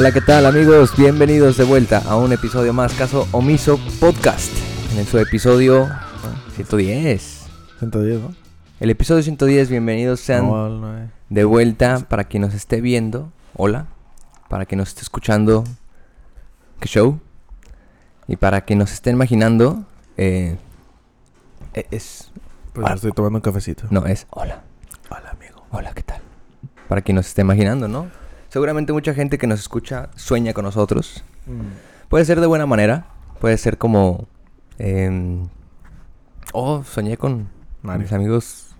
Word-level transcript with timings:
Hola, 0.00 0.12
¿qué 0.12 0.22
tal 0.22 0.46
amigos? 0.46 0.96
Bienvenidos 0.96 1.58
de 1.58 1.64
vuelta 1.64 1.98
a 2.08 2.16
un 2.16 2.32
episodio 2.32 2.72
más, 2.72 2.94
Caso 2.94 3.28
Omiso 3.32 3.78
Podcast. 4.00 4.50
En 4.96 5.04
su 5.04 5.18
episodio 5.18 5.90
110. 6.56 7.46
110, 7.80 8.20
¿no? 8.22 8.34
El 8.80 8.88
episodio 8.88 9.22
110, 9.22 9.68
bienvenidos 9.68 10.20
sean 10.20 10.46
No, 10.46 10.70
no, 10.70 11.10
de 11.28 11.44
vuelta 11.44 11.98
para 12.08 12.24
quien 12.24 12.40
nos 12.40 12.54
esté 12.54 12.80
viendo. 12.80 13.30
Hola. 13.54 13.88
Para 14.48 14.64
quien 14.64 14.78
nos 14.78 14.88
esté 14.88 15.02
escuchando. 15.02 15.64
¿Qué 16.80 16.88
show? 16.88 17.20
Y 18.26 18.36
para 18.36 18.62
quien 18.62 18.78
nos 18.78 18.92
esté 18.92 19.10
imaginando. 19.10 19.84
eh, 20.16 20.56
e- 21.74 21.86
es... 21.90 22.30
Pues 22.72 22.86
Ah. 22.88 22.94
estoy 22.94 23.12
tomando 23.12 23.36
un 23.36 23.42
cafecito. 23.42 23.84
No, 23.90 24.06
es 24.06 24.26
hola. 24.30 24.62
Hola, 25.10 25.28
amigo. 25.30 25.62
Hola, 25.72 25.92
¿qué 25.92 26.02
tal? 26.02 26.22
Para 26.88 27.02
quien 27.02 27.16
nos 27.16 27.26
esté 27.26 27.42
imaginando, 27.42 27.86
¿no? 27.86 28.08
Seguramente 28.50 28.92
mucha 28.92 29.14
gente 29.14 29.38
que 29.38 29.46
nos 29.46 29.60
escucha 29.60 30.10
sueña 30.16 30.52
con 30.52 30.64
nosotros. 30.64 31.24
Puede 32.08 32.24
ser 32.24 32.40
de 32.40 32.46
buena 32.46 32.66
manera. 32.66 33.06
Puede 33.40 33.56
ser 33.56 33.78
como... 33.78 34.26
em, 34.78 35.48
oh, 36.52 36.82
soñé 36.84 37.16
con 37.16 37.48
Mario. 37.82 38.02
mis 38.02 38.12
amigos 38.12 38.74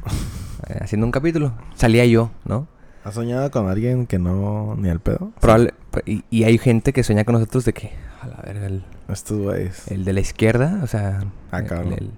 eh, 0.68 0.78
haciendo 0.82 1.06
un 1.06 1.12
capítulo. 1.12 1.52
Salía 1.74 2.04
yo, 2.04 2.30
¿no? 2.44 2.66
¿Has 3.04 3.14
soñado 3.14 3.50
con 3.50 3.68
alguien 3.68 4.06
que 4.06 4.18
no... 4.18 4.74
ni 4.76 4.90
al 4.90 5.00
pedo? 5.00 5.32
Probable, 5.40 5.72
y, 6.04 6.24
y 6.28 6.44
hay 6.44 6.58
gente 6.58 6.92
que 6.92 7.02
sueña 7.02 7.24
con 7.24 7.34
nosotros 7.34 7.64
de 7.64 7.72
que... 7.72 7.92
A 8.20 8.26
la 8.26 8.36
verga, 8.44 8.66
el, 8.66 8.84
Estos 9.08 9.38
güeyes. 9.38 9.88
el 9.90 10.04
de 10.04 10.12
la 10.12 10.20
izquierda, 10.20 10.80
o 10.82 10.86
sea... 10.86 11.20
Ah, 11.52 11.60
el- 11.60 11.92
el, 11.94 12.10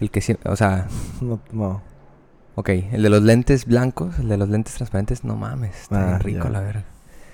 el 0.00 0.10
que 0.12 0.20
siempre... 0.20 0.48
O 0.52 0.54
sea... 0.56 0.86
No, 1.20 1.40
no. 1.50 1.82
Ok, 2.54 2.68
el 2.68 3.02
de 3.02 3.08
los 3.08 3.22
lentes 3.22 3.64
blancos, 3.64 4.18
el 4.18 4.28
de 4.28 4.36
los 4.36 4.48
lentes 4.48 4.74
transparentes, 4.74 5.24
no 5.24 5.34
mames, 5.34 5.80
está 5.82 6.16
Ah, 6.16 6.18
rico 6.18 6.48
la 6.48 6.60
verga. 6.60 6.84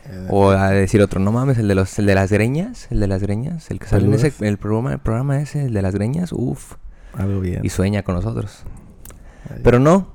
Eh, 0.09 0.27
O 0.31 0.51
a 0.51 0.71
decir 0.71 1.03
otro, 1.03 1.19
no 1.21 1.33
mames, 1.33 1.59
el 1.59 1.69
de 1.69 1.75
los, 1.75 1.99
el 1.99 2.07
de 2.07 2.15
las 2.15 2.31
greñas, 2.31 2.87
el 2.91 3.01
de 3.01 3.07
las 3.09 3.23
greñas, 3.23 3.71
el 3.71 3.79
que 3.81 3.87
sale 3.87 4.07
en 4.07 4.15
ese, 4.15 4.33
el 4.47 4.57
programa, 4.59 4.93
el 4.93 4.99
programa 5.01 5.41
ese, 5.41 5.65
el 5.67 5.73
de 5.73 5.83
las 5.83 5.95
greñas, 5.95 6.33
uff, 6.33 6.75
Algo 7.15 7.41
bien. 7.41 7.61
y 7.65 7.69
sueña 7.71 8.03
con 8.03 8.15
nosotros. 8.15 8.63
Ay, 9.51 9.61
Pero 9.65 9.79
no, 9.81 10.09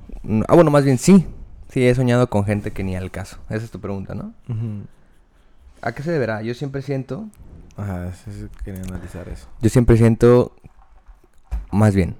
ah 0.48 0.54
bueno, 0.54 0.70
más 0.70 0.84
bien 0.84 0.98
sí, 0.98 1.26
sí 1.68 1.86
he 1.86 1.94
soñado 1.94 2.28
con 2.30 2.44
gente 2.44 2.70
que 2.70 2.84
ni 2.84 2.96
al 2.96 3.10
caso. 3.10 3.38
Esa 3.50 3.64
es 3.64 3.70
tu 3.70 3.80
pregunta, 3.80 4.14
¿no? 4.14 4.32
¿A 5.82 5.92
qué 5.92 6.02
se 6.02 6.10
deberá? 6.12 6.42
Yo 6.42 6.54
siempre 6.54 6.80
siento, 6.82 7.28
Ajá, 7.76 8.12
quería 8.64 8.82
analizar 8.82 9.28
eso. 9.28 9.46
yo 9.60 9.68
siempre 9.68 9.96
siento, 9.96 10.54
más 11.70 11.94
bien. 11.94 12.16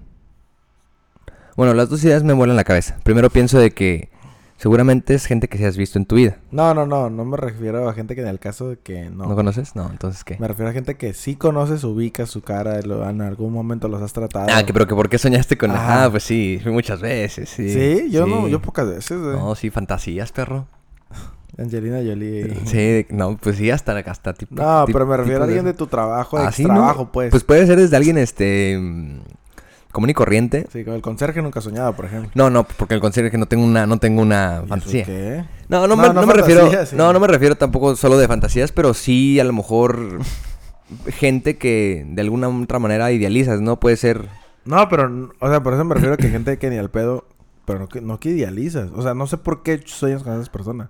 Bueno, 1.56 1.74
las 1.74 1.88
dos 1.90 2.02
ideas 2.04 2.22
me 2.22 2.32
vuelan 2.32 2.56
la 2.56 2.64
cabeza. 2.64 2.96
Primero 3.02 3.28
pienso 3.30 3.58
de 3.58 3.70
que 3.72 4.08
seguramente 4.62 5.12
es 5.14 5.26
gente 5.26 5.48
que 5.48 5.58
se 5.58 5.66
has 5.66 5.76
visto 5.76 5.98
en 5.98 6.06
tu 6.06 6.14
vida. 6.14 6.36
No, 6.52 6.72
no, 6.72 6.86
no. 6.86 7.10
No 7.10 7.24
me 7.24 7.36
refiero 7.36 7.88
a 7.88 7.92
gente 7.94 8.14
que 8.14 8.20
en 8.22 8.28
el 8.28 8.38
caso 8.38 8.68
de 8.68 8.78
que 8.78 9.10
no. 9.10 9.26
¿No, 9.26 9.34
conoces? 9.34 9.74
No, 9.74 9.90
entonces 9.90 10.22
¿qué? 10.22 10.36
Me 10.38 10.46
refiero 10.46 10.70
a 10.70 10.72
gente 10.72 10.94
que 10.96 11.12
sí 11.14 11.34
conoces, 11.34 11.82
ubicas 11.82 12.30
su 12.30 12.42
cara, 12.42 12.80
lo- 12.82 13.08
en 13.08 13.20
algún 13.22 13.52
momento 13.52 13.88
los 13.88 14.00
has 14.00 14.12
tratado. 14.12 14.46
Ah, 14.50 14.64
que 14.64 14.72
pero 14.72 14.86
que 14.86 14.94
por 14.94 15.08
qué 15.08 15.18
soñaste 15.18 15.58
con... 15.58 15.72
Ajá. 15.72 16.04
Ah, 16.04 16.10
pues 16.10 16.22
sí, 16.22 16.60
muchas 16.64 17.00
veces, 17.00 17.48
sí. 17.48 17.68
Sí, 17.70 18.10
yo 18.10 18.26
no, 18.26 18.46
yo 18.48 18.62
pocas 18.62 18.86
veces. 18.88 19.18
No, 19.18 19.54
sí, 19.56 19.70
fantasías, 19.70 20.30
perro. 20.32 20.66
Angelina 21.58 21.96
Jolie. 21.98 22.56
Sí, 22.64 23.06
no, 23.10 23.36
pues 23.36 23.56
sí, 23.56 23.70
hasta, 23.70 23.98
hasta 23.98 24.32
tipo... 24.32 24.54
No, 24.54 24.86
tipo- 24.86 24.94
pero 24.98 25.06
me 25.06 25.16
refiero 25.18 25.40
a 25.40 25.44
alguien 25.44 25.64
de- 25.64 25.72
de 25.72 25.76
tu 25.78 25.86
trabajo, 25.86 26.38
Ah, 26.38 26.50
de 26.56 26.62
¿no? 26.62 26.68
trabajo, 26.70 27.12
pues. 27.12 27.30
Pues 27.30 27.44
puede 27.44 27.66
ser 27.66 27.78
desde 27.78 27.96
alguien, 27.96 28.16
este... 28.16 28.78
común 29.92 30.10
y 30.10 30.14
corriente. 30.14 30.66
Sí, 30.72 30.84
con 30.84 30.94
el 30.94 31.02
conserje 31.02 31.40
nunca 31.42 31.60
he 31.60 31.62
soñado, 31.62 31.92
por 31.94 32.06
ejemplo. 32.06 32.30
No, 32.34 32.50
no, 32.50 32.64
porque 32.64 32.94
el 32.94 33.00
considero 33.00 33.30
que 33.30 33.38
no 33.38 33.46
tengo 33.46 33.64
una, 33.64 33.86
no 33.86 33.98
tengo 33.98 34.20
una 34.22 34.54
¿Y 34.54 34.58
eso 34.58 34.66
fantasía. 34.66 35.04
qué? 35.04 35.44
No, 35.68 35.86
no, 35.86 35.88
No, 35.88 35.96
me, 35.96 36.08
no 36.08 36.14
no 36.22 36.26
me 36.26 36.32
refiero... 36.34 36.70
sí. 36.86 36.96
No, 36.96 37.12
no 37.12 37.20
me 37.20 37.26
refiero 37.28 37.54
tampoco 37.56 37.94
solo 37.96 38.18
de 38.18 38.26
fantasías, 38.26 38.72
pero 38.72 38.94
sí 38.94 39.38
a 39.38 39.44
lo 39.44 39.52
mejor... 39.52 40.20
gente 41.08 41.56
que 41.56 42.04
de 42.06 42.20
alguna 42.20 42.48
otra 42.48 42.78
manera 42.78 43.10
idealizas, 43.12 43.60
¿no? 43.60 43.78
Puede 43.80 43.96
ser... 43.96 44.28
No, 44.64 44.88
pero, 44.88 45.30
o 45.40 45.48
sea, 45.48 45.62
por 45.62 45.72
eso 45.74 45.84
me 45.84 45.94
refiero 45.94 46.14
a 46.14 46.16
que 46.18 46.28
gente 46.28 46.58
que 46.58 46.70
ni 46.70 46.76
al 46.76 46.90
pedo, 46.90 47.24
pero 47.64 47.78
no 47.80 47.88
que, 47.88 48.00
no 48.00 48.20
que 48.20 48.28
idealizas. 48.30 48.90
O 48.94 49.02
sea, 49.02 49.14
no 49.14 49.26
sé 49.26 49.36
por 49.38 49.62
qué 49.62 49.80
sueñas 49.86 50.22
con 50.22 50.34
esas 50.34 50.50
personas. 50.50 50.88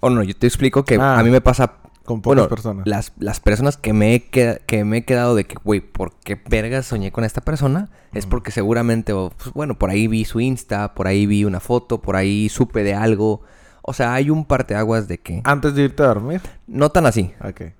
O 0.00 0.10
no, 0.10 0.22
yo 0.22 0.34
te 0.34 0.46
explico 0.46 0.84
que 0.84 0.96
Ah. 0.96 1.18
a 1.18 1.22
mí 1.22 1.30
me 1.30 1.40
pasa 1.40 1.74
Con 2.06 2.22
pocas 2.22 2.36
Bueno, 2.36 2.48
personas. 2.48 2.86
Las, 2.86 3.12
las 3.18 3.40
personas 3.40 3.76
que 3.76 3.92
me, 3.92 4.14
he 4.14 4.22
que 4.22 4.84
me 4.84 4.98
he 4.98 5.04
quedado 5.04 5.34
de 5.34 5.44
que, 5.44 5.56
güey, 5.62 5.80
¿por 5.80 6.14
qué 6.20 6.40
vergas 6.48 6.86
soñé 6.86 7.12
con 7.12 7.24
esta 7.24 7.42
persona? 7.42 7.90
Es 8.14 8.24
porque 8.24 8.50
seguramente, 8.50 9.12
pues, 9.12 9.52
bueno, 9.52 9.78
por 9.78 9.90
ahí 9.90 10.06
vi 10.06 10.24
su 10.24 10.40
Insta, 10.40 10.94
por 10.94 11.06
ahí 11.06 11.26
vi 11.26 11.44
una 11.44 11.60
foto, 11.60 12.00
por 12.00 12.16
ahí 12.16 12.48
supe 12.48 12.82
de 12.82 12.94
algo. 12.94 13.42
O 13.82 13.92
sea, 13.92 14.14
hay 14.14 14.30
un 14.30 14.44
parteaguas 14.44 15.06
de 15.06 15.18
que... 15.18 15.42
Antes 15.44 15.74
de 15.74 15.82
irte 15.82 16.02
a 16.02 16.06
dormir. 16.06 16.40
No 16.66 16.90
tan 16.90 17.06
así, 17.06 17.32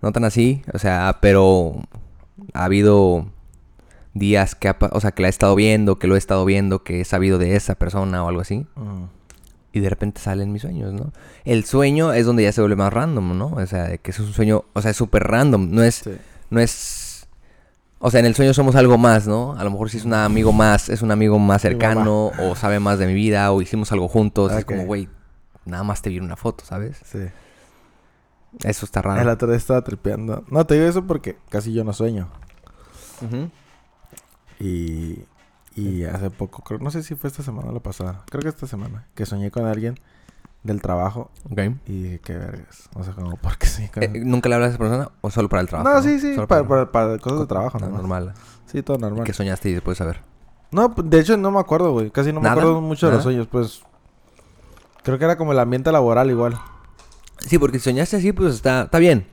no 0.03 0.13
tan 0.13 0.25
así, 0.25 0.63
o 0.73 0.79
sea, 0.79 1.19
pero 1.23 1.81
ha 2.53 2.65
habido 2.65 3.27
días 4.15 4.55
que, 4.55 4.69
ha 4.69 4.77
o 4.93 5.01
sea, 5.01 5.13
que 5.13 5.23
la 5.23 5.29
he 5.29 5.31
estado 5.31 5.55
viendo, 5.55 5.99
que 5.99 6.07
lo 6.07 6.15
he 6.15 6.19
estado 6.19 6.45
viendo, 6.45 6.83
que 6.83 7.01
he 7.01 7.05
sabido 7.05 7.39
de 7.39 7.57
esa 7.57 7.75
persona 7.75 8.25
o 8.25 8.29
algo 8.29 8.41
así. 8.41 8.67
Mm. 8.77 9.05
Y 9.77 9.81
de 9.81 9.91
repente 9.91 10.23
salen 10.23 10.53
mis 10.53 10.63
sueños, 10.63 10.95
¿no? 10.95 11.13
El 11.45 11.67
sueño 11.67 12.15
es 12.15 12.25
donde 12.25 12.45
ya 12.45 12.53
se 12.53 12.63
vuelve 12.63 12.77
más 12.77 12.91
random, 12.91 13.37
¿no? 13.37 13.49
O 13.49 13.67
sea, 13.67 13.99
que 13.99 14.11
es 14.11 14.19
un 14.19 14.33
sueño, 14.33 14.65
o 14.73 14.81
sea, 14.81 14.91
es 14.93 14.97
súper 14.97 15.25
random, 15.25 15.71
no 15.71 15.83
es, 15.83 15.97
Sí. 15.97 16.13
no 16.49 16.61
es, 16.61 17.29
o 17.99 18.11
sea, 18.11 18.21
en 18.21 18.27
el 18.27 18.35
sueño 18.35 18.55
somos 18.55 18.75
algo 18.75 18.97
más, 18.97 19.27
¿no? 19.27 19.53
A 19.59 19.65
lo 19.65 19.71
mejor 19.71 19.91
si 19.91 19.99
es 19.99 20.07
un 20.07 20.15
amigo 20.15 20.51
más, 20.53 20.89
es 20.89 21.03
un 21.03 21.11
amigo 21.11 21.39
más 21.39 21.61
cercano, 21.61 22.31
o 22.39 22.57
sabe 22.57 22.81
más 22.81 22.99
de 22.99 23.07
mi 23.07 23.13
vida, 23.13 23.53
o 23.53 23.61
hicimos 23.61 23.93
algo 23.93 24.09
juntos, 24.09 24.51
es 24.53 24.65
como, 24.65 24.87
güey, 24.87 25.11
nada 25.67 25.83
más 25.85 26.01
te 26.01 26.09
vi 26.09 26.21
una 26.21 26.37
foto, 26.37 26.65
¿sabes? 26.65 26.97
Sí. 27.05 27.19
Eso 28.65 28.87
está 28.87 29.01
El 29.01 29.05
raro. 29.05 29.33
otro 29.33 29.49
día 29.49 29.59
estaba 29.59 29.83
tripeando. 29.85 30.43
No, 30.49 30.65
te 30.65 30.73
digo 30.77 30.87
eso 30.87 31.07
porque 31.07 31.37
casi 31.51 31.75
yo 31.75 31.85
no 31.85 31.93
sueño. 31.93 32.29
Ujú. 33.21 33.51
Y, 34.59 35.19
y 35.77 36.05
hace 36.05 36.31
poco, 36.31 36.63
creo, 36.63 36.79
no 36.81 36.91
sé 36.91 37.03
si 37.03 37.15
fue 37.15 37.29
esta 37.29 37.43
semana 37.43 37.69
o 37.69 37.73
la 37.73 37.81
pasada. 37.81 38.23
Creo 38.31 38.43
que 38.43 38.49
esta 38.49 38.67
semana. 38.67 39.07
Que 39.15 39.27
soñé 39.27 39.51
con 39.51 39.67
alguien 39.67 39.99
del 40.63 40.83
trabajo. 40.83 41.31
Ok. 41.51 41.59
Y 41.87 42.03
dije, 42.03 42.19
qué 42.21 42.37
vergas. 42.37 42.89
O 42.95 43.05
sea, 43.05 43.13
como, 43.13 43.37
¿por 43.37 43.57
qué 43.59 43.67
soñé 43.67 43.91
con 43.91 44.03
Eh, 44.03 44.23
¿Nunca 44.25 44.49
le 44.49 44.55
hablas 44.57 44.69
a 44.69 44.71
esa 44.71 44.79
persona 44.79 45.11
o 45.21 45.31
solo 45.31 45.49
para 45.49 45.63
el 45.63 45.69
trabajo? 45.69 45.89
No, 45.89 46.03
sí, 46.03 46.19
sí. 46.19 46.35
Para, 46.49 46.67
para, 46.67 46.91
para 46.91 47.19
cosas 47.19 47.41
de 47.41 47.47
trabajo, 47.47 47.79
No, 47.79 47.89
normal. 47.89 48.33
Sí, 48.67 48.83
todo 48.83 48.99
normal. 48.99 49.25
¿Qué 49.25 49.33
soñaste 49.33 49.69
y 49.69 49.75
después 49.75 49.99
saber? 49.99 50.21
No, 50.73 50.89
de 50.89 51.21
hecho 51.21 51.37
no 51.37 51.51
me 51.51 51.61
acuerdo, 51.61 51.93
güey. 51.93 52.11
Casi 52.11 52.33
no 52.33 52.41
me 52.41 52.45
¿Nada? 52.49 52.61
acuerdo 52.61 52.81
mucho 52.81 53.07
de 53.09 53.15
los 53.15 53.23
sueños, 53.23 53.47
pues. 53.47 53.83
Creo 55.05 55.19
que 55.19 55.25
era 55.25 55.37
como 55.37 55.53
el 55.53 55.59
ambiente 55.61 55.93
laboral 55.93 56.31
igual. 56.31 56.59
Sí, 57.39 57.59
porque 57.59 57.79
si 57.79 57.85
soñaste 57.85 58.17
así, 58.17 58.33
pues 58.33 58.55
está, 58.55 58.83
está 58.83 58.99
bien. 58.99 59.27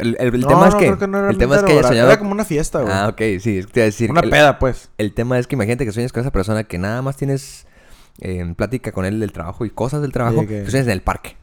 El, 0.00 0.16
el- 0.18 0.34
el 0.34 0.40
No, 0.40 0.46
tema 0.48 0.68
es 0.68 0.74
no, 0.74 0.80
que, 0.80 0.86
creo 0.86 0.98
que 0.98 1.06
no 1.08 1.18
era 1.18 1.30
el 1.30 1.38
tema 1.38 1.56
es 1.56 1.62
que 1.62 1.68
laboral. 1.70 1.88
soñado. 1.90 2.08
Era 2.10 2.18
como 2.18 2.32
una 2.32 2.44
fiesta, 2.44 2.80
güey. 2.82 2.92
Ah, 2.92 3.08
ok, 3.08 3.18
sí, 3.40 3.62
te 3.64 3.80
iba 3.80 3.82
a 3.82 3.84
decir. 3.84 4.10
una 4.10 4.20
el- 4.20 4.30
peda, 4.30 4.58
pues. 4.58 4.90
El 4.98 5.12
tema 5.14 5.38
es 5.38 5.46
que 5.46 5.54
imagínate 5.56 5.84
que 5.84 5.92
sueñas 5.92 6.12
con 6.12 6.20
esa 6.20 6.30
persona 6.30 6.64
que 6.64 6.78
nada 6.78 7.02
más 7.02 7.16
tienes 7.16 7.66
eh, 8.20 8.52
plática 8.56 8.90
con 8.92 9.04
él 9.04 9.20
del 9.20 9.32
trabajo 9.32 9.64
y 9.64 9.70
cosas 9.70 10.02
del 10.02 10.12
trabajo, 10.12 10.40
Sí, 10.40 10.46
que- 10.48 10.64
que 10.64 10.70
sueñas 10.70 10.86
en 10.86 10.92
el 10.92 11.02
parque. 11.02 11.36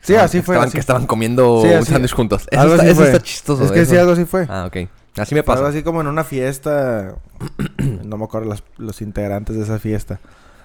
Sí, 0.00 0.12
Estaban- 0.12 0.24
así 0.26 0.38
que 0.38 0.42
fue, 0.42 0.54
Estaban, 0.54 0.68
así. 0.68 0.74
que 0.74 0.80
estaban 0.80 1.06
comiendo 1.06 1.62
Sí, 1.62 1.68
un 1.68 1.84
sándwich 1.86 2.12
juntos. 2.14 2.46
Eso, 2.50 2.60
Algo 2.60 2.74
está, 2.74 2.86
eso 2.88 3.04
está 3.04 3.20
chistoso. 3.22 3.64
Es 3.64 3.72
que 3.72 3.80
eso. 3.82 3.90
sí, 3.92 3.96
algo 3.96 4.12
así 4.12 4.24
fue. 4.24 4.46
Ah, 4.48 4.64
ok. 4.66 4.88
Así 5.18 5.34
me 5.34 5.40
Algo 5.40 5.52
pasa. 5.52 5.68
así 5.68 5.82
como 5.82 6.00
en 6.02 6.06
una 6.08 6.24
fiesta. 6.24 7.14
no 8.04 8.16
me 8.18 8.24
acuerdo 8.24 8.48
las- 8.48 8.62
los 8.76 9.00
integrantes 9.02 9.56
de 9.56 9.62
esa 9.62 9.78
fiesta. 9.78 10.20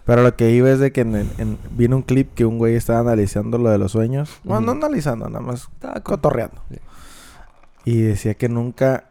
Pero 0.05 0.23
lo 0.23 0.35
que 0.35 0.49
iba 0.49 0.69
es 0.71 0.79
de 0.79 0.91
que 0.91 1.01
en, 1.01 1.15
en- 1.37 1.57
vino 1.71 1.95
un 1.95 2.01
clip 2.01 2.33
que 2.33 2.43
un 2.45 2.57
güey 2.57 2.75
estaba 2.75 2.99
analizando 2.99 3.57
lo 3.59 3.69
de 3.69 3.77
los 3.77 3.91
sueños. 3.91 4.31
Bueno, 4.43 4.61
no 4.61 4.71
Ujú. 4.73 4.85
analizando, 4.85 5.29
nada 5.29 5.45
más 5.45 5.69
Estaba 5.73 5.99
cotorreando. 6.01 6.61
Sí. 6.69 6.77
Y 7.85 8.01
decía 8.01 8.35
que 8.35 8.49
nunca 8.49 9.05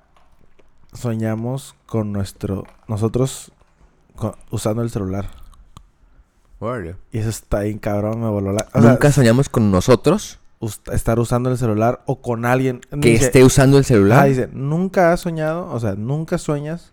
soñamos 0.92 1.74
con 1.86 2.12
nuestro... 2.12 2.64
Nosotros 2.88 3.52
con- 4.16 4.34
usando 4.50 4.82
el 4.82 4.90
celular. 4.90 5.26
Órale. 6.58 6.96
Y 7.12 7.18
eso 7.18 7.30
está 7.30 7.60
bien 7.60 7.78
cabrón, 7.78 8.20
me 8.22 8.28
voló 8.28 8.52
la... 8.52 8.66
o 8.74 8.80
sea, 8.82 8.90
Nunca 8.90 9.10
soñamos 9.12 9.48
con 9.48 9.70
nosotros 9.70 10.38
estar 10.92 11.18
usando 11.18 11.50
el 11.50 11.56
celular 11.58 12.02
o 12.06 12.20
con 12.20 12.44
alguien... 12.44 12.80
que 12.90 12.96
Dice- 12.96 13.26
esté 13.26 13.44
usando 13.44 13.78
el 13.78 13.84
celular. 13.84 14.20
Ah, 14.20 14.24
dice, 14.24 14.48
nunca 14.52 15.12
has 15.12 15.20
soñado, 15.20 15.70
o 15.72 15.80
sea, 15.80 15.94
nunca 15.94 16.36
sueñas 16.38 16.92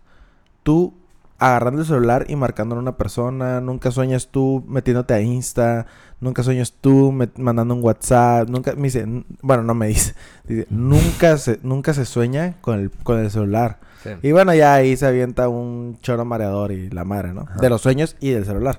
tú 0.62 0.94
agarrando 1.38 1.80
el 1.82 1.86
celular 1.86 2.26
y 2.28 2.36
marcando 2.36 2.74
a 2.74 2.78
una 2.78 2.96
persona, 2.96 3.60
nunca 3.60 3.90
sueñas 3.90 4.28
tú 4.30 4.64
metiéndote 4.68 5.14
a 5.14 5.20
Insta, 5.20 5.86
nunca 6.20 6.42
sueñas 6.42 6.74
tú 6.80 7.12
mandando 7.36 7.74
un 7.74 7.82
WhatsApp, 7.82 8.48
nunca, 8.48 8.74
me 8.74 8.84
dice, 8.84 9.06
bueno, 9.40 9.62
no 9.62 9.74
me 9.74 9.86
dice, 9.88 10.14
dice, 10.48 10.66
nunca 10.70 11.38
se, 11.38 11.60
nunca 11.62 11.94
se 11.94 12.04
sueña 12.04 12.54
con 12.60 12.80
el, 12.80 12.90
con 12.90 13.18
el 13.20 13.30
celular. 13.30 13.78
Sí. 14.02 14.10
Y 14.22 14.32
bueno, 14.32 14.54
ya 14.54 14.74
ahí 14.74 14.96
se 14.96 15.06
avienta 15.06 15.48
un 15.48 15.98
choro 16.02 16.24
mareador 16.24 16.72
y 16.72 16.90
la 16.90 17.04
madre, 17.04 17.32
¿no? 17.32 17.42
Ajá. 17.42 17.60
De 17.60 17.68
los 17.68 17.80
sueños 17.82 18.16
y 18.20 18.30
del 18.30 18.44
celular. 18.44 18.78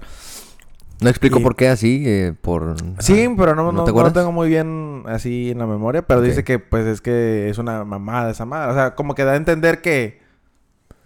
No 1.01 1.09
explico 1.09 1.39
Y- 1.39 1.43
por 1.43 1.55
qué 1.55 1.69
así, 1.69 2.03
eh, 2.05 2.33
por... 2.41 2.75
Sí, 2.99 3.25
ah, 3.25 3.33
pero 3.37 3.55
no, 3.55 3.71
no, 3.71 3.83
te 3.85 3.91
no 3.91 3.97
acuerdas? 3.97 4.13
tengo 4.13 4.33
muy 4.33 4.49
bien 4.49 5.03
así 5.07 5.51
en 5.51 5.59
la 5.59 5.65
memoria, 5.65 6.01
pero 6.01 6.21
dice 6.21 6.43
que 6.43 6.59
pues 6.59 6.85
es 6.85 6.99
que 6.99 7.49
es 7.49 7.57
una 7.57 7.85
mamada 7.85 8.31
esa 8.31 8.43
madre. 8.45 8.71
O 8.71 8.75
sea, 8.75 8.95
como 8.95 9.15
que 9.15 9.23
da 9.23 9.31
a 9.31 9.35
entender 9.37 9.81
que 9.81 10.19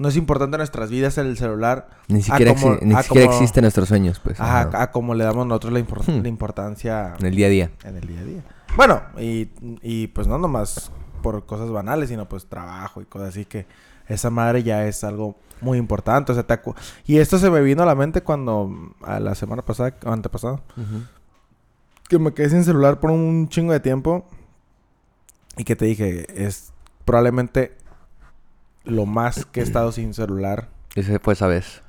no 0.04 0.10
es 0.10 0.18
importante 0.18 0.56
en 0.56 0.60
nuestras 0.60 0.90
vidas 0.92 1.18
el 1.18 1.38
celular. 1.38 1.88
Ni 2.10 2.22
siquiera, 2.22 2.54
como- 2.54 2.76
exi- 2.76 2.82
ni 2.82 2.96
siquiera 3.02 3.28
como- 3.28 3.40
nuestros 3.62 3.88
sueños, 3.88 4.20
pues. 4.20 4.40
Ajá, 4.40 4.62
ajá. 4.64 4.84
a 4.84 4.92
como 4.92 5.16
le 5.16 5.24
damos 5.24 5.48
nosotros 5.48 5.74
la, 5.74 5.80
Hmm. 5.80 6.22
la 6.22 6.28
importancia 6.28 7.16
En 7.20 7.26
el 7.26 7.36
día 7.36 7.48
a 7.48 7.50
día. 7.50 7.72
en 7.86 7.96
el 7.98 8.08
día 8.08 8.20
a 8.20 8.24
día. 8.24 8.44
Bueno, 8.76 9.02
y, 9.18 9.50
y 9.82 10.08
pues 10.08 10.28
no 10.28 10.38
nomás 10.38 10.92
por 11.22 11.46
cosas 11.46 11.72
banales, 11.72 12.10
sino 12.10 12.28
pues 12.28 12.46
trabajo 12.48 13.02
y 13.02 13.06
cosas 13.06 13.30
así 13.30 13.46
que 13.46 13.66
esa 14.08 14.30
madre 14.30 14.62
ya 14.64 14.86
es 14.86 15.04
algo 15.06 15.36
muy 15.62 15.78
importante. 15.78 16.32
O 16.34 16.36
sea, 16.36 16.46
te 16.46 16.60
y 17.06 17.18
esto 17.20 17.38
se 17.40 17.50
me 17.50 17.62
vino 17.62 17.84
a 17.84 17.86
la 17.86 17.96
mente 17.96 18.22
cuando 18.22 18.94
a 19.04 19.20
la 19.22 19.34
semana 19.36 19.62
pasada 19.64 19.96
o 20.06 20.12
antepasada 20.12 20.62
que 22.10 22.20
me 22.20 22.34
quedé 22.34 22.50
sin 22.50 22.64
celular 22.66 23.00
por 23.00 23.12
un 23.12 23.48
chingo 23.48 23.72
de 23.72 23.80
tiempo 23.80 24.26
y 25.56 25.64
que 25.64 25.76
te 25.78 25.86
dije, 25.86 26.26
es 26.46 26.74
probablemente 27.06 27.78
lo 28.86 29.06
más 29.06 29.46
que 29.46 29.60
he 29.62 29.64
estado 29.64 29.92
sin 29.92 30.14
celular 30.14 30.70
Ese 30.96 31.20
fue 31.20 31.34
esa 31.34 31.48
vez. 31.48 31.82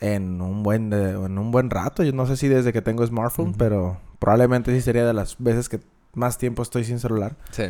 En 0.00 0.40
un 0.40 0.62
buen 0.62 0.90
de- 0.90 1.10
en 1.12 1.38
un 1.38 1.50
buen 1.52 1.70
rato. 1.70 2.02
Yo 2.02 2.12
no 2.12 2.26
sé 2.26 2.36
si 2.36 2.48
desde 2.48 2.72
que 2.72 2.82
tengo 2.82 3.06
smartphone, 3.06 3.54
pero 3.54 3.98
probablemente 4.18 4.74
sí 4.74 4.80
sería 4.80 5.04
de 5.06 5.12
las 5.12 5.36
veces 5.38 5.68
que 5.68 5.80
más 6.14 6.38
tiempo 6.38 6.62
estoy 6.62 6.84
sin 6.84 6.98
celular. 6.98 7.36
Sí. 7.50 7.64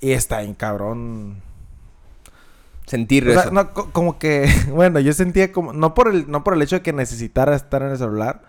Y 0.00 0.12
está 0.12 0.42
en 0.42 0.54
cabrón. 0.54 1.42
Sentir 2.86 3.28
O 3.28 3.32
sea, 3.32 3.42
eso. 3.42 3.50
no, 3.52 3.72
co- 3.72 3.90
como 3.92 4.18
que, 4.18 4.48
bueno, 4.70 4.98
yo 5.00 5.12
sentía 5.12 5.52
como, 5.52 5.72
no 5.72 5.94
por 5.94 6.08
el, 6.08 6.28
no 6.30 6.42
por 6.42 6.54
el 6.54 6.62
hecho 6.62 6.76
de 6.76 6.82
que 6.82 6.92
necesitara 6.92 7.54
estar 7.54 7.82
en 7.82 7.90
el 7.90 7.98
celular, 7.98 8.42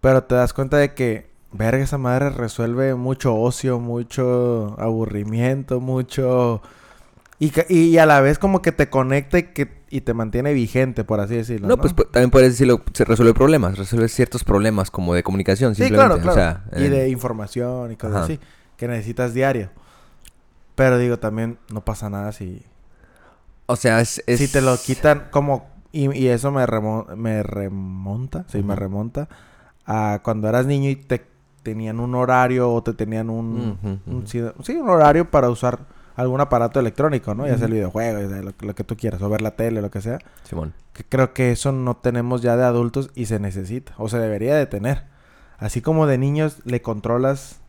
pero 0.00 0.22
te 0.24 0.34
das 0.36 0.52
cuenta 0.52 0.76
de 0.76 0.94
que, 0.94 1.28
verga, 1.50 1.82
esa 1.82 1.98
madre 1.98 2.30
resuelve 2.30 2.94
mucho 2.94 3.34
ocio, 3.34 3.80
mucho 3.80 4.76
aburrimiento, 4.78 5.80
mucho... 5.80 6.62
Y, 7.44 7.50
ca- 7.50 7.66
y 7.68 7.98
a 7.98 8.06
la 8.06 8.20
vez 8.20 8.38
como 8.38 8.62
que 8.62 8.72
te 8.72 8.88
conecta 8.88 9.38
y, 9.38 9.42
que, 9.44 9.68
y 9.90 10.00
te 10.02 10.14
mantiene 10.14 10.52
vigente, 10.54 11.04
por 11.04 11.20
así 11.20 11.34
decirlo. 11.36 11.68
No, 11.68 11.76
No, 11.76 11.80
pues 11.82 11.94
pu- 11.94 12.10
también 12.10 12.30
puedes 12.30 12.52
decirlo, 12.52 12.80
se 12.92 13.04
resuelve 13.04 13.34
problemas, 13.34 13.76
resuelve 13.76 14.08
ciertos 14.08 14.44
problemas 14.44 14.90
como 14.90 15.14
de 15.14 15.22
comunicación, 15.22 15.74
Sí, 15.74 15.82
simplemente. 15.84 16.20
claro, 16.22 16.34
claro. 16.34 16.62
O 16.70 16.70
sea, 16.74 16.84
y 16.84 16.88
de 16.88 17.08
información 17.10 17.92
y 17.92 17.96
cosas 17.96 18.16
Ajá. 18.16 18.24
así, 18.24 18.40
que 18.76 18.88
necesitas 18.88 19.34
diario. 19.34 19.70
Pero 20.74 20.98
digo, 20.98 21.18
también 21.18 21.58
no 21.72 21.84
pasa 21.84 22.08
nada 22.10 22.32
si... 22.32 22.62
o 23.66 23.76
sea, 23.76 24.00
es, 24.00 24.22
es- 24.26 24.38
Si 24.40 24.48
te 24.48 24.60
lo 24.60 24.76
quitan 24.78 25.24
como... 25.30 25.68
Y, 25.92 26.12
y 26.18 26.26
eso 26.28 26.50
me, 26.50 26.66
remo- 26.66 27.06
me 27.14 27.42
remonta, 27.44 28.44
sí, 28.48 28.62
me 28.62 28.74
remonta 28.74 29.28
a 29.86 30.20
cuando 30.24 30.48
eras 30.48 30.66
niño 30.66 30.90
y 30.90 30.96
te 30.96 31.24
tenían 31.62 32.00
un 32.00 32.14
horario 32.16 32.72
o 32.72 32.82
te 32.82 32.94
tenían 32.94 33.30
un... 33.30 33.78
Sí, 34.26 34.72
un 34.72 34.88
horario 34.88 35.30
para 35.30 35.50
usar 35.50 35.78
algún 36.16 36.40
aparato 36.40 36.80
electrónico, 36.80 37.34
¿no? 37.34 37.46
Ya 37.46 37.56
sea 37.58 37.66
el 37.66 37.72
videojuego, 37.72 38.20
ya 38.20 38.28
sea 38.28 38.42
lo, 38.42 38.52
lo 38.58 38.74
que 38.74 38.84
tú 38.84 38.96
quieras, 38.96 39.20
o 39.22 39.28
ver 39.28 39.40
la 39.42 39.52
tele, 39.56 39.82
lo 39.82 39.90
que 39.90 40.00
sea. 40.00 40.18
Simón. 40.44 40.72
Que 40.92 41.04
creo 41.04 41.32
que 41.32 41.50
eso 41.52 41.72
no 41.72 41.96
tenemos 41.96 42.40
ya 42.42 42.56
de 42.56 42.64
adultos 42.64 43.10
y 43.14 43.26
se 43.26 43.38
necesita, 43.40 43.94
o 43.98 44.08
se 44.08 44.18
debería 44.18 44.54
de 44.54 44.66
tener. 44.66 45.04
Así 45.58 45.80
como 45.80 46.06
de 46.06 46.18
niños 46.18 46.58
le 46.64 46.82
controlas 46.82 47.60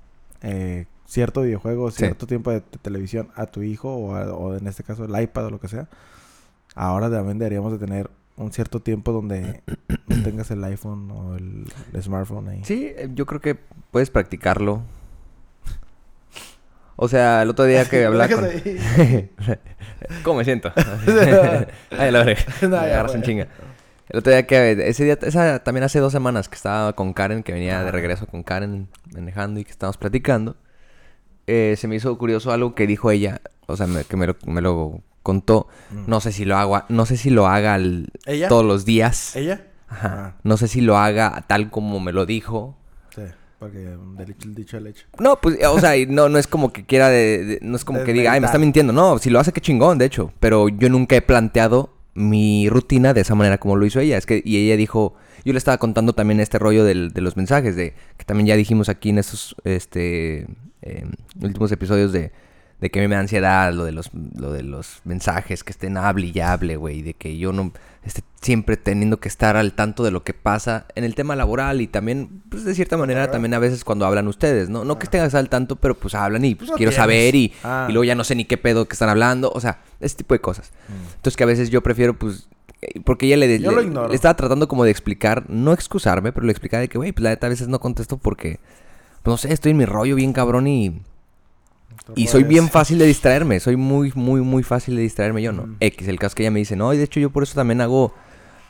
eh, 0.42 0.86
cierto 1.07 1.42
videojuego, 1.42 1.89
Sí. 1.92 1.97
cierto 1.97 2.27
tiempo 2.27 2.51
de, 2.51 2.59
de 2.59 2.77
televisión 2.81 3.30
a 3.36 3.45
tu 3.47 3.62
hijo 3.63 3.95
o, 3.95 4.15
a- 4.15 4.33
o 4.33 4.56
en 4.56 4.68
este 4.68 4.83
caso 4.83 5.06
el 5.06 5.21
iPad 5.21 5.45
o 5.45 5.50
lo 5.51 5.59
que 5.59 5.68
sea. 5.68 5.88
Ahora 6.75 7.09
también 7.09 7.38
deberíamos 7.39 7.71
de 7.71 7.77
tener 7.80 8.09
un 8.38 8.51
cierto 8.51 8.81
tiempo 8.81 9.12
donde 9.13 9.63
no 10.07 10.24
tengas 10.24 10.51
el 10.51 10.63
iPhone 10.65 11.09
o 11.12 11.36
el, 11.36 11.65
el 11.94 12.03
smartphone 12.03 12.50
ahí. 12.50 12.63
Sí, 12.65 12.91
eh, 12.95 13.09
yo 13.13 13.25
creo 13.25 13.39
que 13.39 13.56
puedes 13.91 14.09
practicarlo. 14.09 14.81
O 16.97 17.07
sea, 17.07 17.42
el 17.42 17.50
otro 17.50 17.65
día 17.65 17.86
que 17.86 18.06
hablaba 18.06 18.30
con... 18.33 18.45
¿Cómo 20.24 20.39
me 20.39 20.45
siento? 20.45 20.71
Ay, 21.97 22.12
la 22.12 22.24
verga. 22.24 22.44
No, 22.62 22.69
Me 22.69 22.77
agarras 22.77 23.15
en 23.15 23.21
chinga. 23.24 23.47
El 24.09 24.19
otro 24.19 24.31
día 24.31 24.45
que... 24.45 24.88
Ese 24.88 25.03
día... 25.03 25.18
Esa, 25.21 25.59
también 25.63 25.83
hace 25.83 26.00
dos 26.00 26.12
semanas 26.12 26.47
que 26.47 26.56
estaba 26.56 26.94
con 26.94 27.13
Karen, 27.13 27.44
que 27.44 27.53
venía 27.53 27.83
de 27.83 27.92
regreso 27.92 28.27
con 28.27 28.44
Karen 28.44 28.88
manejando 29.13 29.59
y 29.59 29.65
que 29.65 29.71
estábamos 29.71 29.97
platicando. 29.97 30.56
eh, 31.47 31.75
se 31.77 31.88
me 31.88 31.95
hizo 31.95 32.15
curioso 32.18 32.51
algo 32.51 32.75
que 32.75 32.88
dijo 32.88 33.12
ella. 33.12 33.41
O 33.68 33.75
sea, 33.75 33.88
me- 33.88 34.03
que 34.03 34.15
me 34.15 34.27
lo, 34.27 34.38
me 34.45 34.62
lo 34.62 35.01
contó. 35.24 35.68
Mm. 35.89 36.03
No 36.07 36.21
sé 36.21 36.31
si 36.31 36.45
lo 36.45 36.56
haga... 36.57 36.86
No 36.89 37.06
sé 37.06 37.18
si 37.18 37.30
lo 37.31 37.48
haga 37.48 37.80
todos 38.48 38.63
los 38.65 38.86
días. 38.86 39.36
¿Ella? 39.36 39.63
Ajá. 39.89 40.13
Ah. 40.13 40.33
No 40.44 40.57
sé 40.57 40.68
si 40.68 40.81
lo 40.81 40.98
haga 40.98 41.44
tal 41.48 41.69
como 41.71 42.00
me 42.00 42.12
lo 42.12 42.25
dijo. 42.25 42.77
Sí, 43.15 43.21
dicho, 43.69 44.50
dicho 44.50 44.77
al 44.77 44.88
hecho. 44.88 45.06
No, 45.19 45.39
pues, 45.41 45.57
o 45.65 45.79
sea, 45.79 45.94
no, 46.07 46.29
no 46.29 46.38
es 46.38 46.47
como 46.47 46.71
que 46.73 46.85
quiera 46.85 47.09
de, 47.09 47.44
de- 47.45 47.59
no 47.62 47.75
es 47.75 47.85
como 47.85 48.03
que 48.03 48.13
diga, 48.13 48.31
ay, 48.33 48.39
me 48.39 48.45
está 48.47 48.57
mintiendo. 48.59 48.94
No, 48.94 49.17
si 49.19 49.29
lo 49.29 49.39
hace, 49.39 49.51
qué 49.51 49.62
chingón, 49.62 49.97
de 49.97 50.06
hecho. 50.06 50.31
Pero 50.39 50.69
yo 50.69 50.89
nunca 50.89 51.15
he 51.15 51.21
planteado 51.21 51.91
mi 52.13 52.69
rutina 52.69 53.13
de 53.13 53.21
esa 53.21 53.35
manera 53.35 53.57
como 53.57 53.75
lo 53.75 53.85
hizo 53.85 54.00
ella. 54.00 54.17
Es 54.17 54.25
que, 54.25 54.41
y 54.45 54.57
ella 54.57 54.77
dijo, 54.77 55.15
yo 55.44 55.51
le 55.53 55.57
estaba 55.59 55.77
contando 55.77 56.13
también 56.13 56.39
este 56.39 56.59
rollo 56.59 56.83
del- 56.85 57.12
de 57.12 57.21
los 57.21 57.35
mensajes, 57.38 57.75
de 57.75 57.94
que 58.17 58.25
también 58.25 58.47
ya 58.47 58.56
dijimos 58.56 58.88
aquí 58.89 59.09
en 59.09 59.17
estos, 59.19 59.56
este, 59.63 60.47
eh, 60.81 61.06
últimos 61.41 61.71
episodios 61.71 62.12
de, 62.13 62.31
de 62.85 62.91
que 62.91 62.99
a 62.99 63.01
mí 63.01 63.07
me 63.07 63.15
da 63.15 63.21
ansiedad 63.21 63.73
lo 63.73 63.83
de 63.83 63.91
los, 63.91 64.11
lo 64.13 64.51
de 64.53 64.61
los 64.63 65.01
mensajes, 65.05 65.63
que 65.63 65.71
estén 65.71 65.97
hable 65.97 66.31
y 66.33 66.39
hable, 66.39 66.75
güey, 66.77 67.01
de 67.01 67.13
que 67.15 67.37
yo 67.37 67.51
no 67.51 67.71
esté 68.03 68.21
siempre 68.41 68.77
teniendo 68.77 69.19
que 69.19 69.27
estar 69.27 69.57
al 69.57 69.73
tanto 69.73 70.03
de 70.03 70.11
lo 70.11 70.23
que 70.23 70.35
pasa 70.35 70.85
en 70.93 71.03
el 71.03 71.15
tema 71.15 71.35
laboral 71.35 71.81
y 71.81 71.87
también, 71.87 72.43
pues 72.49 72.63
de 72.63 72.75
cierta 72.75 72.95
manera, 72.97 73.31
también 73.31 73.55
a 73.55 73.59
veces 73.59 73.83
cuando 73.83 74.05
hablan 74.05 74.27
ustedes, 74.27 74.69
¿no? 74.69 74.85
No 74.85 74.99
que 74.99 75.05
estén 75.05 75.21
al 75.21 75.49
tanto, 75.49 75.77
pero 75.77 75.95
pues 75.95 76.13
hablan 76.13 76.45
y 76.45 76.53
pues 76.53 76.69
No 76.69 76.77
quiero 76.77 76.91
tienes. 76.91 76.95
saber 77.03 77.33
y, 77.33 77.53
Ah. 77.63 77.87
y 77.89 77.93
luego 77.93 78.03
ya 78.03 78.13
no 78.13 78.23
sé 78.23 78.35
ni 78.35 78.45
qué 78.45 78.57
pedo 78.57 78.88
que 78.88 78.93
están 78.93 79.09
hablando, 79.09 79.51
o 79.51 79.59
sea, 79.59 79.79
ese 79.99 80.17
tipo 80.17 80.35
de 80.35 80.41
cosas. 80.41 80.71
Entonces 81.15 81.35
que 81.35 81.43
a 81.43 81.47
veces 81.47 81.71
yo 81.71 81.81
prefiero, 81.81 82.13
pues, 82.19 82.47
eh, 82.83 82.99
porque 83.03 83.25
ella 83.25 83.38
le, 83.38 83.59
Yo 83.59 83.71
le- 83.71 83.77
lo 83.77 83.81
ignoro. 83.81 84.09
le 84.09 84.15
estaba 84.15 84.35
tratando 84.35 84.67
como 84.67 84.83
de 84.83 84.91
explicar, 84.91 85.49
no 85.49 85.73
excusarme, 85.73 86.31
pero 86.31 86.45
le 86.45 86.51
explicaba 86.51 86.81
de 86.81 86.88
que, 86.89 86.99
güey, 86.99 87.11
pues 87.13 87.23
la 87.23 87.31
neta 87.31 87.47
a 87.47 87.49
veces 87.49 87.67
no 87.67 87.79
contesto 87.79 88.17
porque, 88.17 88.59
pues 89.23 89.31
no 89.33 89.38
sé, 89.38 89.51
estoy 89.51 89.71
en 89.71 89.77
mi 89.77 89.85
rollo 89.85 90.13
bien 90.15 90.31
cabrón 90.33 90.67
y, 90.67 91.01
y 92.15 92.27
soy 92.27 92.43
bien 92.43 92.69
fácil 92.69 92.97
de 92.99 93.05
distraerme, 93.05 93.59
soy 93.59 93.75
muy, 93.77 94.11
muy, 94.15 94.41
muy 94.41 94.63
fácil 94.63 94.95
de 94.95 95.01
distraerme 95.01 95.41
yo, 95.41 95.51
¿no? 95.51 95.75
X, 95.79 96.07
el 96.07 96.19
caso 96.19 96.35
que 96.35 96.43
ella 96.43 96.51
me 96.51 96.59
dice, 96.59 96.75
no, 96.75 96.93
y 96.93 96.97
de 96.97 97.03
hecho 97.03 97.19
yo 97.19 97.29
por 97.31 97.43
eso 97.43 97.55
también 97.55 97.81
hago, 97.81 98.13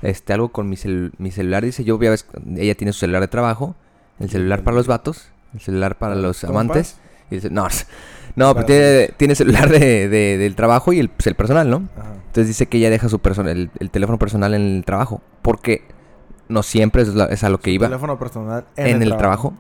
este, 0.02 0.34
algo 0.34 0.50
con 0.50 0.70
mi, 0.70 0.76
cel- 0.78 1.12
mi 1.18 1.32
celular, 1.32 1.64
dice, 1.66 1.84
yo 1.84 2.00
ya 2.00 2.10
ves, 2.12 2.26
ella 2.56 2.76
tiene 2.76 2.94
su 2.94 3.00
celular 3.00 3.22
de 3.22 3.28
trabajo, 3.28 3.76
el 4.20 4.30
celular 4.30 4.64
para 4.64 4.78
los 4.78 4.88
vatos, 4.88 5.30
el 5.54 5.60
celular 5.62 5.98
para 5.98 6.14
¿Para 6.14 6.22
los 6.28 6.44
amantes, 6.46 6.98
y 7.32 7.36
dice, 7.36 7.50
no, 7.50 7.68
no, 8.36 8.54
pero 8.54 8.66
tiene, 8.66 9.10
tiene 9.18 9.36
celular 9.36 9.70
de, 9.70 10.08
de- 10.08 10.38
del 10.38 10.56
trabajo 10.56 10.94
y 10.94 11.00
el, 11.00 11.10
pues, 11.10 11.28
el 11.28 11.36
personal, 11.36 11.70
¿no? 11.70 11.90
Ajá. 11.98 12.14
Entonces 12.28 12.48
dice 12.48 12.68
que 12.68 12.78
ella 12.78 12.90
deja 12.90 13.10
su 13.10 13.20
persona, 13.20 13.52
el, 13.52 13.70
el 13.80 13.90
teléfono 13.90 14.20
personal 14.20 14.54
en 14.54 14.62
el 14.78 14.86
trabajo. 14.86 15.22
Porque 15.42 15.84
no 16.50 16.62
siempre 16.64 17.02
es, 17.02 17.16
la- 17.16 17.26
es 17.26 17.44
a 17.44 17.50
lo 17.50 17.60
que 17.60 17.72
iba 17.72 17.88
Teléfono 17.88 18.20
personal 18.20 18.66
en, 18.76 19.02
el, 19.02 19.16
trabajo. 19.18 19.54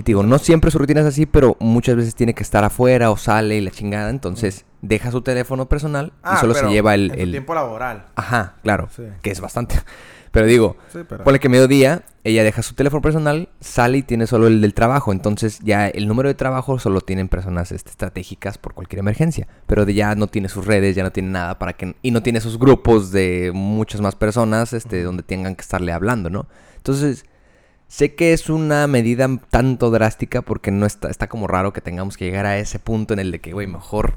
Y 0.00 0.02
te 0.02 0.12
digo, 0.12 0.22
no 0.22 0.38
siempre 0.38 0.70
su 0.70 0.78
rutina 0.78 1.02
es 1.02 1.06
así, 1.06 1.26
pero 1.26 1.58
muchas 1.60 1.94
veces 1.94 2.14
tiene 2.14 2.32
que 2.32 2.42
estar 2.42 2.64
afuera 2.64 3.10
o 3.10 3.18
sale 3.18 3.56
y 3.56 3.60
la 3.60 3.70
chingada. 3.70 4.08
Entonces 4.08 4.64
deja 4.80 5.10
su 5.10 5.20
teléfono 5.20 5.68
personal 5.68 6.14
Ah, 6.22 6.36
y 6.36 6.40
solo 6.40 6.54
se 6.54 6.66
lleva 6.70 6.94
el... 6.94 7.10
en 7.10 7.20
el- 7.20 7.30
tiempo 7.32 7.54
laboral. 7.54 8.06
Ajá, 8.16 8.54
claro. 8.62 8.88
Sí. 8.96 9.02
Que 9.20 9.30
es 9.30 9.42
bastante. 9.42 9.74
Pero 10.30 10.46
digo, 10.46 10.76
Sí, 10.90 11.00
pero... 11.06 11.22
Ponle 11.24 11.38
que 11.40 11.48
mediodía, 11.50 12.04
ella 12.24 12.44
deja 12.44 12.62
su 12.62 12.74
teléfono 12.74 13.02
personal, 13.02 13.48
sale 13.60 13.98
y 13.98 14.02
tiene 14.04 14.26
solo 14.28 14.46
el 14.46 14.60
del 14.62 14.72
trabajo. 14.74 15.12
Entonces 15.12 15.58
ya 15.62 15.88
el 15.88 16.06
número 16.08 16.28
de 16.30 16.34
trabajo 16.34 16.78
solo 16.78 17.00
tienen 17.02 17.28
personas 17.28 17.70
este, 17.72 17.90
estratégicas 17.90 18.56
por 18.56 18.72
cualquier 18.72 19.00
emergencia. 19.00 19.48
Pero 19.66 19.84
de 19.84 19.92
ya 19.92 20.14
no 20.14 20.28
tiene 20.28 20.48
sus 20.48 20.64
redes, 20.66 20.96
ya 20.96 21.02
no 21.02 21.10
tiene 21.10 21.28
nada 21.30 21.58
para 21.58 21.72
que... 21.74 21.94
Y 22.00 22.12
no 22.12 22.22
tiene 22.22 22.40
sus 22.40 22.58
grupos 22.58 23.10
de 23.10 23.50
muchas 23.52 24.00
más 24.00 24.14
personas 24.14 24.72
este, 24.72 25.02
donde 25.02 25.24
tengan 25.24 25.56
que 25.56 25.62
estarle 25.62 25.92
hablando, 25.92 26.30
¿no? 26.30 26.46
Entonces, 26.76 27.26
sé 27.90 28.14
que 28.14 28.32
es 28.32 28.48
una 28.48 28.86
medida 28.86 29.28
tanto 29.50 29.90
drástica 29.90 30.42
porque 30.42 30.70
no 30.70 30.86
está, 30.86 31.10
está 31.10 31.28
como 31.28 31.48
raro 31.48 31.72
que 31.72 31.80
tengamos 31.80 32.16
que 32.16 32.24
llegar 32.24 32.46
a 32.46 32.56
ese 32.56 32.78
punto 32.78 33.12
en 33.14 33.18
el 33.18 33.32
de 33.32 33.40
que, 33.40 33.52
güey, 33.52 33.66
mejor 33.66 34.14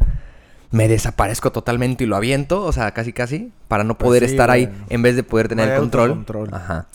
me 0.70 0.88
desaparezco 0.88 1.52
totalmente 1.52 2.04
y 2.04 2.08
lo 2.08 2.16
aviento, 2.16 2.64
o 2.64 2.72
sea, 2.72 2.92
casi 2.92 3.14
casi, 3.14 3.52
para 3.68 3.84
no 3.84 3.98
Pues 3.98 4.08
poder 4.08 4.26
sí, 4.26 4.32
estar 4.32 4.52
ahí 4.52 4.70
en 4.90 5.02
vez 5.02 5.16
de 5.16 5.24
poder 5.24 5.48
tener 5.48 5.70
el 5.70 5.80
control. 5.80 6.24
Ajá. 6.52 6.86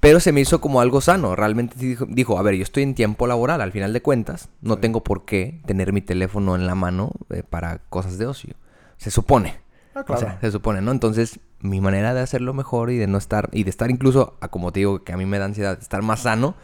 Pero 0.00 0.20
se 0.20 0.30
me 0.30 0.40
hizo 0.40 0.60
como 0.60 0.80
algo 0.80 1.00
sano. 1.00 1.34
Realmente 1.34 1.74
dijo, 1.76 2.06
dijo, 2.08 2.38
a 2.38 2.42
ver, 2.42 2.54
yo 2.54 2.62
estoy 2.62 2.84
en 2.84 2.94
tiempo 2.94 3.26
laboral, 3.26 3.60
al 3.60 3.72
final 3.72 3.92
de 3.92 4.00
cuentas, 4.00 4.48
no 4.62 4.74
Sí. 4.74 4.80
tengo 4.80 5.02
por 5.02 5.24
qué 5.24 5.60
tener 5.66 5.92
mi 5.92 6.02
teléfono 6.02 6.54
en 6.54 6.68
la 6.68 6.76
mano 6.76 7.10
eh, 7.30 7.42
para 7.48 7.78
cosas 7.90 8.16
de 8.16 8.26
ocio. 8.26 8.54
Se 8.96 9.10
supone. 9.10 9.56
Ah, 10.06 10.12
O 10.14 10.16
sea, 10.16 10.38
se 10.40 10.50
supone, 10.52 10.80
¿no? 10.80 10.90
Entonces, 10.92 11.40
mi 11.60 11.80
manera 11.80 12.14
de 12.14 12.20
hacerlo 12.20 12.54
mejor 12.54 12.90
y 12.90 12.96
de 12.98 13.06
no 13.06 13.18
estar, 13.18 13.48
y 13.52 13.64
de 13.64 13.70
estar 13.70 13.90
incluso, 13.90 14.36
a 14.40 14.48
como 14.48 14.72
te 14.72 14.80
digo, 14.80 15.02
que 15.04 15.12
a 15.12 15.16
mí 15.16 15.26
me 15.26 15.38
da 15.38 15.46
ansiedad, 15.46 15.76
de 15.76 15.82
estar 15.82 16.02
más 16.02 16.20
sano, 16.20 16.54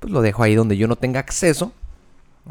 pues 0.00 0.12
lo 0.12 0.20
dejo 0.22 0.42
ahí 0.42 0.54
donde 0.54 0.76
yo 0.76 0.86
no 0.88 0.96
tenga 0.96 1.20
acceso 1.20 1.72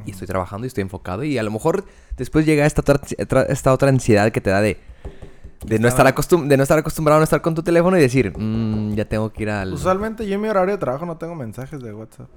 y 0.05 0.11
estoy 0.11 0.27
trabajando 0.27 0.65
y 0.65 0.69
estoy 0.69 0.81
enfocado. 0.81 1.23
Y 1.23 1.37
a 1.37 1.43
lo 1.43 1.51
mejor 1.51 1.85
después 2.17 2.45
llega 2.45 2.65
esta 2.65 2.81
otra, 2.81 2.99
esta 3.47 3.71
otra 3.73 3.89
ansiedad 3.89 4.31
que 4.31 4.41
te 4.41 4.49
da 4.49 4.59
de, 4.61 4.79
de, 5.65 5.79
no 5.79 5.87
estar 5.87 6.05
acostum- 6.07 6.47
de 6.47 6.57
no 6.57 6.63
estar 6.63 6.79
acostumbrado 6.79 7.17
a 7.17 7.19
no 7.19 7.23
estar 7.23 7.41
con 7.41 7.53
tu 7.55 7.61
teléfono 7.63 7.97
y 7.97 8.01
decir, 8.01 8.33
"Mm, 8.37 8.95
ya 8.95 9.05
tengo 9.05 9.31
que 9.31 9.43
ir 9.43 9.49
al... 9.51 9.71
Usualmente 9.73 10.27
yo 10.27 10.35
en 10.35 10.41
mi 10.41 10.47
horario 10.49 10.73
de 10.73 10.77
trabajo 10.79 11.05
no 11.05 11.17
tengo 11.17 11.35
mensajes 11.35 11.81
de 11.81 11.93
WhatsApp. 11.93 12.27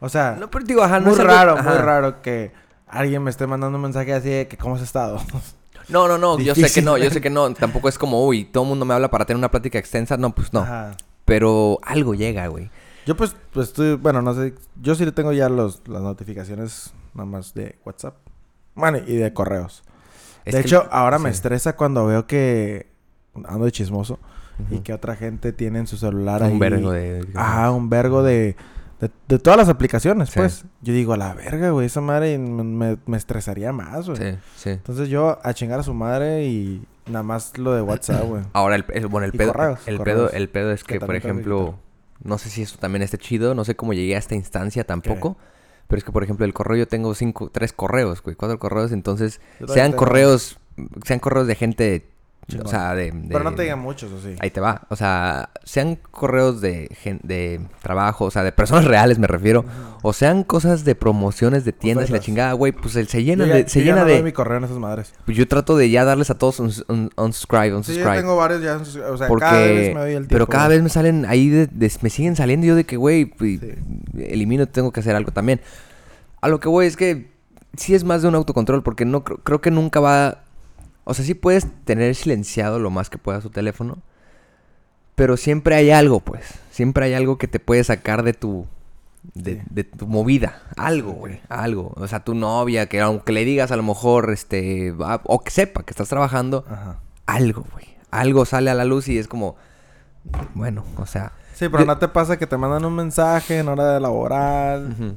O 0.00 0.08
sea, 0.08 0.36
No, 0.38 0.50
pero 0.50 0.64
digo, 0.64 0.82
ajá, 0.82 0.98
no 1.00 1.06
muy 1.06 1.14
es 1.14 1.20
algo- 1.20 1.32
raro, 1.32 1.52
ajá. 1.58 1.70
muy 1.70 1.78
raro 1.78 2.22
que 2.22 2.52
alguien 2.86 3.22
me 3.22 3.30
esté 3.30 3.46
mandando 3.46 3.76
un 3.78 3.82
mensaje 3.82 4.12
así 4.12 4.28
de 4.28 4.48
que 4.48 4.56
cómo 4.56 4.74
has 4.76 4.82
estado. 4.82 5.20
No, 5.88 6.06
no, 6.08 6.18
no, 6.18 6.38
yo 6.38 6.54
sé 6.54 6.70
que 6.72 6.82
no, 6.82 6.98
yo 6.98 7.10
sé 7.10 7.20
que 7.20 7.30
no. 7.30 7.52
Tampoco 7.54 7.88
es 7.88 7.98
como, 7.98 8.24
uy, 8.26 8.44
todo 8.44 8.64
el 8.64 8.68
mundo 8.68 8.84
me 8.84 8.94
habla 8.94 9.10
para 9.10 9.24
tener 9.24 9.38
una 9.38 9.50
plática 9.50 9.78
extensa. 9.78 10.16
No, 10.16 10.34
pues 10.34 10.52
no. 10.52 10.60
Ajá. 10.60 10.96
Pero 11.24 11.78
algo 11.82 12.14
llega, 12.14 12.46
güey. 12.48 12.70
Yo 13.06 13.16
pues, 13.16 13.34
pues 13.52 13.68
estoy, 13.68 13.94
bueno, 13.96 14.20
no 14.20 14.34
sé, 14.34 14.54
yo 14.82 14.94
sí 14.94 15.04
le 15.04 15.12
tengo 15.12 15.32
ya 15.32 15.48
los, 15.48 15.82
las 15.88 16.02
notificaciones 16.02 16.92
nada 17.14 17.24
más 17.26 17.54
de 17.54 17.78
WhatsApp. 17.84 18.16
Bueno, 18.74 18.98
y 19.06 19.16
de 19.16 19.32
correos. 19.32 19.82
Es 20.44 20.54
de 20.54 20.60
hecho, 20.60 20.86
ahora 20.90 21.18
me 21.18 21.30
estresa 21.30 21.74
cuando 21.76 22.06
veo 22.06 22.26
que 22.26 22.90
ando 23.46 23.64
de 23.64 23.72
chismoso 23.72 24.18
y 24.70 24.78
que 24.80 24.92
otra 24.92 25.16
gente 25.16 25.52
tiene 25.52 25.78
en 25.78 25.86
su 25.86 25.96
celular 25.96 26.42
Un 26.42 26.48
ahí- 26.52 26.58
vergo 26.58 26.90
de... 26.90 27.26
Ajá, 27.34 27.70
un 27.70 27.88
vergo 27.90 28.22
de, 28.22 28.56
de, 29.00 29.10
de 29.28 29.38
todas 29.38 29.56
las 29.56 29.68
aplicaciones, 29.68 30.28
Sí. 30.30 30.34
pues. 30.40 30.64
Yo 30.82 30.92
digo, 30.92 31.12
a 31.12 31.16
la 31.16 31.32
verga, 31.34 31.70
güey, 31.70 31.86
esa 31.86 32.00
madre 32.00 32.36
me, 32.38 32.64
me- 32.64 32.98
me 33.06 33.16
estresaría 33.16 33.72
más, 33.72 34.08
güey. 34.08 34.18
Sí, 34.18 34.38
sí. 34.56 34.70
Entonces 34.70 35.08
yo 35.08 35.38
a 35.42 35.54
chingar 35.54 35.80
a 35.80 35.82
su 35.82 35.94
madre 35.94 36.46
y 36.46 36.84
nada 37.06 37.22
más 37.22 37.56
lo 37.58 37.74
de 37.74 37.82
WhatsApp, 37.82 38.24
güey. 38.24 38.42
Ahora, 38.52 38.76
el, 38.76 38.84
el- 38.92 39.06
bueno, 39.06 39.24
el 39.26 39.32
pedo, 39.32 39.52
correos, 39.52 39.80
el, 39.86 39.98
correos. 39.98 40.30
pedo, 40.30 40.30
el 40.38 40.48
pedo 40.48 40.72
es 40.72 40.82
Que 40.84 40.98
que, 40.98 41.06
por 41.06 41.14
ejemplo, 41.14 41.78
no 42.22 42.38
sé 42.38 42.50
si 42.50 42.62
eso 42.62 42.76
también 42.78 43.02
esté 43.02 43.18
chido, 43.18 43.54
no 43.54 43.64
sé 43.64 43.76
cómo 43.76 43.92
llegué 43.92 44.16
a 44.16 44.18
esta 44.18 44.34
instancia 44.34 44.82
tampoco, 44.84 45.36
pero 45.86 45.98
es 45.98 46.04
que, 46.04 46.10
por 46.12 46.22
ejemplo, 46.24 46.44
el 46.44 46.52
correo 46.52 46.76
yo 46.78 46.88
tengo 46.88 47.14
cinco, 47.14 47.50
tres 47.50 47.72
correos, 47.72 48.22
güey, 48.22 48.34
cuatro 48.36 48.58
correos, 48.58 48.90
entonces, 48.92 49.40
sean 49.68 49.92
tengo- 49.92 49.96
correos, 49.96 50.58
sean 51.04 51.20
correos 51.20 51.46
de 51.46 51.54
gente, 51.54 52.08
Chingón. 52.48 52.66
o 52.66 52.70
sea, 52.70 52.94
de, 52.94 53.10
de- 53.10 53.28
Pero 53.28 53.44
no 53.44 53.54
te 53.54 53.62
digan 53.62 53.78
muchos, 53.78 54.10
¿o 54.10 54.18
sí? 54.20 54.34
Ahí 54.40 54.50
te 54.50 54.58
va, 54.60 54.82
o 54.88 54.96
sea, 54.96 55.50
sean 55.64 55.96
correos 56.10 56.62
de, 56.62 56.88
gen- 56.98 57.20
de 57.22 57.60
trabajo, 57.82 58.24
o 58.24 58.30
sea, 58.30 58.42
de 58.42 58.52
personas 58.52 58.84
reales 58.86 59.18
me 59.18 59.26
refiero, 59.26 59.66
o 60.02 60.12
sean 60.14 60.44
cosas 60.44 60.84
de 60.84 60.94
promociones 60.94 61.66
de 61.66 61.72
tiendas 61.72 62.08
y 62.08 62.12
la 62.12 62.20
chingada, 62.20 62.54
güey, 62.54 62.72
pues 62.72 62.96
el- 62.96 63.06
se 63.08 63.22
llena 63.22 63.44
de, 63.44 63.68
se 63.68 63.80
yo 63.80 63.86
ya 63.86 63.92
llena 63.92 64.06
no 64.06 64.10
de, 64.10 64.22
mi 64.22 64.32
correo 64.32 64.56
en 64.58 64.64
esas 64.64 64.78
madres. 64.78 65.12
pues 65.26 65.36
yo 65.36 65.46
trato 65.46 65.76
de 65.76 65.90
ya 65.90 66.04
darles 66.06 66.30
a 66.30 66.38
todos 66.38 66.58
un, 66.60 66.72
un- 66.88 67.10
unsubscribe, 67.16 67.82
Sí, 67.84 67.96
yo 67.98 68.10
tengo 68.12 68.36
varios 68.36 68.62
ya, 68.62 68.76
o 68.76 69.16
sea, 69.18 69.28
Porque, 69.28 69.44
cada 69.44 69.60
vez 69.60 69.94
me 69.94 70.00
doy 70.00 70.10
el 70.12 70.16
tiempo. 70.20 70.28
pero 70.30 70.46
cada 70.46 70.68
vez 70.68 70.82
me 70.82 70.88
salen 70.88 71.26
ahí, 71.26 71.50
de- 71.50 71.66
de- 71.66 71.92
me 72.00 72.08
siguen 72.08 72.34
saliendo 72.34 72.66
yo 72.66 72.74
de 72.76 72.84
que, 72.84 72.96
güey, 72.96 73.26
pues, 73.26 73.60
Sí. 73.60 73.72
elimino, 74.18 74.66
tengo 74.66 74.90
que 74.90 75.00
hacer 75.00 75.14
algo 75.14 75.32
también. 75.32 75.60
A 76.40 76.48
lo 76.48 76.60
que 76.60 76.68
voy 76.68 76.86
es 76.86 76.96
que 76.96 77.30
sí 77.76 77.94
es 77.94 78.04
más 78.04 78.22
de 78.22 78.28
un 78.28 78.34
autocontrol 78.36 78.82
porque 78.82 79.04
no 79.04 79.22
creo, 79.22 79.38
creo 79.38 79.60
que 79.60 79.70
nunca 79.70 80.00
va, 80.00 80.44
o 81.08 81.14
sea, 81.14 81.24
sí 81.24 81.34
puedes 81.34 81.66
tener 81.84 82.14
silenciado 82.14 82.78
lo 82.78 82.90
más 82.90 83.10
que 83.10 83.18
puedas 83.18 83.42
tu 83.42 83.50
teléfono, 83.50 83.98
pero 85.14 85.36
siempre 85.36 85.74
hay 85.74 85.90
algo, 85.90 86.20
pues, 86.20 86.44
siempre 86.70 87.06
hay 87.06 87.14
algo 87.14 87.38
que 87.38 87.48
te 87.48 87.58
puede 87.60 87.82
sacar 87.84 88.22
de 88.22 88.32
tu, 88.34 88.66
de, 89.34 89.56
Sí. 89.56 89.62
de 89.70 89.84
tu 89.84 90.06
movida, 90.06 90.62
algo, 90.76 91.12
güey, 91.12 91.40
algo. 91.48 91.92
O 91.96 92.06
sea, 92.06 92.20
tu 92.24 92.34
novia, 92.34 92.86
que 92.86 93.00
aunque 93.00 93.32
le 93.32 93.44
digas 93.44 93.72
a 93.72 93.76
lo 93.76 93.82
mejor, 93.82 94.30
este, 94.32 94.94
o 95.24 95.40
que 95.40 95.50
sepa 95.50 95.82
que 95.82 95.90
estás 95.90 96.08
trabajando, 96.08 96.64
Ajá. 96.70 96.98
algo, 97.26 97.64
güey. 97.72 97.86
Algo 98.10 98.44
sale 98.44 98.70
a 98.70 98.74
la 98.74 98.84
luz 98.84 99.08
y 99.08 99.18
es 99.18 99.26
como, 99.28 99.56
bueno, 100.54 100.84
o 100.96 101.04
sea. 101.06 101.32
Sí, 101.54 101.68
pero 101.68 101.80
Yo- 101.80 101.86
no 101.86 101.98
te 101.98 102.08
pasa 102.08 102.38
que 102.38 102.46
te 102.46 102.56
mandan 102.56 102.84
un 102.84 102.94
mensaje 102.94 103.58
en 103.58 103.68
hora 103.68 103.92
de 103.92 104.00
laboral. 104.00 105.16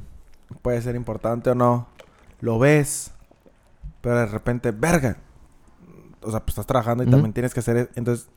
Puede 0.62 0.82
ser 0.82 0.96
importante 0.96 1.50
o 1.50 1.54
no. 1.54 1.86
Lo 2.40 2.58
ves. 2.58 3.12
Pero 4.00 4.16
de 4.18 4.26
repente, 4.26 4.72
verga. 4.72 5.16
O 6.24 6.30
sea, 6.30 6.40
pues 6.40 6.50
estás 6.50 6.66
trabajando 6.66 7.04
y 7.04 7.06
también 7.10 7.32
tienes 7.32 7.52
que 7.54 7.60
hacer... 7.60 7.76
e- 7.76 7.88
Entonces, 7.94 8.28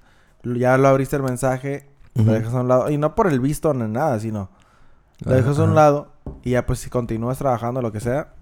ya 0.44 0.78
lo 0.78 0.88
abriste 0.88 1.16
el 1.16 1.24
mensaje. 1.24 1.88
Lo 2.14 2.32
dejas 2.34 2.54
a 2.54 2.62
un 2.62 2.68
lado. 2.68 2.90
Y 2.90 2.98
no 2.98 3.14
por 3.16 3.28
el 3.28 3.40
visto 3.40 3.74
ni 3.74 3.88
nada, 3.92 4.20
sino... 4.20 4.50
Lo 5.24 5.32
Ajá, 5.32 5.42
dejas 5.42 5.60
a 5.60 5.64
un 5.64 5.70
ajá. 5.72 5.76
lado. 5.76 6.12
Y 6.44 6.52
ya 6.52 6.66
pues 6.66 6.80
si 6.80 6.90
continúas 6.90 7.38
trabajando, 7.38 7.82
lo 7.82 7.92
que 7.92 8.00
sea. 8.00 8.34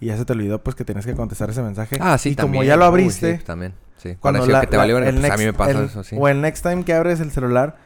Y 0.00 0.06
ya 0.06 0.16
se 0.16 0.24
te 0.24 0.32
olvidó 0.32 0.62
pues 0.62 0.74
que 0.76 0.84
tienes 0.84 1.04
que 1.04 1.14
contestar 1.14 1.50
ese 1.50 1.62
mensaje. 1.62 1.98
Ah, 2.00 2.16
sí, 2.18 2.30
y 2.30 2.34
también. 2.34 2.62
como 2.62 2.64
ya 2.66 2.76
lo 2.76 2.84
Uy, 2.84 2.88
abriste... 2.88 3.38
sí, 3.38 3.44
también, 3.44 3.74
sí. 3.98 4.16
Cuando 4.18 4.46
la- 4.46 4.60
que 4.62 4.66
te 4.68 4.76
la- 4.76 4.82
valió 4.82 4.98
el 4.98 5.14
pues 5.14 5.30
a 5.30 5.36
mí 5.36 5.44
me 5.44 5.50
next- 5.52 5.56
pasó 5.56 5.78
el- 5.78 5.84
eso, 5.84 6.02
sí. 6.04 6.16
O 6.18 6.26
el 6.28 6.40
next 6.40 6.62
time 6.64 6.84
que 6.84 6.94
abres 6.94 7.20
el 7.20 7.30
celular, 7.30 7.76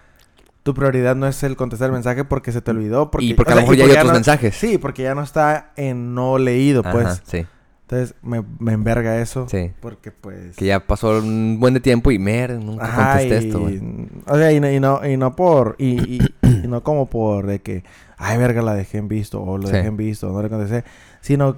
tu 0.63 0.75
prioridad 0.75 1.17
no 1.17 1.27
es 1.27 1.43
el 1.43 1.57
contestar 1.57 1.87
el 1.87 1.93
mensaje 1.93 2.25
porque 2.25 2.53
se 2.53 2.61
te 2.63 2.71
olvidó. 2.71 3.11
Porque, 3.11 3.27
y 3.27 3.35
porque 3.35 3.53
a 3.53 3.57
lo 3.57 3.61
sea, 3.63 3.71
mejor 3.71 3.75
y 3.75 3.79
ya 3.79 3.85
hay 3.85 3.91
otros 3.91 4.07
no- 4.07 4.13
mensajes. 4.15 4.55
Sí, 4.57 4.79
porque 4.79 5.03
ya 5.03 5.15
no 5.17 5.23
está 5.23 5.73
en 5.77 6.15
no 6.15 6.39
leído, 6.39 6.83
Ajá, 6.83 6.93
pues. 6.93 7.23
sí, 7.27 7.47
Entonces 7.87 8.15
me, 8.23 8.43
me 8.59 8.73
enverga 8.73 9.21
eso. 9.21 9.47
sí. 9.49 9.73
Porque 9.81 10.11
pues... 10.11 10.57
Que 10.57 10.65
ya 10.65 10.81
pasó 10.87 11.19
un 11.19 11.59
buen 11.61 11.75
de 11.75 11.81
tiempo 11.81 12.11
y 12.11 12.19
mer, 12.19 12.53
nunca 12.59 12.85
Ajá, 12.87 13.11
contesté 13.13 13.35
y, 13.35 13.47
esto, 13.47 13.61
güey. 13.61 13.81
O 14.27 14.37
sea, 14.39 14.53
y 14.53 14.61
no, 14.61 14.71
y 14.71 14.81
no, 14.81 15.07
y 15.07 15.17
no 15.19 15.37
por... 15.37 15.77
Y, 15.79 16.17
y- 16.43 16.67
no 16.67 16.83
como 16.83 17.11
por 17.11 17.47
de 17.47 17.61
que... 17.61 17.85
Ay, 18.17 18.39
verga, 18.39 18.63
la 18.63 18.75
dejé 18.75 18.99
en 18.99 19.09
visto. 19.09 19.43
O 19.43 19.59
lo 19.59 19.67
Sí. 19.67 19.75
dejé 19.75 19.89
en 19.89 19.97
visto. 19.99 20.31
No 20.33 20.43
le 20.43 20.49
contesté. 20.49 20.85
Sino... 21.21 21.57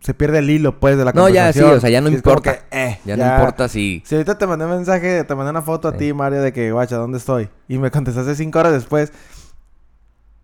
Se 0.00 0.12
pierde 0.12 0.40
el 0.40 0.50
hilo, 0.50 0.78
pues, 0.80 0.98
de 0.98 1.04
la 1.06 1.12
No, 1.12 1.30
ya, 1.30 1.50
sí, 1.50 1.60
conversación. 1.60 1.78
o 1.78 1.80
sea, 1.80 1.88
ya 1.88 2.00
no 2.02 2.08
Sí, 2.10 2.16
importa. 2.16 2.58
que, 2.68 2.78
eh, 2.78 2.98
Ya, 3.06 3.16
no 3.16 3.24
importa 3.26 3.68
si... 3.68 4.02
Si 4.04 4.14
ahorita 4.14 4.36
te 4.36 4.46
mandé 4.46 4.66
un 4.66 4.72
mensaje, 4.72 5.24
te 5.24 5.34
mandé 5.34 5.48
una 5.50 5.62
foto 5.62 5.88
a 5.88 5.92
Sí. 5.92 5.96
ti, 5.98 6.12
Mario, 6.12 6.42
de 6.42 6.52
que, 6.52 6.70
guacha, 6.72 6.96
¿dónde 6.96 7.16
estoy? 7.16 7.48
Y 7.68 7.78
me 7.78 7.90
contestaste 7.90 8.34
cinco 8.34 8.58
horas 8.58 8.74
después. 8.74 9.14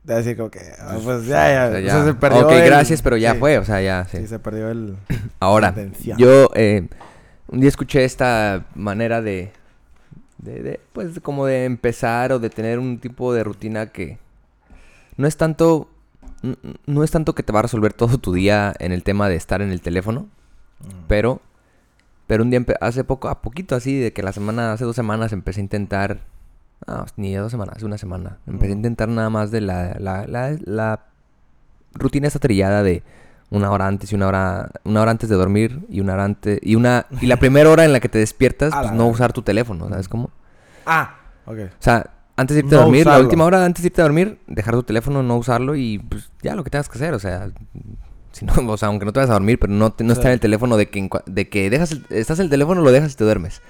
De 0.02 0.14
decir 0.14 0.36
como 0.36 0.50
que, 0.50 0.60
ah, 0.78 0.98
pues 1.04 1.26
ya, 1.26 1.48
ya. 1.52 1.66
o 1.66 1.70
sea, 1.70 1.78
o 1.78 1.80
ya. 1.82 1.90
sea, 1.92 2.04
se 2.06 2.14
perdió 2.14 2.46
ok, 2.46 2.52
el- 2.52 2.64
gracias, 2.64 3.02
pero 3.02 3.16
ya 3.18 3.32
sí, 3.34 3.38
fue, 3.38 3.58
o 3.58 3.64
sea, 3.64 3.82
ya, 3.82 4.06
sí. 4.06 4.16
Sí, 4.18 4.26
se 4.28 4.38
perdió 4.38 4.70
el... 4.70 4.96
Ahora, 5.40 5.74
yo 6.16 6.50
eh, 6.54 6.88
un 7.48 7.60
día 7.60 7.68
escuché 7.68 8.04
esta 8.04 8.64
manera 8.74 9.20
de, 9.20 9.52
de, 10.38 10.62
de, 10.62 10.80
pues, 10.94 11.20
como 11.20 11.44
de 11.46 11.66
empezar 11.66 12.32
o 12.32 12.38
de 12.38 12.48
tener 12.48 12.78
un 12.78 12.98
tipo 12.98 13.34
de 13.34 13.44
rutina 13.44 13.86
que 13.88 14.18
no 15.18 15.26
es 15.26 15.36
tanto, 15.36 15.90
no 16.86 17.04
es 17.04 17.10
tanto 17.10 17.34
que 17.34 17.42
te 17.42 17.52
va 17.52 17.58
a 17.58 17.62
resolver 17.62 17.92
todo 17.92 18.16
tu 18.16 18.32
día 18.32 18.72
en 18.78 18.92
el 18.92 19.02
tema 19.02 19.28
de 19.28 19.36
estar 19.36 19.60
en 19.60 19.70
el 19.70 19.82
teléfono, 19.82 20.28
Mm. 20.82 21.04
pero, 21.08 21.42
pero 22.26 22.42
un 22.42 22.48
día, 22.48 22.64
hace 22.80 23.04
poco, 23.04 23.28
a 23.28 23.42
poquito 23.42 23.74
así, 23.76 23.98
de 23.98 24.14
que 24.14 24.22
la 24.22 24.32
semana, 24.32 24.72
hace 24.72 24.84
dos 24.86 24.96
semanas 24.96 25.34
empecé 25.34 25.60
a 25.60 25.64
intentar, 25.64 26.20
no, 26.86 27.06
ni 27.16 27.34
dos 27.34 27.50
semanas, 27.50 27.82
una 27.82 27.98
semana, 27.98 28.38
empecé 28.46 28.72
a 28.72 28.76
intentar 28.76 29.08
nada 29.08 29.30
más 29.30 29.50
de 29.50 29.60
la, 29.60 29.96
la, 29.98 30.26
la, 30.26 30.56
la 30.64 31.00
rutina 31.94 32.26
esta 32.28 32.38
trillada 32.38 32.82
de 32.82 33.02
una 33.50 33.70
hora 33.70 33.86
antes 33.86 34.12
y 34.12 34.14
una 34.14 34.28
hora, 34.28 34.70
una 34.84 35.02
hora 35.02 35.10
antes 35.10 35.28
de 35.28 35.34
dormir 35.36 35.80
y 35.88 36.00
una 36.00 36.14
hora 36.14 36.24
antes, 36.24 36.58
y 36.62 36.76
una, 36.76 37.06
y 37.20 37.26
la 37.26 37.36
primera 37.36 37.68
hora 37.70 37.84
en 37.84 37.92
la 37.92 38.00
que 38.00 38.08
te 38.08 38.18
despiertas, 38.18 38.72
pues 38.80 38.92
no 38.92 39.08
usar 39.08 39.32
tu 39.32 39.42
teléfono, 39.42 39.88
¿sabes 39.88 40.08
cómo? 40.08 40.30
Ah, 40.86 41.16
ok. 41.46 41.58
O 41.58 41.82
sea, 41.82 42.10
antes 42.36 42.54
de 42.56 42.62
irte 42.62 42.74
a 42.76 42.78
dormir, 42.80 43.06
la 43.06 43.18
última 43.18 43.44
hora 43.44 43.64
antes 43.64 43.82
de 43.82 43.88
irte 43.88 44.00
a 44.00 44.04
dormir, 44.04 44.40
dejar 44.46 44.74
tu 44.74 44.82
teléfono, 44.84 45.22
no 45.22 45.36
usarlo 45.36 45.74
y 45.76 45.98
pues 45.98 46.30
ya 46.42 46.54
lo 46.54 46.64
que 46.64 46.70
tengas 46.70 46.88
que 46.88 46.96
hacer, 46.96 47.12
o 47.12 47.18
sea, 47.18 47.50
si 48.32 48.44
no, 48.46 48.52
o 48.68 48.76
sea, 48.78 48.88
aunque 48.88 49.04
no 49.04 49.12
te 49.12 49.18
vayas 49.20 49.30
a 49.30 49.34
dormir, 49.34 49.58
pero 49.58 49.72
no, 49.72 49.92
te- 49.92 50.04
no 50.04 50.14
Sí. 50.14 50.20
en 50.22 50.28
el 50.28 50.40
teléfono 50.40 50.76
de 50.76 50.88
que, 50.88 51.08
de 51.26 51.48
que 51.48 51.68
dejas 51.68 51.90
el- 51.92 52.06
estás 52.10 52.38
en 52.38 52.44
el 52.44 52.50
teléfono, 52.50 52.80
lo 52.80 52.92
dejas 52.92 53.12
y 53.12 53.16
te 53.16 53.24
duermes. 53.24 53.60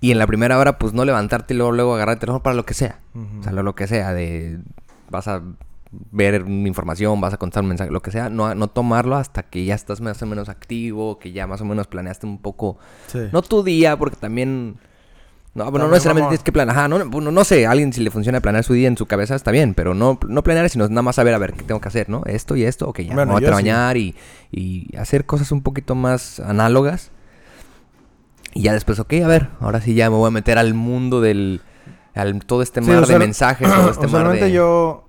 Y 0.00 0.10
en 0.12 0.18
la 0.18 0.26
primera 0.26 0.58
hora, 0.58 0.78
pues 0.78 0.92
no 0.92 1.04
levantarte 1.04 1.54
y 1.54 1.56
luego, 1.56 1.72
luego 1.72 1.94
agarrar 1.94 2.14
el 2.14 2.20
teléfono 2.20 2.42
para 2.42 2.54
lo 2.54 2.64
que 2.66 2.74
sea. 2.74 3.00
O 3.40 3.42
sea, 3.42 3.52
lo, 3.52 3.62
lo 3.62 3.74
que 3.74 3.86
sea, 3.86 4.12
de 4.12 4.58
vas 5.10 5.26
a 5.28 5.42
ver 6.10 6.44
información, 6.46 7.20
vas 7.20 7.32
a 7.32 7.36
contar 7.38 7.62
un 7.62 7.68
mensaje, 7.70 7.90
lo 7.90 8.02
que 8.02 8.10
sea, 8.10 8.28
no, 8.28 8.54
no 8.54 8.68
tomarlo 8.68 9.16
hasta 9.16 9.44
que 9.44 9.64
ya 9.64 9.74
estás 9.74 10.00
más 10.00 10.20
o 10.20 10.26
menos 10.26 10.48
activo, 10.48 11.18
que 11.18 11.32
ya 11.32 11.46
más 11.46 11.60
o 11.60 11.64
menos 11.64 11.86
planeaste 11.86 12.26
un 12.26 12.38
poco, 12.38 12.76
Sí. 13.06 13.20
no 13.32 13.40
tu 13.40 13.62
día, 13.62 13.96
porque 13.96 14.16
también, 14.16 14.76
no, 15.54 15.70
bueno, 15.70 15.86
no 15.86 15.92
necesariamente 15.92 16.28
tienes 16.30 16.42
que 16.44 16.52
planear, 16.52 16.76
ajá, 16.76 16.88
no, 16.88 17.08
bueno, 17.08 17.30
no 17.30 17.44
sé, 17.44 17.66
a 17.66 17.70
alguien 17.70 17.92
si 17.92 18.02
le 18.02 18.10
funciona 18.10 18.40
planear 18.40 18.64
su 18.64 18.74
día 18.74 18.88
en 18.88 18.96
su 18.98 19.06
cabeza 19.06 19.36
está 19.36 19.52
bien, 19.52 19.72
pero 19.74 19.94
no, 19.94 20.18
no 20.28 20.42
planear, 20.42 20.68
sino 20.68 20.86
nada 20.88 21.02
más 21.02 21.16
saber, 21.16 21.32
a 21.34 21.38
ver, 21.38 21.54
qué 21.54 21.62
tengo 21.62 21.80
que 21.80 21.88
hacer, 21.88 22.10
¿no? 22.10 22.22
Esto 22.26 22.56
y 22.56 22.64
esto, 22.64 22.88
ok, 22.88 23.00
ya, 23.00 23.14
Bueno, 23.14 23.32
me 23.32 23.40
voy 23.40 23.44
a 23.44 23.60
yo 23.60 23.92
sí. 23.94 24.14
y, 24.50 24.90
y 24.90 24.96
hacer 24.96 25.24
cosas 25.24 25.52
un 25.52 25.62
poquito 25.62 25.94
más 25.94 26.40
análogas. 26.40 27.10
Y 28.56 28.62
ya 28.62 28.72
después, 28.72 28.98
ok, 28.98 29.12
a 29.24 29.28
ver, 29.28 29.48
ahora 29.60 29.80
sí 29.80 29.94
ya 29.94 30.10
me 30.10 30.16
voy 30.16 30.28
a 30.28 30.30
meter 30.30 30.58
al 30.58 30.74
mundo 30.74 31.20
del, 31.20 31.60
al 32.14 32.44
todo 32.44 32.62
este 32.62 32.82
Sí, 32.82 32.90
mar 32.90 33.06
de 33.06 33.18
mensajes, 33.18 33.68
todo 33.72 33.90
este 33.90 34.06
mar 34.08 34.08
Usualmente 34.22 34.44
de... 34.46 34.52
yo, 34.52 35.08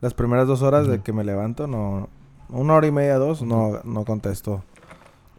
las 0.00 0.14
primeras 0.14 0.46
dos 0.46 0.62
horas 0.62 0.86
de 0.86 1.00
que 1.00 1.12
me 1.12 1.24
levanto, 1.24 1.66
no... 1.66 2.08
Una 2.50 2.74
hora 2.74 2.86
y 2.86 2.90
media, 2.92 3.16
dos, 3.18 3.42
no, 3.42 3.80
no 3.84 4.04
contesto. 4.06 4.64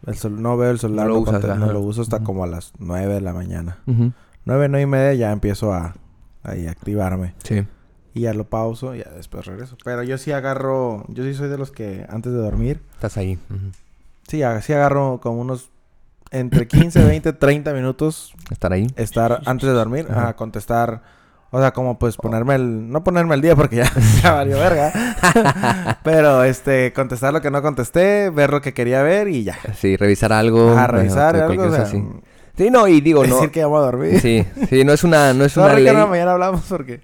El 0.06 0.14
cel- 0.14 0.38
no 0.38 0.56
veo 0.56 0.70
el 0.70 0.78
celular, 0.78 1.08
lo 1.08 1.14
no, 1.14 1.20
usas, 1.20 1.42
conte- 1.42 1.58
no 1.58 1.72
lo 1.72 1.80
uso 1.80 2.02
hasta 2.02 2.20
como 2.20 2.44
a 2.44 2.46
las 2.46 2.72
nueve 2.78 3.14
de 3.14 3.20
la 3.20 3.32
mañana. 3.32 3.78
Ujú. 3.86 4.12
Nueve, 4.44 4.68
nueve 4.68 4.82
y 4.82 4.86
media 4.86 5.14
ya 5.14 5.32
empiezo 5.32 5.72
a... 5.72 5.94
A 6.44 6.52
activarme. 6.70 7.34
Sí. 7.42 7.66
Y 8.14 8.20
ya 8.22 8.32
lo 8.32 8.44
pauso, 8.44 8.94
ya 8.94 9.10
después 9.10 9.44
regreso. 9.46 9.76
Pero 9.84 10.02
yo 10.04 10.16
sí 10.18 10.30
agarro... 10.32 11.04
Yo 11.08 11.24
sí 11.24 11.34
soy 11.34 11.48
de 11.48 11.58
los 11.58 11.70
que 11.72 12.06
antes 12.08 12.32
de 12.32 12.38
dormir... 12.38 12.80
Estás 12.94 13.16
ahí. 13.16 13.38
Sí, 14.28 14.40
sí 14.62 14.72
agarro 14.72 15.18
como 15.20 15.40
unos... 15.40 15.70
Entre 16.32 16.68
15, 16.68 17.04
20, 17.04 17.32
30 17.32 17.72
minutos 17.72 18.32
Estar 18.50 18.72
ahí. 18.72 18.86
estar 18.96 19.40
antes 19.46 19.68
de 19.68 19.74
dormir 19.74 20.06
Ajá. 20.10 20.28
a 20.28 20.36
contestar. 20.36 21.02
O 21.52 21.58
sea, 21.58 21.72
como 21.72 21.98
pues 21.98 22.16
ponerme 22.16 22.54
el... 22.54 22.88
No 22.90 23.02
ponerme 23.02 23.34
el 23.34 23.40
día 23.40 23.56
porque 23.56 23.76
ya, 23.76 23.92
ya 24.22 24.32
valió 24.34 24.56
verga. 24.58 24.92
Pero 26.04 26.44
este, 26.44 26.92
contestar 26.92 27.32
lo 27.32 27.40
que 27.40 27.50
no 27.50 27.60
contesté, 27.62 28.30
ver 28.30 28.50
lo 28.50 28.60
que 28.60 28.72
quería 28.72 29.02
ver 29.02 29.26
y 29.26 29.42
ya. 29.42 29.58
Sí, 29.76 29.96
revisar 29.96 30.32
algo. 30.32 30.70
A 30.70 30.74
bueno, 30.74 30.86
revisar 30.86 31.34
cualquier 31.36 31.60
algo. 31.60 31.72
O 31.72 31.76
sea, 31.76 31.84
así. 31.86 32.04
Sí, 32.56 32.70
no, 32.70 32.86
y 32.86 33.00
digo, 33.00 33.26
no. 33.26 33.34
decir 33.34 33.50
que 33.50 33.60
ya 33.60 33.66
voy 33.66 33.78
a 33.78 33.86
dormir. 33.86 34.20
Sí, 34.20 34.46
sí, 34.68 34.84
no 34.84 34.92
es 34.92 35.02
una, 35.02 35.32
no 35.32 35.44
es 35.44 35.56
una 35.56 35.68
Sorry 35.70 35.84
que 35.84 35.92
ley. 35.92 36.00
no, 36.00 36.06
mañana 36.06 36.32
hablamos 36.32 36.62
porque... 36.68 37.00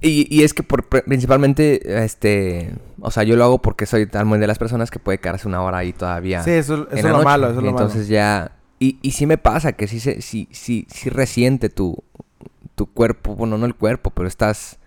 Y, 0.00 0.26
y 0.34 0.42
es 0.42 0.52
que 0.54 0.62
por, 0.62 0.88
pr- 0.88 1.04
principalmente, 1.04 2.04
este, 2.04 2.74
o 3.00 3.10
sea, 3.10 3.22
yo 3.22 3.36
lo 3.36 3.44
hago 3.44 3.62
porque 3.62 3.86
soy 3.86 4.06
tal 4.06 4.28
de 4.40 4.46
las 4.46 4.58
personas 4.58 4.90
que 4.90 4.98
puede 4.98 5.18
quedarse 5.18 5.48
una 5.48 5.62
hora 5.62 5.78
ahí 5.78 5.92
todavía. 5.92 6.42
Sí, 6.42 6.50
eso, 6.50 6.86
es 6.90 7.02
lo 7.02 7.10
noche. 7.10 7.24
malo, 7.24 7.48
eso 7.48 7.58
es 7.58 7.64
lo 7.64 7.70
entonces 7.70 8.08
ya, 8.08 8.52
y, 8.78 8.98
y 9.02 9.12
sí 9.12 9.26
me 9.26 9.38
pasa 9.38 9.72
que 9.72 9.86
sí, 9.88 10.00
se, 10.00 10.20
sí, 10.20 10.48
sí, 10.52 10.86
sí 10.90 11.08
resiente 11.10 11.68
tu, 11.70 12.02
tu 12.74 12.86
cuerpo, 12.86 13.34
bueno, 13.36 13.56
no 13.56 13.66
el 13.66 13.74
cuerpo, 13.74 14.10
pero 14.10 14.28
estás, 14.28 14.78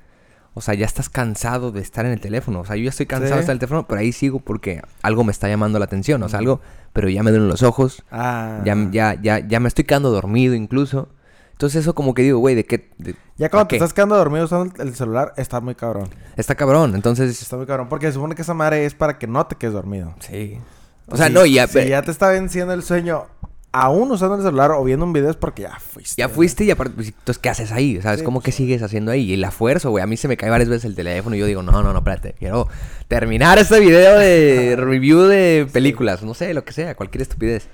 o 0.53 0.61
sea, 0.61 0.73
ya 0.73 0.85
estás 0.85 1.09
cansado 1.09 1.71
de 1.71 1.81
estar 1.81 2.05
en 2.05 2.11
el 2.11 2.19
teléfono. 2.19 2.59
O 2.59 2.65
sea, 2.65 2.75
yo 2.75 2.83
ya 2.83 2.89
estoy 2.89 3.05
cansado 3.05 3.29
Sí. 3.29 3.35
de 3.35 3.39
estar 3.41 3.51
en 3.53 3.55
el 3.55 3.59
teléfono, 3.59 3.87
pero 3.87 4.01
ahí 4.01 4.11
sigo 4.11 4.39
porque 4.39 4.81
algo 5.03 5.23
me 5.23 5.31
está 5.31 5.47
llamando 5.47 5.79
la 5.79 5.85
atención. 5.85 6.21
O 6.23 6.29
sea, 6.29 6.39
algo, 6.39 6.61
pero 6.93 7.09
ya 7.09 7.23
me 7.23 7.31
duelen 7.31 7.47
los 7.47 7.63
ojos. 7.63 8.03
Ah. 8.11 8.61
Ya, 8.65 8.75
ya, 8.91 9.13
ya, 9.21 9.39
ya 9.47 9.59
me 9.59 9.67
estoy 9.67 9.85
quedando 9.85 10.09
dormido 10.11 10.53
incluso. 10.55 11.09
Entonces 11.57 11.81
eso 11.81 11.95
como 11.95 12.13
que 12.13 12.21
digo, 12.21 12.37
güey, 12.37 12.53
¿de 12.53 12.65
qué? 12.65 12.91
de- 12.99 13.15
Ya 13.37 13.49
cuando 13.49 13.63
¿pa' 13.65 13.67
te 13.69 13.69
qué? 13.69 13.75
estás 13.77 13.91
quedando 13.93 14.15
dormido 14.15 14.45
usando 14.45 14.71
el- 14.79 14.89
el 14.89 14.95
celular, 14.95 15.33
está 15.37 15.59
muy 15.59 15.73
cabrón. 15.73 16.07
Está 16.35 16.53
cabrón, 16.53 16.93
entonces... 16.93 17.41
Está 17.41 17.57
muy 17.57 17.65
cabrón. 17.65 17.89
Porque 17.89 18.05
se 18.05 18.13
supone 18.13 18.35
que 18.35 18.43
esa 18.43 18.53
madre 18.53 18.85
es 18.85 18.93
para 18.93 19.17
que 19.17 19.25
no 19.25 19.45
te 19.47 19.55
quedes 19.55 19.73
dormido. 19.73 20.13
Sí. 20.19 20.59
O 21.07 21.17
sea, 21.17 21.27
Si- 21.27 21.33
no, 21.33 21.45
ya... 21.47 21.65
Si 21.67 21.87
ya 21.87 22.03
te 22.03 22.11
está 22.11 22.29
venciendo 22.29 22.73
el 22.75 22.83
sueño, 22.83 23.25
aún 23.71 24.11
usando 24.11 24.35
el 24.35 24.43
celular 24.43 24.69
o 24.69 24.83
viendo 24.83 25.03
un 25.03 25.13
video, 25.13 25.31
es 25.31 25.35
porque 25.35 25.63
ya 25.63 25.79
fuiste. 25.79 26.21
Ya 26.21 26.29
fuiste 26.29 26.63
y 26.63 26.69
aparte, 26.69 26.93
pues, 26.93 27.07
entonces, 27.07 27.39
¿qué 27.39 27.49
haces 27.49 27.71
ahí? 27.71 27.99
¿Sabes? 28.03 28.19
Sí, 28.19 28.25
¿Cómo 28.25 28.39
pues, 28.39 28.45
que 28.45 28.51
sigues 28.51 28.83
haciendo 28.83 29.11
ahí? 29.11 29.31
Y 29.31 29.35
la 29.37 29.49
fuerza, 29.49 29.89
güey. 29.89 30.03
A 30.03 30.07
mí 30.07 30.15
se 30.15 30.27
me 30.27 30.37
cae 30.37 30.51
varias 30.51 30.69
veces 30.69 30.85
el 30.85 30.93
teléfono 30.95 31.35
y 31.35 31.39
yo 31.39 31.47
digo, 31.47 31.63
no, 31.63 31.71
no, 31.71 31.91
no, 31.91 31.97
espérate. 31.97 32.33
Quiero 32.37 32.67
terminar 33.07 33.57
este 33.57 33.79
video 33.79 34.15
de 34.19 34.75
review 34.79 35.21
de 35.21 35.67
películas. 35.73 36.21
No 36.21 36.35
sé, 36.35 36.53
lo 36.53 36.63
que 36.63 36.71
sea, 36.73 36.93
cualquier 36.93 37.23
estupidez. 37.23 37.67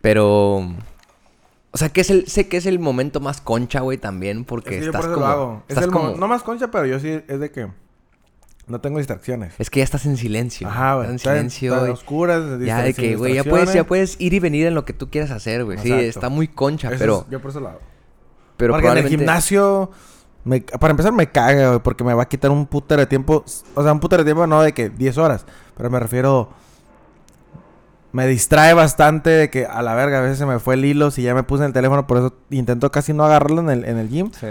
Pero... 0.00 0.74
O 1.74 1.78
sea, 1.78 1.88
que 1.88 2.02
es 2.02 2.10
el, 2.10 2.26
sé 2.28 2.48
que 2.48 2.58
es 2.58 2.66
el 2.66 2.78
momento 2.78 3.18
más 3.20 3.40
concha, 3.40 3.80
güey, 3.80 3.96
también, 3.98 4.40
Es 4.40 4.46
porque 4.46 4.70
que 4.70 4.80
yo 4.80 4.86
estás 4.86 5.00
por 5.00 5.10
eso 5.10 5.14
como... 5.14 5.26
lo 5.26 5.32
hago. 5.32 5.62
Es 5.68 5.76
el 5.78 5.90
como- 5.90 6.10
mo- 6.10 6.16
No 6.18 6.28
más 6.28 6.42
concha, 6.42 6.70
pero 6.70 6.84
yo 6.86 7.00
sí 7.00 7.08
es 7.26 7.40
de 7.40 7.50
que 7.50 7.68
no 8.66 8.80
tengo 8.80 8.98
distracciones. 8.98 9.54
Es 9.58 9.70
que 9.70 9.80
ya 9.80 9.84
estás 9.84 10.04
en 10.06 10.16
silencio. 10.16 10.68
Ajá, 10.68 10.96
güey. 10.96 11.06
Estás 11.06 11.10
en 11.10 11.16
Está 11.16 11.30
en- 11.38 11.50
silencio. 11.50 11.76
está 11.78 11.92
oscuras, 11.92 12.42
ya 12.60 12.82
de 12.82 12.94
que, 12.94 13.16
güey, 13.16 13.34
ya 13.34 13.44
puedes, 13.44 13.72
ya 13.72 13.84
puedes 13.84 14.20
ir 14.20 14.34
y 14.34 14.38
venir 14.40 14.66
en 14.66 14.74
lo 14.74 14.84
que 14.84 14.92
tú 14.92 15.08
quieras 15.10 15.30
hacer, 15.30 15.64
güey. 15.64 15.78
Sí, 15.78 15.92
está 15.92 16.28
muy 16.28 16.46
concha, 16.48 16.88
Eso 16.88 16.98
pero... 16.98 17.20
es- 17.26 17.30
yo 17.30 17.40
por 17.40 17.50
eso 17.50 17.60
lo 17.60 17.68
hago. 17.68 17.80
pero 18.58 18.74
porque 18.74 18.86
en 18.86 18.92
el 18.92 18.98
probablemente- 19.04 19.18
gimnasio, 19.24 19.90
me- 20.44 20.60
para 20.60 20.90
empezar, 20.90 21.12
me 21.12 21.30
caga, 21.30 21.68
güey, 21.68 21.80
porque 21.80 22.04
me 22.04 22.12
va 22.14 22.24
a 22.24 22.28
quitar 22.28 22.50
un 22.50 22.66
putero 22.66 23.00
de 23.00 23.06
tiempo. 23.06 23.44
O 23.74 23.82
sea, 23.82 23.92
un 23.92 24.00
putero 24.00 24.22
de 24.22 24.26
tiempo 24.28 24.46
no 24.46 24.62
de 24.62 24.72
que 24.74 24.90
10 24.90 25.16
horas, 25.18 25.46
pero 25.76 25.88
me 25.90 25.98
refiero. 25.98 26.50
Me 28.12 28.26
distrae 28.26 28.74
bastante 28.74 29.30
de 29.30 29.50
que 29.50 29.64
a 29.66 29.80
la 29.82 29.94
verga 29.94 30.18
a 30.18 30.20
veces 30.22 30.38
se 30.38 30.46
me 30.46 30.58
fue 30.58 30.74
el 30.74 30.84
hilo 30.84 31.10
si 31.10 31.22
ya 31.22 31.34
me 31.34 31.42
puse 31.44 31.62
en 31.62 31.68
el 31.68 31.72
teléfono, 31.72 32.06
por 32.06 32.18
eso 32.18 32.34
intento 32.50 32.90
casi 32.90 33.12
no 33.14 33.24
agarrarlo 33.24 33.60
en 33.62 33.70
el, 33.70 33.84
en 33.86 33.96
el 33.98 34.08
gym. 34.10 34.30
Sí. 34.38 34.48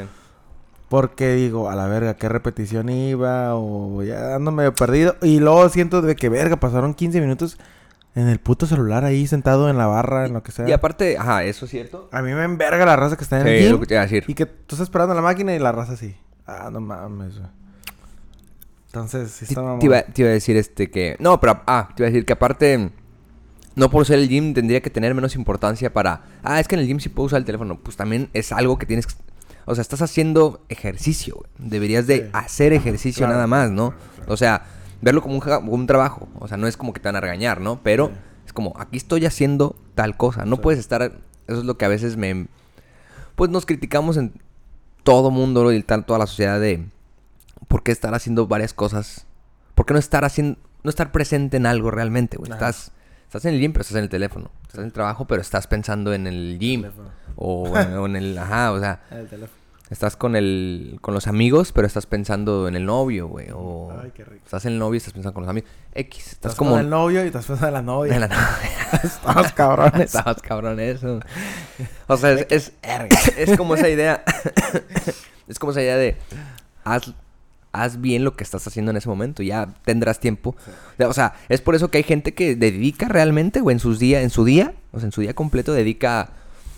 Porque 0.89 1.36
digo, 1.36 1.70
a 1.70 1.75
la 1.75 1.86
verga, 1.88 2.15
qué 2.15 2.27
repetición 2.27 2.89
iba, 2.89 3.56
o 3.56 4.03
ya 4.03 4.36
ando 4.36 4.51
medio 4.51 4.74
perdido. 4.74 5.15
Y 5.22 5.39
luego 5.39 5.70
siento 5.70 6.01
de 6.01 6.15
que, 6.18 6.27
verga, 6.27 6.58
pasaron 6.58 6.94
15 6.94 7.22
minutos 7.22 7.58
en 8.13 8.27
el 8.27 8.39
puto 8.39 8.65
celular 8.65 9.06
ahí 9.06 9.25
sentado 9.25 9.70
en 9.70 9.77
la 9.77 9.88
barra, 9.88 10.25
en 10.25 10.34
lo 10.34 10.44
que 10.44 10.51
sea. 10.51 10.68
Y 10.68 10.74
aparte, 10.74 11.18
ajá, 11.18 11.44
eso 11.46 11.63
es 11.65 11.72
cierto. 11.72 12.10
A 12.12 12.22
mí 12.22 12.34
me 12.34 12.44
enverga 12.44 12.86
la 12.86 12.98
raza 12.98 13.15
que 13.15 13.24
está 13.24 13.38
en 13.39 13.44
Sí, 13.48 13.50
el 13.53 13.62
gym. 13.63 13.72
lo 13.72 13.80
que 13.80 13.86
te 13.86 13.94
iba 13.94 14.01
a 14.01 14.06
decir. 14.06 14.25
Y 14.27 14.34
que 14.34 14.46
tú 14.48 14.75
estás 14.75 14.82
esperando 14.82 15.13
la 15.15 15.22
máquina 15.22 15.53
y 15.56 15.60
la 15.60 15.72
raza 15.72 15.94
así. 15.94 16.18
Ah, 16.46 16.70
no 16.74 16.82
mames, 16.82 17.38
güey. 17.38 17.50
Entonces, 18.88 19.32
sí 19.32 19.46
Te, 19.46 19.51
está 19.53 19.62
mamón. 19.62 19.80
te 19.80 19.86
iba, 19.86 20.01
te 20.01 20.22
iba 20.24 20.30
a 20.32 20.34
decir 20.34 20.58
este 20.58 20.91
que... 20.91 21.15
No, 21.20 21.39
pero... 21.39 21.62
Ah, 21.65 21.88
te 21.96 22.03
iba 22.03 22.08
a 22.08 22.12
decir 22.12 22.25
que 22.25 22.34
aparte... 22.34 22.91
No 23.75 23.89
por 23.89 24.05
ser 24.05 24.19
el 24.19 24.27
gym 24.27 24.53
tendría 24.53 24.81
que 24.81 24.89
tener 24.89 25.13
menos 25.15 25.35
importancia 25.35 25.93
para... 25.93 26.23
Ah, 26.43 26.59
es 26.59 26.67
que 26.67 26.75
en 26.75 26.81
el 26.81 26.87
gym 26.87 26.99
sí 26.99 27.09
puedo 27.09 27.27
usar 27.27 27.39
el 27.39 27.45
teléfono. 27.45 27.79
Pues 27.79 27.95
también 27.95 28.29
es 28.33 28.51
algo 28.51 28.77
que 28.77 28.85
tienes... 28.85 29.07
que- 29.07 29.13
O 29.65 29.75
sea, 29.75 29.81
estás 29.81 30.01
haciendo 30.01 30.61
ejercicio, 30.69 31.35
güey. 31.35 31.49
Deberías 31.57 32.05
de 32.07 32.17
Sí. 32.17 32.23
hacer 32.33 32.73
ejercicio 32.73 33.21
Claro, 33.21 33.33
nada 33.35 33.47
más, 33.47 33.71
¿no? 33.71 33.93
O 34.27 34.35
sea, 34.35 34.63
verlo 35.01 35.21
como 35.21 35.35
un, 35.35 35.39
ja- 35.41 35.57
como 35.59 35.71
un 35.73 35.87
trabajo. 35.87 36.27
O 36.39 36.47
sea, 36.47 36.57
no 36.57 36.67
es 36.67 36.75
como 36.75 36.91
que 36.93 36.99
te 36.99 37.07
van 37.07 37.15
a 37.15 37.21
regañar, 37.21 37.61
¿no? 37.61 37.79
Pero 37.81 38.07
Sí. 38.07 38.13
es 38.47 38.53
como, 38.53 38.73
aquí 38.77 38.97
estoy 38.97 39.25
haciendo 39.25 39.75
tal 39.95 40.17
cosa. 40.17 40.43
No 40.45 40.57
Sí. 40.57 40.61
puedes 40.63 40.79
estar... 40.79 41.01
Eso 41.03 41.59
es 41.59 41.65
lo 41.65 41.77
que 41.77 41.85
a 41.85 41.89
veces 41.89 42.17
me... 42.17 42.47
Pues 43.35 43.49
nos 43.49 43.65
criticamos 43.65 44.17
en 44.17 44.33
todo 45.03 45.31
mundo 45.31 45.71
y 45.71 45.81
tal, 45.83 46.05
toda 46.05 46.19
la 46.19 46.27
sociedad 46.27 46.59
de... 46.59 46.85
¿Por 47.69 47.83
qué 47.83 47.91
estar 47.93 48.13
haciendo 48.13 48.47
varias 48.47 48.73
cosas? 48.73 49.25
¿Por 49.75 49.85
qué 49.85 49.93
no 49.93 49.99
estar 49.99 50.25
haciendo... 50.25 50.60
No 50.84 50.89
estar 50.89 51.12
presente 51.13 51.55
en 51.57 51.65
algo 51.67 51.89
realmente, 51.89 52.36
güey? 52.38 52.51
Ajá. 52.51 52.69
Estás... 52.69 52.91
Estás 53.32 53.46
en 53.46 53.54
el 53.54 53.62
gym, 53.62 53.72
pero 53.72 53.84
estás 53.84 53.96
en 53.96 54.04
el 54.04 54.10
teléfono. 54.10 54.52
Estás 54.63 54.80
en 54.80 54.84
el 54.88 54.91
trabajo, 54.91 55.24
pero 55.24 55.41
estás 55.41 55.65
pensando 55.65 56.13
en 56.13 56.28
el 56.28 56.60
gym. 56.60 56.91
O 57.38 57.78
en, 57.78 57.94
o 57.94 58.06
en 58.06 58.17
el... 58.17 58.38
Ajá, 58.38 58.74
o 58.74 58.80
sea... 58.82 59.04
El 59.10 59.26
teléfono. 59.30 59.58
Estás 59.89 60.17
con 60.17 60.36
el... 60.36 60.98
Con 61.00 61.13
los 61.13 61.28
amigos, 61.28 61.72
pero 61.72 61.88
estás 61.88 62.08
pensando 62.08 62.67
en 62.67 62.76
el 62.76 62.86
novio, 62.86 63.30
güey. 63.30 63.48
O... 63.54 63.98
Ay, 64.04 64.12
qué 64.13 64.26
rico. 64.26 64.44
Estás 64.44 64.65
en 64.65 64.74
el 64.74 64.80
novio 64.80 64.96
y 64.96 64.98
estás 64.98 65.13
pensando 65.13 65.34
con 65.34 65.44
los 65.44 65.50
amigos. 65.50 65.70
X. 65.94 66.17
Estás, 66.17 66.34
Estás 66.34 66.56
como... 66.56 66.72
con 66.72 66.82
el 66.82 66.89
novio 66.89 67.24
y 67.24 67.28
estás 67.28 67.46
pensando 67.46 67.67
en 67.70 67.74
la 67.74 67.82
novia. 67.82 68.13
en 68.15 68.20
la 68.20 68.28
novia. 68.28 69.00
Estamos 69.02 69.52
cabrones. 69.54 70.13
Estabas 70.13 70.41
cabrón 70.41 70.82
eso. 70.82 71.22
O 72.08 72.17
sea, 72.17 72.34
es, 72.34 72.74
es, 72.82 73.38
es 73.38 73.58
como 73.58 73.76
esa 73.76 73.88
idea. 73.88 74.26
es 75.48 75.58
como 75.58 75.72
esa 75.72 75.82
idea 75.82 75.96
de 75.96 76.17
haz, 76.84 77.13
haz 77.73 78.01
bien 78.01 78.23
lo 78.23 78.36
que 78.36 78.43
estás 78.43 78.65
haciendo 78.67 78.91
en 78.91 78.97
ese 78.97 79.07
momento. 79.10 79.43
Ya 79.43 79.73
tendrás 79.86 80.19
tiempo. 80.19 80.55
O 80.60 80.97
sea, 80.97 81.07
O 81.10 81.13
sea, 81.13 81.34
es 81.49 81.62
por 81.62 81.75
eso 81.75 81.89
que 81.89 81.97
hay 81.99 82.03
gente 82.03 82.34
que 82.34 82.55
dedica 82.55 83.07
realmente, 83.07 83.62
o 83.62 83.71
en 83.71 83.79
sus 83.79 83.99
días, 83.99 84.23
en 84.23 84.29
su 84.29 84.43
día, 84.45 84.73
o 84.91 84.99
sea, 84.99 85.07
en 85.07 85.12
su 85.12 85.21
día 85.21 85.34
completo 85.34 85.73
dedica 85.73 86.29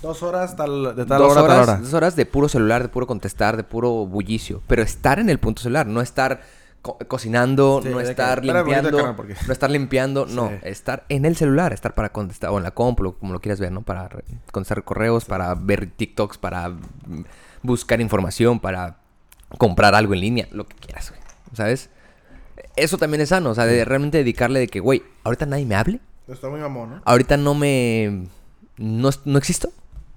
Dos 0.01 0.21
horas 0.21 0.56
tal, 0.58 0.95
de 0.97 1.06
tal 1.06 1.17
dos 1.21 1.32
hora 1.32 1.41
tal 1.47 1.51
horas, 1.51 1.69
hora. 1.69 1.77
dos 1.79 1.93
horas 1.93 2.15
de 2.17 2.25
puro 2.25 2.49
celular, 2.49 2.82
de 2.84 2.89
puro 2.89 3.08
contestar, 3.08 3.56
de 3.56 3.63
puro 3.63 4.06
bullicio. 4.06 4.62
Pero 4.67 4.82
estar 4.84 5.17
en 5.19 5.29
el 5.29 5.39
punto 5.39 5.62
celular, 5.62 5.88
no 5.88 6.01
estar 6.01 6.41
co- 6.82 6.97
cocinando, 7.08 7.79
Sí, 7.82 7.88
no 7.88 7.99
que, 7.99 8.03
estar 8.03 8.39
"Espérame 8.39 8.60
un 8.60 8.65
poquito 8.65 8.82
de 8.82 8.91
limpiando, 8.91 9.15
porque-" 9.15 9.36
no 9.47 9.53
estar 9.53 9.71
limpiando, 9.71 10.25
no, 10.29 10.51
estar 10.63 11.06
en 11.08 11.23
el 11.23 11.38
celular, 11.38 11.71
estar 11.71 11.93
para 11.95 12.12
contestar, 12.12 12.49
o 12.49 12.58
en 12.58 12.63
la 12.63 12.71
compu, 12.71 13.13
como 13.17 13.32
lo 13.32 13.39
quieras 13.39 13.62
ver, 13.62 13.71
¿no? 13.71 13.82
Para 13.84 14.10
contestar 14.51 14.84
correos, 14.84 15.23
para 15.23 15.56
ver 15.56 15.89
TikToks, 15.89 16.38
para 16.38 16.73
buscar 17.62 18.01
información, 18.01 18.60
para 18.60 18.97
comprar 19.58 19.96
algo 19.96 20.13
en 20.13 20.20
línea, 20.22 20.48
lo 20.52 20.68
que 20.68 20.76
quieras, 20.76 21.10
güey. 21.10 21.22
¿Sabes? 21.54 21.89
Eso 22.76 22.98
también 22.98 23.22
es 23.22 23.30
sano, 23.30 23.52
o 23.52 23.56
sea, 23.56 23.66
de 23.66 23.86
realmente 23.86 24.18
dedicarle 24.18 24.60
de 24.60 24.68
que, 24.68 24.80
güey, 24.80 25.04
ahorita 25.24 25.46
nadie 25.46 25.66
me 25.66 25.76
hable, 25.76 26.00
Está 26.28 26.50
muy 26.50 26.60
mamón, 26.62 26.89
¿no? 26.89 27.02
ahorita 27.06 27.36
no 27.38 27.54
me... 27.54 28.28
No, 28.78 29.10
no 29.26 29.38
existo 29.38 29.72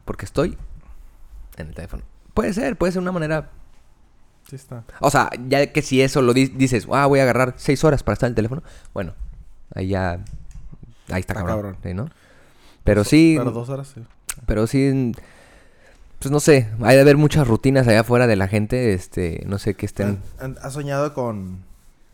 porque 0.04 0.24
estoy 0.24 0.56
en 1.56 1.66
el 1.68 1.74
teléfono. 1.74 2.04
Puede 2.32 2.52
ser, 2.54 2.76
puede 2.76 2.92
ser 2.92 3.02
una 3.02 3.12
manera... 3.12 3.50
Sí 4.48 4.54
está. 4.56 4.84
O 5.00 5.10
sea, 5.10 5.28
ya 5.48 5.72
que 5.72 5.82
si 5.82 6.00
eso 6.00 6.22
lo 6.22 6.32
di- 6.32 6.46
dices, 6.46 6.86
ah, 6.92 7.06
voy 7.06 7.18
a 7.18 7.24
agarrar 7.24 7.54
seis 7.56 7.82
horas 7.84 8.02
para 8.04 8.14
estar 8.14 8.28
en 8.28 8.32
el 8.32 8.36
teléfono, 8.36 8.62
bueno, 8.94 9.14
ahí 9.74 9.88
ya... 9.88 10.12
Ahí 11.10 11.20
está, 11.20 11.34
Está 11.34 11.34
cabrón, 11.34 11.56
cabrón. 11.56 11.76
¿sí, 11.82 11.94
¿no? 11.94 12.08
Pero 12.84 13.02
sí, 13.04 13.34
Pero 13.36 13.50
dos 13.50 13.68
horas, 13.68 13.88
sí. 13.94 14.02
pero 14.46 14.66
sí... 14.66 15.12
Pues 16.26 16.32
no 16.32 16.40
sé, 16.40 16.66
hay 16.82 16.96
de 16.96 17.02
haber 17.02 17.16
muchas 17.16 17.46
rutinas 17.46 17.86
allá 17.86 18.00
afuera 18.00 18.26
de 18.26 18.34
la 18.34 18.48
gente, 18.48 18.94
este, 18.94 19.44
no 19.46 19.58
sé, 19.60 19.74
que 19.74 19.86
estén... 19.86 20.18
¿Han- 20.40 20.56
¿Has 20.60 20.72
soñado 20.72 21.14
con 21.14 21.58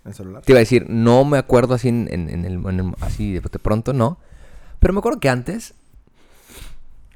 el 0.04 0.12
celular? 0.12 0.42
Te 0.42 0.52
iba 0.52 0.58
a 0.58 0.60
decir, 0.60 0.84
no 0.90 1.24
me 1.24 1.38
acuerdo 1.38 1.72
así 1.72 1.88
en, 1.88 2.08
en- 2.12 2.28
en 2.28 2.44
el, 2.44 2.52
en 2.66 2.80
el- 2.80 2.94
así 3.00 3.32
de, 3.32 3.40
pronto, 3.40 3.94
no. 3.94 4.18
Pero 4.80 4.92
me 4.92 4.98
acuerdo 4.98 5.18
que 5.18 5.30
antes. 5.30 5.72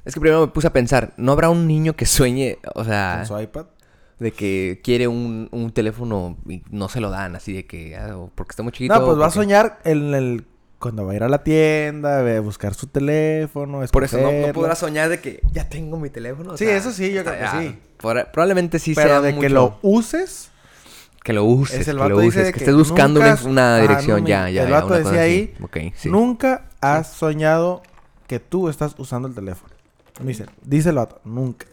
Es 0.05 0.15
que 0.15 0.19
primero 0.19 0.41
me 0.41 0.47
puse 0.47 0.65
a 0.65 0.73
pensar, 0.73 1.13
¿no 1.17 1.33
habrá 1.33 1.51
un 1.51 1.67
niño 1.67 1.95
que 1.95 2.07
sueñe, 2.07 2.57
o 2.73 2.83
sea, 2.83 3.17
¿Con 3.27 3.37
su 3.37 3.43
iPad? 3.43 3.65
de 4.17 4.31
que 4.31 4.81
quiere 4.83 5.07
un, 5.07 5.49
un 5.51 5.71
teléfono 5.71 6.35
y 6.49 6.63
no 6.71 6.89
se 6.89 6.99
lo 6.99 7.11
dan, 7.11 7.35
así 7.35 7.53
de 7.53 7.67
que, 7.67 7.95
ah, 7.95 8.17
porque 8.33 8.53
está 8.53 8.63
muy 8.63 8.71
chiquito? 8.71 8.95
No, 8.97 9.05
pues 9.05 9.19
va 9.19 9.27
a 9.27 9.31
soñar 9.31 9.77
en 9.83 10.15
el... 10.15 10.45
Cuando 10.79 11.05
va 11.05 11.13
a 11.13 11.15
ir 11.15 11.23
a 11.23 11.29
la 11.29 11.43
tienda, 11.43 12.19
a 12.19 12.39
buscar 12.39 12.73
su 12.75 12.85
teléfono, 12.87 13.81
Por 13.91 14.03
eso 14.03 14.17
no, 14.19 14.31
no 14.31 14.53
podrá 14.53 14.75
soñar 14.75 15.09
de 15.09 15.19
que 15.19 15.41
ya 15.51 15.67
tengo 15.67 15.97
mi 15.97 16.09
teléfono. 16.11 16.53
o 16.53 16.57
Sí, 16.57 16.65
sea, 16.65 16.77
eso 16.77 16.91
sí, 16.91 17.11
yo 17.11 17.23
creo 17.23 17.33
que 17.35 17.41
ya, 17.41 17.59
sí. 17.59 17.79
por- 17.97 18.31
probablemente 18.31 18.77
sí 18.77 18.93
Pero 18.93 19.09
sea 19.09 19.21
de 19.21 19.39
que 19.39 19.49
lo 19.49 19.79
uses... 19.81 20.51
que 21.23 21.33
lo 21.33 21.43
uses, 21.45 21.79
Es 21.81 21.87
el 21.87 21.95
que 21.95 21.99
vato 22.01 22.09
lo 22.09 22.19
dice 22.19 22.39
uses, 22.41 22.45
que 22.53 22.59
que 22.59 22.59
estés 22.59 22.75
buscando 22.75 23.19
una, 23.19 23.29
nunca- 23.31 23.49
una 23.49 23.75
Ajá, 23.75 23.81
dirección, 23.81 24.21
no, 24.21 24.27
ya, 24.29 24.49
ya, 24.49 24.63
el 24.63 24.69
ya, 24.69 24.75
vato 24.75 24.93
decía 24.93 25.21
ahí, 25.21 25.53
sí. 25.95 26.09
Nunca 26.09 26.69
has 26.79 27.07
soñado 27.11 27.81
que 28.27 28.39
tú 28.39 28.69
estás 28.69 28.93
usando 28.99 29.27
el 29.27 29.33
teléfono. 29.33 29.73
Me 30.21 30.27
dice, 30.27 30.45
dice 30.63 30.89
el 30.89 30.95
vato, 30.95 31.19
nunca. 31.23 31.65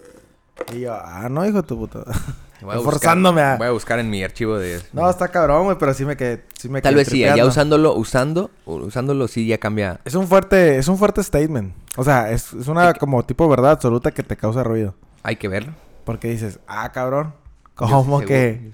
Y 0.73 0.81
yo, 0.81 0.95
ah, 0.95 1.29
no, 1.31 1.45
hijo 1.47 1.63
de 1.63 1.69
tu 1.69 1.77
puta. 1.79 2.01
Voy 2.05 2.71
a 2.71 2.77
Estoy 2.77 2.77
buscar- 2.77 2.83
forzándome 2.85 3.43
a... 3.43 3.57
Voy 3.57 3.67
a 3.67 3.71
buscar 3.73 3.99
en 3.99 4.09
mi 4.09 4.23
archivo 4.25 4.57
de... 4.57 4.81
No, 4.93 5.11
está 5.11 5.29
cabrón, 5.29 5.65
güey, 5.65 5.77
pero 5.79 5.93
sí 5.93 6.05
me 6.07 6.17
quedé... 6.17 6.45
Sí 6.59 6.69
me 6.71 6.81
Tal 6.81 6.95
quedé 6.95 7.01
vez 7.03 7.09
sí, 7.09 7.19
ya 7.19 7.45
usándolo, 7.45 7.95
usando, 7.95 8.51
usándolo 8.65 9.29
sí 9.29 9.47
ya 9.47 9.59
cambia. 9.59 10.01
Es 10.05 10.15
un 10.15 10.27
fuerte, 10.27 10.79
es 10.79 10.89
un 10.89 10.97
fuerte 10.97 11.23
statement. 11.23 11.75
O 11.97 12.05
sea, 12.05 12.31
es, 12.31 12.55
es 12.55 12.69
una 12.69 12.95
como 12.95 13.23
tipo 13.25 13.47
verdad 13.49 13.73
absoluta 13.73 14.13
que 14.13 14.23
te 14.23 14.37
causa 14.37 14.63
ruido. 14.65 14.95
Hay 15.23 15.37
que 15.37 15.49
verlo. 15.49 15.75
Porque 16.05 16.29
dices, 16.29 16.59
ah, 16.67 16.91
cabrón. 16.93 17.35
¿Cómo 17.75 18.21
que? 18.21 18.73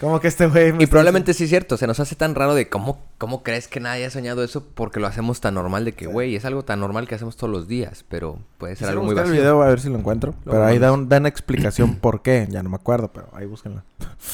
¿Cómo 0.00 0.20
que 0.20 0.28
este 0.28 0.46
güey 0.46 0.74
Y 0.78 0.86
probablemente 0.86 1.34
sí 1.34 1.44
es 1.44 1.50
cierto, 1.50 1.76
se 1.76 1.86
nos 1.86 1.98
hace 2.00 2.14
tan 2.14 2.34
raro 2.34 2.54
de 2.54 2.68
cómo, 2.68 3.02
cómo 3.18 3.42
crees 3.42 3.68
que 3.68 3.80
nadie 3.80 4.06
ha 4.06 4.10
soñado 4.10 4.44
eso 4.44 4.64
porque 4.74 5.00
lo 5.00 5.06
hacemos 5.06 5.40
tan 5.40 5.54
normal 5.54 5.84
de 5.84 5.92
que, 5.92 6.06
güey, 6.06 6.36
es 6.36 6.44
algo 6.44 6.64
tan 6.64 6.80
normal 6.80 7.08
que 7.08 7.14
hacemos 7.14 7.36
todos 7.36 7.52
los 7.52 7.68
días, 7.68 8.04
pero 8.08 8.38
puede 8.58 8.76
ser 8.76 8.88
algo 8.88 9.02
muy 9.02 9.14
buscar 9.14 9.26
el 9.26 9.32
vacío. 9.32 9.42
video 9.42 9.62
a 9.62 9.68
ver 9.68 9.80
si 9.80 9.88
lo 9.88 9.98
encuentro. 9.98 10.34
Lo 10.44 10.52
pero 10.52 10.64
ahí 10.64 10.78
da, 10.78 10.90
mandamos. 10.90 11.04
un, 11.04 11.08
da 11.08 11.16
una 11.18 11.28
explicación 11.28 11.96
por 11.96 12.22
qué. 12.22 12.46
Ya 12.50 12.62
no 12.62 12.70
me 12.70 12.76
acuerdo, 12.76 13.08
pero 13.12 13.28
ahí 13.32 13.46
búsquenla. 13.46 13.84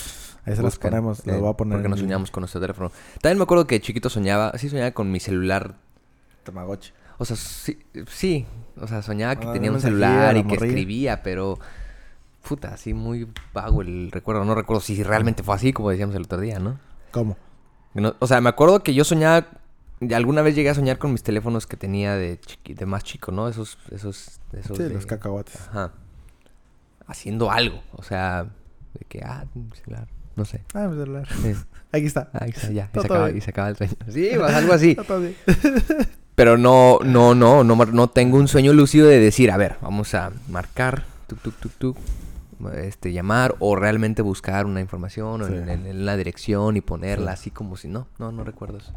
Ahí 0.47 0.55
se 0.55 0.63
las 0.63 0.77
ponemos. 0.77 1.25
Las 1.25 1.37
eh, 1.37 1.41
voy 1.41 1.49
a 1.49 1.55
poner. 1.55 1.79
Porque 1.79 1.87
en 1.87 1.91
no 1.91 1.97
el 1.97 2.03
soñamos 2.03 2.31
con 2.31 2.43
nuestro 2.43 2.61
teléfono. 2.61 2.93
También 3.23 3.39
me 3.39 3.45
acuerdo 3.45 3.67
que 3.67 3.81
chiquito 3.81 4.11
soñaba, 4.11 4.53
sí 4.59 4.69
soñaba 4.69 4.91
con 4.91 5.11
mi 5.11 5.19
celular. 5.19 5.77
Tamagotchi. 6.43 6.93
O 7.17 7.25
sea, 7.25 7.35
sí, 7.35 7.79
sí 8.09 8.45
o 8.81 8.87
sea, 8.87 9.03
soñaba 9.03 9.37
que 9.37 9.47
tenía 9.47 9.71
un 9.71 9.81
celular 9.81 10.35
la 10.35 10.39
y 10.39 10.43
que 10.43 10.49
morrilla. 10.49 10.67
escribía, 10.67 11.23
pero 11.23 11.59
puta, 12.47 12.75
así 12.75 12.95
muy 12.95 13.27
vago 13.53 13.83
el 13.83 14.11
recuerdo. 14.13 14.45
No 14.45 14.55
recuerdo 14.55 14.81
si 14.81 15.03
realmente 15.03 15.43
fue 15.43 15.55
así, 15.55 15.73
como 15.73 15.91
decíamos 15.91 16.15
el 16.17 16.23
otro 16.23 16.41
día, 16.41 16.59
¿no? 16.59 16.79
¿Cómo? 17.11 17.37
No- 17.95 18.15
o 18.19 18.27
sea, 18.27 18.41
me 18.41 18.49
acuerdo 18.49 18.83
que 18.83 18.93
yo 18.95 19.05
soñaba, 19.05 19.47
alguna 20.15 20.43
vez 20.43 20.55
llegué 20.55 20.71
a 20.71 20.75
soñar 20.75 20.99
con 20.99 21.13
mis 21.13 21.23
teléfonos 21.23 21.67
que 21.67 21.77
tenía 21.77 22.15
de, 22.17 22.41
chiqui- 22.41 22.75
de 22.75 22.87
más 22.87 23.05
chico, 23.05 23.33
¿no? 23.33 23.49
Esos, 23.49 23.79
esos, 23.91 24.41
esos 24.53 24.77
Sí, 24.77 24.83
de- 24.83 24.91
los 24.91 25.07
cacahuates. 25.07 25.61
Ajá. 25.69 25.93
Haciendo 27.07 27.51
algo, 27.51 27.83
o 27.93 28.03
sea, 28.03 28.45
de 28.45 29.05
que, 29.09 29.21
ah, 29.25 29.45
mi 29.55 29.69
celular, 29.77 30.09
no 30.37 30.45
sé. 30.45 30.63
Ah, 30.73 30.89
mi 30.89 30.97
celular. 30.99 31.29
Sí. 31.43 31.55
Aquí 31.93 32.07
está. 32.07 32.31
Ah, 32.33 32.39
ahí 32.43 32.51
está, 32.51 32.71
ya, 32.73 32.85
y 32.85 32.87
se, 32.87 32.93
todo 32.93 33.03
acaba, 33.05 33.31
y 33.31 33.41
se 33.41 33.51
acaba 33.51 33.69
el 33.69 33.77
sueño. 33.77 33.93
Sí, 34.09 34.31
pues, 34.37 34.55
algo 34.55 34.73
así. 34.73 34.95
Todo. 35.07 35.29
Pero 36.35 36.59
no, 36.59 36.99
no, 37.05 37.35
no, 37.37 37.63
no, 37.63 37.77
no 37.77 38.09
tengo 38.09 38.39
un 38.39 38.49
sueño 38.49 38.73
lúcido 38.73 39.07
de 39.07 39.21
decir, 39.21 39.53
a 39.53 39.57
ver, 39.57 39.77
vamos 39.81 40.15
a 40.15 40.33
marcar, 40.49 41.05
tuk, 41.29 41.39
tuk, 41.41 41.55
tuk, 41.61 41.73
tuk, 41.79 41.97
este, 42.75 43.13
llamar 43.13 43.55
o 43.59 43.77
realmente 43.77 44.23
buscar 44.23 44.67
una 44.67 44.81
información 44.81 45.43
o 45.43 45.47
en, 45.47 45.65
Sí. 45.65 45.71
en- 45.71 45.87
en 45.87 46.07
la 46.07 46.17
dirección 46.17 46.77
y 46.77 46.81
ponerla 46.81 47.33
Sí. 47.37 47.41
así 47.41 47.51
como 47.51 47.77
si 47.77 47.89
no, 47.89 48.07
no, 48.19 48.33
no 48.33 48.45
recuerdo 48.45 48.79
eso. 48.79 48.93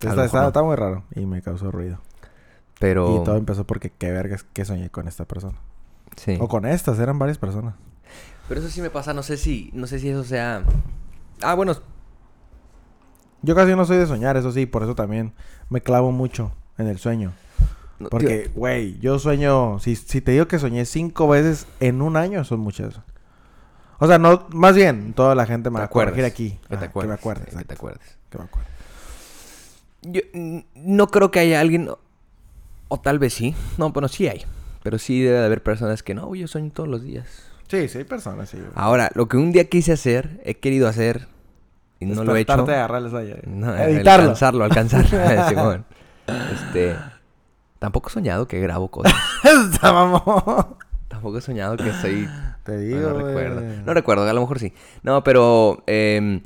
Está, 0.00 0.10
lo 0.10 0.22
mejor 0.22 0.24
está- 0.26 0.40
no. 0.42 0.46
está 0.48 0.62
muy 0.62 0.76
raro 0.76 1.04
y 1.14 1.26
me 1.26 1.42
causó 1.42 1.70
ruido. 1.70 1.98
Pero 2.78 3.20
Y 3.20 3.24
todo 3.24 3.36
empezó 3.36 3.64
porque 3.66 3.90
qué 3.90 4.12
vergas 4.12 4.44
que 4.52 4.64
soñé 4.64 4.90
con 4.90 5.08
esta 5.08 5.24
persona. 5.24 5.58
sí. 6.16 6.36
O 6.40 6.48
con 6.48 6.64
estas, 6.66 6.98
eran 7.00 7.18
varias 7.18 7.38
personas. 7.38 7.74
Pero 8.48 8.60
eso 8.60 8.70
sí 8.70 8.80
me 8.80 8.90
pasa, 8.90 9.12
no 9.12 9.22
sé 9.22 9.36
si, 9.36 9.70
no 9.74 9.86
sé 9.86 9.98
si 9.98 10.08
eso 10.08 10.24
sea. 10.24 10.62
Ah, 11.42 11.54
bueno, 11.54 11.74
Yo 13.42 13.54
casi 13.54 13.74
no 13.76 13.84
soy 13.84 13.98
de 13.98 14.06
soñar, 14.06 14.36
eso 14.36 14.50
sí, 14.50 14.66
por 14.66 14.82
eso 14.82 14.94
también 14.96 15.32
me 15.70 15.80
clavo 15.80 16.10
mucho 16.10 16.50
en 16.76 16.88
el 16.88 16.98
sueño. 16.98 17.32
Porque, 18.10 18.50
güey, 18.54 18.98
yo 19.00 19.18
sueño, 19.18 19.78
si, 19.80 19.96
si 19.96 20.20
te 20.20 20.32
digo 20.32 20.46
que 20.46 20.58
soñé 20.58 20.84
cinco 20.84 21.26
veces 21.28 21.66
en 21.80 22.00
un 22.02 22.16
año, 22.16 22.44
son 22.44 22.60
muchas. 22.60 23.00
O 23.98 24.06
sea, 24.06 24.18
no, 24.18 24.46
más 24.50 24.76
bien, 24.76 25.12
toda 25.14 25.34
la 25.34 25.46
gente 25.46 25.70
me 25.70 25.78
va 25.80 25.86
a 25.86 25.88
corregir 25.88 26.24
acuerdas, 26.24 26.32
aquí. 26.32 26.58
que 26.68 26.76
te 26.76 26.84
Ah, 26.84 26.88
acuerdes, 26.88 27.02
Que 27.02 27.08
me 27.08 27.14
acuerde, 27.14 27.42
eh, 27.50 27.56
que 27.58 27.64
te 27.64 27.74
acuerdes. 27.74 28.18
que 28.30 28.38
me 28.38 28.44
acuerde. 28.44 28.68
Yo 30.02 30.20
no 30.76 31.08
creo 31.08 31.30
que 31.32 31.40
haya 31.40 31.58
alguien, 31.60 31.90
o 32.88 33.00
tal 33.00 33.18
vez 33.18 33.34
sí, 33.34 33.54
no, 33.78 33.90
bueno, 33.90 34.06
sí 34.06 34.28
hay. 34.28 34.44
Pero 34.84 34.98
sí 34.98 35.20
debe 35.20 35.38
de 35.40 35.44
haber 35.46 35.62
personas 35.64 36.04
que 36.04 36.14
no, 36.14 36.32
yo 36.36 36.46
sueño 36.46 36.70
todos 36.72 36.88
los 36.88 37.02
días. 37.02 37.26
Sí, 37.66 37.88
sí, 37.88 37.98
hay 37.98 38.04
personas, 38.04 38.48
sí. 38.48 38.58
Ahora, 38.76 39.10
lo 39.14 39.26
que 39.28 39.36
un 39.36 39.50
día 39.50 39.64
quise 39.68 39.92
hacer, 39.92 40.40
he 40.44 40.54
querido 40.54 40.86
hacer 40.88 41.26
y 41.98 42.06
no 42.06 42.22
lo 42.22 42.36
he 42.36 42.40
hecho. 42.42 42.52
Despertarte, 42.52 42.74
agarrar 42.74 43.02
el 43.02 43.10
sueño. 43.10 43.34
No, 43.46 43.76
Editarlo. 43.76 44.22
alcanzarlo, 44.22 44.64
alcanzarlo. 44.64 45.84
Este, 46.52 46.94
tampoco 47.78 48.08
he 48.08 48.12
soñado 48.12 48.46
que 48.48 48.60
grabo 48.60 48.88
cosas. 48.88 49.14
Tampoco 51.08 51.38
he 51.38 51.40
soñado 51.40 51.76
que 51.76 51.90
soy 51.94 52.28
Te 52.64 52.78
digo, 52.78 53.00
no 53.00 53.14
recuerdo. 53.14 53.60
No 53.84 53.94
recuerdo, 53.94 54.28
a 54.28 54.32
lo 54.32 54.40
mejor 54.42 54.58
sí. 54.58 54.72
No, 55.02 55.24
pero. 55.24 55.82
Eh, 55.86 56.42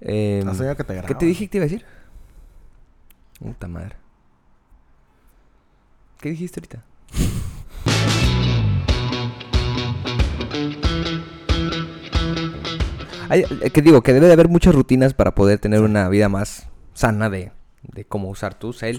eh, 0.00 0.44
¿Has 0.46 0.56
soñado 0.56 0.76
que 0.76 0.84
te 0.84 0.94
¿Qué 0.94 1.00
graban? 1.00 1.18
te 1.18 1.26
dije 1.26 1.44
que 1.44 1.50
te 1.50 1.58
iba 1.58 1.64
a 1.64 1.68
decir? 1.68 1.84
Puta 3.40 3.66
madre. 3.66 3.96
¿Qué 6.20 6.30
dijiste 6.30 6.60
ahorita? 6.60 6.84
Hay- 13.28 13.44
eh, 13.62 13.70
¿Qué 13.70 13.82
digo? 13.82 14.02
Que 14.02 14.12
debe 14.12 14.26
de 14.26 14.32
haber 14.32 14.48
muchas 14.48 14.74
rutinas 14.74 15.14
para 15.14 15.34
poder 15.34 15.58
tener 15.58 15.80
una 15.82 16.08
vida 16.08 16.28
más 16.28 16.68
sana 16.94 17.30
de, 17.30 17.52
de 17.82 18.04
cómo 18.04 18.28
usar 18.28 18.54
tu 18.54 18.72
cel. 18.72 18.98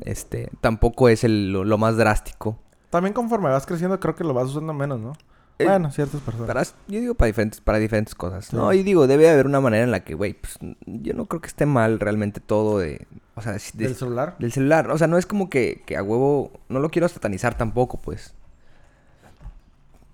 Este, 0.00 0.50
tampoco 0.60 1.08
es 1.08 1.24
el- 1.24 1.52
lo, 1.52 1.64
lo 1.64 1.78
más 1.78 1.96
drástico. 1.96 2.58
También 2.90 3.12
conforme 3.12 3.48
vas 3.50 3.66
creciendo, 3.66 3.98
creo 4.00 4.14
que 4.14 4.24
lo 4.24 4.34
vas 4.34 4.46
usando 4.48 4.72
menos, 4.72 5.00
¿no? 5.00 5.12
Eh, 5.58 5.64
bueno, 5.66 5.90
ciertas 5.92 6.20
personas. 6.20 6.48
Para, 6.48 6.62
yo 6.88 7.00
digo 7.00 7.14
para 7.14 7.26
diferentes, 7.26 7.60
para 7.60 7.78
diferentes 7.78 8.14
cosas, 8.16 8.52
¿no? 8.52 8.72
Y 8.72 8.82
digo, 8.82 9.06
debe 9.06 9.28
haber 9.30 9.46
una 9.46 9.60
manera 9.60 9.84
en 9.84 9.90
la 9.92 10.00
que, 10.02 10.14
güey, 10.14 10.34
pues, 10.34 10.58
yo 10.84 11.14
no 11.14 11.26
creo 11.26 11.40
que 11.40 11.46
esté 11.48 11.64
mal 11.66 12.00
realmente 12.00 12.40
todo 12.40 12.78
de... 12.80 13.06
O 13.36 13.40
sea, 13.42 13.52
de- 13.52 13.60
¿Del 13.74 13.94
celular? 13.94 14.34
del 14.40 14.52
celular. 14.52 14.90
O 14.90 14.98
sea, 14.98 15.06
no 15.06 15.16
es 15.16 15.26
como 15.26 15.48
que, 15.50 15.82
que 15.86 15.96
a 15.96 16.02
huevo... 16.02 16.50
No 16.68 16.80
lo 16.80 16.90
quiero 16.90 17.08
satanizar 17.08 17.56
tampoco, 17.56 17.98
pues. 18.00 18.34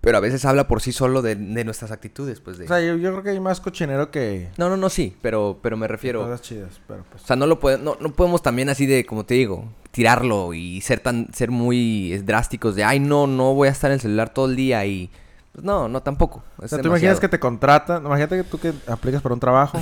Pero 0.03 0.17
a 0.17 0.21
veces 0.21 0.47
habla 0.47 0.67
por 0.67 0.81
sí 0.81 0.93
solo 0.93 1.21
de, 1.21 1.37
de 1.37 1.65
nuestras 1.65 1.91
actitudes, 1.91 2.41
pues 2.41 2.57
de... 2.57 2.65
O 2.65 2.69
sea, 2.69 2.81
yo, 2.81 2.97
yo 2.97 3.11
creo 3.13 3.23
que 3.23 3.31
hay 3.31 3.41
más 3.41 3.61
cochinero 3.61 4.11
que... 4.11 4.49
no, 4.57 4.71
no, 4.71 4.79
no, 4.79 4.89
sí, 4.89 5.15
pero, 5.21 5.59
pero 5.63 5.77
me 5.77 5.87
refiero... 5.89 6.23
Cosas 6.23 6.41
chidas, 6.41 6.81
pero 6.89 7.05
pues... 7.11 7.23
O 7.23 7.27
sea, 7.27 7.37
no 7.37 7.47
lo 7.47 7.61
puede- 7.61 7.77
no, 7.79 7.97
no 8.01 8.11
podemos 8.13 8.41
también 8.41 8.71
así 8.71 8.87
de, 8.87 9.05
como 9.05 9.27
te 9.27 9.35
digo, 9.35 9.67
tirarlo 9.91 10.55
y 10.55 10.81
ser 10.81 11.01
tan, 11.01 11.27
ser 11.35 11.51
muy 11.51 12.17
drásticos 12.25 12.75
de, 12.77 12.85
ay, 12.85 12.99
no, 12.99 13.27
no 13.27 13.53
voy 13.53 13.69
a 13.69 13.73
estar 13.73 13.91
en 13.91 13.97
el 13.97 14.01
celular 14.01 14.33
todo 14.33 14.47
el 14.47 14.57
día 14.57 14.87
y... 14.87 15.11
Pues 15.53 15.65
no, 15.65 15.87
no 15.89 16.03
tampoco. 16.03 16.43
O 16.57 16.65
es 16.65 16.71
sea, 16.71 16.81
tú 16.81 16.89
imaginas 16.89 17.21
que 17.21 17.29
te 17.29 17.39
contratan... 17.39 18.03
Imagínate 18.07 18.39
que 18.39 18.45
tú 18.45 18.59
que 18.59 18.73
aplicas 18.87 19.21
para 19.21 19.35
un 19.35 19.41
trabajo, 19.41 19.79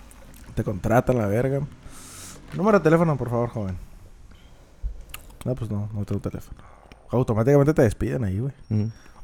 te 0.54 0.64
contratan 0.64 1.18
la 1.18 1.26
verga. 1.26 1.60
Número 2.54 2.78
de 2.78 2.84
teléfono, 2.84 3.18
por 3.18 3.28
favor, 3.28 3.50
joven. 3.50 3.76
No, 5.44 5.54
pues 5.54 5.70
no, 5.70 5.90
no 5.92 6.04
tengo 6.06 6.22
teléfono. 6.22 6.58
Automáticamente 7.10 7.74
te 7.74 7.82
despiden 7.82 8.24
ahí, 8.24 8.38
güey. 8.38 8.52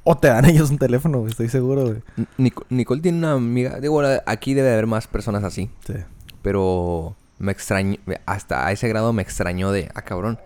O 0.05 0.17
te 0.17 0.29
dan 0.29 0.45
ellos 0.45 0.71
un 0.71 0.79
teléfono, 0.79 1.19
güey, 1.21 1.31
estoy 1.31 1.49
seguro, 1.49 1.87
güey. 1.87 2.03
Nico- 2.37 2.67
Nicole 2.69 3.01
tiene 3.01 3.19
una 3.19 3.33
amiga, 3.33 3.81
digo, 3.81 4.03
aquí 4.27 4.53
debe 4.55 4.71
haber 4.73 4.87
más 4.87 5.07
personas 5.07 5.43
así, 5.45 5.71
Sí. 5.87 5.95
pero 6.43 7.17
me 7.39 7.53
extrañó, 7.53 7.97
hasta 8.27 8.67
a 8.67 8.73
ese 8.73 8.87
grado 8.89 9.13
me 9.13 9.23
extrañó 9.23 9.73
de, 9.73 9.91
ah, 9.95 10.03
cabrón, 10.03 10.39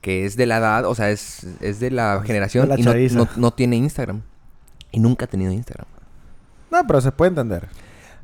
que 0.00 0.24
es 0.24 0.36
de 0.36 0.46
la 0.46 0.58
edad, 0.58 0.84
o 0.84 0.94
sea, 0.94 1.10
es, 1.10 1.46
es 1.60 1.80
de 1.80 1.90
la 1.90 2.16
Es 2.20 2.26
generación 2.26 2.68
la 2.68 2.78
y 2.78 2.82
no, 2.82 2.92
chaviza. 2.92 3.16
no- 3.16 3.28
no 3.36 3.50
tiene 3.52 3.76
Instagram. 3.76 4.22
Y 4.90 5.00
nunca 5.00 5.26
ha 5.26 5.28
tenido 5.28 5.52
Instagram. 5.52 5.86
No, 6.70 6.86
pero 6.86 7.00
se 7.00 7.12
puede 7.12 7.30
entender. 7.30 7.68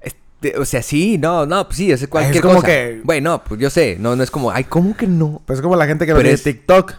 Este, 0.01 0.59
o 0.59 0.65
sea, 0.65 0.83
sí, 0.83 1.19
no, 1.19 1.47
no, 1.47 1.65
pues 1.67 1.77
sí, 1.77 1.91
es 1.93 2.07
cualquier 2.09 2.43
como 2.43 2.57
cosa. 2.57 2.67
que- 2.67 3.01
Bueno, 3.05 3.43
pues 3.45 3.61
yo 3.61 3.71
sé, 3.71 3.97
no, 4.01 4.17
no 4.17 4.23
es 4.23 4.31
como, 4.31 4.51
ay, 4.51 4.65
¿cómo 4.65 4.97
que 4.97 5.07
no? 5.07 5.41
Pues 5.47 5.59
es 5.59 5.63
como 5.63 5.77
la 5.77 5.87
gente 5.87 6.05
que 6.07 6.13
Pero 6.15 6.25
ve 6.29 6.33
es- 6.35 6.43
TikTok. 6.43 6.95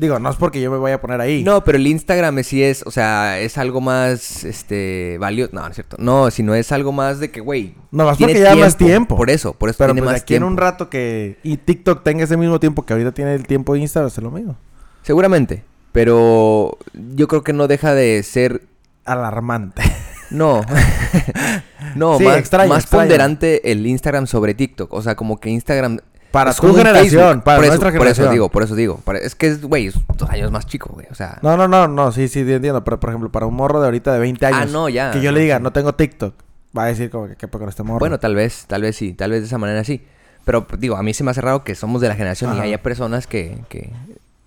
Digo, 0.00 0.18
no 0.18 0.30
es 0.30 0.36
porque 0.36 0.62
yo 0.62 0.70
me 0.70 0.78
vaya 0.78 0.94
a 0.94 1.00
poner 1.02 1.20
ahí. 1.20 1.44
No, 1.44 1.62
pero 1.62 1.76
el 1.76 1.86
Instagram 1.86 2.42
sí 2.42 2.62
es, 2.62 2.82
o 2.86 2.90
sea, 2.90 3.38
es 3.38 3.58
algo 3.58 3.82
más, 3.82 4.44
este, 4.44 5.18
valioso. 5.18 5.50
No, 5.52 5.60
no 5.60 5.68
es 5.68 5.74
cierto. 5.74 5.96
No, 5.98 6.30
sino 6.30 6.54
es 6.54 6.72
algo 6.72 6.90
más 6.90 7.20
de 7.20 7.30
que, 7.30 7.40
güey. 7.40 7.74
No, 7.90 8.06
más 8.06 8.16
porque 8.16 8.32
lleva 8.32 8.56
más 8.56 8.78
tiempo. 8.78 9.14
Por 9.14 9.28
eso, 9.28 9.52
por 9.52 9.68
eso 9.68 9.76
Pero 9.76 9.92
tiene 9.92 10.00
pues 10.00 10.14
más 10.14 10.22
aquí 10.22 10.36
en 10.36 10.44
un 10.44 10.56
rato 10.56 10.88
que... 10.88 11.36
Y 11.42 11.58
TikTok 11.58 12.02
tenga 12.02 12.24
ese 12.24 12.38
mismo 12.38 12.58
tiempo 12.58 12.86
que 12.86 12.94
ahorita 12.94 13.12
tiene 13.12 13.34
el 13.34 13.46
tiempo 13.46 13.74
de 13.74 13.80
Instagram, 13.80 14.08
es 14.08 14.16
lo 14.16 14.30
mismo. 14.30 14.56
Seguramente. 15.02 15.64
Pero 15.92 16.78
yo 16.94 17.28
creo 17.28 17.42
que 17.42 17.52
no 17.52 17.68
deja 17.68 17.92
de 17.94 18.22
ser. 18.22 18.62
Alarmante. 19.04 19.82
No. 20.30 20.64
no, 21.96 22.16
Sí, 22.16 22.22
más, 22.22 22.38
extraño, 22.38 22.68
más 22.68 22.84
extraño. 22.84 23.02
ponderante 23.02 23.72
el 23.72 23.84
Instagram 23.84 24.28
sobre 24.28 24.54
TikTok. 24.54 24.92
O 24.94 25.02
sea, 25.02 25.16
como 25.16 25.40
que 25.40 25.50
Instagram. 25.50 25.98
Para 26.30 26.54
un 26.62 26.76
generación, 26.76 27.40
para 27.42 27.58
por 27.58 27.64
eso, 27.64 27.72
nuestra 27.72 27.90
Por 27.90 28.06
eso 28.06 28.14
generación. 28.14 28.32
digo, 28.32 28.48
por 28.50 28.62
eso 28.62 28.74
digo. 28.74 29.00
Es 29.20 29.34
que 29.34 29.48
es, 29.48 29.62
güey, 29.62 29.88
es 29.88 29.94
dos 30.16 30.30
años 30.30 30.50
más 30.52 30.66
chico, 30.66 30.90
güey. 30.92 31.06
O 31.10 31.14
sea. 31.14 31.38
No, 31.42 31.56
no, 31.56 31.66
no, 31.66 31.88
no, 31.88 32.12
sí, 32.12 32.28
sí, 32.28 32.40
entiendo. 32.40 32.84
Pero, 32.84 33.00
por 33.00 33.10
ejemplo, 33.10 33.30
para 33.30 33.46
un 33.46 33.54
morro 33.54 33.80
de 33.80 33.86
ahorita 33.86 34.12
de 34.12 34.20
20 34.20 34.46
años. 34.46 34.60
Ah, 34.62 34.66
no, 34.66 34.88
ya. 34.88 35.10
Que 35.10 35.20
yo 35.20 35.32
no, 35.32 35.38
le 35.38 35.42
diga, 35.42 35.58
no 35.58 35.72
tengo 35.72 35.94
TikTok. 35.94 36.34
Va 36.76 36.84
a 36.84 36.86
decir 36.86 37.10
como 37.10 37.26
que 37.26 37.34
qué 37.34 37.48
con 37.48 37.68
este 37.68 37.82
morro. 37.82 37.98
Bueno, 37.98 38.20
tal 38.20 38.36
vez, 38.36 38.64
tal 38.68 38.82
vez 38.82 38.94
sí, 38.96 39.12
tal 39.12 39.32
vez 39.32 39.40
de 39.40 39.46
esa 39.46 39.58
manera 39.58 39.82
sí. 39.82 40.04
Pero 40.44 40.66
digo, 40.78 40.96
a 40.96 41.02
mí 41.02 41.12
se 41.14 41.24
me 41.24 41.32
hace 41.32 41.40
raro 41.40 41.64
que 41.64 41.74
somos 41.74 42.00
de 42.00 42.08
la 42.08 42.14
generación 42.14 42.56
y 42.56 42.60
haya 42.60 42.82
personas 42.82 43.26
que, 43.26 43.58
que... 43.68 43.90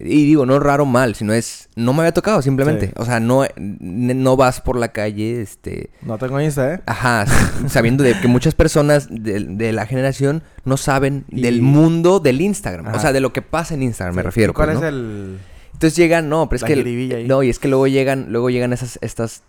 Y 0.06 0.26
digo, 0.26 0.46
no 0.46 0.60
raro 0.60 0.86
mal, 0.86 1.16
sino 1.16 1.32
es... 1.34 1.70
No 1.76 1.94
me 1.94 2.00
había 2.02 2.12
tocado 2.12 2.42
simplemente. 2.42 2.88
Sí. 2.88 2.94
O 2.98 3.06
sea, 3.06 3.20
no, 3.20 3.46
no 3.58 4.36
vas 4.36 4.60
por 4.60 4.78
la 4.78 4.89
calle, 4.92 5.42
este... 5.42 5.92
No 6.02 6.18
tengo 6.18 6.42
Insta, 6.42 6.74
¿eh? 6.74 6.82
Ajá, 6.86 7.26
sabiendo 7.70 8.04
de 8.04 8.20
que 8.20 8.28
muchas 8.28 8.54
personas 8.54 9.08
de, 9.10 9.39
de 9.46 9.72
la 9.72 9.86
generación 9.86 10.44
no 10.66 10.76
saben 10.78 11.24
Y- 11.30 11.42
del 11.42 11.62
mundo 11.62 12.20
del 12.20 12.42
Instagram. 12.42 12.94
O 12.94 13.00
sea, 13.00 13.13
de 13.13 13.22
lo 13.22 13.32
que 13.32 13.42
pasa 13.42 13.74
en 13.76 13.84
Instagram, 13.84 14.16
me 14.16 14.24
refiero. 14.24 14.52
¿Y 14.52 14.54
¿Cuál 14.56 14.70
pues, 14.74 14.78
es 14.80 14.84
el...? 14.89 15.39
Entonces 15.74 15.96
llegan, 15.98 16.28
no, 16.30 16.50
pero 16.50 16.58
es 16.58 16.62
La 16.63 16.68
que... 16.68 17.16
ahí? 17.16 17.26
No, 17.28 17.42
y 17.42 17.50
es 17.50 17.58
que 17.60 17.68
luego 17.68 17.88
llegan, 17.88 18.28
luego 18.30 18.50
llegan 18.50 18.74
esas, 18.74 19.00
estas 19.02 19.42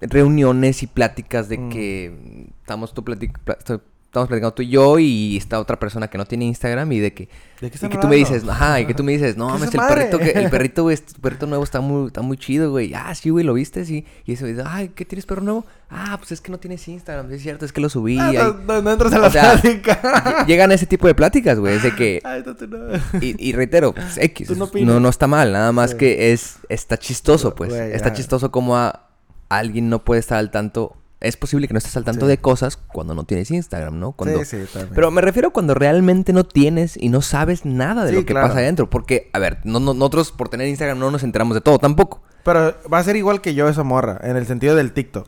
reuniones 0.00 0.82
y 0.82 0.86
pláticas 0.86 1.48
de 1.48 1.58
Mm. 1.58 1.68
que 1.70 2.46
estamos 2.60 2.94
tú 2.94 3.02
platic- 3.02 3.38
pla- 3.44 3.56
estoy- 3.58 3.80
estamos 4.14 4.28
platicando 4.28 4.54
tú 4.54 4.62
y 4.62 4.68
yo 4.68 4.98
y 5.00 5.36
está 5.36 5.58
otra 5.58 5.76
persona 5.76 6.06
que 6.08 6.16
no 6.16 6.24
tiene 6.24 6.44
Instagram 6.44 6.90
y 6.92 7.00
de 7.00 7.12
que, 7.12 7.28
¿De 7.60 7.68
qué 7.68 7.84
y 7.84 7.88
que 7.88 7.98
tú 7.98 8.06
me 8.06 8.14
dices, 8.14 8.44
ajá, 8.48 8.80
y 8.80 8.86
que 8.86 8.94
tú 8.94 9.02
me 9.02 9.10
dices, 9.10 9.36
no, 9.36 9.48
¿Qué 9.48 9.54
es 9.54 9.60
mames, 9.60 9.74
el 9.74 9.80
madre? 9.80 9.94
perrito, 10.06 10.18
que, 10.20 10.30
el 10.38 10.50
perrito, 10.50 10.82
güey, 10.84 10.94
este 10.94 11.18
perrito 11.20 11.46
nuevo 11.46 11.64
está 11.64 11.80
muy, 11.80 12.06
está 12.06 12.22
muy 12.22 12.36
chido, 12.36 12.70
güey. 12.70 12.94
Ah, 12.94 13.12
sí, 13.16 13.30
güey, 13.30 13.44
¿lo 13.44 13.54
viste? 13.54 13.84
Sí. 13.84 14.06
Y 14.24 14.34
eso, 14.34 14.46
ay, 14.66 14.92
¿qué 14.94 15.04
tienes 15.04 15.26
perro 15.26 15.42
nuevo? 15.42 15.66
Ah, 15.90 16.14
pues 16.18 16.30
es 16.30 16.40
que 16.40 16.52
no 16.52 16.58
tienes 16.58 16.86
Instagram, 16.86 17.32
es 17.32 17.42
cierto, 17.42 17.64
es 17.64 17.72
que 17.72 17.80
lo 17.80 17.88
subí. 17.88 18.18
Ah, 18.20 18.28
ahí". 18.28 18.36
no, 18.36 18.52
no, 18.54 18.82
no 18.82 18.92
entras 18.92 19.12
a 19.14 19.18
la 19.18 19.26
O 19.26 19.30
sea, 19.30 19.52
plática. 19.60 20.00
Ll- 20.02 20.46
Llegan 20.46 20.70
ese 20.70 20.86
tipo 20.86 21.08
de 21.08 21.14
pláticas, 21.16 21.58
güey, 21.58 21.74
es 21.76 21.82
de 21.82 21.94
que, 21.96 22.20
Ay, 22.22 22.44
no, 22.46 22.54
tú 22.54 22.68
no. 22.68 22.78
y, 23.20 23.34
y 23.48 23.52
reitero, 23.52 23.92
pues, 23.92 24.16
X, 24.16 24.46
Tú 24.46 24.54
no 24.54 25.00
no, 25.00 25.08
está 25.08 25.26
mal, 25.26 25.50
nada 25.52 25.72
más 25.72 25.90
Sí. 25.90 25.96
que 25.96 26.32
es, 26.32 26.58
está 26.68 26.96
chistoso, 26.98 27.56
pues. 27.56 27.72
Está 27.72 28.12
chistoso 28.12 28.52
como 28.52 28.76
a, 28.76 29.08
alguien 29.48 29.88
no 29.88 30.04
puede 30.04 30.20
estar 30.20 30.38
al 30.38 30.50
tanto 30.52 30.96
es 31.24 31.36
posible 31.36 31.66
que 31.66 31.74
no 31.74 31.78
estés 31.78 31.96
al 31.96 32.04
tanto 32.04 32.26
Sí. 32.26 32.28
de 32.30 32.38
cosas 32.38 32.76
cuando 32.76 33.14
no 33.14 33.24
tienes 33.24 33.50
Instagram, 33.50 33.98
¿no? 33.98 34.12
Cuando, 34.12 34.44
Sí, 34.44 34.44
sí, 34.44 34.64
también. 34.72 34.94
Pero 34.94 35.10
me 35.10 35.20
refiero 35.20 35.52
cuando 35.52 35.74
realmente 35.74 36.32
no 36.32 36.44
tienes 36.44 36.96
y 36.96 37.08
no 37.08 37.22
sabes 37.22 37.64
nada 37.64 38.04
de 38.04 38.10
Sí, 38.10 38.16
lo 38.16 38.20
que 38.22 38.32
claro. 38.32 38.48
pasa 38.48 38.60
adentro. 38.60 38.88
Porque, 38.90 39.30
a 39.32 39.38
ver, 39.38 39.58
no, 39.64 39.80
no- 39.80 39.94
nosotros 39.94 40.30
por 40.32 40.48
tener 40.48 40.68
Instagram 40.68 40.98
no 40.98 41.10
nos 41.10 41.22
enteramos 41.22 41.54
de 41.54 41.60
todo 41.60 41.78
tampoco. 41.78 42.22
Pero 42.44 42.74
va 42.92 42.98
a 42.98 43.04
ser 43.04 43.16
igual 43.16 43.40
que 43.40 43.54
yo 43.54 43.68
esa 43.68 43.82
morra, 43.84 44.20
en 44.22 44.36
el 44.36 44.46
sentido 44.46 44.76
del 44.76 44.92
TikTok. 44.92 45.26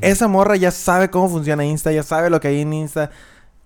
Esa 0.00 0.28
morra 0.28 0.56
ya 0.56 0.70
sabe 0.70 1.08
cómo 1.08 1.28
funciona 1.30 1.64
Insta, 1.64 1.90
ya 1.92 2.02
sabe 2.02 2.28
lo 2.30 2.40
que 2.40 2.48
hay 2.48 2.60
en 2.60 2.72
Insta. 2.72 3.10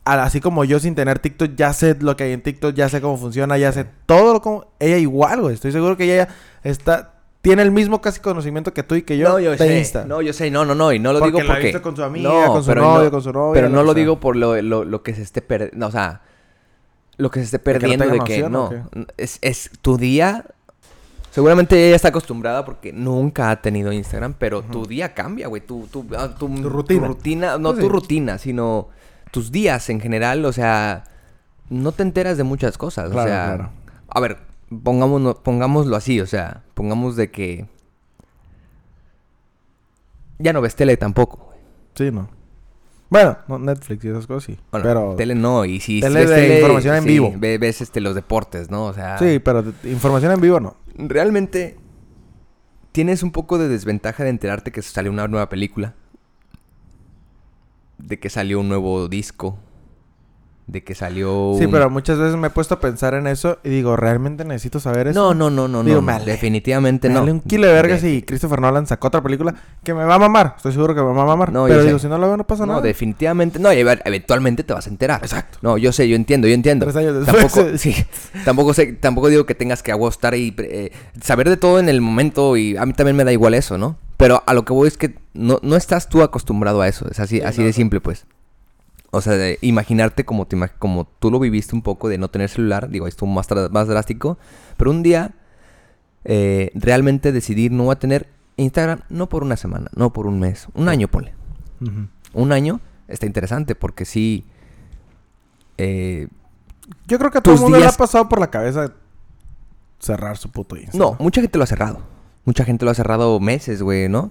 Así 0.04 0.40
como 0.40 0.64
yo 0.64 0.78
sin 0.80 0.94
tener 0.94 1.18
TikTok 1.20 1.52
ya 1.56 1.72
sé 1.72 1.96
lo 2.00 2.16
que 2.16 2.24
hay 2.24 2.32
en 2.32 2.42
TikTok, 2.42 2.74
ya 2.74 2.88
sé 2.88 3.00
cómo 3.00 3.16
funciona, 3.16 3.56
ya 3.56 3.70
sé 3.72 3.86
todo 4.06 4.32
lo 4.34 4.42
como... 4.42 4.66
Ella 4.80 4.98
igual, 4.98 5.40
güey. 5.40 5.54
Estoy 5.54 5.70
seguro 5.72 5.96
que 5.96 6.04
ella 6.12 6.28
está... 6.64 7.11
Tiene 7.42 7.62
el 7.62 7.72
mismo 7.72 8.00
casi 8.00 8.20
conocimiento 8.20 8.72
que 8.72 8.82
tú 8.84 8.94
y 8.94 9.02
que 9.02 9.18
yo, 9.18 9.36
de 9.36 9.58
sé. 9.58 9.78
Insta. 9.78 10.04
No, 10.04 10.22
yo 10.22 10.32
sé, 10.32 10.50
no, 10.50 10.64
no, 10.64 10.74
no. 10.76 10.92
Y 10.92 10.98
no 11.00 11.12
lo 11.12 11.18
Porque 11.18 11.38
digo 11.38 11.46
porque. 11.48 11.64
visto 11.64 11.82
con 11.82 11.96
su 11.96 12.02
amiga, 12.04 12.46
con 12.46 12.62
su 12.64 12.74
novio, 12.74 13.10
con 13.10 13.20
su 13.22 13.32
novia, 13.32 13.54
Pero 13.54 13.68
no 13.68 13.82
lo 13.82 13.92
sea. 13.92 14.00
digo 14.00 14.20
por 14.20 14.36
lo, 14.36 14.60
lo, 14.62 14.84
lo 14.84 15.02
que 15.02 15.12
se 15.14 15.22
esté 15.22 15.42
perdiendo. 15.42 15.86
O 15.86 15.90
sea, 15.90 16.22
lo 17.16 17.30
que 17.30 17.40
se 17.40 17.44
esté 17.46 17.58
que 17.58 17.72
no 17.72 17.78
perdiendo 17.80 18.04
de 18.06 18.12
que 18.20 18.38
noción, 18.42 18.54
¿o 18.56 18.70
no. 18.70 19.06
Es, 19.16 19.38
es 19.42 19.70
tu 19.82 19.96
día. 19.98 20.44
Seguramente 21.32 21.84
ella 21.86 21.96
está 21.96 22.08
acostumbrada 22.08 22.64
porque 22.64 22.92
nunca 22.92 23.50
ha 23.50 23.60
tenido 23.60 23.90
Instagram, 23.90 24.34
pero 24.38 24.62
tu 24.62 24.86
día 24.86 25.12
cambia, 25.14 25.48
güey. 25.48 25.62
Tu, 25.66 25.86
tu, 25.88 26.06
ah, 26.16 26.28
tu, 26.38 26.48
Tu 26.48 26.68
rutina. 26.68 27.06
rutina- 27.08 27.58
no 27.58 27.70
Pues 27.70 27.80
tu 27.80 27.86
sí. 27.86 27.92
rutina, 27.92 28.38
sino 28.38 28.88
tus 29.32 29.50
días 29.50 29.88
en 29.90 29.98
general. 30.00 30.44
O 30.44 30.52
sea, 30.52 31.04
no 31.70 31.90
te 31.92 32.02
enteras 32.04 32.36
de 32.36 32.44
muchas 32.44 32.78
cosas. 32.78 33.10
Claro, 33.10 33.24
o 33.30 33.32
sea, 33.34 33.44
claro. 33.56 33.70
a 34.10 34.20
ver, 34.20 34.36
pongámonos, 34.82 35.36
pongámoslo 35.36 35.96
así. 35.96 36.20
O 36.20 36.26
sea, 36.26 36.62
pongamos 36.74 37.16
de 37.16 37.30
que 37.30 37.66
ya 40.38 40.52
no 40.52 40.60
ves 40.60 40.74
tele 40.76 40.96
tampoco. 40.96 41.38
güey. 41.46 41.58
Sí, 41.94 42.10
no. 42.10 42.28
Bueno, 43.10 43.36
no, 43.46 43.58
Netflix 43.58 44.04
y 44.04 44.08
esas 44.08 44.26
cosas 44.26 44.44
sí. 44.44 44.58
Bueno, 44.70 44.84
pero... 44.84 45.14
tele 45.16 45.34
no, 45.34 45.66
y 45.66 45.80
si 45.80 46.00
Tele 46.00 46.20
ves 46.20 46.30
de 46.30 46.56
información 46.56 46.94
en 46.96 47.02
sí, 47.02 47.08
vivo. 47.10 47.32
ve- 47.36 47.58
ves 47.58 47.82
este, 47.82 48.00
los 48.00 48.14
deportes, 48.14 48.70
¿no? 48.70 48.86
O 48.86 48.94
sea, 48.94 49.18
Sí, 49.18 49.38
pero 49.38 49.62
información 49.84 50.32
en 50.32 50.40
vivo 50.40 50.60
no. 50.60 50.76
realmente 50.96 51.76
tienes 52.92 53.22
un 53.22 53.30
poco 53.30 53.58
de 53.58 53.68
desventaja 53.68 54.24
de 54.24 54.30
enterarte 54.30 54.72
que 54.72 54.80
salió 54.80 55.10
una 55.12 55.28
nueva 55.28 55.50
película, 55.50 55.94
de 57.98 58.18
que 58.18 58.30
salió 58.30 58.60
un 58.60 58.68
nuevo 58.68 59.08
disco, 59.08 59.58
de 60.72 60.82
que 60.82 60.94
salió 60.94 61.54
Sí, 61.58 61.66
un- 61.66 61.70
pero 61.70 61.90
muchas 61.90 62.18
veces 62.18 62.34
me 62.36 62.48
he 62.48 62.50
puesto 62.50 62.74
a 62.74 62.80
pensar 62.80 63.14
en 63.14 63.26
eso 63.26 63.58
y 63.62 63.68
digo, 63.68 63.94
¿realmente 63.96 64.44
necesito 64.44 64.80
saber 64.80 65.06
eso? 65.08 65.20
No, 65.20 65.34
no, 65.34 65.50
no, 65.50 65.68
no, 65.68 65.84
Digo, 65.84 65.96
no, 65.96 66.02
me 66.02 66.12
no, 66.12 66.16
ale- 66.18 66.32
definitivamente 66.32 67.08
Me 67.08 67.14
no. 67.14 67.20
vale 67.20 67.32
un 67.32 67.40
kilo 67.40 67.66
de 67.66 67.72
vergas 67.74 68.02
De- 68.02 68.14
y 68.14 68.22
Christopher 68.22 68.60
Nolan 68.60 68.86
sacó 68.86 69.08
otra 69.08 69.22
película 69.22 69.54
que 69.84 69.92
me 69.94 70.02
va 70.04 70.14
a 70.14 70.18
mamar. 70.18 70.54
Estoy 70.56 70.72
seguro 70.72 70.94
que 70.94 71.00
me 71.02 71.12
va 71.12 71.22
a 71.22 71.26
mamar. 71.26 71.52
No, 71.52 71.66
pero 71.66 71.80
sé. 71.80 71.86
digo, 71.86 71.98
si 71.98 72.08
no 72.08 72.18
lo 72.18 72.26
veo 72.26 72.36
no 72.36 72.44
pasa 72.46 72.64
No, 72.66 72.72
nada. 72.72 72.82
definitivamente. 72.82 73.58
No, 73.58 73.72
y 73.72 73.76
ev- 73.76 74.00
eventualmente 74.04 74.64
te 74.64 74.72
vas 74.72 74.86
a 74.86 74.90
enterar. 74.90 75.20
Exacto. 75.22 75.58
No, 75.62 75.76
yo 75.78 75.92
sé, 75.92 76.08
yo 76.08 76.16
entiendo, 76.16 76.48
yo 76.48 76.54
entiendo. 76.54 76.86
Tres 76.86 76.96
años 76.96 77.14
después. 77.26 77.52
Tampoco, 77.52 77.78
sí, 77.78 77.94
tampoco 78.44 78.74
sé, 78.74 78.92
tampoco 78.94 79.28
digo 79.28 79.46
que 79.46 79.54
tengas 79.54 79.82
que 79.82 79.92
a 79.92 79.96
huevo 79.96 80.08
estar 80.08 80.32
ahí, 80.32 80.54
eh, 80.58 80.90
saber 81.20 81.48
de 81.48 81.56
todo 81.58 81.78
en 81.78 81.88
el 81.88 82.00
momento 82.00 82.56
y 82.56 82.76
a 82.76 82.86
mí 82.86 82.92
también 82.94 83.16
me 83.16 83.24
da 83.24 83.32
igual 83.32 83.54
eso, 83.54 83.76
¿no? 83.78 83.98
Pero 84.16 84.42
a 84.46 84.54
lo 84.54 84.64
que 84.64 84.72
voy 84.72 84.88
es 84.88 84.96
que 84.96 85.16
no, 85.34 85.58
no 85.62 85.74
estás 85.76 86.08
tú 86.08 86.22
acostumbrado 86.22 86.80
a 86.80 86.86
eso, 86.88 87.08
es 87.10 87.18
así, 87.18 87.38
Sí, 87.38 87.42
así 87.44 87.58
no, 87.58 87.64
de 87.64 87.70
no. 87.70 87.74
simple, 87.74 88.00
pues. 88.00 88.24
O 89.14 89.20
sea, 89.20 89.34
de 89.34 89.58
imaginarte 89.60 90.24
como, 90.24 90.46
te, 90.46 90.56
como 90.78 91.04
tú 91.18 91.30
lo 91.30 91.38
viviste 91.38 91.74
un 91.76 91.82
poco 91.82 92.08
de 92.08 92.16
no 92.18 92.28
tener 92.28 92.48
celular, 92.48 92.88
digo, 92.88 93.06
esto 93.06 93.26
más, 93.26 93.46
más 93.70 93.86
drástico, 93.86 94.38
pero 94.78 94.90
un 94.90 95.02
día 95.02 95.32
eh, 96.24 96.70
realmente 96.74 97.30
decidir 97.30 97.72
no 97.72 97.86
va 97.86 97.92
a 97.92 97.98
tener 97.98 98.26
Instagram, 98.56 99.00
no 99.10 99.28
por 99.28 99.42
una 99.44 99.56
semana, 99.56 99.90
no 99.94 100.12
por 100.14 100.26
un 100.26 100.40
mes, 100.40 100.66
un 100.74 100.88
año, 100.88 101.08
ponle 101.08 101.34
un 102.32 102.52
año 102.52 102.80
está 103.08 103.26
interesante 103.26 103.74
porque 103.74 104.04
sí. 104.06 104.44
eh, 105.78 106.28
Yo 107.06 107.18
creo 107.18 107.30
que 107.30 107.38
a 107.38 107.40
todo 107.42 107.54
el 107.54 107.60
mundo 107.60 107.76
le 107.76 107.84
ha 107.84 107.88
días- 107.88 107.96
pasado 107.98 108.28
por 108.28 108.40
la 108.40 108.50
cabeza 108.50 108.92
cerrar 109.98 110.36
su 110.36 110.50
puto 110.50 110.76
Insta. 110.76 110.96
no, 110.96 111.16
mucha 111.18 111.40
gente 111.40 111.58
lo 111.58 111.64
ha 111.64 111.66
cerrado. 111.66 112.00
Mucha 112.44 112.64
gente 112.64 112.84
lo 112.84 112.90
ha 112.90 112.94
cerrado 112.94 113.38
meses, 113.40 113.82
güey, 113.82 114.08
¿no? 114.08 114.30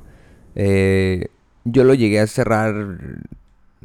Eh, 0.55 1.27
yo 1.63 1.83
lo 1.83 1.93
llegué 1.93 2.19
a 2.19 2.27
cerrar 2.27 2.73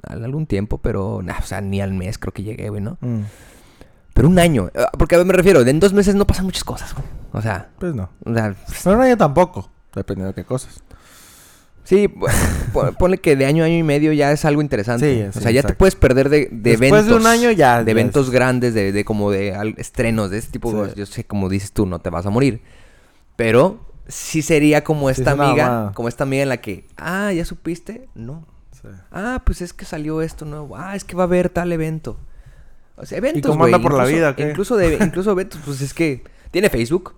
algún 0.08 0.46
tiempo, 0.46 0.78
pero, 0.78 1.20
nah, 1.22 1.38
o 1.38 1.46
sea, 1.46 1.60
ni 1.60 1.80
al 1.80 1.92
mes 1.92 2.18
creo 2.18 2.32
que 2.32 2.42
llegué, 2.42 2.68
güey, 2.68 2.82
¿no? 2.82 2.98
Mm, 3.00 3.20
Pero 4.14 4.28
un 4.28 4.38
año. 4.38 4.68
eh, 4.74 4.84
Porque 4.98 5.14
a 5.14 5.18
ver, 5.18 5.26
me 5.26 5.32
refiero, 5.32 5.60
en 5.60 5.80
dos 5.80 5.92
meses 5.92 6.14
no 6.14 6.26
pasan 6.26 6.44
muchas 6.46 6.64
cosas, 6.64 6.94
güey. 6.94 7.06
O 7.32 7.42
sea, 7.42 7.68
Pues 7.78 7.94
no. 7.94 8.08
o 8.24 8.32
sea, 8.34 8.54
Pero 8.84 8.96
no 8.96 9.06
yo 9.08 9.16
tampoco. 9.16 9.70
Dependiendo 9.94 10.32
de 10.32 10.34
qué 10.34 10.44
cosas. 10.44 10.82
sí, 11.84 12.08
ponle 12.98 13.18
que 13.18 13.36
de 13.36 13.46
año 13.46 13.62
a 13.62 13.66
año 13.66 13.76
y 13.78 13.82
medio 13.82 14.12
ya 14.12 14.32
es 14.32 14.44
algo 14.44 14.60
interesante. 14.62 15.14
Sí, 15.14 15.22
o 15.28 15.32
sí, 15.32 15.40
sea, 15.40 15.50
ya 15.50 15.62
te 15.62 15.74
puedes 15.74 15.94
perder 15.96 16.28
de, 16.28 16.48
de 16.50 16.70
Después 16.70 16.90
eventos. 16.90 17.08
de 17.08 17.14
un 17.14 17.26
año 17.26 17.50
ya- 17.52 17.84
De 17.84 17.90
eventos 17.92 18.26
es- 18.26 18.32
grandes, 18.32 18.74
de, 18.74 18.92
de 18.92 19.04
como 19.04 19.30
de 19.30 19.54
al- 19.54 19.74
estrenos 19.78 20.30
de 20.30 20.38
este 20.38 20.52
tipo. 20.52 20.86
Sí. 20.86 20.92
Yo 20.96 21.06
sé, 21.06 21.24
como 21.24 21.48
dices 21.48 21.72
tú, 21.72 21.86
no 21.86 21.98
te 22.00 22.10
vas 22.10 22.26
a 22.26 22.30
morir. 22.30 22.60
Pero 23.36 23.80
sí 24.08 24.42
sería 24.42 24.82
como 24.84 25.10
esta 25.10 25.32
es 25.32 25.38
amiga, 25.40 25.92
como 25.94 26.08
esta 26.08 26.24
amiga 26.24 26.42
en 26.42 26.48
la 26.48 26.56
que, 26.58 26.86
ah, 26.96 27.32
¿ya 27.32 27.44
supiste? 27.44 28.08
No. 28.14 28.46
Sí. 28.94 29.00
Ah, 29.12 29.42
pues 29.44 29.60
es 29.62 29.72
que 29.72 29.84
salió 29.84 30.22
esto 30.22 30.44
nuevo. 30.44 30.76
Ah, 30.76 30.96
es 30.96 31.04
que 31.04 31.16
va 31.16 31.24
a 31.24 31.26
haber 31.26 31.48
tal 31.50 31.72
evento. 31.72 32.16
O 32.96 33.04
sea, 33.04 33.18
eventos, 33.18 33.50
cómo 33.50 33.64
anda 33.64 33.78
por 33.78 33.92
la 33.92 34.04
incluso- 34.04 34.16
vida, 34.16 34.30
o 34.30 34.36
qué? 34.36 34.50
Incluso, 34.50 34.76
de, 34.76 34.94
incluso 35.04 35.30
eventos, 35.32 35.60
pues 35.64 35.80
es 35.80 35.92
que 35.94 36.24
tiene 36.50 36.70
Facebook. 36.70 37.14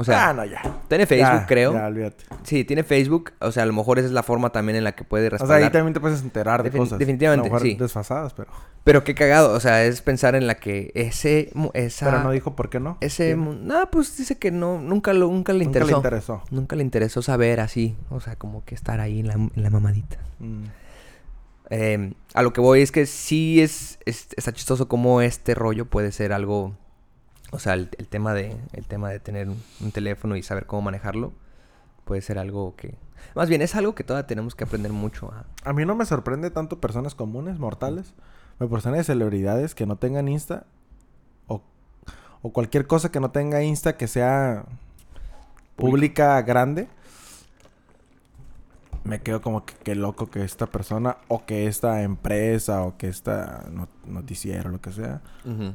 O 0.00 0.04
sea, 0.04 0.28
ah, 0.28 0.32
no, 0.32 0.44
ya. 0.44 0.62
tiene 0.86 1.06
Facebook, 1.06 1.40
Ya, 1.40 1.46
creo. 1.46 1.72
Ya, 1.72 1.86
olvídate. 1.86 2.24
Sí, 2.44 2.62
tiene 2.64 2.84
Facebook. 2.84 3.32
O 3.40 3.50
sea, 3.50 3.64
a 3.64 3.66
lo 3.66 3.72
mejor 3.72 3.98
esa 3.98 4.06
es 4.06 4.12
la 4.12 4.22
forma 4.22 4.50
también 4.50 4.76
en 4.76 4.84
la 4.84 4.92
que 4.92 5.02
puede 5.02 5.26
O 5.26 5.30
sea, 5.30 5.38
respaldar. 5.38 5.62
ahí 5.64 5.70
también 5.72 5.92
te 5.92 5.98
puedes 5.98 6.22
enterar 6.22 6.62
de 6.62 6.70
Defin- 6.70 6.78
cosas. 6.78 6.98
definitivamente, 7.00 7.48
A 7.48 7.48
lo 7.48 7.54
mejor 7.54 7.66
sí. 7.66 7.74
desfasadas, 7.74 8.32
pero... 8.32 8.48
Pero 8.84 9.02
qué 9.02 9.16
cagado. 9.16 9.52
O 9.54 9.58
sea, 9.58 9.82
es 9.84 10.00
pensar 10.00 10.36
en 10.36 10.46
la 10.46 10.54
que 10.54 10.92
ese... 10.94 11.50
Esa, 11.74 12.06
Pero 12.10 12.22
no 12.22 12.30
dijo 12.30 12.54
por 12.54 12.70
qué 12.70 12.78
no. 12.78 12.96
Ese... 13.00 13.32
Sí. 13.34 13.40
No, 13.40 13.90
pues 13.90 14.16
dice 14.16 14.38
que 14.38 14.52
no... 14.52 14.80
Nunca, 14.80 15.12
lo, 15.14 15.26
nunca 15.26 15.52
le 15.52 15.64
Nunca 15.64 15.78
interesó. 15.80 15.90
le 15.90 15.96
interesó. 15.96 16.42
Nunca 16.52 16.76
le 16.76 16.82
interesó 16.84 17.20
saber 17.20 17.58
así. 17.58 17.96
O 18.10 18.20
sea, 18.20 18.36
como 18.36 18.64
que 18.64 18.76
estar 18.76 19.00
ahí 19.00 19.18
en 19.18 19.26
la, 19.26 19.34
en 19.34 19.50
la 19.56 19.68
mamadita. 19.70 20.16
Mm. 20.38 20.62
Eh, 21.70 22.14
a 22.34 22.42
lo 22.42 22.52
que 22.52 22.60
voy 22.60 22.80
es 22.80 22.92
que 22.92 23.06
sí 23.06 23.60
es, 23.60 23.98
es- 24.06 24.28
está 24.36 24.52
chistoso 24.52 24.88
como 24.88 25.20
este 25.20 25.54
rollo 25.54 25.84
puede 25.86 26.12
ser 26.12 26.32
algo, 26.32 26.74
o 27.52 27.58
sea, 27.58 27.74
el, 27.74 27.90
el 27.98 28.08
tema 28.08 28.34
de 28.34 28.56
el 28.72 28.86
tema 28.86 29.10
de 29.10 29.20
tener 29.20 29.48
un, 29.48 29.62
un 29.80 29.92
teléfono 29.92 30.36
y 30.36 30.42
saber 30.42 30.66
cómo 30.66 30.82
manejarlo 30.82 31.32
puede 32.04 32.22
ser 32.22 32.38
algo 32.38 32.74
que, 32.76 32.94
más 33.34 33.48
bien 33.50 33.60
es 33.62 33.74
algo 33.76 33.94
que 33.94 34.04
todavía 34.04 34.26
tenemos 34.26 34.54
que 34.54 34.64
aprender 34.64 34.92
mucho 34.92 35.30
a. 35.32 35.44
A 35.68 35.72
mí 35.74 35.84
no 35.84 35.94
me 35.94 36.06
sorprende 36.06 36.50
tanto 36.50 36.80
personas 36.80 37.14
comunes, 37.14 37.58
mortales. 37.58 38.14
Me 38.58 38.66
personas 38.68 38.98
de 38.98 39.04
celebridades 39.04 39.74
que 39.74 39.86
no 39.86 39.96
tengan 39.96 40.28
Insta. 40.28 40.66
O, 41.48 41.62
o 42.42 42.52
cualquier 42.52 42.86
cosa 42.86 43.10
que 43.12 43.20
no 43.20 43.30
tenga 43.30 43.62
Insta 43.62 43.96
que 43.96 44.08
sea 44.08 44.64
pública 45.76 46.40
grande. 46.42 46.88
Me 49.04 49.20
quedo 49.22 49.40
como 49.40 49.64
que 49.64 49.74
qué 49.82 49.94
loco 49.94 50.28
que 50.30 50.42
esta 50.44 50.66
persona 50.66 51.16
o 51.28 51.44
que 51.46 51.66
esta 51.66 52.02
empresa 52.02 52.82
o 52.82 52.96
que 52.98 53.08
esta 53.08 53.64
no- 53.72 53.88
noticiero 54.06 54.70
lo 54.70 54.80
que 54.80 54.92
sea 54.92 55.22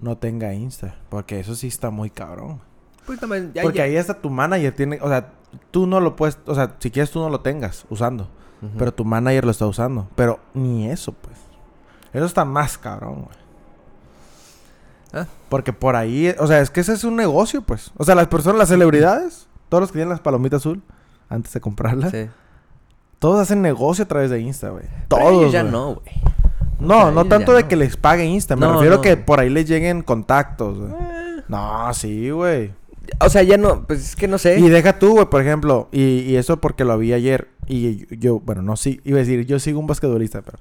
no 0.01 0.17
tenga 0.17 0.53
Insta. 0.53 0.95
Porque 1.09 1.39
eso 1.39 1.55
sí 1.55 1.67
está 1.67 1.89
muy 1.89 2.09
cabrón. 2.09 2.59
Pues 3.05 3.19
también, 3.19 3.51
ya- 3.53 3.63
Porque 3.63 3.79
ya- 3.79 3.83
ahí 3.85 3.95
está 3.95 4.13
tu 4.13 4.29
manager 4.29 4.73
tiene, 4.75 4.99
o 5.01 5.07
sea, 5.09 5.31
tú 5.71 5.87
no 5.87 5.99
lo 5.99 6.15
puedes, 6.15 6.37
o 6.45 6.53
sea, 6.55 6.75
si 6.79 6.89
quieres 6.91 7.11
tú 7.11 7.19
no 7.19 7.29
lo 7.29 7.39
tengas 7.41 7.85
usando, 7.89 8.29
pero 8.77 8.93
tu 8.93 9.03
manager 9.03 9.43
lo 9.45 9.51
está 9.51 9.65
usando, 9.67 10.07
pero 10.15 10.39
ni 10.53 10.89
eso, 10.89 11.11
pues. 11.13 11.35
Eso 12.13 12.25
está 12.25 12.45
más 12.45 12.77
cabrón, 12.77 13.23
güey. 13.23 13.37
Ah. 15.13 15.27
Porque 15.49 15.73
por 15.73 15.95
ahí, 15.95 16.33
o 16.39 16.47
sea, 16.47 16.59
es 16.61 16.69
que 16.69 16.79
ese 16.81 16.93
es 16.93 17.03
un 17.03 17.15
negocio, 17.15 17.61
pues. 17.61 17.91
O 17.97 18.03
sea, 18.03 18.15
las 18.15 18.27
personas, 18.27 18.57
las 18.59 18.69
celebridades, 18.69 19.47
todos 19.69 19.81
los 19.81 19.89
que 19.91 19.97
tienen 19.97 20.09
las 20.09 20.19
palomitas 20.21 20.61
azul 20.61 20.81
antes 21.29 21.53
de 21.53 21.61
comprarlas, 21.61 22.11
Sí. 22.11 22.29
Todos 23.23 23.39
hacen 23.39 23.61
negocio 23.61 24.03
a 24.03 24.07
través 24.09 24.29
de 24.29 24.41
Insta, 24.41 24.69
güey. 24.71 24.83
Pero 25.07 25.21
Todos. 25.21 25.31
ellos 25.33 25.51
ya 25.53 25.63
no, 25.63 25.95
güey. 25.95 26.05
No, 26.81 27.09
no 27.11 27.23
tanto 27.23 27.53
de 27.53 27.61
no. 27.63 27.67
que 27.69 27.77
les 27.77 27.95
pague 27.95 28.25
Insta, 28.25 28.57
me 28.57 28.65
No, 28.65 28.73
refiero 28.73 28.97
no. 28.97 29.01
que 29.01 29.15
por 29.15 29.39
ahí 29.39 29.49
les 29.49 29.65
lleguen 29.65 30.01
contactos, 30.01 30.77
güey. 30.77 30.91
Eh, 30.91 31.41
No, 31.47 31.93
sí, 31.93 32.29
güey. 32.31 32.73
O 33.21 33.29
sea, 33.29 33.41
ya 33.43 33.55
no, 33.57 33.85
pues 33.87 33.99
es 34.09 34.15
que 34.17 34.27
no 34.27 34.37
sé. 34.37 34.59
Y 34.59 34.67
deja 34.67 34.99
tú, 34.99 35.13
güey, 35.13 35.25
por 35.27 35.41
ejemplo, 35.41 35.87
y, 35.93 36.01
y 36.19 36.35
eso 36.35 36.57
porque 36.59 36.83
lo 36.83 36.97
vi 36.97 37.13
ayer. 37.13 37.47
Y 37.65 38.17
yo, 38.17 38.41
bueno, 38.41 38.61
no 38.61 38.75
sí, 38.75 38.99
iba 39.05 39.17
a 39.17 39.21
decir, 39.21 39.45
yo 39.45 39.57
sigo 39.59 39.79
un 39.79 39.87
basquetbolista, 39.87 40.41
pero 40.41 40.57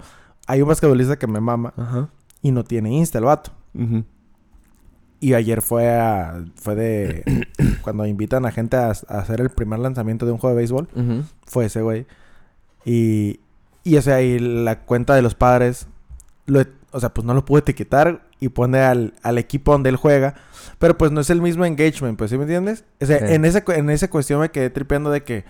hay 0.46 0.62
un 0.62 0.68
basquetbolista 0.68 1.18
que 1.18 1.26
me 1.26 1.40
mama 1.40 1.74
Ajá. 1.76 2.10
y 2.42 2.52
no 2.52 2.62
tiene 2.62 2.90
Insta 2.92 3.18
el 3.18 3.24
vato. 3.24 3.50
Ujú. 3.74 4.04
Y 5.18 5.34
ayer 5.34 5.62
fue 5.62 5.88
a, 5.90 6.44
fue 6.56 6.74
de, 6.76 7.46
cuando 7.82 8.06
invitan 8.06 8.44
a 8.46 8.52
gente 8.52 8.76
a, 8.76 8.88
a 8.90 9.18
hacer 9.18 9.40
el 9.40 9.50
primer 9.50 9.78
lanzamiento 9.80 10.26
de 10.26 10.30
un 10.32 10.38
juego 10.38 10.54
de 10.54 10.58
béisbol, 10.60 10.88
Ujú. 10.94 11.24
fue 11.46 11.64
ese 11.66 11.82
güey. 11.82 12.06
Y, 12.84 13.40
y 13.84 13.96
o 13.96 14.02
sea, 14.02 14.20
y 14.22 14.38
la 14.38 14.80
cuenta 14.80 15.14
de 15.14 15.22
los 15.22 15.34
padres, 15.34 15.86
lo, 16.46 16.62
o 16.90 17.00
sea, 17.00 17.10
pues 17.14 17.24
no 17.24 17.34
lo 17.34 17.44
pude 17.44 17.60
etiquetar 17.60 18.22
y 18.40 18.48
pone 18.48 18.80
al, 18.80 19.14
al 19.22 19.38
equipo 19.38 19.72
donde 19.72 19.90
él 19.90 19.96
juega. 19.96 20.34
Pero 20.78 20.98
pues 20.98 21.12
no 21.12 21.20
es 21.20 21.30
el 21.30 21.40
mismo 21.40 21.64
engagement, 21.64 22.18
pues, 22.18 22.30
¿sí 22.30 22.36
me 22.36 22.42
entiendes? 22.44 22.84
O 23.00 23.06
sea, 23.06 23.18
Sí. 23.18 23.34
en, 23.34 23.60
cu- 23.60 23.72
en 23.72 23.90
esa 23.90 24.08
cuestión 24.10 24.40
me 24.40 24.50
quedé 24.50 24.68
tripeando 24.70 25.10
de 25.10 25.22
que, 25.22 25.44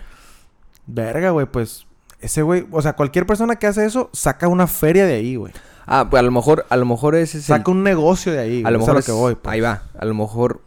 verga, 0.85 1.31
güey, 1.31 1.45
pues 1.47 1.87
ese 2.19 2.41
güey, 2.41 2.65
o 2.71 2.81
sea, 2.81 2.93
cualquier 2.93 3.25
persona 3.25 3.55
que 3.57 3.67
hace 3.67 3.85
eso 3.85 4.09
saca 4.13 4.47
una 4.47 4.67
feria 4.67 5.05
de 5.05 5.15
ahí, 5.15 5.35
güey. 5.35 5.53
Ah, 5.85 6.07
pues 6.09 6.19
a 6.19 6.23
lo 6.23 6.31
mejor, 6.31 6.65
a 6.69 6.77
lo 6.77 6.85
mejor 6.85 7.15
ese 7.15 7.39
es 7.39 7.49
el- 7.49 7.55
Saca 7.57 7.71
un 7.71 7.83
negocio 7.83 8.31
de 8.31 8.39
ahí. 8.39 8.63
A 8.65 8.71
lo 8.71 8.79
mejor 8.79 8.97
Eso 8.97 8.99
es- 8.99 9.05
es 9.05 9.09
a 9.09 9.11
lo 9.11 9.17
que 9.17 9.21
voy. 9.21 9.35
pues. 9.35 9.53
Ahí 9.53 9.59
va. 9.61 9.83
A 9.97 10.05
lo 10.05 10.13
mejor 10.13 10.61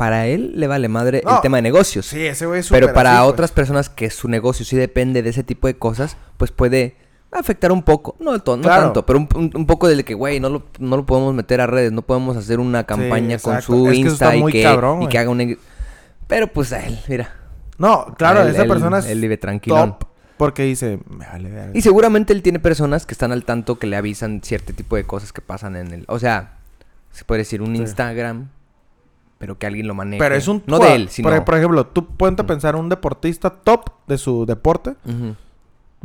para 0.00 0.26
él 0.26 0.52
le 0.54 0.66
vale 0.66 0.88
madre 0.88 1.18
el 1.28 1.40
tema 1.42 1.58
de 1.58 1.62
negocios. 1.62 2.06
Sí, 2.06 2.24
ese 2.24 2.46
güey 2.46 2.60
es 2.60 2.70
pero 2.70 2.86
súper 2.86 2.94
para 2.94 3.10
así, 3.18 3.20
pues. 3.24 3.32
otras 3.34 3.52
personas 3.52 3.90
que 3.90 4.08
su 4.08 4.28
negocio 4.28 4.64
sí 4.64 4.74
depende 4.74 5.22
de 5.22 5.28
ese 5.28 5.44
tipo 5.44 5.66
de 5.66 5.74
cosas, 5.76 6.16
pues 6.38 6.50
puede 6.52 6.96
afectar 7.30 7.70
un 7.70 7.82
poco. 7.82 8.16
No 8.18 8.32
no 8.32 8.42
Claro. 8.42 8.82
tanto, 8.84 9.04
pero 9.04 9.18
un, 9.18 9.28
un- 9.34 9.50
un 9.54 9.66
poco 9.66 9.88
del 9.88 10.02
que, 10.06 10.14
güey, 10.14 10.40
no 10.40 10.48
lo, 10.48 10.62
no 10.78 10.96
lo 10.96 11.04
podemos 11.04 11.34
meter 11.34 11.60
a 11.60 11.66
redes, 11.66 11.92
no 11.92 12.00
podemos 12.00 12.34
hacer 12.38 12.60
una 12.60 12.84
campaña 12.84 13.38
con 13.38 13.60
su 13.60 13.88
Es 13.90 13.98
Insta 13.98 14.34
y, 14.34 14.42
que, 14.46 14.62
cabrón, 14.62 14.94
y 14.94 14.98
güey. 15.00 15.08
que 15.10 15.18
haga 15.18 15.28
un... 15.28 15.58
Pero 16.26 16.46
pues 16.46 16.72
a 16.72 16.80
él, 16.86 16.98
mira. 17.06 17.34
No, 17.76 18.14
claro, 18.16 18.40
él- 18.40 18.48
esa 18.48 18.62
él- 18.62 18.68
persona 18.68 19.00
es 19.00 19.06
Él 19.06 19.20
vive 19.20 19.36
tranquilón. 19.36 19.98
top 19.98 20.08
porque 20.38 20.62
dice, 20.62 20.98
me 21.10 21.26
vale 21.26 21.50
verga". 21.50 21.72
Y 21.74 21.82
seguramente 21.82 22.32
él 22.32 22.40
tiene 22.42 22.58
personas 22.58 23.04
que 23.04 23.12
están 23.12 23.32
al 23.32 23.44
tanto 23.44 23.78
que 23.78 23.86
le 23.86 23.96
avisan 23.96 24.40
cierto 24.42 24.72
tipo 24.72 24.96
de 24.96 25.04
cosas 25.04 25.30
que 25.34 25.42
pasan 25.42 25.76
en 25.76 25.92
el... 25.92 26.04
O 26.08 26.18
sea, 26.18 26.54
se 27.12 27.24
puede 27.26 27.40
decir 27.40 27.60
un 27.60 27.76
Sí. 27.76 27.82
Instagram, 27.82 28.48
pero 29.40 29.58
que 29.58 29.66
alguien 29.66 29.88
lo 29.88 29.94
maneje. 29.94 30.18
Pero 30.22 30.34
es 30.36 30.46
un... 30.46 30.62
No 30.68 30.78
de 30.78 30.94
él, 30.94 31.08
sino... 31.08 31.28
Por, 31.30 31.44
por 31.44 31.56
ejemplo, 31.56 31.86
tú 31.86 32.06
ponte 32.06 32.42
a 32.42 32.46
pensar 32.46 32.76
un 32.76 32.88
deportista 32.90 33.50
top 33.50 33.90
de 34.06 34.18
su 34.18 34.44
deporte 34.46 34.94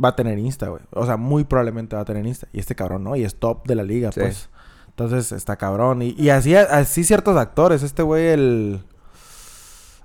va 0.02 0.08
a 0.08 0.16
tener 0.16 0.38
Insta, 0.38 0.68
güey. 0.68 0.82
O 0.90 1.06
sea, 1.06 1.16
muy 1.16 1.44
probablemente 1.44 1.94
va 1.96 2.02
a 2.02 2.04
tener 2.06 2.26
Insta. 2.26 2.48
Y 2.52 2.58
este 2.60 2.74
cabrón 2.74 3.04
no, 3.04 3.14
y 3.14 3.24
es 3.24 3.34
top 3.36 3.66
de 3.68 3.74
la 3.76 3.82
liga, 3.84 4.10
Sí. 4.10 4.20
pues. 4.20 4.48
Entonces 4.88 5.32
está 5.32 5.56
cabrón. 5.56 6.00
Y, 6.02 6.14
y 6.18 6.30
así, 6.30 6.54
así 6.54 7.04
ciertos 7.04 7.36
actores. 7.36 7.82
Este 7.82 8.02
güey, 8.02 8.26
el. 8.28 8.80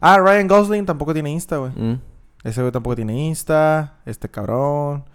Ah, 0.01 0.17
Ryan 0.17 0.47
Gosling 0.47 0.85
tampoco 0.85 1.13
tiene 1.13 1.31
Insta, 1.31 1.57
güey. 1.57 1.71
Mm. 1.73 1.99
Ese 2.43 2.61
güey 2.61 2.71
tampoco 2.71 2.95
tiene 2.97 3.17
Insta. 3.27 3.95
Este 4.05 4.29
cabrón. 4.29 5.05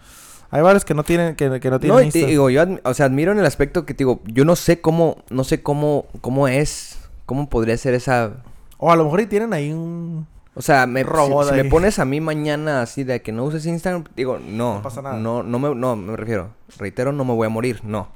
Hay 0.51 0.63
varios 0.63 0.85
que 0.85 0.95
no 0.95 1.03
tienen, 1.03 1.35
que, 1.35 1.61
que 1.61 1.71
no 1.71 1.81
tienen 1.81 1.97
No, 1.99 2.03
Insta. 2.03 2.21
te 2.21 2.27
digo, 2.27 2.49
yo 2.51 2.63
admi- 2.63 2.81
o 2.85 2.95
sea, 2.95 3.07
admiro 3.07 3.33
en 3.33 3.39
el 3.39 3.45
aspecto 3.47 3.85
que 3.85 3.95
te 3.95 3.99
digo, 4.05 4.21
yo 4.27 4.45
no 4.45 4.55
sé 4.57 4.81
cómo, 4.81 5.19
no 5.29 5.43
sé 5.45 5.61
cómo, 5.63 6.07
cómo 6.21 6.47
es, 6.49 6.96
cómo 7.27 7.49
podría 7.51 7.77
ser 7.77 7.95
esa, 7.95 8.33
O 8.79 8.91
a 8.91 8.97
lo 8.97 9.05
mejor 9.05 9.21
y 9.21 9.27
tienen 9.27 9.53
ahí 9.53 9.73
un. 9.73 10.27
o 10.55 10.63
sea, 10.63 10.87
me, 10.87 11.01
si, 11.01 11.05
Robot 11.09 11.49
si 11.49 11.55
me 11.55 11.61
ahí. 11.63 11.69
pones 11.69 11.99
a 11.99 12.05
mí 12.05 12.21
mañana 12.21 12.83
así 12.83 13.05
de 13.05 13.21
que 13.23 13.33
no 13.33 13.45
uses 13.45 13.67
Instagram, 13.67 14.05
digo, 14.17 14.39
no, 14.39 14.77
No 14.77 14.83
pasa 14.83 15.03
nada. 15.03 15.17
no, 15.17 15.43
no 15.43 15.59
me, 15.59 15.75
no, 15.75 15.97
me 15.97 16.17
refiero, 16.17 16.51
reitero, 16.79 17.13
no 17.13 17.25
me 17.25 17.35
voy 17.35 17.47
a 17.47 17.51
morir, 17.51 17.81
no, 17.85 18.09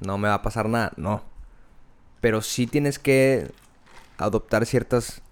no 0.00 0.18
me 0.18 0.28
va 0.28 0.34
a 0.34 0.42
pasar 0.42 0.68
nada, 0.68 0.92
no, 0.96 1.22
pero 2.20 2.40
sí 2.42 2.66
tienes 2.66 2.98
que 2.98 3.50
adoptar 4.18 4.64
ciertas, 4.66 5.22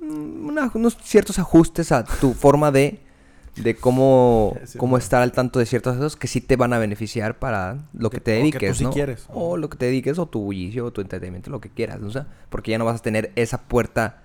mm, 0.00 0.46
una- 0.46 0.70
unos 0.74 0.96
ciertos 1.02 1.38
ajustes 1.38 1.90
a 1.92 2.04
tu 2.04 2.32
forma 2.34 2.70
de 2.70 3.00
de 3.56 3.74
cómo, 3.76 4.56
Sí, 4.64 4.78
cómo 4.78 4.96
estar 4.96 5.20
al 5.22 5.32
tanto 5.32 5.58
de 5.58 5.66
ciertas 5.66 5.96
cosas 5.96 6.16
que 6.16 6.26
sí 6.26 6.40
te 6.40 6.56
van 6.56 6.72
a 6.72 6.78
beneficiar 6.78 7.38
para 7.38 7.78
lo 7.92 8.08
que 8.10 8.16
Que- 8.18 8.20
te 8.20 8.30
que 8.32 8.38
tú 8.38 8.42
dediques, 8.44 8.76
sí 8.78 8.84
¿no? 8.84 8.90
quieres. 8.90 9.26
O 9.28 9.56
lo 9.58 9.68
que 9.68 9.76
te 9.76 9.86
dediques, 9.86 10.18
o 10.18 10.26
tu 10.26 10.40
bullicio, 10.40 10.86
o 10.86 10.90
tu 10.92 11.00
entretenimiento, 11.02 11.50
lo 11.50 11.60
que 11.60 11.68
quieras, 11.68 12.00
¿no? 12.00 12.08
O 12.08 12.10
sea, 12.10 12.26
porque 12.48 12.70
ya 12.70 12.78
no 12.78 12.84
vas 12.86 13.00
a 13.00 13.02
tener 13.02 13.30
esa 13.36 13.58
puerta 13.62 14.22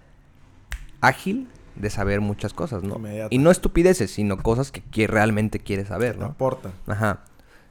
ágil 1.02 1.48
de 1.76 1.90
saber 1.90 2.22
muchas 2.22 2.54
cosas, 2.54 2.84
¿no? 2.84 2.96
Inmediata. 2.96 3.28
Y 3.34 3.38
no 3.38 3.52
estupideces, 3.52 4.12
sino 4.12 4.38
cosas 4.38 4.72
que, 4.72 5.08
realmente 5.08 5.60
quieres 5.60 5.86
que 5.86 5.90
saber, 5.90 6.14
te 6.14 6.20
¿no? 6.22 6.26
aportan. 6.28 6.72
Ajá. 6.88 7.20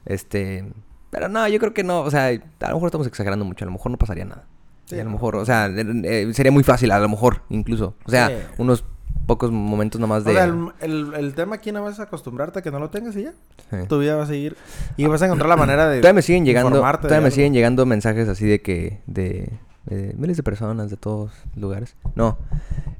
Este... 0.05 0.64
Pero 1.11 1.29
no, 1.29 1.47
yo 1.49 1.59
creo 1.59 1.73
que 1.73 1.83
no, 1.85 2.01
o 2.03 2.11
sea, 2.11 2.27
a 2.27 2.69
lo 2.69 2.75
mejor 2.75 2.88
estamos 2.88 3.07
exagerando 3.07 3.45
mucho, 3.45 3.64
a 3.64 3.66
lo 3.66 3.73
mejor 3.73 3.90
no 3.90 3.97
pasaría 3.99 4.25
nada. 4.27 4.45
Sí, 4.85 4.97
a 4.97 4.99
lo 4.99 5.05
no. 5.05 5.11
mejor, 5.12 5.37
o 5.37 5.45
sea, 5.45 5.66
eh, 5.66 5.85
eh, 6.05 6.31
sería 6.35 6.53
muy 6.53 6.62
fácil, 6.62 6.90
a 6.92 6.99
lo 7.01 7.09
mejor, 7.09 7.42
incluso. 7.49 7.95
O 8.05 8.11
sea, 8.11 8.29
Sí. 8.29 8.35
unos 8.59 8.85
pocos 9.27 9.51
momentos 9.51 10.01
nomás 10.01 10.25
de... 10.25 10.31
O 10.31 10.35
sea, 10.35 10.45
el, 10.45 10.69
el, 10.81 11.14
el 11.14 11.35
tema 11.35 11.57
aquí 11.57 11.73
nada 11.73 11.85
más 11.85 11.95
es 11.95 12.01
acostumbrarte 12.01 12.61
a 12.61 12.62
que 12.62 12.71
no 12.71 12.79
lo 12.79 12.90
tengas 12.90 13.16
y 13.16 13.25
ya. 13.25 13.33
Sí. 13.71 13.77
Tu 13.88 13.99
vida 13.99 14.14
va 14.16 14.23
a 14.23 14.27
seguir. 14.27 14.57
Y 14.97 15.07
vas 15.07 15.21
a 15.23 15.27
encontrar 15.27 15.49
la 15.49 15.57
manera 15.57 15.88
de. 15.88 16.01
Todavía 16.01 16.14
me 16.14 16.23
siguen 16.23 16.45
llegando, 16.45 16.79
todavía 16.81 17.21
me 17.21 17.31
siguen 17.31 17.53
llegando 17.53 17.85
mensajes 17.87 18.29
así 18.29 18.47
de 18.47 18.62
que 18.62 19.01
de, 19.07 19.51
de 19.87 20.14
miles 20.16 20.37
de 20.37 20.42
personas 20.45 20.90
de 20.90 20.97
todos 20.97 21.33
lugares. 21.57 21.97
No, 22.14 22.38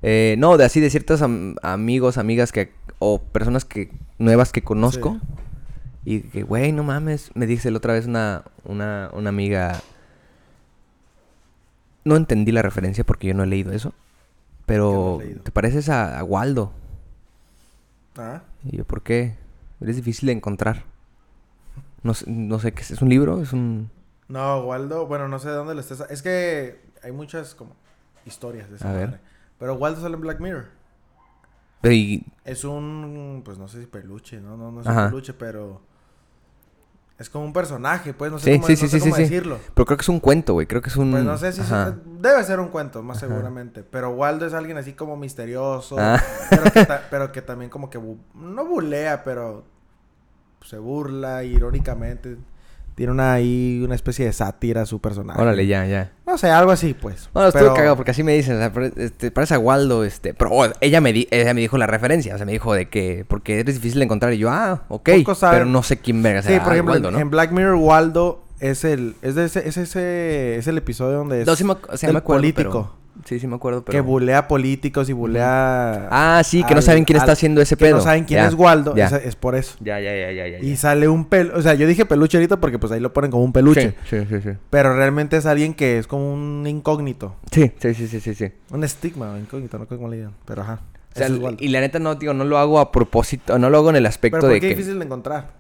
eh, 0.03 0.35
no, 0.39 0.57
de 0.57 0.65
así 0.65 0.81
de 0.81 0.91
ciertos 0.91 1.23
am- 1.23 1.55
amigos, 1.63 2.19
amigas 2.19 2.51
que 2.51 2.73
o 2.99 3.21
personas 3.23 3.65
que 3.65 3.93
nuevas 4.19 4.51
que 4.51 4.63
conozco 4.63 5.19
y 6.05 6.23
que 6.23 6.43
güey, 6.43 6.73
no 6.73 6.83
mames, 6.83 7.31
me 7.35 7.47
dice 7.47 7.71
la 7.71 7.79
otra 7.79 7.93
vez 7.93 8.07
una 8.07 8.43
una 8.65 9.11
una 9.13 9.29
amiga. 9.29 9.81
No 12.05 12.17
entendí 12.17 12.53
la 12.53 12.63
referencia 12.63 13.05
porque 13.05 13.29
yo 13.29 13.35
no 13.35 13.43
he 13.43 13.47
leído 13.47 13.73
eso, 13.73 13.93
pero 14.67 15.21
te 15.43 15.51
pareces 15.51 15.89
a, 15.89 16.19
a 16.19 16.25
Waldo. 16.25 16.73
Ah. 18.17 18.43
Y 18.65 18.77
yo, 18.79 18.85
¿por 18.85 19.03
qué? 19.03 19.37
Eres 19.81 19.97
difícil 19.97 20.27
de 20.27 20.33
encontrar. 20.33 20.85
No, 22.03 22.15
sé- 22.15 22.25
no 22.29 22.59
sé 22.59 22.73
qué 22.73 22.83
es. 22.83 22.91
¿Es 22.93 23.03
un 23.03 23.09
libro? 23.09 23.41
¿Es 23.43 23.53
un...? 23.53 23.91
No, 24.29 24.61
Waldo, 24.65 25.07
bueno, 25.07 25.29
no 25.29 25.39
sé 25.39 25.49
de 25.51 25.55
dónde 25.55 25.75
le 25.75 25.81
estés. 25.81 26.01
Es 26.11 26.23
que 26.23 26.81
hay 27.03 27.13
muchas 27.13 27.55
como 27.55 27.73
historias 28.25 28.69
de 28.71 28.77
esa 28.77 28.91
A 28.91 28.93
ver. 28.93 29.07
madre. 29.09 29.21
Pero 29.59 29.75
Waldo 29.75 30.01
sale 30.01 30.15
en 30.15 30.21
Black 30.21 30.41
Mirror. 30.41 30.67
Y- 31.85 32.25
Es 32.45 32.65
un, 32.65 33.43
pues 33.45 33.59
no 33.59 33.69
sé 33.69 33.81
si 33.81 33.87
peluche, 33.87 34.41
no, 34.41 34.57
no, 34.57 34.73
no 34.73 34.81
es 34.81 34.87
Ajá. 34.87 35.05
un 35.05 35.11
peluche, 35.11 35.33
pero 35.35 35.81
es 37.19 37.31
como 37.31 37.45
un 37.47 37.53
personaje, 37.53 38.13
pues 38.13 38.31
no 38.31 38.39
sé 38.39 38.53
Sí, 38.53 38.57
cómo, 38.59 38.67
sí, 38.67 38.73
no 38.75 38.77
sí, 38.79 38.89
sé 38.89 39.01
sí, 39.01 39.05
cómo 39.11 39.17
decirlo. 39.17 39.59
Pero 39.75 39.87
creo 39.87 39.97
que 39.97 40.03
es 40.03 40.09
un 40.09 40.21
cuento, 40.21 40.53
güey. 40.53 40.67
Creo 40.67 40.83
que 40.83 40.91
es 40.91 40.97
un... 40.97 41.11
Pues 41.13 41.25
no 41.25 41.39
sé 41.39 41.53
si 41.53 41.63
Ajá. 41.63 41.97
debe 42.21 42.45
ser 42.45 42.61
un 42.61 42.69
cuento, 42.69 43.03
más 43.03 43.17
Ajá. 43.19 43.29
seguramente. 43.29 43.83
Pero 43.85 44.11
Waldo 44.11 44.45
es 44.47 44.53
alguien 44.53 44.77
así 44.77 44.93
como 44.93 45.17
misterioso, 45.17 45.97
Ah. 45.99 46.23
pero, 46.51 46.65
que 46.65 46.85
ta- 46.85 47.03
pero 47.11 47.33
que 47.33 47.41
también 47.43 47.71
como 47.71 47.89
que 47.89 47.99
bu- 47.99 48.19
no 48.35 48.67
bulea, 48.67 49.25
pero 49.25 49.65
se 50.63 50.79
burla 50.79 51.43
irónicamente. 51.45 52.37
Tiene 52.97 53.13
una 53.13 53.35
ahí 53.35 53.81
una 53.85 53.95
especie 53.95 54.25
de 54.25 54.33
sátira 54.33 54.83
a 54.83 54.87
su 54.87 55.01
personaje. 55.01 55.41
Órale, 55.41 55.67
ya, 55.67 55.87
ya. 55.87 56.13
No 56.27 56.37
sé, 56.39 56.49
algo 56.51 56.73
así, 56.73 56.95
pues. 56.95 57.29
Bueno, 57.33 57.49
estuve 57.49 57.65
Pero- 57.65 57.75
cagado 57.75 57.95
porque 57.97 58.11
así 58.11 58.23
me 58.25 58.33
dicen, 58.35 58.57
o 58.57 58.59
sea, 58.59 58.73
este, 58.97 59.31
parece 59.31 59.55
a 59.55 59.59
Waldo, 59.59 60.03
este... 60.03 60.33
Pero 60.35 60.51
oh, 60.51 60.67
ella, 60.81 61.01
me 61.03 61.13
di- 61.13 61.29
ella 61.31 61.53
me 61.55 61.61
dijo 61.61 61.77
la 61.79 61.87
referencia, 61.87 62.35
o 62.35 62.37
sea, 62.39 62.47
me 62.47 62.53
dijo 62.53 62.73
de 62.75 62.89
que... 62.89 63.25
Porque 63.29 63.61
eres 63.61 63.75
difícil 63.77 63.99
de 64.01 64.05
encontrar 64.07 64.33
y 64.33 64.39
yo, 64.39 64.49
ah, 64.51 64.85
ok. 64.89 65.11
Pero 65.51 65.67
no 65.67 65.83
sé 65.83 65.99
quién 65.99 66.23
verga 66.23 66.41
Sí, 66.43 66.49
sea 66.49 66.65
por 66.65 66.73
ejemplo, 66.73 66.95
Waldo, 66.95 67.09
en- 67.09 67.15
¿no? 67.15 67.21
en 67.21 67.31
Black 67.31 67.53
Mirror, 67.53 67.75
Waldo 67.77 68.43
es 68.61 68.85
el. 68.85 69.15
Es, 69.21 69.35
de 69.35 69.45
ese, 69.45 69.69
es 69.69 69.77
ese. 69.77 70.57
Es 70.57 70.67
el 70.67 70.79
episodio 70.79 71.19
donde 71.19 71.43
es. 71.43 71.47
No, 71.47 71.55
sí 71.55 71.65
me, 71.65 71.75
ac- 71.75 71.87
o 71.93 71.97
sea, 71.99 72.07
del 72.07 72.15
me 72.15 72.19
acuerdo, 72.21 72.41
político. 72.41 72.71
pero- 72.71 73.06
Sí, 73.25 73.41
sí 73.41 73.47
me 73.47 73.57
acuerdo, 73.57 73.85
pero... 73.85 73.97
Que 73.97 74.01
bulea 74.01 74.47
políticos 74.49 75.09
y 75.09 75.13
bulea. 75.13 76.09
Ah, 76.11 76.43
sí, 76.45 76.63
que 76.65 76.75
no 76.75 76.83
saben 76.83 77.05
quién 77.05 77.19
está 77.19 77.33
haciendo 77.33 77.61
ese 77.61 77.77
que 77.77 77.85
pedo. 77.87 77.97
no 77.97 78.03
saben 78.03 78.25
quién 78.25 78.41
Ya, 78.43 78.49
es 78.49 78.55
Waldo. 78.55 78.95
ya. 78.95 79.07
es 79.07 79.35
por 79.37 79.55
eso. 79.55 79.77
Ya, 79.81 79.99
ya, 80.01 80.15
ya, 80.15 80.33
ya, 80.33 80.49
ya. 80.49 80.59
Y 80.61 80.77
sale 80.77 81.09
un 81.09 81.25
peluche. 81.25 81.57
O 81.59 81.63
sea, 81.63 81.75
yo 81.75 81.87
dije 81.87 82.05
peluche 82.07 82.37
ahorita 82.37 82.59
porque 82.61 82.79
pues 82.79 82.93
ahí 82.93 83.01
lo 83.01 83.13
ponen 83.13 83.31
como 83.31 83.43
un 83.45 83.53
peluche. 83.53 83.95
Sí, 84.09 84.19
sí, 84.21 84.27
sí, 84.29 84.41
sí. 84.43 84.51
Pero 84.71 84.95
realmente 84.95 85.37
es 85.37 85.47
alguien 85.47 85.75
que 85.75 85.99
es 85.99 86.07
como 86.07 86.33
un 86.33 86.67
incógnito. 86.67 87.37
Sí, 87.51 87.73
sí, 87.81 87.95
sí, 87.95 88.07
sí, 88.09 88.21
sí, 88.21 88.35
sí. 88.35 88.53
Un 88.71 88.85
estigma, 88.85 89.37
incógnito, 89.39 89.79
no 89.79 89.87
sé 89.87 89.97
cómo 89.97 90.09
le 90.09 90.17
digan. 90.19 90.33
Pero 90.45 90.63
ajá. 90.63 90.81
O 91.15 91.19
sea, 91.19 91.27
ese 91.27 91.37
es 91.37 91.41
Waldo. 91.43 91.59
y 91.65 91.69
la 91.69 91.81
neta 91.81 91.99
no, 91.99 92.15
digo, 92.15 92.35
no 92.35 92.45
lo 92.45 92.59
hago 92.59 92.79
a 92.79 92.93
propósito, 92.93 93.59
no 93.59 93.71
lo 93.71 93.79
hago 93.79 93.91
en 93.91 93.97
el 93.97 94.05
aspecto 94.07 94.37
Pero 94.37 94.49
¿por 94.49 94.53
de 94.55 94.61
que... 94.61 94.71
es 94.71 94.77
difícil 94.77 94.99
de 94.99 95.05
encontrar? 95.07 95.56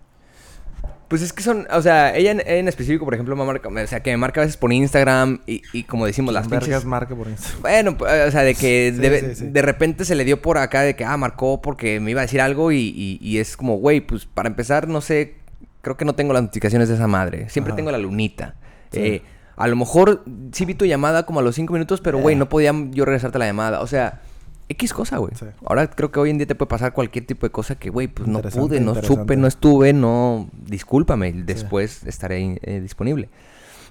Pues 1.08 1.22
es 1.22 1.32
que 1.32 1.40
son, 1.42 1.68
o 1.70 1.80
sea, 1.82 2.16
ella 2.16 2.32
en, 2.32 2.42
en 2.44 2.66
específico, 2.66 3.04
por 3.04 3.14
ejemplo, 3.14 3.36
me 3.36 3.44
marca, 3.44 3.68
o 3.68 3.86
sea, 3.86 4.00
que 4.02 4.10
me 4.10 4.16
marca 4.16 4.40
a 4.40 4.44
veces 4.44 4.56
por 4.56 4.72
Instagram 4.72 5.40
y, 5.46 5.62
y 5.72 5.84
como 5.84 6.04
decimos, 6.04 6.34
las 6.34 6.48
pinches... 6.48 6.84
marca 6.84 7.14
por 7.14 7.28
Instagram. 7.28 7.62
Bueno, 7.62 7.96
o 8.00 8.30
sea, 8.32 8.42
de 8.42 8.54
que 8.56 8.92
Sí, 8.92 9.00
de, 9.00 9.20
sí, 9.20 9.34
sí. 9.36 9.46
de 9.48 9.62
repente 9.62 10.04
se 10.04 10.16
le 10.16 10.24
dio 10.24 10.42
por 10.42 10.58
acá 10.58 10.80
de 10.80 10.96
que, 10.96 11.04
ah, 11.04 11.16
marcó 11.16 11.62
porque 11.62 12.00
me 12.00 12.10
iba 12.10 12.22
a 12.22 12.24
decir 12.24 12.40
algo 12.40 12.72
y, 12.72 12.78
y- 12.78 13.18
y 13.20 13.38
es 13.38 13.56
como, 13.56 13.76
güey, 13.76 14.00
pues 14.00 14.26
para 14.26 14.48
empezar, 14.48 14.88
no 14.88 15.00
sé, 15.00 15.36
creo 15.80 15.96
que 15.96 16.04
no 16.04 16.16
tengo 16.16 16.32
las 16.32 16.42
notificaciones 16.42 16.88
de 16.88 16.96
esa 16.96 17.06
madre. 17.06 17.48
Siempre 17.50 17.70
Ajá. 17.70 17.76
tengo 17.76 17.92
la 17.92 17.98
lunita. 17.98 18.56
Eh, 18.92 19.22
a 19.56 19.68
lo 19.68 19.76
mejor 19.76 20.24
sí 20.50 20.64
vi 20.64 20.74
tu 20.74 20.86
llamada 20.86 21.24
como 21.24 21.38
a 21.38 21.42
los 21.44 21.54
cinco 21.54 21.72
minutos, 21.72 22.00
pero, 22.00 22.18
güey, 22.18 22.34
Eh. 22.34 22.38
no 22.38 22.48
podía 22.48 22.72
yo 22.90 23.04
regresarte 23.04 23.38
la 23.38 23.46
llamada. 23.46 23.80
O 23.80 23.86
sea, 23.86 24.22
X 24.68 24.92
cosa, 24.92 25.18
güey. 25.18 25.32
Sí. 25.34 25.46
Ahora 25.64 25.88
creo 25.88 26.10
que 26.10 26.18
hoy 26.18 26.30
en 26.30 26.38
día 26.38 26.46
te 26.46 26.54
puede 26.54 26.68
pasar 26.68 26.92
cualquier 26.92 27.26
tipo 27.26 27.46
de 27.46 27.50
cosa 27.50 27.76
que, 27.76 27.90
güey, 27.90 28.08
pues 28.08 28.28
no 28.28 28.42
pude, 28.42 28.80
no 28.80 28.94
supe, 29.02 29.36
no 29.36 29.46
estuve, 29.46 29.92
no... 29.92 30.48
Discúlpame, 30.52 31.32
después 31.32 32.04
estaré 32.04 32.58
eh, 32.62 32.80
disponible. 32.80 33.28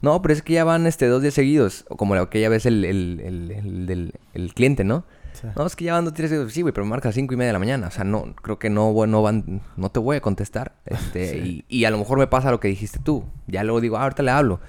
No, 0.01 0.21
pero 0.21 0.33
es 0.33 0.41
que 0.41 0.53
ya 0.53 0.63
van 0.63 0.85
este 0.87 1.07
dos 1.07 1.21
días 1.21 1.33
seguidos, 1.33 1.85
como 1.97 2.15
aquella 2.15 2.49
vez 2.49 2.65
el, 2.65 2.83
el, 2.83 3.21
el, 3.23 3.51
el 3.51 3.85
del 3.85 4.13
el 4.33 4.53
cliente, 4.53 4.83
¿no? 4.83 5.05
Sí. 5.33 5.47
No, 5.55 5.65
es 5.65 5.75
que 5.75 5.85
ya 5.85 5.93
van 5.93 6.05
dos 6.05 6.13
días 6.13 6.29
seguidos. 6.29 6.53
Sí, 6.53 6.61
güey, 6.61 6.73
pero 6.73 6.85
me 6.85 6.91
marca 6.91 7.11
cinco 7.11 7.33
y 7.33 7.37
media 7.37 7.47
de 7.47 7.53
la 7.53 7.59
mañana. 7.59 7.87
O 7.87 7.91
sea, 7.91 8.03
no, 8.03 8.35
creo 8.41 8.59
que 8.59 8.69
no, 8.69 8.93
no 9.05 9.21
van, 9.21 9.61
no 9.75 9.89
te 9.89 9.99
voy 9.99 10.17
a 10.17 10.21
contestar. 10.21 10.73
Este, 10.85 11.37
y, 11.45 11.65
y 11.67 11.85
a 11.85 11.89
lo 11.89 11.97
mejor 11.97 12.17
me 12.19 12.27
pasa 12.27 12.51
lo 12.51 12.59
que 12.59 12.67
dijiste 12.67 12.99
tú. 12.99 13.25
Ya 13.47 13.63
luego 13.63 13.81
digo, 13.81 13.97
ah, 13.97 14.03
ahorita 14.03 14.23
le 14.23 14.31
hablo. 14.31 14.59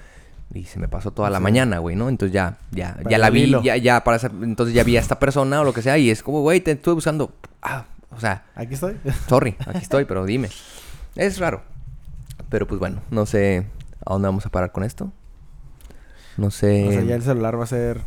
Y 0.53 0.63
se 0.63 0.79
me 0.79 0.87
pasó 0.87 1.11
toda 1.11 1.29
la 1.29 1.37
Sí. 1.39 1.43
mañana, 1.43 1.79
güey, 1.79 1.95
¿no? 1.95 2.07
Entonces 2.09 2.33
ya, 2.33 2.57
ya, 2.71 2.95
Para 2.95 3.09
ya 3.09 3.17
la 3.17 3.29
vi, 3.29 3.43
hilo. 3.43 3.61
ya, 3.61 3.75
ya 3.77 4.03
para 4.03 4.17
esa- 4.17 4.31
entonces 4.41 4.73
ya 4.73 4.83
vi 4.83 4.97
a 4.97 4.99
esta 5.01 5.19
persona 5.19 5.59
o 5.61 5.63
lo 5.63 5.73
que 5.73 5.81
sea. 5.81 5.97
Y 5.97 6.09
es 6.09 6.23
como, 6.23 6.41
güey, 6.41 6.61
te 6.61 6.71
estuve 6.71 6.95
buscando. 6.95 7.33
Ah, 7.61 7.85
o 8.11 8.19
sea, 8.19 8.45
Aquí 8.55 8.73
estoy. 8.75 8.95
sorry, 9.27 9.55
aquí 9.65 9.79
estoy, 9.79 10.05
pero 10.05 10.25
dime. 10.25 10.49
Es 11.15 11.37
raro. 11.39 11.61
Pero 12.49 12.65
pues 12.67 12.79
bueno, 12.79 13.01
no 13.11 13.25
sé 13.25 13.67
a 14.05 14.13
dónde 14.13 14.27
vamos 14.29 14.45
a 14.45 14.49
parar 14.49 14.71
con 14.71 14.83
esto. 14.83 15.11
No 16.37 16.49
sé. 16.51 16.87
O 16.87 16.91
sea, 16.91 17.01
ya 17.01 17.15
el 17.15 17.23
celular 17.23 17.59
va 17.59 17.63
a 17.65 17.67
ser 17.67 18.01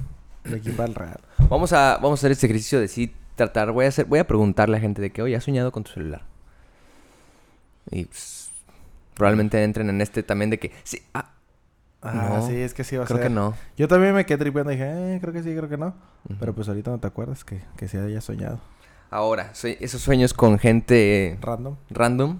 de 0.44 0.56
aquí 0.56 0.70
para 0.70 0.88
el 0.88 0.94
real. 0.94 1.20
Vamos 1.50 1.72
a, 1.74 1.98
vamos 2.00 2.12
a 2.12 2.20
hacer 2.20 2.30
este 2.32 2.46
ejercicio 2.46 2.80
de 2.80 2.88
sí 2.88 3.14
tratar. 3.36 3.72
Voy 3.72 3.84
a 3.84 3.88
hacer, 3.88 4.06
voy 4.06 4.18
a 4.20 4.26
preguntarle 4.26 4.76
a 4.78 4.80
gente 4.80 5.02
de 5.02 5.10
que, 5.10 5.20
oye, 5.20 5.36
¿has 5.36 5.44
soñado 5.44 5.72
con 5.72 5.82
tu 5.84 5.90
celular? 5.92 6.22
Y 7.90 8.04
pues, 8.06 8.50
probablemente 9.14 9.62
entren 9.62 9.90
en 9.90 10.00
este 10.00 10.22
también 10.22 10.48
de 10.50 10.58
que... 10.58 10.72
Sí, 10.84 11.02
ah, 11.12 11.32
Ah, 12.02 12.12
No, 12.38 12.46
sí, 12.46 12.56
es 12.56 12.72
que 12.74 12.82
sí 12.84 12.96
va 12.96 13.04
a 13.04 13.06
creo 13.06 13.18
ser. 13.18 13.28
que 13.28 13.34
no. 13.34 13.54
Yo 13.76 13.86
también 13.88 14.14
me 14.14 14.24
quedé 14.24 14.38
tripeando 14.38 14.72
y 14.72 14.76
dije, 14.76 15.16
eh, 15.16 15.18
creo 15.20 15.32
que 15.32 15.42
sí, 15.42 15.54
creo 15.54 15.68
que 15.68 15.76
no. 15.76 15.94
Pero 16.38 16.54
pues 16.54 16.68
ahorita 16.68 16.90
no 16.90 16.98
te 16.98 17.06
acuerdas 17.06 17.44
que, 17.44 17.60
que 17.76 17.88
se 17.88 17.98
haya 18.00 18.20
soñado. 18.20 18.58
Ahora, 19.10 19.52
esos 19.52 20.00
sueños 20.00 20.32
con 20.32 20.58
gente 20.58 21.26
eh, 21.32 21.38
Random. 21.42 21.76
random, 21.90 22.38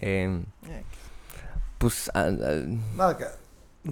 eh, 0.00 0.42
pues... 1.78 2.10
ah, 2.14 2.28
ah, 2.28 2.62
Nada, 2.96 3.16
que... 3.18 3.24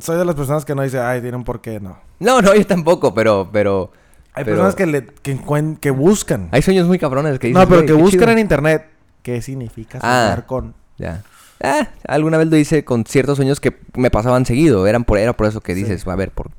Soy 0.01 0.17
de 0.19 0.25
las 0.25 0.35
personas 0.35 0.65
que 0.65 0.75
no 0.75 0.83
dice, 0.83 0.99
ay, 0.99 1.21
tiene 1.21 1.37
un 1.37 1.45
porqué, 1.45 1.79
no. 1.81 1.99
no, 2.19 2.41
no, 2.43 2.55
yo 2.55 2.67
tampoco, 2.67 3.15
pero... 3.15 3.49
pero 3.53 3.93
Hay 4.35 4.45
pero 4.45 4.57
personas 4.57 4.75
que, 4.75 4.87
le, 4.87 5.07
que, 5.07 5.91
buscan. 5.91 6.49
Hay 6.53 6.63
sueños 6.63 6.87
muy 6.89 6.99
cabrones 6.99 7.39
que 7.39 7.49
dices, 7.49 7.61
no, 7.63 7.69
pero 7.69 7.81
"Güey, 7.83 7.87
que 7.87 7.95
qué 7.95 8.03
buscan 8.03 8.21
chido". 8.21 8.33
en 8.33 8.39
internet. 8.39 8.87
¿Qué 9.23 9.41
significa 9.43 9.99
Ah. 10.03 10.29
soñar 10.31 10.47
con...? 10.47 10.75
Ya. 10.99 11.23
Ah, 11.63 11.89
alguna 12.07 12.39
vez 12.39 12.49
lo 12.49 12.57
hice 12.57 12.85
con 12.85 13.05
ciertos 13.05 13.37
sueños 13.37 13.61
que 13.61 13.77
me 13.95 14.11
pasaban 14.11 14.45
seguido. 14.47 14.87
Eran 14.87 15.05
por, 15.05 15.19
era 15.19 15.33
por 15.37 15.47
eso 15.47 15.61
que 15.61 15.75
Sí. 15.75 15.83
dices, 15.83 16.07
a 16.07 16.15
ver, 16.17 16.31
por... 16.31 16.51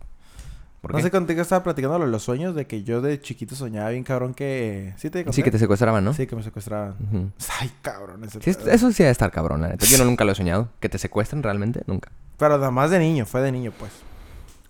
¿por 0.81 0.91
No 0.91 0.97
qué? 0.97 1.03
sé, 1.03 1.11
contigo 1.11 1.41
estaba 1.41 1.63
platicando 1.63 1.97
los 1.99 2.23
sueños 2.23 2.55
de 2.55 2.65
que 2.65 2.83
yo 2.83 3.01
de 3.01 3.19
chiquito 3.21 3.55
soñaba 3.55 3.89
bien 3.89 4.03
cabrón 4.03 4.33
que... 4.33 4.93
¿Sí 4.97 5.09
te 5.09 5.23
conté? 5.23 5.35
Sí, 5.35 5.43
que 5.43 5.51
te 5.51 5.59
secuestraban, 5.59 6.03
¿no? 6.03 6.13
Sí, 6.13 6.25
que 6.27 6.35
me 6.35 6.43
secuestraban. 6.43 6.95
Ay, 7.59 7.71
cabrón. 7.81 8.23
Ese 8.23 8.39
Sí, 8.41 8.51
eso 8.69 8.91
sí 8.91 9.03
debe 9.03 9.11
estar 9.11 9.31
cabrón, 9.31 9.61
la 9.61 9.69
neta. 9.69 9.85
Yo 9.85 9.97
no, 9.99 10.05
nunca 10.05 10.23
lo 10.25 10.31
he 10.31 10.35
soñado. 10.35 10.69
¿Que 10.79 10.89
te 10.89 10.97
secuestren 10.97 11.43
realmente? 11.43 11.81
Nunca. 11.87 12.09
Pero 12.37 12.57
nada 12.57 12.71
más 12.71 12.89
de 12.91 12.99
niño, 12.99 13.25
fue 13.25 13.41
de 13.41 13.51
niño, 13.51 13.71
pues. 13.77 13.91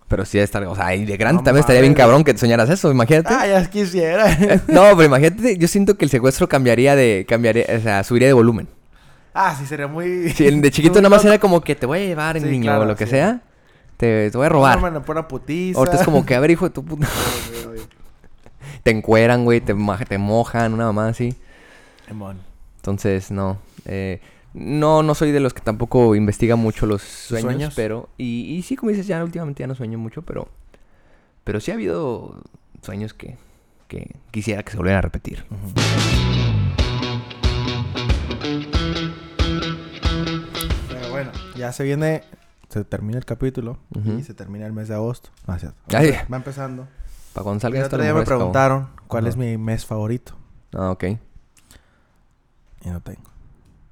Pero 0.08 0.24
sí 0.26 0.38
debe 0.38 0.46
estar... 0.46 0.64
O 0.66 0.76
sea, 0.76 0.96
y 0.96 1.04
de 1.06 1.18
grande 1.18 1.40
No 1.42 1.44
también 1.44 1.60
estaría 1.62 1.82
bien 1.82 1.94
cabrón 1.94 2.24
que 2.24 2.34
te 2.34 2.40
soñaras 2.40 2.70
eso, 2.70 2.90
imagínate. 2.92 3.28
Ah, 3.34 3.46
ya 3.46 3.70
quisiera. 3.70 4.26
No, 4.70 4.84
pero 4.96 5.04
imagínate, 5.04 5.58
yo 5.58 5.68
siento 5.68 5.98
que 5.98 6.06
el 6.06 6.12
secuestro 6.12 6.48
cambiaría 6.48 6.96
de... 6.96 7.26
cambiaría, 7.28 7.66
o 7.78 7.82
sea, 7.82 8.04
subiría 8.06 8.28
de 8.30 8.34
volumen. 8.34 8.68
Ah, 9.38 9.56
sí, 9.56 9.66
sería 9.66 9.88
muy... 9.88 10.30
Si 10.36 10.46
el 10.46 10.62
de 10.62 10.72
chiquito 10.72 10.96
nada 10.96 11.10
más 11.10 11.24
era 11.24 11.40
como 11.40 11.62
que 11.62 11.76
te 11.76 11.86
voy 11.86 12.00
a 12.00 12.06
llevar, 12.06 12.40
Sí, 12.40 12.46
niño, 12.46 12.64
claro, 12.64 12.82
o 12.82 12.86
lo 12.86 12.96
que 12.96 13.06
sí. 13.06 13.12
sea. 13.12 13.42
Te, 13.98 14.30
te 14.30 14.38
voy 14.38 14.46
a 14.46 14.50
robar. 14.50 14.82
No, 14.82 15.04
una 15.08 15.28
putiza. 15.28 15.80
Ahorita 15.80 15.98
es 15.98 16.04
como 16.04 16.26
que, 16.26 16.36
a 16.36 16.40
ver, 16.40 16.52
hijo 16.52 16.66
de 16.66 16.72
tu 16.74 16.84
puta... 16.84 17.08
te 18.84 18.92
encueran, 18.92 19.44
güey, 19.46 19.62
te, 19.62 19.74
mojan, 19.74 20.74
una 20.74 20.86
mamá 20.86 21.10
así. 21.10 21.36
Entonces, 22.78 23.32
no. 23.32 23.58
eh, 23.86 24.22
no, 24.54 25.04
no 25.04 25.14
soy 25.14 25.32
de 25.32 25.40
los 25.40 25.54
que 25.54 25.62
tampoco 25.62 26.16
investiga 26.16 26.56
mucho 26.56 26.86
los 26.86 27.02
sueños, 27.02 27.52
¿Sueños? 27.52 27.74
pero... 27.76 28.10
Y, 28.18 28.56
y 28.56 28.62
sí, 28.64 28.76
como 28.76 28.90
dices, 28.90 29.06
ya 29.06 29.24
últimamente 29.24 29.62
ya 29.62 29.68
no 29.68 29.76
sueño 29.76 29.98
mucho, 29.98 30.22
pero... 30.22 30.48
Pero 31.44 31.60
sí 31.60 31.72
ha 31.72 31.76
habido 31.76 32.42
sueños 32.82 33.14
que, 33.14 33.36
que 33.88 34.16
quisiera 34.32 34.64
que 34.64 34.72
se 34.72 34.78
volvieran 34.78 35.00
a 35.00 35.02
repetir. 35.02 35.46
Bueno, 35.50 36.17
ya 41.58 41.72
se 41.72 41.84
viene... 41.84 42.24
Se 42.70 42.84
termina 42.84 43.18
el 43.18 43.24
capítulo 43.24 43.78
y 44.18 44.24
se 44.24 44.34
termina 44.34 44.66
el 44.66 44.74
mes 44.74 44.90
de 44.90 44.94
agosto. 44.96 45.30
No, 45.48 45.56
es. 45.56 45.66
Ay. 45.88 46.12
Va 46.32 46.36
empezando. 46.36 46.86
Para 47.34 47.44
cuando 47.46 47.56
El 47.56 47.62
salga 47.62 47.80
esto, 47.80 47.96
otro 47.96 48.04
día 48.04 48.14
me 48.14 48.24
preguntaron 48.26 48.90
cuál 49.08 49.26
es 49.28 49.38
mi 49.38 49.58
mes 49.58 49.86
favorito. 49.86 50.34
Ah, 50.74 50.92
ok. 50.92 51.04
Y 52.84 52.90
no 52.90 53.00
tengo. 53.02 53.22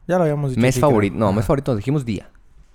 Ya 0.08 0.18
lo 0.18 0.24
habíamos 0.24 0.52
dicho. 0.52 0.62
Mes 0.62 0.78
favorito. 0.80 1.16
No, 1.18 1.28
Ajá. 1.28 1.36
mes 1.38 1.46
favorito, 1.46 1.74
dijimos 1.76 2.04
día. 2.04 2.30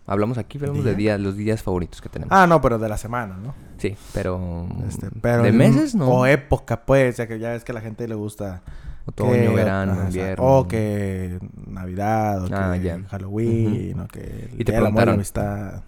Hablamos 0.07 0.39
aquí, 0.39 0.57
hablamos 0.59 0.85
de 0.85 0.91
¿Día? 0.95 1.17
días, 1.17 1.21
los 1.21 1.37
días 1.37 1.63
favoritos 1.63 2.01
que 2.01 2.09
tenemos. 2.09 2.33
Ah, 2.37 2.47
no, 2.47 2.61
pero 2.63 2.79
de 2.79 2.89
la 2.89 2.97
semana, 2.97 3.37
¿no? 3.37 3.55
Sí, 3.77 3.95
pero... 4.15 4.67
Este, 4.89 5.09
pero 5.21 5.43
¿De 5.43 5.51
el- 5.51 5.55
meses? 5.55 5.95
No. 5.95 6.09
O 6.09 6.27
época, 6.27 6.85
pues. 6.87 7.19
Ya 7.19 7.29
que 7.29 7.39
ya 7.39 7.51
ves 7.51 7.63
que 7.63 7.73
a 7.73 7.75
la 7.75 7.81
gente 7.83 8.09
le 8.09 8.15
gusta... 8.15 8.63
Otoño, 9.07 9.31
que- 9.33 9.49
verano, 9.49 9.93
ajá, 9.93 10.05
invierno. 10.05 10.45
O 10.45 10.69
que 10.69 11.39
Navidad, 11.67 12.43
o 12.45 12.49
Ah, 12.55 12.73
que. 12.81 13.03
Halloween, 13.09 14.01
o 14.01 14.09
que 14.09 14.51
el 14.53 14.61
Y 14.61 14.65
te 14.65 14.77
Amor 14.77 15.07
la 15.07 15.13
amistad. 15.15 15.83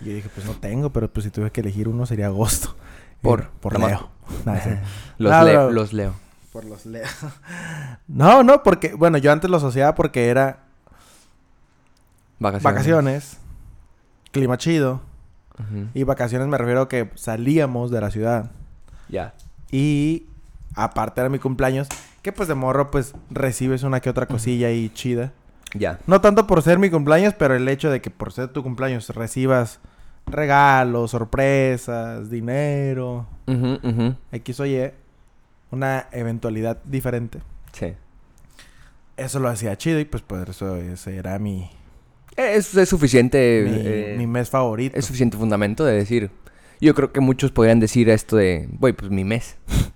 Y 0.00 0.06
yo 0.06 0.12
dije, 0.14 0.28
pues 0.34 0.46
no 0.46 0.52
tengo, 0.54 0.90
pero 0.90 1.12
pues 1.12 1.24
si 1.24 1.30
tuve 1.30 1.50
que 1.50 1.60
elegir 1.60 1.88
uno 1.88 2.06
sería 2.06 2.26
agosto. 2.26 2.74
Por- 3.22 3.48
por 3.50 3.78
nada 3.78 3.92
más. 3.92 4.00
Leo. 4.00 4.10
Nada, 4.46 4.60
sí. 4.60 4.70
Los, 5.18 5.30
No, 5.32 5.44
leo, 5.44 5.60
pero- 5.60 5.70
los 5.70 5.92
leo. 5.92 6.14
Por 6.52 6.64
los 6.66 6.84
Leo. 6.84 7.06
no, 8.08 8.42
no, 8.42 8.62
porque, 8.62 8.92
bueno, 8.94 9.16
yo 9.18 9.32
antes 9.32 9.48
lo 9.50 9.56
asociaba 9.56 9.94
porque 9.94 10.28
era 10.28 10.58
Vacaciones. 12.38 12.62
vacaciones, 12.64 13.38
clima 14.32 14.56
chido. 14.58 15.00
Y 15.94 16.02
vacaciones 16.02 16.48
me 16.48 16.58
refiero 16.58 16.82
a 16.82 16.88
que 16.88 17.08
salíamos 17.14 17.90
de 17.92 18.00
la 18.00 18.10
ciudad. 18.10 18.50
Ya. 19.08 19.32
Y 19.70 20.26
aparte 20.74 21.20
era 21.20 21.30
mi 21.30 21.38
cumpleaños, 21.38 21.88
que 22.22 22.32
pues 22.32 22.48
de 22.48 22.54
morro 22.54 22.90
pues 22.90 23.14
recibes 23.30 23.82
una 23.82 24.00
que 24.00 24.10
otra 24.10 24.26
cosilla 24.26 24.68
ahí 24.68 24.90
chida. 24.94 25.32
Ya. 25.74 25.98
No 26.06 26.20
tanto 26.20 26.46
por 26.46 26.62
ser 26.62 26.78
mi 26.78 26.90
cumpleaños, 26.90 27.34
pero 27.34 27.54
el 27.54 27.68
hecho 27.68 27.90
de 27.90 28.00
que 28.00 28.10
por 28.10 28.32
ser 28.32 28.48
tu 28.48 28.62
cumpleaños 28.62 29.08
recibas 29.10 29.80
regalos, 30.26 31.10
sorpresas, 31.12 32.30
dinero. 32.30 33.26
X 34.32 34.60
o 34.60 34.66
Y, 34.66 34.90
una 35.70 36.06
eventualidad 36.12 36.78
diferente. 36.84 37.40
Sí. 37.72 37.94
Eso 39.16 39.40
lo 39.40 39.48
hacía 39.48 39.76
chido 39.76 39.98
y 40.00 40.04
pues 40.04 40.22
por 40.22 40.48
eso 40.48 40.76
ese 40.76 41.16
era 41.16 41.38
mi, 41.38 41.70
Es, 42.36 42.74
es 42.74 42.88
suficiente. 42.88 43.64
mi, 43.68 43.76
eh, 43.84 44.14
mi 44.18 44.26
mes 44.26 44.48
favorito. 44.50 44.96
es 44.98 45.04
suficiente 45.06 45.36
fundamento 45.36 45.84
de 45.84 45.94
decir. 45.94 46.30
Yo 46.80 46.94
creo 46.94 47.12
que 47.12 47.20
muchos 47.20 47.52
podrían 47.52 47.78
decir 47.80 48.08
esto 48.10 48.36
de, 48.36 48.68
güey, 48.78 48.92
pues 48.92 49.10
mi 49.10 49.24
mes. 49.24 49.56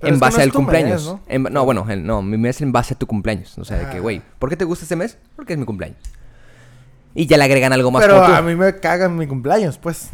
Pero 0.00 0.14
en 0.14 0.20
base 0.20 0.42
al 0.42 0.52
cumpleaños. 0.52 1.04
mes, 1.04 1.12
¿no? 1.12 1.20
En 1.58 1.64
bueno, 1.64 1.84
no, 1.96 2.22
mi 2.22 2.36
mes 2.36 2.60
en 2.60 2.72
base 2.72 2.94
a 2.94 2.98
tu 2.98 3.06
cumpleaños. 3.06 3.56
O 3.58 3.64
sea, 3.64 3.78
de 3.78 3.90
que, 3.90 3.96
Ah. 3.98 4.00
güey, 4.00 4.22
¿por 4.38 4.48
qué 4.50 4.56
te 4.56 4.64
gusta 4.64 4.84
este 4.84 4.96
mes? 4.96 5.18
Porque 5.36 5.54
es 5.54 5.58
mi 5.58 5.64
cumpleaños. 5.64 5.98
Y 7.14 7.26
ya 7.26 7.38
le 7.38 7.44
agregan 7.44 7.72
algo 7.72 7.90
más 7.90 8.02
Pero 8.04 8.16
como 8.16 8.26
tú. 8.26 8.32
a 8.34 8.42
mí 8.42 8.54
me 8.54 8.76
cagan 8.76 9.16
mi 9.16 9.26
cumpleaños, 9.26 9.78
pues. 9.78 10.10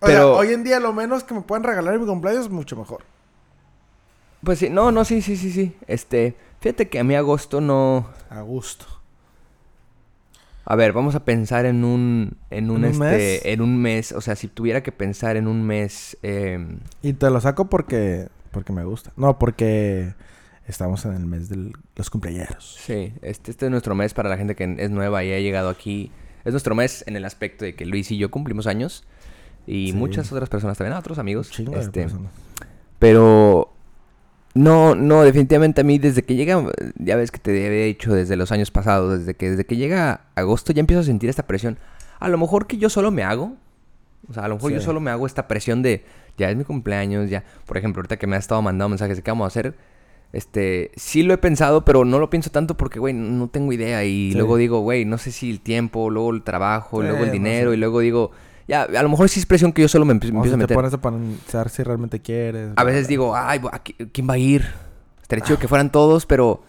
O 0.00 0.06
Pero- 0.06 0.18
sea, 0.32 0.40
hoy 0.40 0.52
en 0.52 0.64
día 0.64 0.80
lo 0.80 0.92
menos 0.92 1.24
que 1.24 1.34
me 1.34 1.42
puedan 1.42 1.64
regalar 1.64 1.94
en 1.94 2.00
mi 2.00 2.06
cumpleaños 2.06 2.46
es 2.46 2.50
mucho 2.50 2.76
mejor. 2.76 3.04
Pues 4.42 4.58
sí, 4.58 4.70
no, 4.70 4.92
no, 4.92 5.04
sí, 5.04 5.22
sí, 5.22 5.36
sí, 5.36 5.50
sí. 5.50 5.76
Este, 5.86 6.36
fíjate 6.60 6.88
que 6.88 6.98
a 6.98 7.04
mí 7.04 7.14
agosto 7.14 7.60
no... 7.60 8.06
A 8.30 8.40
gusto. 8.42 8.84
A 10.64 10.74
ver, 10.76 10.92
vamos 10.92 11.14
a 11.14 11.24
pensar 11.24 11.64
en 11.66 11.84
un... 11.84 12.36
En 12.50 12.70
un, 12.70 12.84
¿En 12.84 12.84
un 12.84 12.90
este... 12.90 13.04
mes? 13.04 13.40
En 13.44 13.60
un 13.60 13.76
mes. 13.80 14.12
O 14.12 14.20
sea, 14.20 14.34
si 14.36 14.48
tuviera 14.48 14.82
que 14.82 14.92
pensar 14.92 15.36
en 15.36 15.46
un 15.46 15.62
mes... 15.64 16.16
em, 16.22 16.80
Y 17.02 17.12
te 17.14 17.30
lo 17.30 17.40
saco 17.40 17.66
porque 17.70 18.28
porque 18.56 18.72
me 18.72 18.84
gusta. 18.84 19.12
No, 19.16 19.38
porque 19.38 20.14
estamos 20.66 21.04
en 21.04 21.12
el 21.12 21.26
mes 21.26 21.50
de 21.50 21.72
los 21.94 22.08
cumpleaños. 22.08 22.78
Sí, 22.80 23.12
este, 23.20 23.50
este 23.50 23.66
es 23.66 23.70
nuestro 23.70 23.94
mes 23.94 24.14
para 24.14 24.30
la 24.30 24.38
gente 24.38 24.54
que 24.56 24.76
es 24.78 24.90
nueva 24.90 25.22
y 25.24 25.32
ha 25.34 25.38
llegado 25.40 25.68
aquí. 25.68 26.10
Es 26.46 26.52
nuestro 26.54 26.74
mes 26.74 27.04
en 27.06 27.16
el 27.16 27.26
aspecto 27.26 27.66
de 27.66 27.74
que 27.74 27.84
Luis 27.84 28.10
y 28.10 28.16
yo 28.16 28.30
cumplimos 28.30 28.66
años. 28.66 29.04
Y 29.66 29.88
Sí. 29.88 29.92
muchas 29.92 30.32
otras 30.32 30.48
personas 30.48 30.78
también, 30.78 30.96
otros 30.96 31.18
amigos. 31.18 31.50
Chingo 31.50 31.76
este, 31.76 32.06
pero 32.98 33.74
no, 34.54 34.94
no, 34.94 35.22
definitivamente 35.22 35.82
a 35.82 35.84
mí 35.84 35.98
desde 35.98 36.22
que 36.22 36.34
llega, 36.34 36.64
ya 36.94 37.16
ves 37.16 37.30
que 37.30 37.38
te 37.38 37.50
había 37.66 37.84
dicho 37.84 38.14
desde 38.14 38.36
los 38.36 38.52
años 38.52 38.70
pasados, 38.70 39.18
desde 39.18 39.34
que 39.34 39.50
desde 39.50 39.66
que 39.66 39.76
llega 39.76 40.22
agosto 40.34 40.72
ya 40.72 40.80
empiezo 40.80 41.00
a 41.00 41.04
sentir 41.04 41.28
esta 41.28 41.46
presión. 41.46 41.78
A 42.20 42.30
lo 42.30 42.38
mejor 42.38 42.66
que 42.66 42.78
yo 42.78 42.88
solo 42.88 43.10
me 43.10 43.22
hago, 43.22 43.54
o 44.28 44.32
sea, 44.34 44.44
a 44.44 44.48
lo 44.48 44.56
mejor 44.56 44.72
yo 44.72 44.80
solo 44.80 45.00
me 45.00 45.10
hago 45.10 45.26
esta 45.26 45.46
presión 45.48 45.82
de 45.82 46.04
ya 46.36 46.50
es 46.50 46.56
mi 46.56 46.64
cumpleaños, 46.64 47.30
ya, 47.30 47.44
por 47.64 47.76
ejemplo, 47.78 48.00
ahorita 48.00 48.16
que 48.18 48.26
me 48.26 48.36
has 48.36 48.44
estado 48.44 48.60
mandando 48.62 48.88
mensajes 48.90 49.16
de 49.16 49.22
qué 49.22 49.30
vamos 49.30 49.44
a 49.44 49.48
hacer, 49.48 49.74
este, 50.32 50.90
sí 50.96 51.22
lo 51.22 51.32
he 51.32 51.38
pensado, 51.38 51.84
pero 51.84 52.04
no 52.04 52.18
lo 52.18 52.28
pienso 52.30 52.50
tanto 52.50 52.76
porque, 52.76 52.98
güey, 52.98 53.14
no 53.14 53.48
tengo 53.48 53.72
idea. 53.72 54.04
Y 54.04 54.32
Sí. 54.32 54.36
luego 54.36 54.56
digo, 54.56 54.80
güey, 54.80 55.04
no 55.04 55.18
sé 55.18 55.30
si 55.32 55.50
el 55.50 55.60
tiempo, 55.60 56.10
luego 56.10 56.30
el 56.32 56.42
trabajo, 56.42 57.00
luego 57.02 57.18
el 57.20 57.26
no 57.28 57.32
dinero, 57.32 57.70
sé. 57.70 57.76
y 57.76 57.80
luego 57.80 58.00
digo, 58.00 58.30
ya, 58.68 58.82
a 58.82 59.02
lo 59.02 59.08
mejor 59.08 59.28
sí 59.28 59.40
es 59.40 59.46
presión 59.46 59.72
que 59.72 59.82
yo 59.82 59.88
solo 59.88 60.04
me, 60.04 60.12
empie- 60.14 60.32
me 60.32 60.38
O 60.40 60.44
empiezo 60.44 60.56
sea, 60.56 60.64
a 60.64 60.66
te 60.66 60.74
meter. 60.74 60.76
pones 60.76 60.92
a 60.94 61.00
pensar 61.00 61.68
si 61.70 61.82
realmente 61.84 62.20
quieres. 62.20 62.70
A 62.76 62.84
veces 62.84 63.08
digo, 63.08 63.34
ay, 63.36 63.60
¿a 63.72 63.82
qui- 63.82 64.10
¿quién 64.12 64.28
va 64.28 64.34
a 64.34 64.38
ir? 64.38 64.66
Estaría 65.22 65.44
chido 65.44 65.58
que 65.58 65.68
fueran 65.68 65.90
todos, 65.90 66.26
pero 66.26 66.62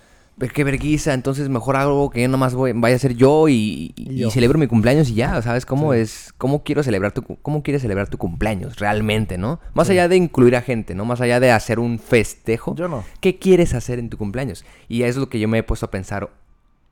qué 0.53 0.63
verguiza, 0.63 1.13
entonces 1.13 1.49
mejor 1.49 1.75
algo 1.77 2.09
que 2.11 2.21
yo 2.21 2.27
nomás 2.27 2.53
voy, 2.53 2.71
vaya 2.75 2.95
a 2.95 2.99
ser 2.99 3.15
yo 3.15 3.49
y, 3.49 3.93
celebro 4.31 4.59
mi 4.59 4.67
cumpleaños 4.67 5.09
y 5.09 5.15
ya, 5.15 5.41
¿sabes? 5.41 5.65
¿Cómo 5.65 5.93
Sí. 5.93 5.99
es? 5.99 6.33
¿Cómo 6.37 6.63
quiero 6.63 6.83
celebrar 6.83 7.11
tu, 7.11 7.23
cómo 7.41 7.63
quieres 7.63 7.81
celebrar 7.81 8.07
tu 8.07 8.17
cumpleaños 8.19 8.77
realmente, 8.77 9.37
no? 9.37 9.59
Más 9.73 9.87
Sí. 9.87 9.93
allá 9.93 10.07
de 10.07 10.15
incluir 10.15 10.55
a 10.55 10.61
gente, 10.61 10.93
¿no? 10.93 11.05
Más 11.05 11.21
allá 11.21 11.39
de 11.39 11.51
hacer 11.51 11.79
un 11.79 11.97
festejo. 11.97 12.75
Yo 12.75 12.87
no. 12.87 13.03
¿Qué 13.19 13.39
quieres 13.39 13.73
hacer 13.73 13.97
en 13.99 14.09
tu 14.09 14.17
cumpleaños? 14.17 14.63
Y 14.87 15.01
eso 15.03 15.11
es 15.11 15.17
lo 15.17 15.29
que 15.29 15.39
yo 15.39 15.47
me 15.47 15.57
he 15.57 15.63
puesto 15.63 15.87
a 15.87 15.91
pensar 15.91 16.29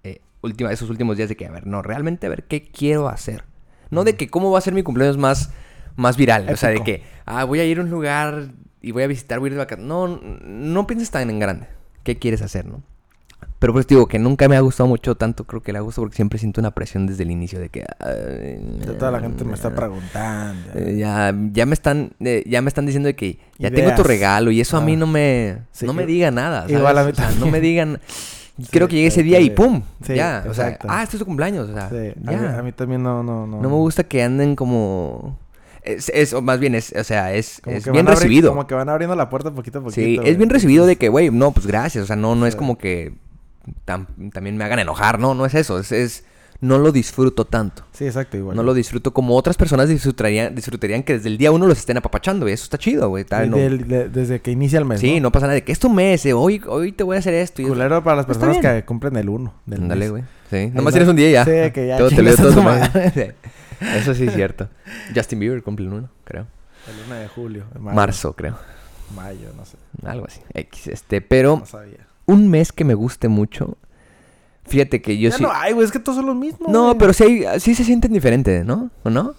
eh, 0.03 0.21
última, 0.41 0.71
esos 0.71 0.89
últimos 0.89 1.15
días 1.17 1.29
de 1.29 1.35
que, 1.35 1.45
a 1.45 1.51
ver, 1.51 1.67
no, 1.67 1.81
realmente 1.83 2.25
a 2.25 2.29
ver 2.29 2.43
qué 2.45 2.63
quiero 2.63 3.09
hacer. 3.09 3.43
No 3.91 4.03
de 4.03 4.15
que 4.15 4.27
cómo 4.27 4.49
va 4.51 4.57
a 4.57 4.61
ser 4.61 4.73
mi 4.73 4.81
cumpleaños 4.81 5.17
más, 5.17 5.51
más 5.95 6.17
viral. 6.17 6.49
O 6.51 6.57
sea, 6.57 6.69
de 6.71 6.81
que, 6.83 7.03
ah, 7.25 7.43
voy 7.43 7.59
a 7.59 7.65
ir 7.65 7.77
a 7.77 7.81
un 7.83 7.91
lugar 7.91 8.47
y 8.81 8.91
voy 8.91 9.03
a 9.03 9.07
visitar, 9.07 9.37
voy 9.39 9.47
a 9.47 9.49
ir 9.49 9.53
de 9.53 9.59
vacaciones. 9.59 9.87
No, 9.87 10.07
no 10.07 10.87
pienses 10.87 11.11
tan 11.11 11.29
en 11.29 11.37
grande. 11.37 11.67
¿Qué 12.03 12.17
quieres 12.17 12.41
hacer, 12.41 12.65
no? 12.65 12.81
Pero 13.65 13.73
pues 13.73 13.87
digo 13.87 14.05
que 14.05 14.19
nunca 14.19 14.47
me 14.47 14.55
ha 14.55 14.59
gustado 14.59 14.87
mucho 14.87 15.15
tanto, 15.15 15.43
creo 15.45 15.63
que 15.63 15.71
le 15.73 15.79
ha 15.79 15.81
gustado 15.81 16.03
porque 16.03 16.17
siempre 16.17 16.37
siento 16.37 16.61
una 16.61 16.69
presión 16.69 17.07
desde 17.07 17.23
el 17.23 17.31
inicio 17.31 17.59
de 17.59 17.69
que... 17.69 17.83
ay, 17.99 18.59
Ya 18.85 18.95
toda 18.95 19.09
la 19.09 19.19
gente 19.19 19.43
me 19.43 19.55
está 19.55 19.73
preguntando. 19.73 20.69
eh, 20.75 20.97
ya, 20.99 21.33
ya 21.51 21.65
me 21.65 21.73
están, 21.73 22.11
eh, 22.19 22.43
ya 22.45 22.61
me 22.61 22.67
están 22.67 22.85
diciendo 22.85 23.07
de 23.07 23.15
que 23.15 23.39
ya 23.57 23.71
tengo 23.71 23.95
tu 23.95 24.03
regalo 24.03 24.51
y 24.51 24.61
eso 24.61 24.77
a 24.77 24.81
mí 24.81 24.93
Ah. 24.93 24.97
no 24.97 25.07
me, 25.07 25.57
Sí, 25.71 25.87
no 25.87 25.93
me 25.93 26.05
diga 26.05 26.29
nada. 26.29 26.61
¿sabes? 26.61 26.77
igual 26.77 26.95
a 26.99 27.03
mí 27.05 27.11
O 27.11 27.15
sea, 27.15 27.31
no 27.39 27.47
me 27.47 27.59
digan. 27.59 27.99
quiero 28.69 28.87
que 28.87 28.97
llegue 28.97 29.07
ese 29.07 29.23
día 29.23 29.39
y 29.39 29.49
¡pum! 29.49 29.81
Sí, 30.05 30.13
ya, 30.13 30.45
o 30.47 30.53
sea, 30.53 30.77
ah, 30.87 31.01
este 31.01 31.15
es 31.15 31.19
tu 31.21 31.25
cumpleaños, 31.25 31.67
o 31.67 31.73
sea, 31.73 31.89
Sí, 31.89 31.95
a 32.27 32.31
ya. 32.31 32.37
mí, 32.37 32.47
a 32.59 32.61
mí 32.61 32.71
también 32.71 33.01
no, 33.01 33.23
no, 33.23 33.47
no. 33.47 33.61
No 33.63 33.67
me 33.69 33.75
gusta 33.77 34.03
que 34.03 34.21
anden 34.21 34.55
como... 34.55 35.39
Es, 35.81 36.09
es- 36.13 36.33
o 36.33 36.41
más 36.43 36.59
bien, 36.59 36.75
es, 36.75 36.93
o 36.95 37.03
sea, 37.03 37.33
es, 37.33 37.61
Como 37.63 37.77
es 37.77 37.83
que 37.83 37.89
bien 37.89 38.05
recibido. 38.05 38.49
Como 38.51 38.67
que 38.67 38.75
van 38.75 38.89
abriendo 38.89 39.15
la 39.15 39.27
puerta 39.29 39.49
poquito 39.51 39.79
a 39.79 39.81
poquito. 39.81 40.01
Sí, 40.01 40.17
güey. 40.17 40.29
es 40.29 40.37
bien 40.37 40.49
recibido 40.51 40.85
de 40.85 40.97
que, 40.97 41.09
güey, 41.09 41.31
no, 41.31 41.51
pues 41.51 41.65
gracias. 41.65 42.03
O 42.03 42.07
sea, 42.07 42.15
no, 42.15 42.35
no 42.35 42.45
es 42.45 42.53
Sí. 42.53 42.57
como 42.59 42.77
que 42.77 43.13
tam- 43.85 44.31
también 44.33 44.57
me 44.57 44.63
hagan 44.63 44.79
enojar, 44.79 45.19
no, 45.19 45.33
no 45.33 45.45
es 45.45 45.53
eso. 45.55 45.79
Es, 45.79 45.91
es, 45.91 46.25
no 46.61 46.77
lo 46.77 46.91
disfruto 46.91 47.45
tanto. 47.45 47.83
Sí, 47.91 48.05
exacto, 48.05 48.37
igual. 48.37 48.55
No 48.55 48.63
lo 48.63 48.73
disfruto 48.73 49.13
como 49.13 49.35
otras 49.35 49.57
personas 49.57 49.89
disfrutarían, 49.89 50.55
disfrutarían 50.55 51.03
que 51.03 51.13
desde 51.13 51.27
el 51.29 51.37
día 51.37 51.51
uno 51.51 51.67
los 51.67 51.77
estén 51.77 51.97
apapachando, 51.97 52.45
güey. 52.45 52.53
Eso 52.53 52.63
está 52.63 52.77
chido, 52.77 53.09
güey. 53.09 53.23
Desde, 53.25 53.47
no- 53.47 53.57
el- 53.57 53.87
de- 53.87 54.09
desde 54.09 54.41
que 54.41 54.51
inicia 54.51 54.79
el 54.79 54.85
mes. 54.85 54.99
sí, 55.01 55.19
no 55.19 55.31
pasa 55.31 55.47
nada 55.47 55.55
de 55.55 55.63
que 55.63 55.71
es 55.71 55.79
tu 55.79 55.89
mes, 55.89 56.25
eh, 56.25 56.33
hoy, 56.33 56.61
hoy 56.67 56.91
te 56.91 57.03
voy 57.03 57.17
a 57.17 57.19
hacer 57.19 57.33
esto. 57.33 57.61
y- 57.61 57.65
Culero 57.65 58.03
para 58.03 58.17
las 58.17 58.25
personas 58.25 58.57
que 58.59 58.85
cumplen 58.85 59.15
el 59.17 59.29
1 59.29 59.53
del 59.65 59.81
Ándale, 59.81 60.09
güey. 60.09 60.23
Sí, 60.49 60.67
nomás 60.73 60.93
tienes 60.93 61.09
un 61.09 61.15
día 61.15 61.29
y 61.29 61.33
ya. 61.33 61.43
Sí, 61.45 61.71
que 61.73 61.87
ya 61.87 61.97
Todo 61.97 62.09
te 62.09 62.21
leo 62.21 62.35
todo 62.35 62.49
tu 62.49 62.55
tu 62.55 62.63
mes. 62.63 62.79
madre. 62.93 63.11
Sí. 63.79 63.85
Eso 63.97 64.13
sí 64.15 64.23
es 64.25 64.33
cierto. 64.33 64.69
Justin 65.13 65.37
Bieber 65.39 65.61
cumple 65.61 65.85
el 65.87 65.91
uno, 65.93 66.09
creo. 66.23 66.47
El 66.87 67.05
1 67.07 67.15
de 67.15 67.27
julio. 67.27 67.65
mayo. 67.77 67.93
Marzo, 67.95 68.31
creo. 68.33 68.57
Mayo, 69.13 69.49
no 69.57 69.65
sé. 69.65 69.75
Algo 70.05 70.27
así. 70.27 70.39
X, 70.53 70.87
este, 70.87 71.19
pero 71.19 71.57
No 71.57 71.65
sabía. 71.65 72.04
Un 72.25 72.49
mes 72.49 72.71
que 72.71 72.83
me 72.83 72.93
guste 72.93 73.27
mucho. 73.27 73.77
Fíjate 74.65 75.01
que 75.01 75.17
yo 75.17 75.29
ya 75.29 75.37
sí. 75.37 75.43
no 75.43 75.51
hay, 75.51 75.73
güey. 75.73 75.85
Es 75.85 75.91
que 75.91 75.99
todos 75.99 76.17
son 76.17 76.25
los 76.25 76.35
mismos. 76.35 76.69
No, 76.69 76.85
güey. 76.85 76.97
pero 76.97 77.13
sí, 77.13 77.43
sí 77.59 77.75
se 77.75 77.83
sienten 77.83 78.11
diferentes, 78.11 78.65
¿no? 78.65 78.89
¿O 79.03 79.09
no? 79.09 79.35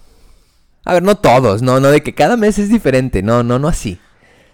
A 0.87 0.93
ver, 0.93 1.03
no 1.03 1.15
todos, 1.15 1.61
no, 1.61 1.81
no, 1.81 1.89
de 1.89 2.01
que 2.01 2.15
cada 2.15 2.37
mes 2.37 2.57
es 2.59 2.69
diferente, 2.69 3.21
no, 3.21 3.43
no, 3.43 3.59
no 3.59 3.67
así. 3.67 3.99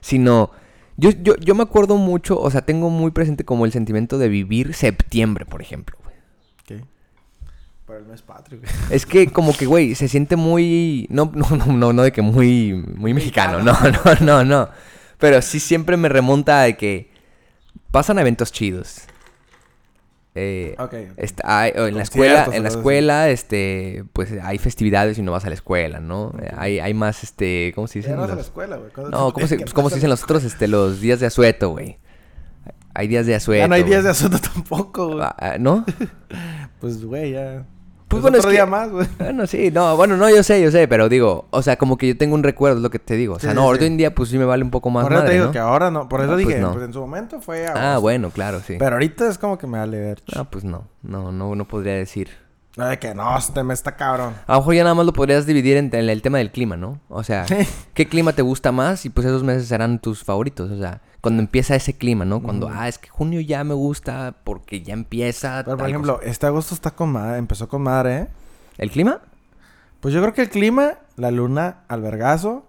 Sino, 0.01 0.49
yo, 0.97 1.11
yo, 1.11 1.35
yo 1.35 1.53
me 1.53 1.61
acuerdo 1.61 1.97
mucho, 1.97 2.39
o 2.39 2.49
sea, 2.49 2.61
tengo 2.61 2.89
muy 2.89 3.11
presente 3.11 3.45
como 3.45 3.65
el 3.65 3.71
sentimiento 3.71 4.17
de 4.17 4.29
vivir 4.29 4.73
septiembre, 4.73 5.45
por 5.45 5.61
ejemplo, 5.61 5.95
güey. 6.03 6.15
¿Qué? 6.65 6.85
Para 7.85 7.99
el 7.99 8.07
mes 8.07 8.23
patrio, 8.23 8.61
güey. 8.61 8.71
Es 8.89 9.05
que 9.05 9.27
como 9.27 9.53
que, 9.53 9.67
güey, 9.67 9.93
se 9.93 10.07
siente 10.07 10.35
muy... 10.35 11.05
No, 11.11 11.31
no, 11.35 11.55
no, 11.55 11.67
no, 11.67 11.93
no 11.93 12.01
de 12.01 12.11
que 12.11 12.23
muy, 12.23 12.73
muy 12.73 13.13
mexicano, 13.13 13.61
no, 13.61 13.77
no, 13.79 14.15
no, 14.21 14.43
no. 14.43 14.69
Pero 15.19 15.39
sí 15.43 15.59
siempre 15.59 15.97
me 15.97 16.09
remonta 16.09 16.63
a 16.63 16.73
que 16.73 17.12
pasan 17.93 18.17
eventos 18.17 18.51
chidos. 18.51 19.03
Eh, 20.35 20.75
Ok. 20.79 20.93
Está, 21.17 21.59
hay- 21.61 21.73
en 21.75 21.95
la 21.95 22.01
escuela, 22.01 22.47
en 22.51 22.63
la 22.63 22.69
escuela, 22.69 23.29
este, 23.29 24.03
pues 24.13 24.31
hay 24.41 24.57
festividades 24.57 25.19
y 25.19 25.21
no 25.21 25.31
vas 25.31 25.45
a 25.45 25.49
la 25.49 25.53
escuela, 25.53 25.99
¿no? 25.99 26.33
Eh, 26.41 26.51
Hay, 26.57 26.79
hay 26.79 26.95
más, 26.95 27.21
este, 27.23 27.71
¿cómo 27.75 27.85
se 27.87 27.99
dicen? 27.99 28.15
no 28.15 28.21
vas 28.21 28.29
a 28.31 28.33
la 28.33 28.37
Los- 28.37 28.47
escuela, 28.47 28.77
güey. 28.77 28.89
¿Cuándo 28.91 29.11
No, 29.11 29.31
¿cómo 29.31 29.45
se, 29.45 29.57
pues, 29.57 29.73
¿cómo 29.75 29.89
se 29.89 29.95
dicen 29.95 30.09
los 30.09 30.23
otros? 30.23 30.43
Este, 30.43 30.67
los 30.67 30.99
días 31.01 31.19
de 31.19 31.27
asueto, 31.27 31.69
güey. 31.69 31.99
Hay 32.95 33.07
días 33.07 33.27
de 33.27 33.35
asueto. 33.35 33.59
Ya 33.59 33.67
no 33.67 33.75
hay 33.75 33.83
días 33.83 34.03
de 34.03 34.09
güey. 34.09 34.11
asunto 34.11 34.39
tampoco, 34.53 35.07
güey. 35.09 35.21
Ah, 35.21 35.35
ah, 35.37 35.57
¿No? 35.59 35.85
Pues, 36.81 37.05
güey, 37.05 37.31
ya. 37.33 37.65
Pues 38.13 38.19
Es 38.19 38.21
bueno, 38.21 38.37
otro 38.37 38.39
es 38.39 38.45
que- 38.45 38.51
día 38.61 38.65
más, 38.65 38.89
güey. 38.91 39.07
Bueno, 39.19 39.47
sí, 39.47 39.71
no, 39.71 39.95
bueno, 39.97 40.17
no, 40.17 40.29
yo 40.29 40.43
sé, 40.43 40.61
yo 40.61 40.69
sé, 40.71 40.87
pero 40.87 41.09
digo, 41.09 41.47
o 41.49 41.61
sea, 41.61 41.77
como 41.77 41.97
que 41.97 42.07
yo 42.09 42.17
tengo 42.17 42.35
un 42.35 42.43
recuerdo, 42.43 42.77
es 42.77 42.83
lo 42.83 42.89
que 42.91 42.99
te 42.99 43.15
digo. 43.15 43.35
O 43.35 43.39
sea, 43.39 43.51
Sí, 43.51 43.55
no, 43.55 43.61
sí, 43.63 43.67
ahorita 43.67 43.85
en 43.85 43.97
día, 43.97 44.13
pues 44.13 44.29
sí 44.29 44.37
me 44.37 44.45
vale 44.45 44.63
un 44.63 44.69
poco 44.71 44.89
más 44.89 45.03
Por 45.03 45.13
eso 45.13 45.23
te 45.23 45.33
digo 45.33 45.45
¿no? 45.45 45.51
que 45.51 45.59
ahora 45.59 45.89
no. 45.91 46.07
Por 46.07 46.19
eso 46.21 46.27
No, 46.31 46.33
pues 46.35 46.47
dije, 46.47 46.59
no. 46.59 46.71
pues 46.73 46.85
en 46.85 46.93
su 46.93 46.99
momento 46.99 47.41
fue 47.41 47.65
Ah, 47.67 47.71
agosto. 47.93 48.01
bueno, 48.01 48.29
claro, 48.29 48.59
sí. 48.65 48.75
Pero 48.77 48.95
ahorita 48.95 49.27
es 49.29 49.37
como 49.37 49.57
que 49.57 49.65
me 49.67 49.79
vale 49.79 49.99
ver. 49.99 50.21
Ah, 50.35 50.43
pues 50.43 50.63
no, 50.63 50.83
no, 51.01 51.31
no, 51.31 51.55
no 51.55 51.65
podría 51.67 51.93
decir. 51.95 52.29
No, 52.75 52.87
de 52.87 52.97
que 52.97 53.13
no, 53.13 53.37
este 53.37 53.63
me 53.63 53.73
está 53.73 53.95
cabrón. 53.95 54.33
A 54.47 54.53
lo 54.53 54.59
mejor 54.59 54.73
ya 54.73 54.83
nada 54.83 54.95
más 54.95 55.05
lo 55.05 55.13
podrías 55.13 55.45
dividir 55.45 55.77
en, 55.77 55.93
en 55.93 56.09
el 56.09 56.21
tema 56.23 56.39
del 56.39 56.51
clima, 56.51 56.75
¿no? 56.75 56.99
O 57.07 57.23
sea, 57.23 57.45
¿qué 57.93 58.07
clima 58.07 58.33
te 58.33 58.41
gusta 58.41 58.71
más? 58.71 59.05
Y 59.05 59.09
pues 59.09 59.27
esos 59.27 59.43
meses 59.43 59.67
serán 59.67 59.99
tus 59.99 60.23
favoritos. 60.23 60.71
O 60.71 60.77
sea, 60.77 61.01
cuando 61.21 61.41
empieza 61.41 61.75
ese 61.75 61.93
clima, 61.93 62.25
¿no? 62.25 62.41
Cuando, 62.41 62.69
ah, 62.73 62.87
es 62.87 62.97
que 62.97 63.09
junio 63.09 63.41
ya 63.41 63.63
me 63.63 63.75
gusta 63.75 64.35
porque 64.43 64.81
ya 64.81 64.93
empieza. 64.93 65.61
Pero, 65.63 65.77
por 65.77 65.87
ejemplo, 65.87 66.15
cosa. 66.17 66.27
este 66.27 66.47
agosto 66.47 66.73
está 66.73 66.91
con 66.91 67.11
madre. 67.11 67.37
Empezó 67.37 67.67
con 67.69 67.83
madre, 67.83 68.17
¿eh? 68.17 68.27
¿El 68.79 68.89
clima? 68.89 69.21
Pues 69.99 70.13
yo 70.13 70.21
creo 70.21 70.33
que 70.33 70.41
el 70.41 70.49
clima, 70.49 70.95
la 71.15 71.29
luna 71.29 71.83
al 71.87 72.01
vergazo, 72.01 72.65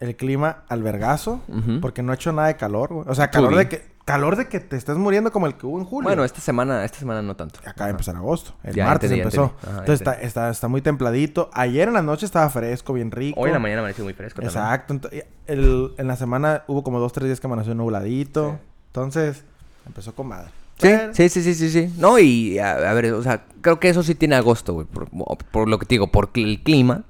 el 0.00 0.16
clima 0.16 0.64
al 0.68 0.82
vergazo, 0.82 1.42
Ujú. 1.48 1.80
porque 1.80 2.02
no 2.02 2.10
ha 2.10 2.14
hecho 2.14 2.32
nada 2.32 2.48
de 2.48 2.56
calor, 2.56 2.92
güey. 2.92 3.04
O 3.06 3.14
sea, 3.14 3.30
calor 3.30 3.54
de 3.54 3.68
que 3.68 3.91
calor 4.04 4.36
de 4.36 4.48
que 4.48 4.58
te 4.60 4.76
estés 4.76 4.96
muriendo 4.96 5.30
como 5.32 5.46
el 5.46 5.54
que 5.54 5.66
hubo 5.66 5.78
en 5.78 5.84
julio. 5.84 6.08
Bueno, 6.08 6.24
esta 6.24 6.40
semana, 6.40 6.84
esta 6.84 6.98
semana 6.98 7.22
no 7.22 7.36
tanto. 7.36 7.60
Acaba 7.64 7.86
de 7.86 7.90
empezar 7.92 8.16
agosto. 8.16 8.52
El 8.64 8.74
Ya, 8.74 8.86
martes 8.86 9.10
entendí, 9.10 9.22
empezó. 9.22 9.44
entendí. 9.44 9.66
Ajá, 9.68 9.78
Entonces 9.80 10.00
está, 10.00 10.12
está, 10.20 10.50
está 10.50 10.68
muy 10.68 10.82
templadito. 10.82 11.50
Ayer 11.52 11.88
en 11.88 11.94
la 11.94 12.02
noche 12.02 12.26
estaba 12.26 12.48
fresco, 12.50 12.92
bien 12.92 13.10
rico. 13.10 13.40
Hoy 13.40 13.48
en 13.50 13.54
la 13.54 13.58
mañana 13.60 13.80
amaneció 13.80 14.04
muy 14.04 14.12
fresco 14.14 14.42
también. 14.42 14.50
Exacto. 14.62 15.00
Y 15.12 15.22
el- 15.46 15.92
en 15.98 16.06
la 16.06 16.16
semana 16.16 16.64
hubo 16.66 16.82
como 16.82 16.98
dos, 16.98 17.12
tres 17.12 17.26
días 17.26 17.40
que 17.40 17.46
amaneció 17.46 17.74
nubladito. 17.74 18.58
Entonces, 18.88 19.44
empezó 19.86 20.14
con 20.14 20.28
madre. 20.28 20.48
Sí, 20.78 20.88
Pero- 20.88 21.14
sí, 21.14 21.28
sí, 21.28 21.42
sí, 21.42 21.54
sí, 21.54 21.70
sí. 21.70 21.94
No, 21.98 22.18
y 22.18 22.58
a, 22.58 22.72
a 22.90 22.92
ver, 22.94 23.12
o 23.12 23.22
sea, 23.22 23.44
creo 23.60 23.78
que 23.78 23.88
eso 23.88 24.02
sí 24.02 24.14
tiene 24.14 24.34
agosto, 24.34 24.72
güey. 24.74 24.86
Por, 24.86 25.08
por 25.50 25.68
lo 25.68 25.78
que 25.78 25.86
te 25.86 25.94
digo, 25.94 26.08
por 26.08 26.30
el 26.34 26.62
clima. 26.62 27.04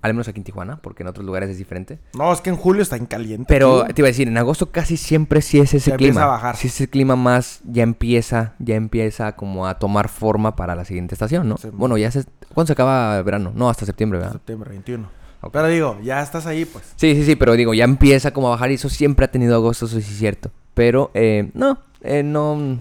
Al 0.00 0.14
menos 0.14 0.28
aquí 0.28 0.38
en 0.38 0.44
Tijuana, 0.44 0.76
porque 0.80 1.02
en 1.02 1.08
otros 1.08 1.26
lugares 1.26 1.50
es 1.50 1.58
diferente. 1.58 1.98
No, 2.14 2.32
es 2.32 2.40
que 2.40 2.50
en 2.50 2.56
julio 2.56 2.82
está 2.82 2.96
en 2.96 3.06
caliente. 3.06 3.46
Pero 3.48 3.84
te 3.84 4.00
iba 4.00 4.06
a 4.06 4.10
decir, 4.12 4.28
en 4.28 4.38
agosto 4.38 4.70
casi 4.70 4.96
siempre 4.96 5.42
sí 5.42 5.58
es 5.58 5.74
ese 5.74 5.90
Ya 5.90 5.96
clima. 5.96 6.08
empieza 6.10 6.24
a 6.24 6.28
bajar. 6.28 6.56
Sí 6.56 6.68
es 6.68 6.74
ese 6.74 6.88
clima 6.88 7.16
más, 7.16 7.60
ya 7.64 7.82
empieza, 7.82 8.54
ya 8.60 8.76
empieza 8.76 9.34
como 9.34 9.66
a 9.66 9.78
tomar 9.80 10.08
forma 10.08 10.54
para 10.54 10.76
la 10.76 10.84
siguiente 10.84 11.14
estación, 11.16 11.48
¿no? 11.48 11.56
Sí. 11.56 11.68
Bueno, 11.72 11.98
ya 11.98 12.10
se... 12.12 12.24
¿Cuándo 12.54 12.68
se 12.68 12.74
acaba 12.74 13.18
el 13.18 13.24
verano? 13.24 13.52
No, 13.54 13.68
hasta 13.68 13.86
septiembre, 13.86 14.20
¿verdad? 14.20 14.34
Septiembre 14.34 14.70
21. 14.70 15.08
Ok. 15.40 15.52
Pero 15.52 15.66
digo, 15.66 15.98
ya 16.02 16.22
estás 16.22 16.46
ahí, 16.46 16.64
pues. 16.64 16.84
Sí, 16.96 17.14
sí, 17.16 17.24
sí, 17.24 17.34
pero 17.36 17.54
digo, 17.54 17.74
ya 17.74 17.84
empieza 17.84 18.32
como 18.32 18.46
a 18.48 18.50
bajar 18.50 18.70
y 18.70 18.74
eso 18.74 18.88
siempre 18.88 19.24
ha 19.24 19.30
tenido 19.32 19.56
agosto, 19.56 19.86
eso 19.86 20.00
sí 20.00 20.10
es 20.12 20.18
cierto. 20.18 20.50
Pero, 20.74 21.10
eh, 21.14 21.50
no, 21.54 21.78
eh, 22.02 22.22
no... 22.22 22.78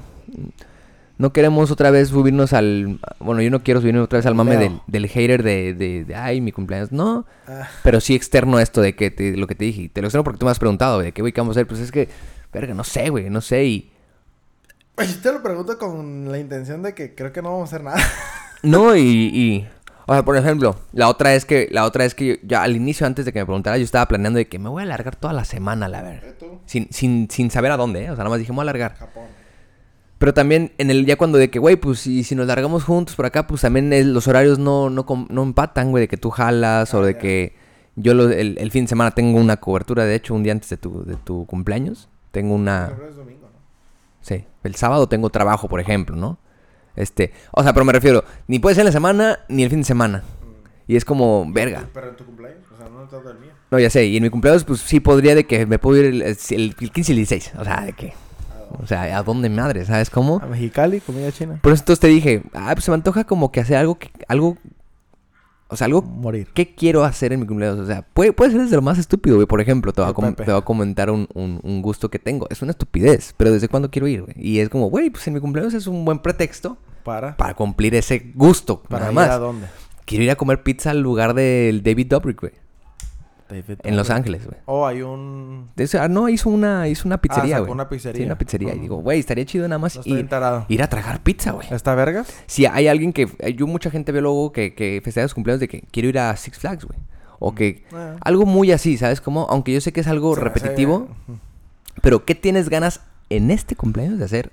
No 1.17 1.33
queremos 1.33 1.71
otra 1.71 1.89
vez 1.89 2.09
subirnos 2.09 2.53
al... 2.53 2.99
Bueno, 3.19 3.41
yo 3.41 3.49
no 3.49 3.63
quiero 3.63 3.81
subirme 3.81 3.99
otra 4.01 4.17
vez 4.19 4.25
al 4.27 4.35
mame 4.35 4.57
del, 4.57 4.79
del 4.85 5.07
hater 5.07 5.41
de, 5.41 5.73
de, 5.73 6.05
de, 6.05 6.15
Ay, 6.15 6.41
mi 6.41 6.51
cumpleaños. 6.51 6.91
No, 6.91 7.25
Ah, 7.47 7.67
pero 7.83 7.99
sí 8.01 8.13
externo 8.13 8.59
esto 8.59 8.81
de 8.81 8.95
que 8.95 9.09
te- 9.09 9.35
lo 9.35 9.47
que 9.47 9.55
te 9.55 9.65
dije. 9.65 9.89
Te 9.89 10.01
lo 10.01 10.07
externo 10.07 10.23
porque 10.23 10.37
tú 10.39 10.45
me 10.45 10.51
has 10.51 10.59
preguntado, 10.59 10.99
de 10.99 11.11
qué, 11.13 11.21
güey, 11.21 11.33
qué 11.33 11.41
vamos 11.41 11.55
a 11.57 11.59
hacer. 11.59 11.67
Pues 11.67 11.79
es 11.79 11.91
que, 11.91 12.07
verga, 12.53 12.73
no 12.75 12.83
sé, 12.83 13.09
güey, 13.09 13.29
no 13.31 13.41
sé. 13.41 13.65
Y... 13.65 13.91
Pues 14.95 15.15
yo 15.15 15.21
te 15.21 15.31
lo 15.31 15.41
pregunto 15.43 15.77
con 15.77 16.31
la 16.31 16.37
intención 16.39 16.81
de 16.83 16.93
que 16.93 17.13
creo 17.15 17.31
que 17.31 17.41
no 17.41 17.51
vamos 17.51 17.71
a 17.71 17.75
hacer 17.75 17.83
nada. 17.83 17.97
No, 18.63 18.95
y, 18.95 19.01
y... 19.01 19.67
O 20.07 20.13
sea, 20.13 20.23
por 20.23 20.35
ejemplo, 20.37 20.77
la 20.91 21.09
otra 21.09 21.35
es 21.35 21.45
que... 21.45 21.67
La 21.71 21.83
otra 21.85 22.05
es 22.05 22.15
que 22.15 22.25
yo, 22.27 22.33
ya 22.43 22.63
al 22.63 22.75
inicio, 22.75 23.05
antes 23.05 23.23
de 23.25 23.31
que 23.33 23.39
me 23.39 23.45
preguntara, 23.45 23.77
yo 23.77 23.83
estaba 23.83 24.07
planeando 24.07 24.37
de 24.37 24.47
que 24.47 24.57
me 24.57 24.67
voy 24.69 24.81
a 24.81 24.85
alargar 24.85 25.15
toda 25.15 25.31
la 25.33 25.45
semana, 25.45 25.87
la 25.87 26.01
verdad. 26.01 26.33
Tú, 26.39 26.59
Sin, 26.65 26.87
sin, 26.91 27.29
sin 27.29 27.51
saber 27.51 27.71
a 27.71 27.77
dónde, 27.77 28.05
¿eh? 28.05 28.11
O 28.11 28.15
sea, 28.15 28.23
nada 28.23 28.29
más 28.31 28.39
dije, 28.39 28.51
me 28.51 28.55
voy 28.57 28.61
a 28.61 28.69
alargar. 28.69 28.95
Japón. 28.95 29.25
Pero 30.17 30.33
también 30.33 30.71
en 30.79 30.89
el 30.89 31.05
ya 31.05 31.15
cuando 31.15 31.37
de 31.37 31.49
que, 31.49 31.59
güey, 31.59 31.75
pues 31.75 31.99
si, 31.99 32.23
si 32.23 32.33
nos 32.33 32.47
largamos 32.47 32.83
juntos 32.83 33.15
por 33.15 33.25
acá, 33.25 33.45
pues 33.45 33.61
también 33.61 33.93
el- 33.93 34.13
los 34.13 34.27
horarios 34.27 34.57
no, 34.57 34.89
no, 34.89 35.05
no 35.29 35.43
empatan, 35.43 35.91
güey, 35.91 36.01
de 36.01 36.07
que 36.07 36.17
tú 36.17 36.31
jalas 36.31 36.93
o 36.95 37.01
Ah, 37.01 37.05
de 37.05 37.13
ya. 37.13 37.19
que 37.19 37.55
yo 37.95 38.13
lo- 38.15 38.29
el, 38.29 38.57
el 38.57 38.71
fin 38.71 38.85
de 38.85 38.89
semana 38.89 39.11
tengo 39.11 39.39
una 39.39 39.57
cobertura, 39.57 40.05
de 40.05 40.15
hecho, 40.15 40.33
un 40.33 40.41
día 40.43 40.53
antes 40.53 40.69
de 40.69 40.77
tu, 40.77 41.03
de 41.03 41.15
tu 41.17 41.45
cumpleaños. 41.45 42.09
Tengo 42.31 42.55
una... 42.55 42.91
Pero 42.95 43.09
es 43.09 43.15
domingo, 43.15 43.41
¿no? 43.51 43.59
Sí, 44.21 44.43
el 44.63 44.75
sábado 44.75 45.07
tengo 45.07 45.29
trabajo, 45.29 45.67
por 45.67 45.79
ejemplo, 45.79 46.15
¿no? 46.15 46.39
Este, 46.95 47.31
o 47.51 47.61
sea, 47.61 47.73
pero 47.73 47.85
me 47.85 47.93
refiero, 47.93 48.23
ni 48.47 48.57
puede 48.57 48.73
ser 48.75 48.81
en 48.81 48.85
la 48.87 48.91
semana 48.91 49.39
ni 49.49 49.63
el 49.63 49.69
fin 49.69 49.79
de 49.79 49.85
semana. 49.85 50.23
Y 50.87 50.95
es 50.95 51.05
como, 51.05 51.45
verga. 51.51 51.85
Pero 51.93 52.09
en 52.09 52.15
tu 52.15 52.25
cumpleaños, 52.25 52.63
o 52.73 52.77
sea, 52.77 52.89
no 52.89 53.03
en 53.03 53.07
todo 53.09 53.29
el 53.29 53.37
mío. 53.39 53.51
No, 53.69 53.77
ya 53.77 53.89
sé, 53.91 54.05
y 54.05 54.17
en 54.17 54.23
mi 54.23 54.29
cumpleaños, 54.31 54.63
pues 54.63 54.79
sí 54.79 54.99
podría 54.99 55.35
de 55.35 55.43
que 55.45 55.65
me 55.67 55.77
puedo 55.77 55.99
ir 55.99 56.05
el, 56.05 56.21
el, 56.23 56.37
el 56.79 56.91
15 56.91 57.11
y 57.11 57.13
el 57.13 57.17
16. 57.17 57.51
O 57.59 57.63
sea, 57.63 57.81
de 57.85 57.93
que... 57.93 58.13
O 58.81 58.85
sea, 58.87 59.17
¿a 59.17 59.23
dónde 59.23 59.49
madre? 59.49 59.85
¿Sabes 59.85 60.09
cómo? 60.09 60.39
A 60.41 60.45
Mexicali, 60.45 60.99
comida 61.01 61.31
china. 61.31 61.59
Por 61.61 61.73
eso 61.73 61.81
entonces 61.81 61.99
te 61.99 62.07
dije, 62.07 62.43
ah, 62.53 62.71
pues 62.73 62.85
se 62.85 62.91
me 62.91 62.95
antoja 62.95 63.23
como 63.23 63.51
que 63.51 63.59
hacer 63.59 63.77
algo 63.77 63.97
que, 63.97 64.09
algo, 64.27 64.57
o 65.69 65.75
sea, 65.75 65.85
algo 65.85 66.01
Morir. 66.01 66.47
que 66.53 66.73
quiero 66.75 67.03
hacer 67.03 67.33
en 67.33 67.41
mi 67.41 67.45
cumpleaños. 67.47 67.79
O 67.79 67.85
sea, 67.85 68.03
puede, 68.13 68.31
puede 68.33 68.51
ser 68.51 68.61
desde 68.61 68.75
lo 68.75 68.81
más 68.81 68.97
estúpido, 68.97 69.35
güey. 69.35 69.47
Por 69.47 69.59
ejemplo, 69.61 69.91
te 69.93 70.01
voy 70.01 70.09
a, 70.11 70.33
te 70.35 70.43
voy 70.51 70.55
a 70.55 70.61
comentar 70.61 71.09
un, 71.09 71.27
un- 71.33 71.59
un 71.63 71.81
gusto 71.81 72.09
que 72.09 72.19
tengo. 72.19 72.47
Es 72.49 72.61
una 72.61 72.71
estupidez, 72.71 73.33
pero 73.35 73.51
¿desde 73.51 73.67
cuándo 73.67 73.89
quiero 73.91 74.07
ir, 74.07 74.21
güey? 74.21 74.35
Y 74.37 74.59
es 74.59 74.69
como, 74.69 74.89
güey, 74.89 75.09
pues 75.09 75.27
en 75.27 75.33
mi 75.33 75.39
cumpleaños 75.39 75.73
es 75.73 75.87
un 75.87 76.05
buen 76.05 76.19
pretexto 76.19 76.77
Para. 77.03 77.35
para 77.35 77.53
cumplir 77.55 77.95
ese 77.95 78.31
gusto, 78.35 78.81
Para 78.83 78.99
nada 79.07 79.11
ir 79.11 79.15
más. 79.15 79.29
a 79.29 79.37
dónde. 79.39 79.67
Quiero 80.05 80.23
ir 80.23 80.31
a 80.31 80.35
comer 80.37 80.63
pizza 80.63 80.91
al 80.91 81.01
lugar 81.01 81.33
del 81.33 81.83
David 81.83 82.07
Dobrik, 82.07 82.39
güey. 82.39 82.53
David 83.49 83.79
En 83.83 83.95
Los. 83.95 84.09
Ángeles, 84.09 84.45
güey. 84.45 84.57
Oh, 84.65 84.85
hay 84.85 85.01
un. 85.01 85.69
De 85.75 85.89
ah, 85.99 86.07
no, 86.07 86.29
hizo 86.29 86.49
una, 86.49 86.87
hizo 86.87 87.07
una 87.07 87.19
pizzería, 87.19 87.55
sacó 87.55 87.65
güey. 87.65 87.73
una 87.73 87.89
pizzería. 87.89 88.19
Sí, 88.19 88.25
una 88.25 88.37
pizzería. 88.37 88.75
Y 88.75 88.79
digo, 88.79 88.97
güey, 88.97 89.19
estaría 89.19 89.45
chido 89.45 89.67
nada 89.67 89.79
más 89.79 89.97
No 89.97 90.17
ir, 90.67 90.81
a 90.81 90.87
tragar 90.87 91.21
pizza, 91.21 91.51
güey. 91.51 91.67
¿Está 91.71 91.95
vergas? 91.95 92.27
Si 92.45 92.65
hay 92.65 92.87
alguien 92.87 93.13
que... 93.13 93.27
eh, 93.39 93.53
Yo 93.53 93.67
mucha 93.67 93.89
gente 93.91 94.11
veo 94.11 94.21
luego 94.21 94.51
que, 94.51 94.73
que 94.75 95.01
festeja 95.03 95.27
sus 95.27 95.33
cumpleaños 95.33 95.59
de 95.59 95.67
que 95.67 95.81
quiero 95.91 96.09
ir 96.09 96.19
a 96.19 96.35
Six 96.35 96.57
Flags, 96.57 96.85
güey. 96.85 96.99
O 97.39 97.53
que... 97.53 97.83
Ah. 97.93 98.15
Algo 98.21 98.45
muy 98.45 98.71
así, 98.71 98.97
¿sabes 98.97 99.21
cómo? 99.21 99.47
Aunque 99.49 99.73
yo 99.73 99.81
sé 99.81 99.91
que 99.93 100.01
es 100.01 100.07
algo 100.07 100.35
repetitivo. 100.35 101.07
Pero 102.01 102.25
¿qué 102.25 102.35
tienes 102.35 102.69
ganas 102.69 103.01
en 103.29 103.51
este 103.51 103.75
cumpleaños 103.75 104.19
de 104.19 104.25
hacer? 104.25 104.51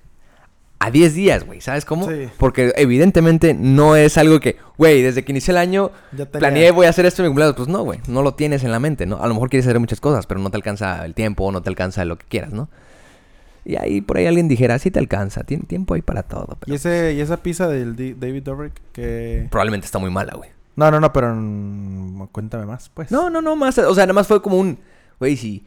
A 0.81 0.91
10 0.91 1.14
días, 1.14 1.45
güey. 1.47 1.61
¿Sabes 1.62 1.85
cómo? 1.85 2.09
Sí. 2.11 2.29
Porque 2.37 2.72
evidentemente 2.77 3.55
no 3.55 3.97
es 3.97 4.18
algo 4.18 4.39
que... 4.41 4.57
Güey, 4.77 5.01
desde 5.03 5.25
que 5.25 5.33
inicié 5.33 5.53
el 5.53 5.59
año... 5.59 5.91
Tenía- 6.11 6.31
Planeé, 6.31 6.70
voy 6.72 6.85
a 6.87 6.91
hacer 6.91 7.07
esto 7.07 7.22
en 7.22 7.27
mi 7.27 7.31
cumpleaños. 7.31 7.57
Pues 7.57 7.68
no, 7.68 7.83
güey. 7.83 8.01
No 8.07 8.20
lo 8.22 8.35
tienes 8.35 8.64
en 8.64 8.70
la 8.70 8.81
mente, 8.81 9.07
¿no? 9.07 9.22
A 9.22 9.27
lo 9.27 9.35
mejor 9.35 9.49
quieres 9.49 9.66
hacer 9.66 9.81
muchas 9.81 10.01
cosas, 10.01 10.27
pero 10.27 10.41
no 10.41 10.51
te 10.51 10.57
alcanza 10.57 11.05
el 11.07 11.14
tiempo, 11.14 11.51
no 11.53 11.62
te 11.62 11.70
alcanza 11.70 12.05
lo 12.05 12.18
que 12.18 12.27
quieras, 12.27 12.53
¿no? 12.53 12.68
Y 13.64 13.77
ahí 13.77 14.03
por 14.03 14.18
ahí 14.18 14.27
alguien 14.27 14.47
dijera, 14.47 14.79
sí 14.79 14.91
te 14.91 14.99
alcanza, 14.99 15.43
tiene 15.45 15.64
tiempo 15.64 15.95
ahí 15.95 16.03
para 16.03 16.22
todo. 16.25 16.59
pero 16.61 16.70
¿Y, 16.70 16.77
ese, 16.77 17.14
y 17.14 17.20
esa 17.20 17.39
pizza 17.39 17.66
del 17.66 17.97
David 17.97 18.43
Dobrik 18.43 18.75
que... 18.93 19.47
Probablemente 19.51 19.87
está 19.87 19.99
muy 19.99 20.11
mala, 20.11 20.35
güey. 20.35 20.51
No, 20.77 20.91
no, 20.91 21.01
no, 21.01 21.12
pero 21.14 21.29
cuéntame 22.31 22.66
más, 22.66 22.91
pues. 22.93 23.11
No, 23.11 23.31
no, 23.31 23.41
no, 23.41 23.57
más, 23.57 23.79
o 23.79 23.95
sea, 23.95 24.05
nada 24.05 24.12
más 24.12 24.27
fue 24.27 24.43
como 24.43 24.59
un, 24.59 24.79
güey, 25.18 25.37
sí, 25.39 25.64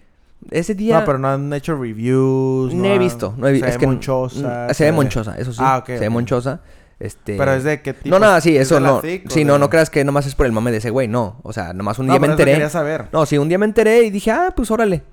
ese 0.51 0.75
día... 0.75 0.99
No, 0.99 1.05
pero 1.05 1.17
no 1.17 1.27
han 1.29 1.51
hecho 1.53 1.75
reviews. 1.75 2.73
No 2.73 2.85
he 2.85 2.97
visto, 2.97 3.33
no 3.37 3.47
he 3.47 3.51
visto. 3.53 3.65
Se 3.65 3.69
es 3.71 3.75
ve 3.77 3.79
que 3.79 3.87
monchosa. 3.87 4.73
Se 4.73 4.83
ve 4.85 4.91
monchosa, 4.91 5.37
eso 5.37 5.51
sí. 5.51 5.59
Ah, 5.61 5.77
ok, 5.79 5.85
Se 5.87 5.99
ve 5.99 6.09
monchosa. 6.09 6.61
Este... 6.99 7.37
Pero 7.37 7.53
es 7.53 7.63
de 7.63 7.81
qué 7.81 7.93
tipo. 7.93 8.09
No, 8.09 8.17
nada, 8.19 8.41
sí, 8.41 8.55
¿Es 8.55 8.63
eso 8.63 8.79
no. 8.79 9.01
thick 9.01 9.29
Sí, 9.29 9.39
de- 9.39 9.45
no, 9.45 9.59
no 9.59 9.69
creas 9.69 9.89
que 9.91 10.03
nomás 10.03 10.25
es 10.25 10.33
por 10.33 10.45
el 10.47 10.51
mame 10.51 10.71
de 10.71 10.77
ese 10.77 10.89
güey, 10.89 11.07
no. 11.07 11.39
O 11.43 11.53
sea, 11.53 11.73
nomás 11.73 11.99
un 11.99 12.07
No, 12.07 12.13
día 12.13 12.19
me 12.19 12.27
pero 12.35 12.39
enteré. 12.49 12.69
saber. 12.69 13.05
No, 13.11 13.25
sí, 13.27 13.37
un 13.37 13.47
día 13.49 13.57
me 13.59 13.65
enteré 13.67 14.01
y 14.03 14.09
dije, 14.09 14.31
ah, 14.31 14.51
pues 14.55 14.71
órale. 14.71 15.03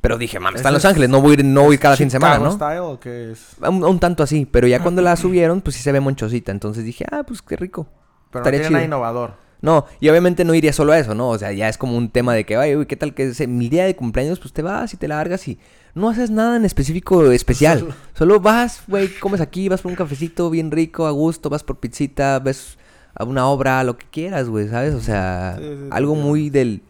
Pero 0.00 0.18
dije, 0.18 0.38
mames, 0.40 0.60
está 0.60 0.68
en 0.68 0.74
¿Ese 0.74 0.76
Los 0.76 0.84
es- 0.84 0.88
Ángeles, 0.90 1.08
no 1.10 1.20
voy 1.20 1.32
a 1.32 1.34
ir, 1.34 1.44
no 1.44 1.62
voy 1.62 1.70
a 1.72 1.74
ir 1.74 1.80
cada 1.80 1.96
fin 1.96 2.06
de 2.06 2.10
semana, 2.12 2.38
¿no? 2.38 2.52
style 2.52 2.78
o 2.80 2.98
qué 3.00 3.32
es? 3.32 3.56
Un, 3.60 3.82
un 3.84 3.98
tanto 4.00 4.22
así, 4.22 4.46
pero 4.50 4.66
ya 4.68 4.80
cuando 4.80 5.02
la 5.02 5.16
subieron, 5.16 5.60
pues 5.62 5.74
sí 5.76 5.82
se 5.82 5.90
ve 5.92 5.98
monchosita. 6.00 6.52
Entonces 6.52 6.84
dije, 6.84 7.04
ah, 7.10 7.22
pues 7.26 7.42
qué 7.42 7.56
rico. 7.56 7.86
Pero 8.30 8.40
no 8.44 8.48
Estaría 8.48 8.60
tiene 8.60 8.72
nada 8.74 8.84
innovador. 8.84 9.34
No, 9.62 9.86
y 10.00 10.08
obviamente 10.08 10.44
no 10.44 10.54
iría 10.54 10.72
solo 10.72 10.92
a 10.92 10.98
eso, 10.98 11.14
¿no? 11.14 11.28
O 11.28 11.38
sea, 11.38 11.52
ya 11.52 11.68
es 11.68 11.78
como 11.78 11.96
un 11.96 12.10
tema 12.10 12.34
de 12.34 12.44
que, 12.44 12.56
ay, 12.56 12.74
uy, 12.74 12.86
¿qué 12.86 12.96
tal 12.96 13.14
que 13.14 13.28
es 13.28 13.48
mi 13.48 13.68
día 13.68 13.84
de 13.84 13.94
cumpleaños? 13.94 14.40
Pues 14.40 14.52
te 14.52 14.60
vas 14.60 14.92
y 14.92 14.96
te 14.96 15.06
largas 15.06 15.46
y 15.46 15.56
no 15.94 16.08
haces 16.08 16.30
nada 16.30 16.56
en 16.56 16.64
específico 16.64 17.30
especial. 17.30 17.94
Solo 18.14 18.40
vas, 18.40 18.82
güey, 18.88 19.08
comes 19.20 19.40
aquí, 19.40 19.68
vas 19.68 19.80
por 19.80 19.92
un 19.92 19.96
cafecito 19.96 20.50
bien 20.50 20.72
rico, 20.72 21.06
a 21.06 21.12
gusto, 21.12 21.48
vas 21.48 21.62
por 21.62 21.78
pizzita, 21.78 22.40
ves 22.40 22.76
a 23.14 23.24
una 23.24 23.46
obra, 23.46 23.84
lo 23.84 23.96
que 23.96 24.06
quieras, 24.10 24.48
güey, 24.48 24.68
¿sabes? 24.68 24.94
O 24.94 25.00
sea, 25.00 25.54
Sí, 25.58 25.62
sí, 25.62 25.68
te 25.68 25.94
algo 25.94 26.16
muy 26.16 26.50
del 26.50 26.82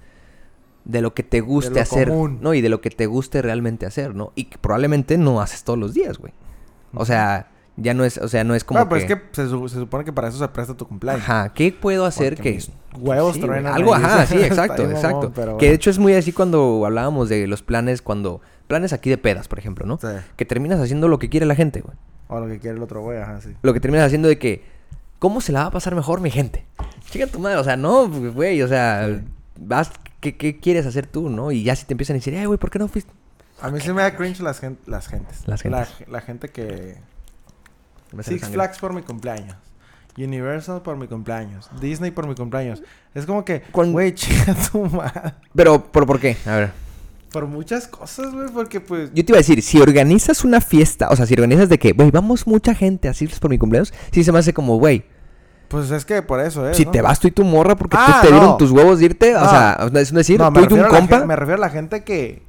de 0.85 1.01
lo 1.03 1.15
que 1.15 1.23
te 1.23 1.41
guste 1.41 1.79
hacer, 1.79 2.09
común. 2.09 2.39
¿no? 2.41 2.55
Y 2.55 2.63
de 2.63 2.71
lo 2.71 2.81
que 2.81 2.91
te 2.91 3.07
guste 3.07 3.43
realmente 3.43 3.85
hacer, 3.87 4.15
¿no? 4.15 4.33
Y 4.35 4.45
que 4.45 4.59
probablemente 4.59 5.19
no 5.19 5.41
haces 5.41 5.63
todos 5.63 5.79
los 5.79 5.93
días, 5.95 6.19
güey. 6.19 6.33
O 6.95 7.05
sea, 7.05 7.52
ya 7.77 7.95
no 7.95 8.05
es, 8.05 8.19
o 8.19 8.29
sea, 8.29 8.45
no 8.45 8.55
es 8.55 8.65
como 8.65 8.79
Bueno, 8.85 8.91
pero 8.91 9.07
que, 9.07 9.13
es 9.15 9.21
que 9.21 9.37
se, 9.49 9.69
se 9.69 9.81
supone 9.81 10.05
que 10.05 10.13
para 10.13 10.29
eso 10.29 10.39
se 10.39 10.49
presta 10.49 10.75
tu 10.77 10.87
cumpleaños. 10.87 11.23
Ajá, 11.23 11.53
¿qué 11.55 11.73
puedo 11.73 12.05
hacer 12.05 12.35
Porque 12.37 12.51
que 12.51 12.55
mis 12.57 12.71
huevos 12.99 13.35
Sí, 13.35 13.41
truenan. 13.41 13.73
Algo, 13.75 13.95
ajá, 13.95 14.27
sí, 14.27 14.37
exacto, 14.43 14.83
exacto. 14.85 15.17
mamón, 15.17 15.33
pero 15.35 15.57
Que 15.59 15.69
de 15.69 15.75
hecho 15.75 15.91
es 15.91 15.99
muy 15.99 16.15
así 16.15 16.33
cuando 16.33 16.85
hablábamos 16.85 17.29
de 17.29 17.47
los 17.47 17.63
planes, 17.63 18.03
cuando... 18.03 18.41
Planes 18.69 18.93
aquí 18.93 19.11
de 19.11 19.19
pedas, 19.19 19.49
por 19.49 19.59
ejemplo, 19.59 19.85
¿no? 19.87 19.99
Sí. 20.01 20.07
Que 20.37 20.45
terminas 20.45 20.81
haciendo 20.81 21.09
lo 21.09 21.19
que 21.19 21.29
quiere 21.29 21.45
la 21.47 21.55
gente, 21.55 21.81
güey. 21.83 21.95
O 22.29 22.41
lo 22.41 22.47
que 22.47 22.59
quiere 22.59 22.77
el 22.77 22.83
otro 22.83 23.03
güey, 23.03 23.19
ajá, 23.19 23.41
sí. 23.43 23.55
Lo 23.63 23.75
que 23.75 23.81
terminas 23.81 24.07
haciendo 24.07 24.29
de 24.29 24.39
que... 24.39 24.65
¿Cómo 25.19 25.41
se 25.41 25.53
la 25.53 25.61
va 25.63 25.67
a 25.67 25.71
pasar 25.71 25.95
mejor 25.95 26.21
mi 26.21 26.31
gente? 26.31 26.65
Chica 27.11 27.27
tu 27.27 27.39
madre, 27.39 27.59
o 27.59 27.65
sea, 27.65 27.77
no, 27.77 28.09
güey, 28.09 28.63
o 28.63 28.69
sea... 28.69 29.21
Vas... 29.59 29.91
¿qué, 30.21 30.37
¿Qué 30.37 30.59
quieres 30.61 30.87
hacer 30.87 31.07
tú, 31.07 31.29
no? 31.29 31.51
Y 31.53 31.65
ya 31.65 31.75
si 31.77 31.85
te 31.85 31.95
empiezan 31.95 32.15
a 32.15 32.19
decir, 32.19 32.35
ay, 32.37 32.47
güey, 32.47 32.59
¿por 32.59 32.71
qué 32.71 32.79
no 32.79 32.87
fuiste? 32.89 33.13
A 33.61 33.71
mí 33.71 33.81
sí 33.81 33.93
me 33.93 34.03
da 34.03 34.17
cringe 34.17 34.41
las, 34.41 34.61
gen- 34.61 34.79
las 34.87 35.09
gentes. 35.09 35.43
Las 35.47 35.65
La, 35.65 35.85
gentes. 35.85 36.09
la 36.09 36.21
gente 36.21 36.49
que... 36.49 36.97
Six. 38.21 38.49
Flags 38.49 38.79
por 38.79 38.93
mi 38.93 39.03
cumpleaños. 39.03 39.57
Universal 40.19 40.83
por 40.83 40.97
mi 40.97 41.07
cumpleaños. 41.07 41.71
Disney 41.81 42.11
por 42.11 42.27
mi 42.27 42.35
cumpleaños. 42.35 42.83
Es 43.15 43.25
como 43.25 43.45
que, 43.45 43.63
güey, 43.73 44.15
chica 44.15 44.55
tu 44.71 44.85
madre. 44.87 45.35
Pero, 45.55 45.83
¿por, 45.83 46.07
¿por 46.07 46.21
qué? 46.21 46.37
A 46.47 46.57
ver. 46.57 46.73
Por 47.33 47.47
muchas 47.47 47.89
cosas, 47.89 48.31
güey, 48.35 48.49
porque 48.53 48.81
pues... 48.81 49.11
Yo 49.15 49.25
te 49.25 49.33
iba 49.33 49.37
a 49.37 49.41
decir, 49.41 49.63
si 49.63 49.81
organizas 49.81 50.45
una 50.45 50.61
fiesta, 50.61 51.09
o 51.09 51.17
sea, 51.17 51.25
si 51.25 51.33
organizas 51.33 51.71
de 51.71 51.79
que, 51.79 51.93
güey, 51.93 52.11
vamos 52.11 52.47
mucha 52.47 52.75
gente 52.75 53.09
así 53.09 53.27
por 53.27 53.49
mi 53.49 53.57
cumpleaños, 53.57 53.95
sí 54.11 54.23
se 54.23 54.33
me 54.33 54.39
hace 54.39 54.53
como, 54.53 54.77
güey, 54.77 55.07
Pues 55.69 55.91
es 55.91 56.05
que 56.05 56.21
por 56.21 56.41
eso, 56.41 56.69
¿eh? 56.69 56.75
Si 56.75 56.85
¿no? 56.85 56.91
te 56.91 57.01
vas 57.01 57.19
tú 57.19 57.29
y 57.29 57.31
tu 57.31 57.43
morra 57.43 57.75
porque 57.75 57.97
Ah, 57.99 58.19
tú 58.21 58.27
te 58.27 58.33
dieron 58.35 58.59
tus 58.59 58.71
huevos 58.71 58.99
de 58.99 59.07
irte, 59.07 59.35
o 59.35 59.49
sea, 59.49 59.79
es 59.95 60.13
decir, 60.13 60.39
tú 60.39 60.77
y 60.77 60.79
a 60.79 60.83
la 60.83 60.89
compa 60.89 61.25
me 61.25 61.37
refiero 61.37 61.57
a 61.57 61.67
la 61.67 61.71
gente 61.71 62.05
que... 62.05 62.43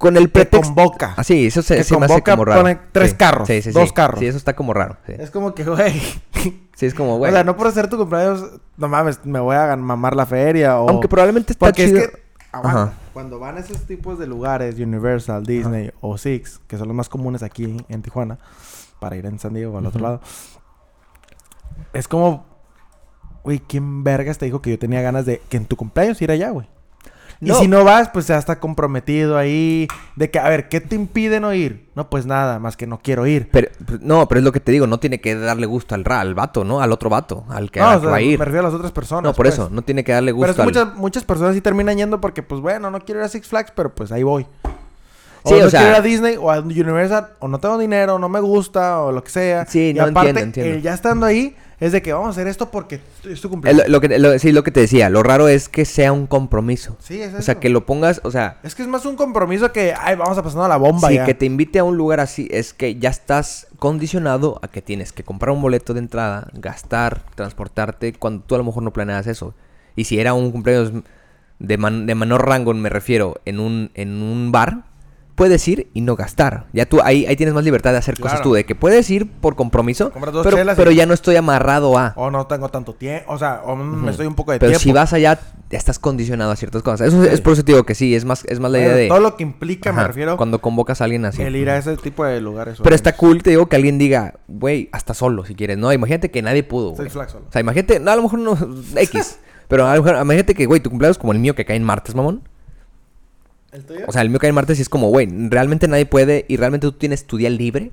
con 0.00 0.16
el 0.16 0.30
pretexto. 0.30 0.72
convoca. 0.74 1.12
Ah, 1.16 1.22
sí, 1.22 1.46
eso 1.46 1.60
se, 1.60 1.76
que 1.76 1.84
se 1.84 1.94
me 1.98 2.06
hace 2.06 2.14
convoca, 2.14 2.32
como 2.32 2.44
raro. 2.46 2.80
tres 2.90 3.10
Sí. 3.10 3.16
carros, 3.18 3.46
Sí, 3.46 3.60
sí, 3.60 3.70
dos 3.70 3.92
carros. 3.92 4.18
Sí, 4.18 4.26
eso 4.26 4.38
está 4.38 4.56
como 4.56 4.72
raro. 4.72 4.96
Es 5.06 5.30
como 5.30 5.54
que, 5.54 5.62
güey... 5.64 6.00
Sí, 6.74 6.86
es 6.86 6.94
como, 6.94 7.18
güey. 7.18 7.30
O 7.30 7.34
sea, 7.34 7.44
no 7.44 7.58
por 7.58 7.66
hacer 7.66 7.90
tu 7.90 7.98
cumpleaños, 7.98 8.42
no 8.78 8.88
mames, 8.88 9.20
me 9.26 9.38
voy 9.38 9.54
a 9.54 9.76
mamar 9.76 10.16
la 10.16 10.24
feria 10.24 10.80
o... 10.80 10.88
Aunque 10.88 11.08
probablemente 11.08 11.52
está 11.52 11.66
Porque 11.66 11.84
chido. 11.84 11.98
es 11.98 12.08
que, 12.08 12.22
aguanta, 12.52 12.94
cuando 13.12 13.38
van 13.38 13.58
a 13.58 13.60
esos 13.60 13.82
tipos 13.82 14.18
de 14.18 14.26
lugares, 14.26 14.78
Universal, 14.78 15.44
Disney 15.44 15.90
o 16.00 16.16
Six, 16.16 16.58
que 16.66 16.78
son 16.78 16.88
los 16.88 16.96
más 16.96 17.10
comunes 17.10 17.42
aquí 17.42 17.76
en, 17.86 18.00
Tijuana, 18.00 18.38
para 18.98 19.16
ir 19.16 19.26
en 19.26 19.38
San 19.38 19.52
Diego 19.52 19.74
o 19.74 19.78
al 19.78 19.84
otro 19.84 20.00
lado, 20.00 20.22
es 21.92 22.08
como, 22.08 22.46
güey, 23.44 23.58
¿quién 23.58 24.02
vergas 24.02 24.38
te 24.38 24.46
dijo 24.46 24.62
que 24.62 24.70
yo 24.70 24.78
tenía 24.78 25.02
ganas 25.02 25.26
de 25.26 25.42
que 25.50 25.58
en 25.58 25.66
tu 25.66 25.76
cumpleaños 25.76 26.22
ir 26.22 26.30
allá, 26.30 26.48
güey? 26.48 26.66
No. 27.40 27.54
Y 27.56 27.62
si 27.62 27.68
no 27.68 27.84
vas, 27.84 28.10
pues 28.10 28.26
ya 28.26 28.36
está 28.36 28.60
comprometido 28.60 29.38
ahí. 29.38 29.88
De 30.14 30.30
que, 30.30 30.38
a 30.38 30.46
ver, 30.50 30.68
¿qué 30.68 30.80
te 30.82 30.94
impide 30.94 31.40
no 31.40 31.54
ir? 31.54 31.88
No, 31.94 32.10
pues 32.10 32.26
nada, 32.26 32.58
más 32.58 32.76
que 32.76 32.86
no 32.86 32.98
quiero 33.02 33.26
ir. 33.26 33.48
Pero, 33.50 33.68
pues, 33.86 34.00
no, 34.02 34.28
pero 34.28 34.40
es 34.40 34.44
lo 34.44 34.52
que 34.52 34.60
te 34.60 34.72
digo, 34.72 34.86
no 34.86 35.00
tiene 35.00 35.22
que 35.22 35.34
darle 35.34 35.64
gusto 35.66 35.94
al, 35.94 36.04
ra- 36.04 36.20
al 36.20 36.34
vato, 36.34 36.64
¿no? 36.64 36.82
Al 36.82 36.92
otro 36.92 37.08
vato, 37.08 37.44
al 37.48 37.70
que, 37.70 37.80
no, 37.80 37.86
al 37.88 37.96
o 37.96 38.00
que 38.00 38.04
sea, 38.04 38.10
va 38.10 38.16
a 38.18 38.20
ir. 38.22 38.38
me 38.38 38.44
refiero 38.44 38.66
a 38.66 38.70
las 38.70 38.74
otras 38.76 38.92
personas. 38.92 39.24
No, 39.24 39.32
por 39.32 39.46
pues. 39.46 39.54
eso, 39.54 39.70
no 39.70 39.80
tiene 39.80 40.04
que 40.04 40.12
darle 40.12 40.32
Pero 40.32 40.36
gusto 40.36 40.50
es 40.50 40.56
que 40.56 40.62
al... 40.62 40.66
muchas, 40.68 40.94
muchas 40.96 41.24
personas 41.24 41.54
sí 41.54 41.62
terminan 41.62 41.96
yendo 41.96 42.20
porque, 42.20 42.42
pues 42.42 42.60
bueno, 42.60 42.90
no 42.90 43.00
quiero 43.00 43.20
ir 43.20 43.24
a 43.24 43.28
Six 43.30 43.48
Flags, 43.48 43.72
pero 43.74 43.94
pues 43.94 44.12
ahí 44.12 44.22
voy. 44.22 44.46
O 45.42 45.48
Sí, 45.48 45.54
no 45.58 45.66
o 45.66 45.70
sea- 45.70 45.80
quiero 45.80 45.94
ir 45.94 45.98
a 45.98 46.02
Disney 46.02 46.36
o 46.38 46.50
a 46.50 46.60
Universal, 46.60 47.28
o 47.38 47.48
no 47.48 47.58
tengo 47.58 47.78
dinero, 47.78 48.16
o 48.16 48.18
no 48.18 48.28
me 48.28 48.40
gusta, 48.40 49.00
o 49.00 49.12
lo 49.12 49.24
que 49.24 49.30
sea. 49.30 49.64
Sí, 49.64 49.88
y 49.88 49.94
no, 49.94 50.02
aparte, 50.02 50.28
entiendo, 50.28 50.40
entiendo. 50.44 50.74
el 50.76 50.82
ya 50.82 50.92
estando 50.92 51.24
ahí, 51.24 51.56
es 51.80 51.92
de 51.92 52.02
que 52.02 52.12
vamos 52.12 52.28
a 52.28 52.30
hacer 52.30 52.46
esto 52.46 52.70
porque 52.70 52.96
es 52.96 53.22
tu 53.22 53.28
Es 53.30 53.40
cumpleaños. 53.50 53.84
lo, 53.86 53.92
lo 53.94 54.00
que, 54.00 54.18
lo- 54.18 54.38
sí, 54.38 54.52
lo 54.52 54.62
que 54.62 54.70
te 54.70 54.80
decía, 54.80 55.08
lo 55.10 55.22
raro 55.22 55.48
es 55.48 55.68
que 55.68 55.84
sea 55.84 56.12
un 56.12 56.26
compromiso. 56.26 56.96
Sí, 57.00 57.20
es 57.22 57.34
O 57.34 57.40
sea, 57.42 57.52
eso. 57.54 57.60
que 57.60 57.70
lo 57.70 57.86
pongas, 57.86 58.20
o 58.24 58.30
sea, 58.30 58.58
Es 58.62 58.74
que 58.74 58.82
es 58.82 58.88
más 58.88 59.06
un 59.06 59.16
compromiso 59.16 59.72
que, 59.72 59.94
ay, 59.98 60.16
vamos 60.16 60.36
a 60.38 60.42
pasar 60.42 60.62
a 60.62 60.68
la 60.68 60.76
bomba 60.76 61.08
Sí, 61.08 61.14
ya. 61.14 61.24
que 61.24 61.34
te 61.34 61.46
invite 61.46 61.78
a 61.78 61.84
un 61.84 61.96
lugar 61.96 62.20
así 62.20 62.46
es 62.50 62.74
que 62.74 62.96
ya 62.96 63.08
estás 63.10 63.66
condicionado 63.78 64.58
a 64.62 64.68
que 64.68 64.82
tienes 64.82 65.12
que 65.12 65.24
comprar 65.24 65.50
un 65.54 65.62
boleto 65.62 65.94
de 65.94 66.00
entrada, 66.00 66.48
gastar, 66.52 67.24
transportarte, 67.34 68.12
cuando 68.12 68.42
tú 68.44 68.54
a 68.54 68.58
lo 68.58 68.64
mejor 68.64 68.82
no 68.82 68.92
planeas 68.92 69.26
eso. 69.26 69.54
Y 69.96 70.04
si 70.04 70.20
era 70.20 70.34
un 70.34 70.52
cumpleaños 70.52 70.92
de, 71.58 71.78
man- 71.78 72.06
de 72.06 72.14
menor 72.14 72.46
rango, 72.46 72.72
me 72.74 72.88
refiero, 72.90 73.40
en 73.44 73.58
un, 73.58 73.90
en 73.94 74.22
un 74.22 74.52
bar, 74.52 74.84
puedes 75.34 75.66
ir 75.68 75.88
y 75.94 76.00
no 76.02 76.16
gastar. 76.16 76.66
Ya 76.72 76.86
tú 76.86 77.00
ahí, 77.02 77.24
ahí 77.26 77.36
tienes 77.36 77.54
más 77.54 77.64
libertad 77.64 77.92
de 77.92 77.98
hacer 77.98 78.18
cosas 78.20 78.42
tú, 78.42 78.52
de 78.54 78.64
que 78.64 78.74
puedes 78.74 79.08
ir 79.10 79.30
por 79.30 79.56
compromiso, 79.56 80.10
dos 80.32 80.44
pero, 80.46 80.62
y- 80.62 80.76
pero 80.76 80.90
ya 80.90 81.06
no 81.06 81.14
estoy 81.14 81.36
amarrado 81.36 81.96
a... 81.98 82.12
O 82.16 82.30
no 82.30 82.46
tengo 82.46 82.68
tanto 82.68 82.94
tiempo, 82.94 83.32
o 83.32 83.38
sea, 83.38 83.62
o 83.64 83.74
me 83.76 84.10
estoy 84.10 84.26
un 84.26 84.34
poco 84.34 84.52
de 84.52 84.58
Pero 84.58 84.70
tiempo. 84.72 84.82
si 84.82 84.92
vas 84.92 85.12
allá, 85.12 85.38
ya 85.70 85.78
estás 85.78 85.98
condicionado 85.98 86.50
a 86.50 86.56
ciertas 86.56 86.82
cosas. 86.82 87.08
Eso 87.08 87.22
es- 87.22 87.28
Sí. 87.28 87.34
es 87.34 87.40
por 87.40 87.52
eso 87.54 87.64
te 87.64 87.72
digo 87.72 87.84
que 87.84 87.94
sí, 87.94 88.14
es 88.14 88.24
más, 88.24 88.44
es 88.46 88.60
más 88.60 88.70
la 88.70 88.78
idea 88.80 88.94
de... 88.94 89.08
Todo 89.08 89.20
lo 89.20 89.36
que 89.36 89.42
implica, 89.44 89.92
me 89.92 90.04
refiero, 90.04 90.36
Cuando 90.36 90.60
convocas 90.60 91.00
a 91.00 91.04
alguien 91.04 91.24
así. 91.24 91.40
el 91.42 91.56
ir 91.56 91.70
a 91.70 91.78
ese 91.78 91.96
tipo 91.96 92.24
de 92.24 92.40
lugares. 92.40 92.78
Pero 92.82 92.94
está 92.94 93.16
cool, 93.16 93.42
te 93.42 93.50
digo, 93.50 93.66
que 93.66 93.76
alguien 93.76 93.96
diga, 93.98 94.34
güey, 94.48 94.88
hasta 94.92 95.14
solo 95.14 95.44
si 95.46 95.54
quieres, 95.54 95.78
¿no? 95.78 95.92
Imagínate 95.92 96.30
que 96.30 96.42
nadie 96.42 96.62
pudo, 96.64 96.90
güey. 96.90 97.02
Six 97.04 97.12
Flags 97.12 97.32
solo. 97.32 97.46
O 97.48 97.52
sea, 97.52 97.60
imagínate, 97.60 98.00
no, 98.00 98.10
a 98.10 98.16
lo 98.16 98.22
mejor 98.22 98.38
no, 98.40 98.58
X. 98.96 99.38
pero 99.68 99.86
a 99.86 99.94
lo 99.96 100.02
mejor, 100.02 100.20
imagínate 100.20 100.54
que, 100.54 100.66
güey, 100.66 100.80
tu 100.80 100.90
cumpleaños 100.90 101.16
es 101.16 101.20
como 101.20 101.32
el 101.32 101.38
mío 101.38 101.54
que 101.54 101.64
cae 101.64 101.76
en 101.76 101.84
martes, 101.84 102.14
mamón. 102.14 102.42
¿El 103.72 103.84
tuyo? 103.84 104.04
O 104.08 104.12
sea, 104.12 104.22
el 104.22 104.30
mío 104.30 104.38
cae 104.38 104.48
en 104.48 104.54
martes 104.54 104.78
y 104.78 104.82
es 104.82 104.88
como, 104.88 105.08
güey, 105.08 105.28
realmente 105.48 105.88
nadie 105.88 106.06
puede 106.06 106.44
y 106.48 106.56
realmente 106.56 106.86
tú 106.86 106.92
tienes 106.92 107.26
tu 107.26 107.36
día 107.36 107.50
libre. 107.50 107.92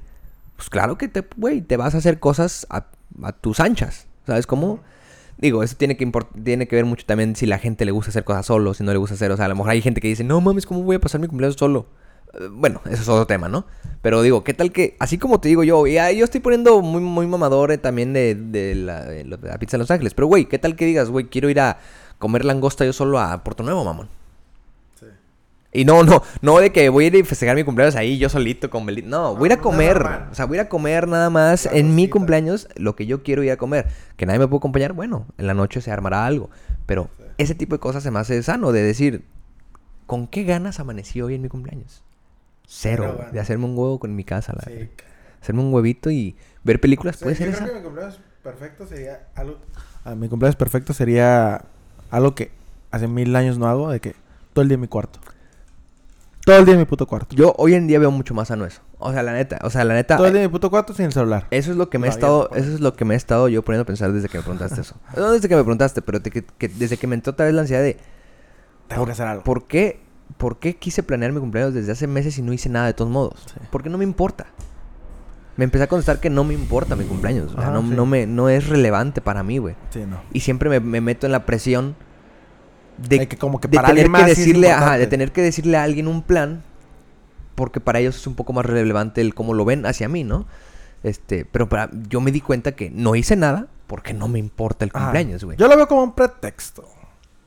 Pues 0.55 0.69
claro 0.69 0.97
que 0.97 1.07
te, 1.07 1.23
güey, 1.37 1.61
te 1.61 1.77
vas 1.77 1.93
a 1.93 1.99
hacer 1.99 2.19
cosas 2.19 2.65
a, 2.69 2.87
a 3.21 3.31
tus 3.31 3.59
anchas. 3.59 4.07
¿Sabes 4.25 4.47
cómo? 4.47 4.79
Digo, 5.37 5.61
eso 5.61 5.75
tiene 5.77 5.97
que, 5.97 6.11
tiene 6.43 6.67
que 6.67 6.75
ver 6.75 6.85
mucho 6.85 7.05
también 7.05 7.35
si 7.35 7.45
la 7.45 7.59
gente 7.59 7.85
le 7.85 7.91
gusta 7.91 8.09
hacer 8.09 8.23
cosas 8.23 8.45
solo, 8.47 8.73
si 8.73 8.83
no 8.83 8.91
le 8.91 8.97
gusta 8.97 9.13
hacer. 9.13 9.31
O 9.31 9.37
sea, 9.37 9.45
a 9.45 9.49
lo 9.49 9.55
mejor 9.55 9.69
hay 9.71 9.81
gente 9.81 10.01
que 10.01 10.07
dice, 10.07 10.23
no 10.23 10.41
mames, 10.41 10.65
¿cómo 10.65 10.81
voy 10.81 10.95
a 10.95 10.99
pasar 10.99 11.21
mi 11.21 11.27
cumpleaños 11.27 11.57
solo? 11.57 11.85
Eh, 12.33 12.47
Bueno, 12.51 12.81
eso 12.85 13.03
es 13.03 13.09
otro 13.09 13.27
tema, 13.27 13.47
¿no? 13.47 13.65
Pero 14.01 14.23
digo, 14.23 14.43
¿qué 14.43 14.55
tal 14.55 14.71
que, 14.71 14.95
así 14.99 15.19
como 15.19 15.39
te 15.39 15.47
digo 15.49 15.63
yo, 15.63 15.85
y 15.85 15.99
ah, 15.99 16.11
yo 16.11 16.23
estoy 16.23 16.41
poniendo 16.41 16.81
muy, 16.81 17.01
muy 17.01 17.27
mamador 17.27 17.71
eh, 17.71 17.77
también 17.77 18.13
de, 18.13 18.33
de 18.33 18.73
la, 18.73 19.03
de 19.05 19.25
la 19.25 19.59
pizza 19.59 19.77
en 19.77 19.81
Los 19.81 19.91
Ángeles, 19.91 20.15
pero 20.15 20.27
güey, 20.27 20.45
¿qué 20.45 20.57
tal 20.57 20.75
que 20.75 20.85
digas, 20.85 21.09
güey, 21.09 21.25
quiero 21.25 21.49
ir 21.49 21.59
a 21.59 21.77
comer 22.17 22.43
langosta 22.43 22.83
yo 22.83 22.93
solo 22.93 23.19
a 23.19 23.43
Puerto 23.43 23.61
Nuevo, 23.63 23.83
mamón? 23.83 24.09
Y 25.73 25.85
no, 25.85 26.01
no, 26.03 26.23
no 26.41 26.59
de 26.59 26.71
que 26.71 26.89
voy 26.89 27.03
a 27.05 27.07
ir 27.07 27.21
a 27.21 27.25
festejar 27.25 27.55
mi 27.55 27.63
cumpleaños 27.63 27.95
ahí 27.95 28.17
yo 28.17 28.29
solito 28.29 28.69
con 28.69 28.85
Belinda. 28.85 29.09
No, 29.17 29.35
voy 29.35 29.49
a 29.49 29.53
ir 29.53 29.59
a 29.59 29.61
comer. 29.61 30.01
O 30.31 30.33
sea, 30.33 30.45
voy 30.45 30.57
a 30.57 30.61
ir 30.61 30.65
a 30.67 30.69
comer 30.69 31.07
nada 31.07 31.29
más 31.29 31.65
en 31.67 31.93
mi 31.93 32.07
cumpleaños 32.09 32.67
lo 32.75 32.95
que 32.95 33.05
yo 33.05 33.21
quiero 33.21 33.43
ir 33.43 33.51
a 33.51 33.57
comer. 33.57 33.87
Que 34.15 34.25
nadie 34.25 34.39
me 34.39 34.47
puede 34.47 34.59
acompañar, 34.59 34.93
bueno, 34.93 35.25
en 35.37 35.45
la 35.45 35.53
noche 35.53 35.81
se 35.81 35.91
armará 35.91 36.25
algo. 36.25 36.49
Pero 36.85 37.09
Sí. 37.17 37.23
ese 37.37 37.55
tipo 37.55 37.75
de 37.75 37.79
cosas 37.79 38.01
se 38.01 38.11
me 38.11 38.19
hace 38.19 38.41
sano 38.43 38.71
de 38.71 38.81
decir, 38.81 39.23
¿con 40.05 40.25
qué 40.27 40.43
ganas 40.45 40.79
amanecí 40.79 41.21
hoy 41.21 41.35
en 41.35 41.41
mi 41.41 41.49
cumpleaños? 41.49 42.01
Cero, 42.65 43.25
de 43.31 43.39
hacerme 43.39 43.65
un 43.65 43.77
huevo 43.77 43.99
con 43.99 44.15
mi 44.15 44.23
casa, 44.23 44.53
la 44.53 44.63
Sí. 44.63 44.89
Hacerme 45.41 45.61
un 45.61 45.73
huevito 45.73 46.09
y 46.09 46.35
ver 46.63 46.79
películas, 46.81 47.17
Sí, 47.17 47.23
puede 47.23 47.35
yo 47.35 47.45
ser 47.45 47.47
creo 47.53 47.57
esa. 47.65 47.67
que 47.73 47.77
mi 47.79 47.83
cumpleaños 47.85 48.19
perfecto 48.43 48.87
sería 48.87 49.27
algo... 49.35 49.57
Ah, 50.03 50.15
mi 50.15 50.27
cumpleaños 50.29 50.55
perfecto 50.55 50.93
sería 50.93 51.61
algo 52.09 52.33
que 52.35 52.51
hace 52.91 53.07
mil 53.07 53.35
años 53.35 53.57
no 53.57 53.67
hago, 53.67 53.89
de 53.89 53.99
que 53.99 54.15
todo 54.53 54.63
el 54.63 54.69
día 54.69 54.75
en 54.75 54.81
mi 54.81 54.87
cuarto. 54.87 55.19
Todo 56.47 56.59
el 56.59 56.65
día 56.65 56.75
en 56.75 56.79
mi 56.79 56.85
puto 56.85 57.05
cuarto. 57.05 57.35
Yo 57.35 57.53
hoy 57.57 57.73
en 57.73 57.87
día 57.87 57.99
veo 57.99 58.09
mucho 58.09 58.33
más 58.33 58.47
sano 58.47 58.63
eso. 58.65 58.79
O 58.99 59.11
sea, 59.11 59.21
la 59.21 59.33
neta, 59.33 59.59
o 59.63 59.69
sea, 59.69 59.83
la 59.83 59.93
neta. 59.95 60.15
Todo 60.15 60.27
el 60.27 60.31
día 60.33 60.43
en 60.43 60.47
mi 60.47 60.51
puto 60.51 60.69
cuarto 60.69 60.93
sin 60.93 61.03
el 61.07 61.11
celular. 61.11 61.45
Eso 61.51 61.71
es 61.71 61.77
lo 61.77 61.89
que 61.89 61.99
me 61.99 62.07
he 62.07 62.09
No, 62.09 62.13
yo 62.13 62.17
estado, 62.17 62.49
eso 62.55 62.73
es 62.73 62.79
lo 62.79 62.93
que 62.95 63.03
me 63.03 63.15
he 63.15 63.17
estado 63.17 63.49
yo 63.49 63.63
poniendo 63.63 63.81
a 63.83 63.85
pensar 63.85 64.13
desde 64.13 64.29
que 64.29 64.37
me 64.37 64.43
preguntaste 64.43 64.79
eso. 64.79 64.95
No 65.17 65.31
desde 65.33 65.49
que 65.49 65.57
me 65.57 65.61
preguntaste, 65.63 66.01
pero 66.01 66.19
de 66.21 66.31
que, 66.31 66.45
que- 66.45 66.69
desde 66.69 66.95
que 66.95 67.05
me 67.05 67.15
entró 67.15 67.33
otra 67.33 67.47
vez 67.47 67.53
la 67.53 67.61
ansiedad 67.63 67.81
de 67.81 67.97
Tengo 68.87 69.05
que 69.05 69.11
hacer 69.11 69.27
algo. 69.27 69.43
¿por 69.43 69.67
qué 69.67 69.99
¿por 70.37 70.57
qué 70.59 70.77
quise 70.77 71.03
planear 71.03 71.33
mi 71.33 71.41
cumpleaños 71.41 71.73
desde 71.73 71.91
hace 71.91 72.07
meses 72.07 72.37
y 72.37 72.41
no 72.41 72.53
hice 72.53 72.69
nada 72.69 72.85
de 72.85 72.93
todos 72.93 73.11
modos? 73.11 73.45
Porque 73.69 73.89
no 73.89 73.97
me 73.97 74.05
importa. 74.05 74.45
Me 75.57 75.65
empecé 75.65 75.83
a 75.83 75.87
contestar 75.87 76.21
que 76.21 76.29
no 76.29 76.45
me 76.45 76.53
importa 76.53 76.95
mi 76.95 77.03
cumpleaños. 77.03 77.53
o 77.53 77.59
sea, 77.59 77.71
no, 77.71 77.81
sí. 77.81 77.87
no 77.89 78.05
me, 78.05 78.25
no 78.25 78.47
es 78.47 78.69
relevante 78.69 79.19
para 79.19 79.43
mí, 79.43 79.57
güey. 79.57 79.75
Sí, 79.89 80.03
no. 80.07 80.21
Y 80.31 80.41
siempre 80.41 80.69
me, 80.69 80.79
me 80.79 81.01
meto 81.01 81.25
en 81.25 81.33
la 81.33 81.45
presión 81.45 81.95
de, 82.97 83.19
De 83.19 83.27
que 83.27 83.37
como 83.37 83.59
que 83.59 83.67
de 83.67 83.75
para 83.77 83.87
tener 83.89 84.05
alguien 84.05 84.11
más 84.11 84.23
que 84.23 84.29
decirle, 84.29 84.71
ajá, 84.71 84.97
de 84.97 85.07
tener 85.07 85.31
que 85.31 85.41
decirle 85.41 85.77
a 85.77 85.83
alguien 85.83 86.07
un 86.07 86.21
plan, 86.21 86.63
porque 87.55 87.79
para 87.79 87.99
ellos 87.99 88.15
es 88.17 88.27
un 88.27 88.35
poco 88.35 88.53
más 88.53 88.65
relevante 88.65 89.21
el 89.21 89.33
cómo 89.33 89.53
lo 89.53 89.65
ven 89.65 89.85
hacia 89.85 90.07
mí, 90.09 90.23
¿no? 90.23 90.45
Este, 91.03 91.45
pero 91.45 91.69
para, 91.69 91.89
yo 92.09 92.21
me 92.21 92.31
di 92.31 92.41
cuenta 92.41 92.73
que 92.73 92.89
no 92.89 93.15
hice 93.15 93.35
nada 93.35 93.67
porque 93.87 94.13
no 94.13 94.27
me 94.27 94.39
importa 94.39 94.83
el 94.85 94.91
cumpleaños, 94.91 95.43
güey. 95.43 95.57
Yo 95.57 95.67
lo 95.67 95.75
veo 95.77 95.87
como 95.87 96.03
un 96.03 96.13
pretexto. 96.13 96.85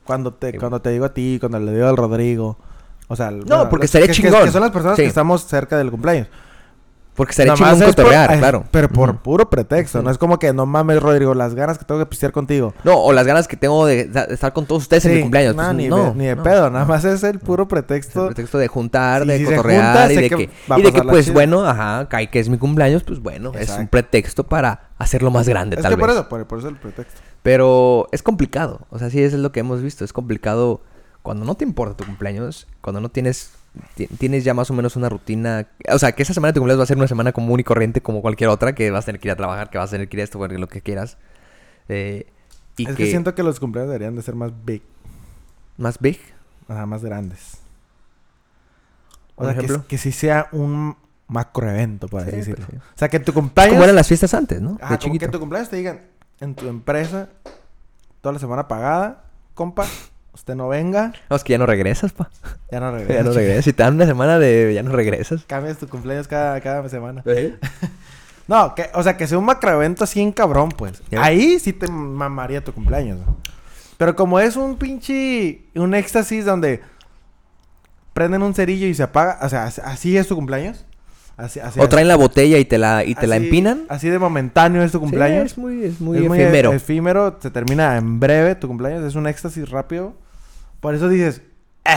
Cuando 0.05 0.33
te, 0.33 0.51
Sí, 0.53 0.57
cuando 0.57 0.81
te 0.81 0.89
digo 0.89 1.05
a 1.05 1.13
ti, 1.13 1.37
cuando 1.39 1.59
le 1.59 1.73
digo 1.73 1.87
al 1.87 1.95
Rodrigo. 1.97 2.57
O 3.07 3.15
sea, 3.15 3.29
No, 3.29 3.69
porque 3.69 3.83
los- 3.83 3.85
estaría 3.85 4.07
que- 4.07 4.13
que- 4.13 4.21
chingón. 4.23 4.45
Que 4.45 4.51
son 4.51 4.61
las 4.61 4.71
personas 4.71 4.95
Sí. 4.95 5.03
que 5.03 5.07
estamos 5.09 5.45
cerca 5.45 5.77
del 5.77 5.91
cumpleaños. 5.91 6.27
Porque 7.13 7.31
estaría 7.31 7.53
chingón 7.55 7.77
por- 7.77 7.87
cotorrear, 7.89 8.31
es- 8.31 8.39
claro. 8.39 8.63
Pero 8.71 8.87
por 8.89 9.17
puro 9.17 9.49
pretexto. 9.49 10.01
No 10.01 10.09
es 10.09 10.17
como 10.17 10.39
que 10.39 10.53
no 10.53 10.65
mames, 10.65 11.01
Rodrigo, 11.03 11.33
las 11.35 11.53
ganas 11.55 11.77
que 11.77 11.83
tengo 11.83 11.99
que 11.99 12.05
pistear 12.05 12.31
contigo. 12.31 12.73
No, 12.85 12.95
o 12.97 13.11
las 13.11 13.27
ganas 13.27 13.47
que 13.49 13.57
tengo 13.57 13.85
de, 13.85 14.05
de 14.05 14.33
estar 14.33 14.53
con 14.53 14.65
todos 14.65 14.83
ustedes 14.83 15.05
en 15.05 15.15
mi 15.15 15.21
cumpleaños. 15.21 15.55
no, 15.55 15.63
pues, 15.63 15.75
ni, 15.75 15.87
no, 15.89 16.03
de, 16.05 16.15
ni 16.15 16.25
de 16.27 16.35
no. 16.37 16.43
pedo. 16.43 16.69
Nada 16.69 16.85
más 16.85 17.03
es 17.03 17.21
el 17.23 17.39
puro 17.39 17.63
Es 17.63 17.65
el 17.65 17.67
pretexto. 17.67 18.25
pretexto 18.27 18.57
de 18.57 18.67
juntar, 18.69 19.25
de 19.25 19.37
si 19.39 19.43
cotorrear 19.43 19.85
junta, 19.85 20.13
y 20.13 20.15
de 20.15 20.21
que 20.29 20.29
que, 20.37 20.49
y 20.77 20.81
de 20.81 20.93
que 20.93 21.01
pues 21.03 21.31
bueno, 21.33 21.65
ajá, 21.65 22.07
cae 22.07 22.29
que 22.29 22.39
es 22.39 22.47
mi 22.47 22.57
cumpleaños, 22.57 23.03
pues 23.03 23.19
bueno, 23.19 23.51
es 23.59 23.69
un 23.71 23.87
pretexto 23.89 24.45
para 24.45 24.89
hacerlo 24.97 25.31
más 25.31 25.47
grande, 25.49 25.75
Es 25.75 25.81
tal 25.81 25.91
que 25.91 25.95
vez. 25.97 26.01
por 26.01 26.09
eso, 26.11 26.29
por, 26.29 26.47
por 26.47 26.59
eso 26.59 26.69
el 26.69 26.77
pretexto. 26.77 27.19
Pero 27.43 28.07
es 28.11 28.23
complicado. 28.23 28.87
O 28.89 28.99
sea, 28.99 29.09
sí, 29.09 29.21
eso 29.21 29.35
es 29.35 29.41
lo 29.41 29.51
que 29.51 29.59
hemos 29.59 29.81
visto. 29.81 30.05
Es 30.05 30.13
complicado 30.13 30.81
cuando 31.23 31.43
no 31.45 31.55
te 31.55 31.65
importa 31.65 31.97
tu 31.97 32.05
cumpleaños, 32.05 32.67
cuando 32.81 33.01
no 33.01 33.09
tienes 33.09 33.51
ti- 33.51 33.60
tienes 34.17 34.43
ya 34.43 34.53
más 34.53 34.69
o 34.69 34.73
menos 34.73 34.95
una 34.95 35.09
rutina. 35.09 35.67
O 35.89 35.99
sea, 35.99 36.11
que 36.11 36.23
esa 36.23 36.33
semana 36.33 36.49
de 36.49 36.53
tu 36.53 36.59
cumpleaños 36.59 36.79
va 36.79 36.83
a 36.83 36.87
ser 36.87 36.97
una 36.97 37.07
semana 37.07 37.31
común 37.31 37.59
y 37.59 37.63
corriente 37.63 38.01
como 38.01 38.21
cualquier 38.21 38.49
otra, 38.49 38.73
que 38.75 38.91
vas 38.91 39.05
a 39.05 39.07
tener 39.07 39.21
que 39.21 39.27
ir 39.27 39.31
a 39.31 39.35
trabajar, 39.35 39.69
que 39.69 39.77
vas 39.77 39.89
a 39.89 39.91
tener 39.91 40.09
que 40.09 40.17
ir 40.17 40.21
a 40.21 40.23
esto, 40.23 40.45
lo 40.45 40.67
que 40.67 40.81
quieras. 40.81 41.17
Eh, 41.87 42.27
y 42.77 42.83
es 42.83 42.95
que, 42.95 43.03
que... 43.05 43.09
siento 43.09 43.35
que 43.35 43.43
los 43.43 43.59
cumpleaños 43.59 43.91
deberían 43.91 44.15
de 44.15 44.21
ser 44.21 44.35
más 44.35 44.51
big. 44.65 44.81
más 45.77 45.99
big, 45.99 46.19
Ajá, 46.67 46.85
más 46.85 47.03
grandes. 47.03 47.57
O 49.35 49.43
por 49.43 49.45
sea, 49.45 49.53
que, 49.55 49.65
ejemplo. 49.65 49.87
que 49.87 49.97
sí 49.97 50.11
sea 50.11 50.47
un 50.51 50.95
macro 51.27 51.69
evento, 51.69 52.07
por 52.07 52.21
así 52.21 52.31
Sí, 52.31 52.37
decirlo. 52.37 52.65
pues 52.67 52.81
sí. 52.81 52.89
O 52.93 52.97
sea, 52.97 53.09
que 53.09 53.19
tu 53.19 53.33
cumpleaños... 53.33 53.73
como 53.73 53.83
eran 53.83 53.95
las 53.95 54.07
fiestas 54.07 54.33
antes, 54.33 54.61
¿no? 54.61 54.77
Ajá, 54.81 54.97
de 54.97 54.99
como 54.99 55.17
que 55.19 55.27
tu 55.27 55.39
cumpleaños 55.39 55.69
te 55.69 55.77
digan, 55.77 56.01
en 56.39 56.55
tu 56.55 56.67
empresa, 56.67 57.29
toda 58.21 58.33
la 58.33 58.39
semana 58.39 58.67
pagada, 58.67 59.25
compa, 59.53 59.85
usted 60.33 60.55
no 60.55 60.67
venga, 60.69 61.13
No, 61.29 61.35
es 61.35 61.43
que 61.43 61.51
ya 61.53 61.57
no 61.57 61.65
regresas, 61.65 62.13
pa. 62.13 62.29
ya 62.71 62.79
no 62.79 62.91
regresa. 62.91 63.13
Ya 63.19 63.23
no 63.23 63.31
regresas. 63.33 63.65
Si 63.65 63.73
te 63.73 63.83
dan 63.83 63.95
una 63.95 64.05
semana 64.05 64.39
de 64.39 64.73
ya 64.73 64.83
no 64.83 64.91
regresas. 64.91 65.43
Cambias 65.45 65.77
tu 65.77 65.87
cumpleaños 65.87 66.27
cada, 66.27 66.59
cada 66.61 66.87
semana. 66.89 67.23
No, 68.47 68.75
que, 68.75 68.89
o 68.95 69.01
sea, 69.03 69.15
que 69.15 69.27
sea 69.27 69.37
un 69.37 69.45
macroevento 69.45 70.03
así 70.03 70.19
en 70.19 70.31
cabrón, 70.33 70.69
pues. 70.69 71.01
Ahí 71.17 71.57
sí 71.59 71.71
te 71.71 71.87
mamaría 71.87 72.61
tu 72.61 72.73
cumpleaños. 72.73 73.19
¿no? 73.19 73.37
Pero 73.97 74.15
como 74.15 74.39
es 74.41 74.57
un 74.57 74.75
pinche... 74.77 75.61
Un 75.75 75.93
éxtasis 75.93 76.43
donde 76.43 76.81
prenden 78.13 78.41
un 78.41 78.53
cerillo 78.53 78.87
y 78.87 78.93
se 78.93 79.03
apaga. 79.03 79.39
O 79.43 79.47
sea, 79.47 79.65
as- 79.65 79.79
así 79.79 80.17
es 80.17 80.27
tu 80.27 80.35
cumpleaños. 80.35 80.85
Así, 81.41 81.59
así 81.59 81.79
O 81.79 81.89
traen 81.89 82.07
la 82.07 82.15
botella 82.15 82.57
y 82.59 82.65
te 82.65 82.77
la, 82.77 83.03
y 83.03 83.15
te 83.15 83.25
la 83.27 83.35
empinan. 83.37 83.85
Así 83.89 84.09
de 84.09 84.19
momentáneo 84.19 84.83
es 84.83 84.91
tu 84.91 84.97
Sí, 84.99 85.01
cumpleaños. 85.01 85.45
es 85.45 85.57
muy, 85.57 85.83
es 85.83 85.99
muy 85.99 86.17
Es 86.19 86.23
efímero. 86.25 86.71
efímero. 86.73 87.37
Se 87.41 87.49
termina 87.49 87.97
en 87.97 88.19
breve 88.19 88.55
tu 88.55 88.67
cumpleaños. 88.67 89.03
Es 89.03 89.15
un 89.15 89.25
éxtasis 89.27 89.69
rápido. 89.69 90.13
Por 90.79 90.93
eso 90.95 91.09
dices... 91.09 91.41
Eh, 91.85 91.95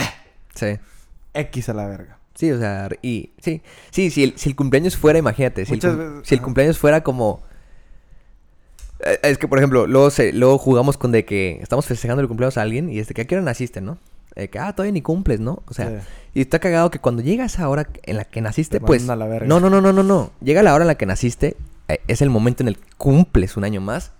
Sí. 0.55 0.79
X 1.33 1.69
a 1.69 1.73
la 1.73 1.85
verga. 1.85 2.17
Sí, 2.33 2.51
o 2.51 2.57
sea, 2.59 2.89
y 3.01 3.31
sí, 3.39 3.61
sí, 3.91 4.09
si 4.09 4.23
el, 4.23 4.33
si 4.37 4.49
el 4.49 4.55
cumpleaños 4.55 4.97
fuera, 4.97 5.19
imagínate, 5.19 5.65
si, 5.65 5.71
el, 5.73 5.77
Muchas 5.77 5.91
cum- 5.95 5.99
veces- 6.13 6.27
si 6.27 6.35
el 6.35 6.41
cumpleaños 6.41 6.77
fuera 6.79 7.01
como... 7.03 7.43
Eh, 9.01 9.19
Es 9.23 9.37
que, 9.37 9.47
por 9.47 9.57
ejemplo, 9.59 9.87
luego, 9.87 10.09
se, 10.09 10.33
luego 10.33 10.57
jugamos 10.57 10.97
con 10.97 11.11
de 11.11 11.25
que 11.25 11.59
estamos 11.61 11.85
festejando 11.85 12.21
el 12.21 12.27
cumpleaños 12.27 12.57
a 12.57 12.61
alguien 12.61 12.89
y 12.89 12.99
este 12.99 13.13
que 13.13 13.21
a 13.21 13.25
qué 13.25 13.35
hora 13.35 13.43
naciste, 13.43 13.81
¿no? 13.81 13.97
Eh, 14.35 14.49
que, 14.49 14.59
ah, 14.59 14.73
todavía 14.73 14.91
ni 14.91 15.01
cumples, 15.01 15.39
¿no? 15.39 15.63
O 15.67 15.73
sea, 15.73 15.87
Sí. 15.89 15.95
y 16.33 16.41
está 16.41 16.59
cagado 16.59 16.91
que 16.91 16.99
cuando 16.99 17.21
llega 17.21 17.45
esa 17.45 17.69
hora 17.69 17.87
en 18.03 18.17
la 18.17 18.25
que 18.25 18.41
naciste, 18.41 18.79
Te 18.79 18.85
pues... 18.85 19.07
a 19.09 19.15
la 19.15 19.25
verga. 19.27 19.47
No, 19.47 19.59
no, 19.61 19.69
no, 19.69 19.79
no, 19.79 19.93
no, 19.93 20.03
no. 20.03 20.31
Llega 20.41 20.61
la 20.61 20.73
hora 20.73 20.83
en 20.83 20.87
la 20.87 20.95
que 20.95 21.05
naciste, 21.05 21.55
eh, 21.87 22.01
es 22.07 22.21
el 22.21 22.29
momento 22.29 22.61
en 22.63 22.67
el 22.67 22.77
que 22.77 22.89
cumples 22.97 23.55
un 23.55 23.63
año 23.63 23.79
más 23.79 24.11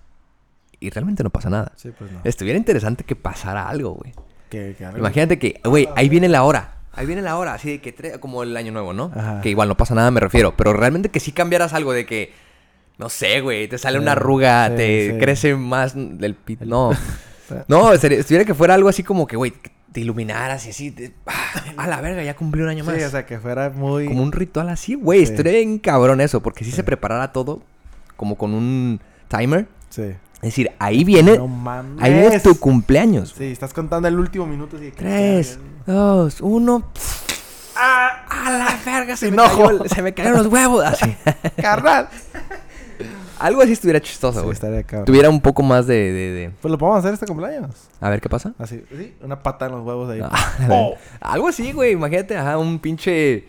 y 0.80 0.88
realmente 0.90 1.22
no 1.22 1.28
pasa 1.30 1.50
nada. 1.50 1.72
Sí, 1.76 1.90
pues 1.98 2.10
no. 2.12 2.20
Estuviera 2.24 2.56
interesante 2.58 3.04
que 3.04 3.14
pasara 3.16 3.68
algo, 3.68 3.90
güey. 3.92 4.14
Que- 4.48 4.74
que 4.78 4.84
algo- 4.86 4.98
Imagínate 4.98 5.38
que, 5.38 5.60
güey, 5.64 5.88
ahí 5.96 6.08
viene 6.08 6.28
la 6.28 6.44
hora. 6.44 6.76
Ahí 6.92 7.04
viene 7.04 7.20
la 7.20 7.36
hora, 7.36 7.52
así 7.52 7.68
de 7.72 7.80
que 7.82 7.94
tre- 7.94 8.18
como 8.18 8.42
el 8.42 8.56
año 8.56 8.72
nuevo, 8.72 8.94
¿no? 8.94 9.10
Ajá. 9.14 9.42
Que 9.42 9.50
igual 9.50 9.68
no 9.68 9.76
pasa 9.76 9.94
nada, 9.94 10.10
me 10.10 10.20
refiero. 10.20 10.56
Pero 10.56 10.72
realmente 10.72 11.10
que 11.10 11.20
sí 11.20 11.30
cambiaras 11.32 11.74
algo 11.74 11.92
de 11.92 12.06
que, 12.06 12.32
no 12.96 13.10
sé, 13.10 13.42
güey, 13.42 13.68
te 13.68 13.76
sale 13.76 13.98
Sí, 13.98 14.02
una 14.02 14.12
arruga, 14.12 14.68
sí, 14.70 14.76
te 14.76 15.10
sí. 15.12 15.18
crece 15.18 15.56
más 15.56 15.92
del 15.94 16.34
pit. 16.34 16.62
El- 16.62 16.70
No. 16.70 16.90
no, 17.68 17.94
sería- 17.98 18.18
estuviera 18.20 18.46
que 18.46 18.54
fuera 18.54 18.72
algo 18.72 18.88
así 18.88 19.02
como 19.02 19.26
que, 19.26 19.36
güey, 19.36 19.52
te 19.96 20.00
iluminaras 20.02 20.66
y 20.66 20.70
así. 20.70 20.90
te- 20.90 21.14
ah, 21.26 21.32
a 21.78 21.86
la 21.86 22.02
verga, 22.02 22.22
ya 22.22 22.36
cumplí 22.36 22.60
un 22.60 22.68
año 22.68 22.84
más. 22.84 22.96
Sí, 22.96 23.02
o 23.02 23.08
sea, 23.08 23.24
que 23.24 23.38
fuera 23.40 23.70
muy... 23.70 24.04
Como 24.08 24.22
un 24.22 24.30
ritual 24.30 24.68
así, 24.68 24.92
güey. 24.94 25.24
Sí. 25.24 25.42
Bien 25.42 25.78
cabrón 25.78 26.20
eso, 26.20 26.42
porque 26.42 26.64
si 26.64 26.70
Sí. 26.70 26.76
se 26.76 26.84
preparara 26.84 27.32
todo 27.32 27.62
como 28.14 28.36
con 28.36 28.52
un 28.52 29.00
timer. 29.28 29.66
Sí. 29.88 30.02
Es 30.02 30.42
decir, 30.42 30.70
ahí 30.78 31.02
viene, 31.02 31.38
No 31.38 31.48
mames. 31.48 32.02
ahí 32.04 32.12
viene 32.12 32.40
tu 32.40 32.54
cumpleaños. 32.60 33.34
Sí, 33.38 33.44
estás 33.44 33.72
contando 33.72 34.06
el 34.06 34.18
último 34.18 34.44
minuto. 34.46 34.76
Así, 34.76 34.92
Tres, 34.94 35.58
dos, 35.86 36.42
uno. 36.42 36.90
¡Ah! 37.74 38.26
¡A 38.28 38.50
la 38.50 38.78
verga! 38.84 39.16
Se, 39.16 39.30
me, 39.30 39.38
cayó 39.38 39.82
se 39.88 40.02
me 40.02 40.12
cayeron 40.12 40.36
los 40.42 40.46
huevos. 40.52 40.84
Así. 40.84 41.16
¡Carnal! 41.62 42.10
Algo 43.38 43.60
así 43.62 43.72
estuviera 43.72 44.00
chistoso, 44.00 44.38
Sí, 44.38 44.44
güey. 44.44 44.54
estaría 44.54 44.82
cabrón. 44.82 45.04
Tuviera 45.04 45.28
un 45.30 45.40
poco 45.40 45.62
más 45.62 45.86
de, 45.86 45.94
de, 46.12 46.30
de- 46.32 46.50
Pues 46.60 46.70
lo 46.72 46.78
podemos 46.78 46.98
hacer 47.00 47.14
este 47.14 47.26
cumpleaños. 47.26 47.70
A 48.00 48.08
ver 48.10 48.20
qué 48.20 48.28
pasa. 48.28 48.54
Así, 48.58 48.82
sí, 48.96 49.14
una 49.22 49.42
pata 49.42 49.66
en 49.66 49.72
los 49.72 49.84
huevos 49.84 50.10
ahí. 50.10 50.20
Ah, 50.30 50.68
Oh. 50.70 50.94
Algo 51.20 51.48
así, 51.48 51.72
güey. 51.72 51.92
Imagínate, 51.92 52.36
ajá, 52.36 52.56
un 52.58 52.78
pinche. 52.78 53.44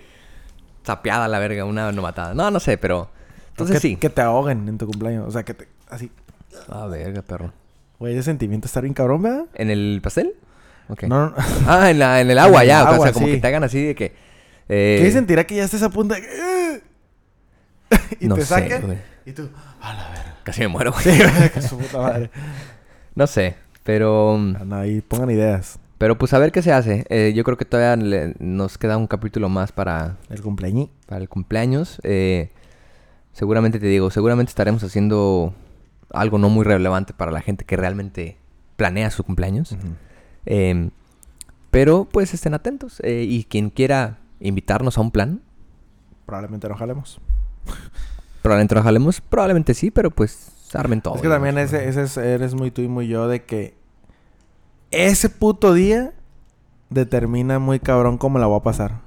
Tapeada 0.83 1.27
la 1.27 1.39
verga, 1.39 1.65
una 1.65 1.91
nomatada. 1.91 2.33
No, 2.33 2.49
no 2.51 2.59
sé, 2.59 2.77
pero. 2.77 3.09
Entonces 3.49 3.75
que, 3.77 3.79
sí. 3.81 3.95
Que 3.97 4.09
te 4.09 4.21
ahoguen 4.21 4.67
en 4.69 4.77
tu 4.77 4.85
cumpleaños. 4.87 5.27
O 5.27 5.31
sea, 5.31 5.43
que 5.43 5.53
te... 5.53 5.67
Así. 5.89 6.11
Ah, 6.69 6.85
verga, 6.87 7.21
perro. 7.21 7.51
Güey, 7.99 8.13
ese 8.13 8.23
sentimiento 8.23 8.67
está 8.67 8.81
bien 8.81 8.93
cabrón, 8.93 9.21
¿verdad? 9.21 9.45
¿En 9.55 9.69
el 9.69 9.99
pastel? 10.03 10.33
Ok. 10.89 11.03
No, 11.03 11.29
no. 11.29 11.33
Ah, 11.67 11.89
en, 11.89 11.99
la, 11.99 12.21
en 12.21 12.29
el 12.29 12.37
agua, 12.39 12.57
En 12.57 12.61
el 12.63 12.67
ya. 12.67 12.83
o 12.83 12.87
agua, 12.93 13.05
sea, 13.07 13.13
como 13.13 13.25
sí. 13.25 13.31
que 13.33 13.37
te 13.39 13.47
hagan 13.47 13.63
así 13.63 13.83
de 13.83 13.95
que. 13.95 14.15
eh, 14.69 14.99
¿Qué 15.01 15.11
sentirá 15.11 15.45
que 15.45 15.55
ya 15.55 15.63
estés 15.65 15.81
a 15.83 15.89
punto 15.89 16.13
de... 16.13 16.21
y 18.19 18.27
No 18.27 18.35
te 18.35 18.41
sé, 18.41 18.47
saquen. 18.47 18.81
güey. 18.85 18.97
y 19.25 19.31
tú... 19.31 19.49
A 19.81 19.93
la 19.93 20.09
verga. 20.09 20.35
Casi 20.43 20.61
me 20.61 20.67
muero, 20.69 20.91
güey. 20.91 21.03
Sí, 21.03 21.19
que 21.53 21.61
su 21.61 21.77
puta 21.77 21.97
madre. 21.99 22.29
No 23.15 23.27
sé, 23.27 23.55
pero. 23.83 24.37
No, 24.37 24.75
ahí 24.75 25.01
pongan 25.01 25.29
ideas. 25.31 25.79
Pero 25.97 26.17
pues 26.17 26.33
a 26.33 26.39
ver 26.39 26.51
qué 26.51 26.61
se 26.61 26.71
hace. 26.71 27.05
Eh, 27.09 27.33
yo 27.35 27.43
creo 27.43 27.57
que 27.57 27.65
todavía 27.65 27.95
le- 28.03 28.35
nos 28.39 28.77
queda 28.77 28.97
un 28.97 29.07
capítulo 29.07 29.49
más 29.49 29.71
para, 29.71 30.17
El 30.29 30.41
cumpleaños. 30.41 30.89
para 31.07 31.21
el 31.21 31.27
cumpleaños. 31.29 31.99
Eh, 32.03 32.51
seguramente 33.33 33.79
te 33.79 33.87
digo, 33.87 34.11
seguramente 34.11 34.51
estaremos 34.51 34.83
haciendo 34.83 35.55
algo 36.13 36.37
no 36.37 36.49
muy 36.49 36.63
relevante 36.65 37.13
para 37.13 37.31
la 37.31 37.41
gente 37.41 37.65
que 37.65 37.75
realmente 37.77 38.37
planea 38.75 39.09
su 39.09 39.23
cumpleaños. 39.23 39.75
Eh, 40.45 40.91
pero 41.71 42.05
pues 42.05 42.33
estén 42.35 42.53
atentos. 42.53 42.99
Eh, 43.03 43.25
y 43.27 43.45
quien 43.45 43.71
quiera 43.71 44.19
invitarnos 44.39 44.97
a 44.97 45.01
un 45.01 45.09
plan, 45.11 45.41
Probablemente 46.27 46.67
nos 46.69 46.77
jalemos. 46.77 47.19
Probablemente 48.41 48.75
lo 48.75 48.83
jalemos. 48.83 49.21
Probablemente 49.21 49.73
sí, 49.73 49.91
pero 49.91 50.11
pues 50.11 50.51
armen 50.73 51.01
todo. 51.01 51.15
es 51.15 51.21
que 51.21 51.29
también 51.29 51.57
ese, 51.57 51.87
ese 51.87 52.03
es- 52.03 52.17
eres 52.17 52.53
muy 52.53 52.71
tú 52.71 52.81
y 52.81 52.87
muy 52.87 53.07
yo 53.07 53.27
de 53.27 53.43
que 53.43 53.75
ese 54.91 55.29
puto 55.29 55.73
día 55.73 56.13
determina 56.89 57.59
muy 57.59 57.79
cabrón 57.79 58.17
cómo 58.17 58.39
la 58.39 58.45
voy 58.47 58.59
a 58.59 58.63
pasar. 58.63 59.01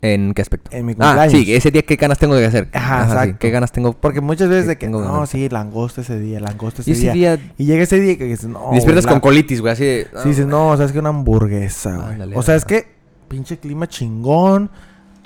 ¿En 0.00 0.32
qué 0.32 0.42
aspecto? 0.42 0.70
En 0.72 0.86
mi 0.86 0.92
Ah, 0.92 0.94
cumpleaños. 1.26 1.32
sí, 1.32 1.52
ese 1.54 1.72
día 1.72 1.82
qué 1.82 1.96
ganas 1.96 2.18
tengo 2.18 2.36
de 2.36 2.46
hacer. 2.46 2.68
Ajá, 2.72 3.02
exacto. 3.04 3.36
¿Qué 3.40 3.50
ganas 3.50 3.72
tengo? 3.72 3.94
Porque 3.94 4.20
muchas 4.20 4.48
veces 4.48 4.68
de 4.68 4.78
que, 4.78 4.88
no, 4.88 5.00
ganas. 5.00 5.28
sí, 5.28 5.48
langosta 5.48 6.02
ese 6.02 6.20
día, 6.20 6.38
langosta 6.38 6.82
ese, 6.82 6.90
Y 6.90 6.94
ese 6.94 7.02
día. 7.12 7.36
día 7.36 7.52
Y 7.58 7.64
llega 7.64 7.82
ese 7.82 7.98
día 7.98 8.16
que 8.16 8.24
dices, 8.24 8.46
no. 8.48 8.70
despiertas 8.72 9.06
güey, 9.06 9.14
con 9.14 9.20
colitis, 9.20 9.60
güey, 9.60 9.72
así 9.72 9.84
de... 9.84 10.06
Sí, 10.22 10.28
dices, 10.28 10.46
no, 10.46 10.68
o 10.68 10.76
sea, 10.76 10.86
es 10.86 10.92
que 10.92 11.00
una 11.00 11.08
hamburguesa, 11.08 12.14
güey. 12.16 12.32
O 12.36 12.42
sea, 12.42 12.54
es 12.54 12.64
que 12.64 12.86
pinche 13.26 13.58
clima 13.58 13.88
chingón, 13.88 14.70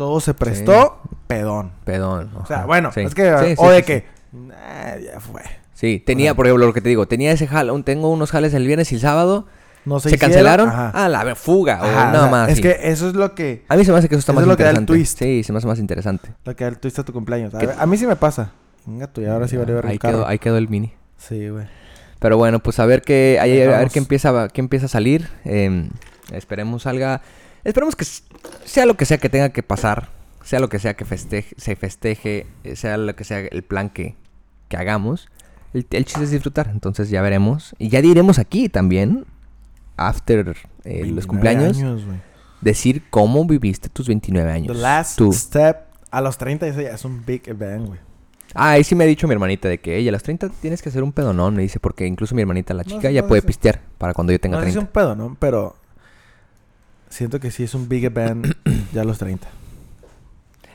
todo 0.03 0.19
se 0.21 0.35
prestó, 0.35 1.01
pedón. 1.29 1.71
Pedón. 1.85 2.31
O 2.37 2.45
sea, 2.47 2.67
bueno, 2.67 2.91
Sí. 2.93 3.01
es 3.03 3.15
que, 3.15 3.23
Sí, 3.45 3.55
o 3.57 3.71
de 3.71 3.83
que, 3.85 4.05
nah, 4.33 4.97
ya 4.97 5.21
fue. 5.21 5.43
Sí, 5.75 6.03
tenía, 6.05 6.31
Ajá. 6.31 6.37
por 6.37 6.47
ejemplo, 6.47 6.67
lo 6.67 6.73
que 6.73 6.81
te 6.81 6.89
digo, 6.89 7.07
tenía 7.07 7.31
ese 7.31 7.47
jale, 7.47 7.71
un- 7.71 7.85
tengo 7.85 8.11
unos 8.11 8.31
jales 8.33 8.53
el 8.55 8.67
viernes 8.67 8.91
y 8.91 8.97
el 8.97 9.01
sábado, 9.01 9.47
No 9.85 10.01
se, 10.01 10.09
se, 10.11 10.17
hicieron, 10.17 10.31
cancelaron, 10.33 10.69
ajá. 10.69 10.91
ah, 10.95 11.09
la 11.09 11.35
fuga, 11.37 11.75
Ajá, 11.75 12.09
o 12.09 12.13
nada 12.13 12.29
más. 12.29 12.49
Es 12.51 12.61
que 12.61 12.77
eso 12.83 13.09
es 13.09 13.15
lo 13.15 13.35
que, 13.37 13.65
A 13.69 13.77
mí 13.77 13.85
se 13.85 13.93
me 13.93 13.99
hace 13.99 14.09
que 14.09 14.17
eso 14.17 14.21
está 14.21 14.33
eso 14.33 14.37
más 14.41 14.43
es 14.43 14.49
lo 14.49 14.57
que 14.57 14.65
da 14.65 14.71
el 14.71 14.77
interesante. 14.79 14.99
twist. 15.01 15.19
Sí, 15.21 15.43
se 15.45 15.53
me 15.53 15.59
hace 15.59 15.67
más 15.69 15.79
interesante. 15.79 16.31
lo 16.45 16.57
que 16.57 16.65
da 16.65 16.71
el 16.71 16.79
twist 16.79 16.99
a 16.99 17.05
tu 17.05 17.13
cumpleaños. 17.13 17.55
A, 17.55 17.59
Que- 17.59 17.67
ver, 17.69 17.77
a 17.79 17.87
mí 17.87 17.97
sí 17.97 18.07
me 18.09 18.17
pasa. 18.17 18.51
Venga 18.87 19.07
tú, 19.07 19.21
y 19.21 19.27
ahora 19.27 19.47
sí 19.47 19.57
vale 19.57 19.73
ver 19.73 19.87
ahí, 19.87 19.93
un 19.93 19.99
carro. 19.99 20.19
quedó, 20.19 20.27
ahí 20.27 20.39
quedó 20.41 20.57
el 20.59 20.69
mini. 20.69 20.93
Sí, 21.17 21.49
güey. 21.49 21.67
Pero 22.19 22.37
bueno, 22.37 22.59
pues 22.61 22.79
a 22.81 22.87
ver 22.87 23.03
qué, 23.03 23.39
a 23.41 23.45
ver 23.45 23.91
qué 23.91 23.99
empieza, 24.01 24.49
qué 24.49 24.61
empieza 24.61 24.87
a 24.87 24.89
salir. 24.89 25.29
eh, 25.45 25.89
Esperemos 26.33 26.83
salga. 26.83 27.21
Esperemos 27.65 27.95
que 27.95 28.05
sea 28.65 28.87
lo 28.87 28.97
que 28.97 29.05
sea 29.05 29.19
que 29.19 29.29
tenga 29.29 29.51
que 29.51 29.63
pasar. 29.63 30.09
Sea 30.45 30.59
lo 30.59 30.69
que 30.69 30.79
sea 30.81 30.95
que 30.95 31.05
festeje, 31.05 31.55
se 31.57 31.77
festeje. 31.77 32.47
eh, 32.65 32.77
Sea 32.77 32.97
lo 32.97 33.15
que 33.15 33.25
sea 33.25 33.39
el 33.41 33.63
plan 33.63 33.91
que, 33.91 34.17
que 34.69 34.77
hagamos. 34.77 35.29
El, 35.73 35.87
el 35.91 36.05
chiste 36.05 36.25
es 36.25 36.31
disfrutar. 36.31 36.69
Entonces 36.73 37.11
ya 37.11 37.23
veremos. 37.23 37.75
Y 37.79 37.89
ya 37.89 38.03
diremos 38.03 38.39
aquí 38.39 38.69
también. 38.69 39.25
After 39.97 40.39
eh, 40.85 41.05
los 41.07 41.27
29 41.27 41.27
cumpleaños. 41.27 41.79
años. 41.79 42.03
Decir 42.61 43.05
cómo 43.11 43.45
viviste 43.45 43.89
tus 43.89 44.09
29 44.09 44.51
años. 44.51 44.77
The 44.77 44.83
last 44.83 45.19
Tú. 45.19 45.33
step 45.33 45.77
a 46.11 46.21
los 46.21 46.37
30 46.39 46.67
eso 46.67 46.81
ya 46.81 46.91
es 46.91 47.05
un 47.05 47.25
big 47.25 47.49
event, 47.49 47.87
güey. 47.87 48.01
Ah, 48.55 48.73
ahí 48.73 48.85
sí 48.85 48.95
me 48.95 49.05
ha 49.05 49.07
dicho 49.07 49.27
mi 49.27 49.33
hermanita 49.33 49.67
de 49.69 49.79
que 49.79 49.97
ella 49.97 50.11
a 50.11 50.13
los 50.13 50.23
30 50.23 50.51
tienes 50.61 50.83
que 50.83 50.91
hacer 50.91 51.03
un 51.03 51.13
pedonón. 51.13 51.55
Me 51.57 51.63
dice, 51.63 51.81
porque 51.81 52.07
incluso 52.07 52.35
mi 52.35 52.43
hermanita, 52.43 52.75
la 52.75 52.83
No, 52.83 52.89
chica, 52.91 53.11
ya 53.11 53.23
no, 53.23 53.29
puede 53.29 53.41
pistear 53.43 53.81
para 53.97 54.13
cuando 54.13 54.33
yo 54.33 54.39
tenga 54.41 54.59
no 54.59 54.63
sé 54.65 54.71
si 54.71 54.75
30. 54.75 55.01
es 55.01 55.07
un 55.09 55.19
¿no? 55.19 55.37
Pero 55.41 55.75
siento 57.13 57.39
que 57.41 57.51
sí 57.51 57.63
es 57.63 57.75
un 57.75 57.89
big 57.89 58.05
event 58.05 58.47
ya 58.93 59.03
a 59.03 59.05
los 59.05 59.19
30. 59.19 59.47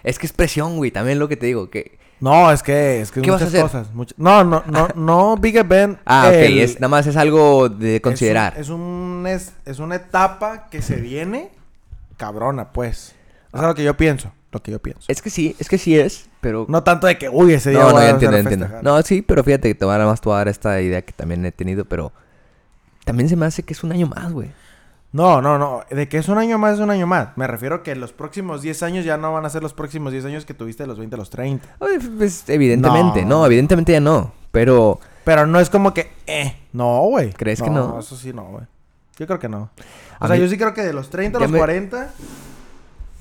Es 0.03 0.19
que 0.19 0.25
es 0.25 0.33
presión, 0.33 0.77
güey. 0.77 0.91
También 0.91 1.19
lo 1.19 1.27
que 1.27 1.35
te 1.35 1.47
digo. 1.47 1.69
que 1.69 1.97
No, 2.19 2.51
es 2.51 2.63
que 2.63 3.01
es 3.01 3.11
que 3.11 3.21
¿Qué 3.21 3.31
vas 3.31 3.41
a 3.41 3.45
muchas 3.45 3.63
hacer? 3.63 3.89
cosas. 3.91 4.15
No, 4.17 4.43
no, 4.43 4.63
no, 4.67 4.87
no 4.95 5.37
big 5.37 5.57
event. 5.57 5.99
Ah, 6.05 6.27
ok. 6.29 6.33
el- 6.35 6.59
Es, 6.59 6.75
nada 6.79 6.87
más 6.89 7.07
es 7.07 7.17
algo 7.17 7.67
de 7.69 7.99
considerar. 8.01 8.53
Es, 8.57 8.69
un, 8.69 9.25
es, 9.27 9.47
un- 9.65 9.71
es, 9.71 9.79
una 9.79 9.95
etapa 9.95 10.69
que 10.69 10.81
se 10.81 10.95
viene 10.97 11.49
cabrona, 12.15 12.71
pues. 12.71 13.15
Eso 13.49 13.57
es 13.57 13.61
lo 13.63 13.75
que 13.75 13.83
yo 13.83 13.97
pienso. 13.97 14.31
Lo 14.51 14.61
que 14.63 14.71
yo 14.71 14.79
pienso. 14.79 15.03
Es 15.09 15.21
que 15.21 15.29
sí, 15.29 15.55
es 15.59 15.67
que 15.67 15.77
sí 15.77 15.99
es, 15.99 16.29
pero... 16.39 16.65
No 16.69 16.81
tanto 16.83 17.05
de 17.07 17.17
que, 17.17 17.27
uy, 17.27 17.53
ese 17.53 17.71
día 17.71 17.79
no, 17.79 17.91
no, 17.91 17.99
ya 17.99 18.09
entiendo, 18.11 18.37
entiendo. 18.37 18.69
No, 18.81 19.01
sí, 19.01 19.21
pero 19.21 19.43
fíjate 19.43 19.67
que 19.67 19.75
te 19.75 19.83
voy 19.83 19.93
a 19.93 19.97
dar 19.97 20.07
más 20.07 20.21
te 20.21 20.29
voy 20.29 20.35
a 20.35 20.37
dar 20.37 20.47
esta 20.47 20.81
idea 20.81 21.01
que 21.01 21.11
también 21.11 21.45
he 21.45 21.51
tenido, 21.51 21.83
pero... 21.85 22.13
También 23.03 23.27
se 23.29 23.35
me 23.35 23.45
hace 23.45 23.63
que 23.63 23.73
es 23.73 23.83
un 23.83 23.91
año 23.91 24.07
más, 24.07 24.31
güey. 24.31 24.49
No, 25.13 25.41
no, 25.41 25.57
no. 25.57 25.81
De 25.89 26.07
que 26.09 26.17
es 26.17 26.27
un 26.27 26.37
año 26.37 26.57
más, 26.57 26.75
es 26.75 26.79
un 26.79 26.89
año 26.89 27.07
más. 27.07 27.29
Me 27.37 27.47
refiero 27.47 27.81
que 27.81 27.95
los 27.95 28.11
próximos 28.13 28.61
10 28.61 28.83
años 28.83 29.05
ya 29.05 29.17
no 29.17 29.33
van 29.33 29.45
a 29.45 29.49
ser 29.49 29.63
los 29.63 29.73
próximos 29.73 30.11
10 30.11 30.25
años 30.25 30.45
que 30.45 30.53
tuviste 30.53 30.83
de 30.83 30.87
los 30.87 30.97
20 30.99 31.15
a 31.15 31.17
los 31.19 31.29
30. 31.29 31.67
Ay, 31.79 31.97
Pues 32.17 32.47
evidentemente, 32.49 33.23
no. 33.23 33.39
No. 33.39 33.45
evidentemente 33.45 33.93
ya 33.93 33.99
no. 34.01 34.33
Pero 34.51 34.99
Pero 35.23 35.45
no 35.47 35.59
es 35.59 35.69
como 35.69 35.93
que, 35.93 36.11
eh, 36.27 36.55
no, 36.73 37.01
güey. 37.03 37.31
¿Crees 37.33 37.61
que 37.61 37.69
no? 37.69 37.99
eso 37.99 38.15
sí 38.15 38.33
no, 38.33 38.43
güey. 38.45 38.65
Yo 39.17 39.25
creo 39.27 39.39
que 39.39 39.49
no. 39.49 39.69
O 40.19 40.25
A 40.25 40.27
sea, 40.27 40.35
mí- 40.35 40.41
yo 40.41 40.47
sí 40.49 40.57
creo 40.57 40.73
que 40.73 40.83
de 40.83 40.93
los 40.93 41.09
30 41.09 41.37
a 41.37 41.41
los 41.41 41.51
me- 41.51 41.57
40, 41.57 42.11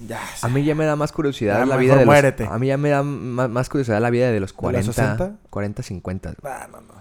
ya. 0.06 0.20
a 0.42 0.48
mí 0.48 0.64
ya 0.64 0.74
me 0.74 0.84
da 0.84 0.94
más 0.96 1.12
curiosidad 1.12 1.60
Ya 1.60 1.66
la 1.66 1.76
vida 1.76 1.92
de 1.94 2.00
los... 2.00 2.06
muérete. 2.06 2.46
A 2.50 2.58
mí 2.58 2.66
ya 2.66 2.76
me 2.76 2.90
da 2.90 3.02
más 3.02 3.68
curiosidad 3.68 4.00
la 4.00 4.10
vida 4.10 4.30
de 4.30 4.40
los 4.40 4.52
40, 4.52 4.92
60? 4.92 5.32
40, 5.50 5.82
50. 5.82 6.34
Ah, 6.44 6.66
no, 6.70 6.80
no. 6.82 6.94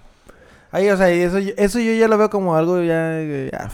Ahí, 0.72 0.90
o 0.90 0.98
sea, 0.98 1.10
eso, 1.10 1.38
eso 1.38 1.80
yo 1.80 1.94
ya 1.94 2.08
lo 2.08 2.18
veo 2.18 2.30
como 2.30 2.56
algo 2.56 2.82
ya. 2.82 3.20
ya. 3.52 3.70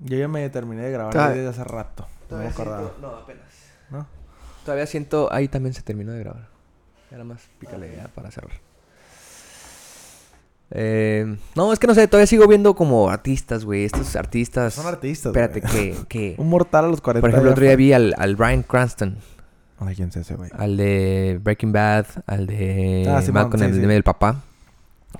Yo 0.00 0.16
ya 0.18 0.28
me 0.28 0.48
terminé 0.50 0.82
de 0.82 0.90
grabar 0.90 1.12
Todavía- 1.12 1.36
desde 1.42 1.50
hace 1.50 1.64
rato. 1.64 2.06
No 2.30 2.38
me 2.38 2.46
acordaba. 2.48 2.92
no, 3.00 3.08
apenas. 3.08 3.44
¿No? 3.90 4.06
Todavía 4.64 4.86
siento... 4.86 5.32
Ahí 5.32 5.48
también 5.48 5.72
se 5.74 5.82
terminó 5.82 6.12
de 6.12 6.20
grabar. 6.20 6.48
Ya 7.10 7.18
nada 7.18 7.24
más 7.24 7.42
pícale 7.58 7.94
ya 7.96 8.08
para 8.08 8.30
cerrar. 8.30 8.52
Eh, 10.70 11.36
no, 11.54 11.72
es 11.72 11.78
que 11.78 11.86
no 11.86 11.94
sé, 11.94 12.08
todavía 12.08 12.26
sigo 12.26 12.48
viendo 12.48 12.74
como 12.74 13.08
artistas, 13.10 13.64
güey. 13.64 13.84
Estos 13.84 14.16
artistas. 14.16 14.74
Son 14.74 14.86
artistas. 14.86 15.26
Espérate, 15.26 15.60
que, 15.60 15.94
que... 16.08 16.34
Un 16.38 16.48
mortal 16.48 16.86
a 16.86 16.88
los 16.88 17.00
40. 17.00 17.20
Por 17.20 17.30
ejemplo, 17.30 17.50
el 17.50 17.52
otro 17.52 17.64
día 17.64 17.76
vi 17.76 17.92
al, 17.92 18.14
al 18.18 18.34
Brian 18.36 18.62
Cranston, 18.62 19.18
Ay, 19.78 19.94
quién 19.94 20.08
es 20.08 20.16
ese, 20.16 20.34
güey. 20.34 20.50
al 20.56 20.76
de 20.76 21.38
Breaking 21.42 21.72
Bad, 21.72 22.06
al 22.26 22.46
de 22.46 23.06
Ah, 23.08 23.20
Simón, 23.22 23.42
Malcolm, 23.42 23.62
sí, 23.62 23.68
el 23.70 23.74
sí. 23.74 23.86
del 23.86 24.02
papá. 24.02 24.42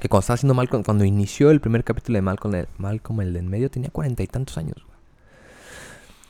Que 0.04 0.08
cuando 0.10 0.20
estaba 0.20 0.34
haciendo 0.34 0.52
Malcolm, 0.52 0.82
cuando 0.82 1.02
inició 1.06 1.50
el 1.50 1.62
primer 1.62 1.82
capítulo 1.82 2.18
de 2.18 2.20
Malcolm, 2.20 2.54
el, 2.56 2.68
Malcolm, 2.76 3.22
el 3.22 3.32
de 3.32 3.38
en 3.38 3.48
medio, 3.48 3.70
tenía 3.70 3.88
cuarenta 3.88 4.22
y 4.22 4.26
tantos 4.26 4.58
años. 4.58 4.74
güey. 4.84 4.98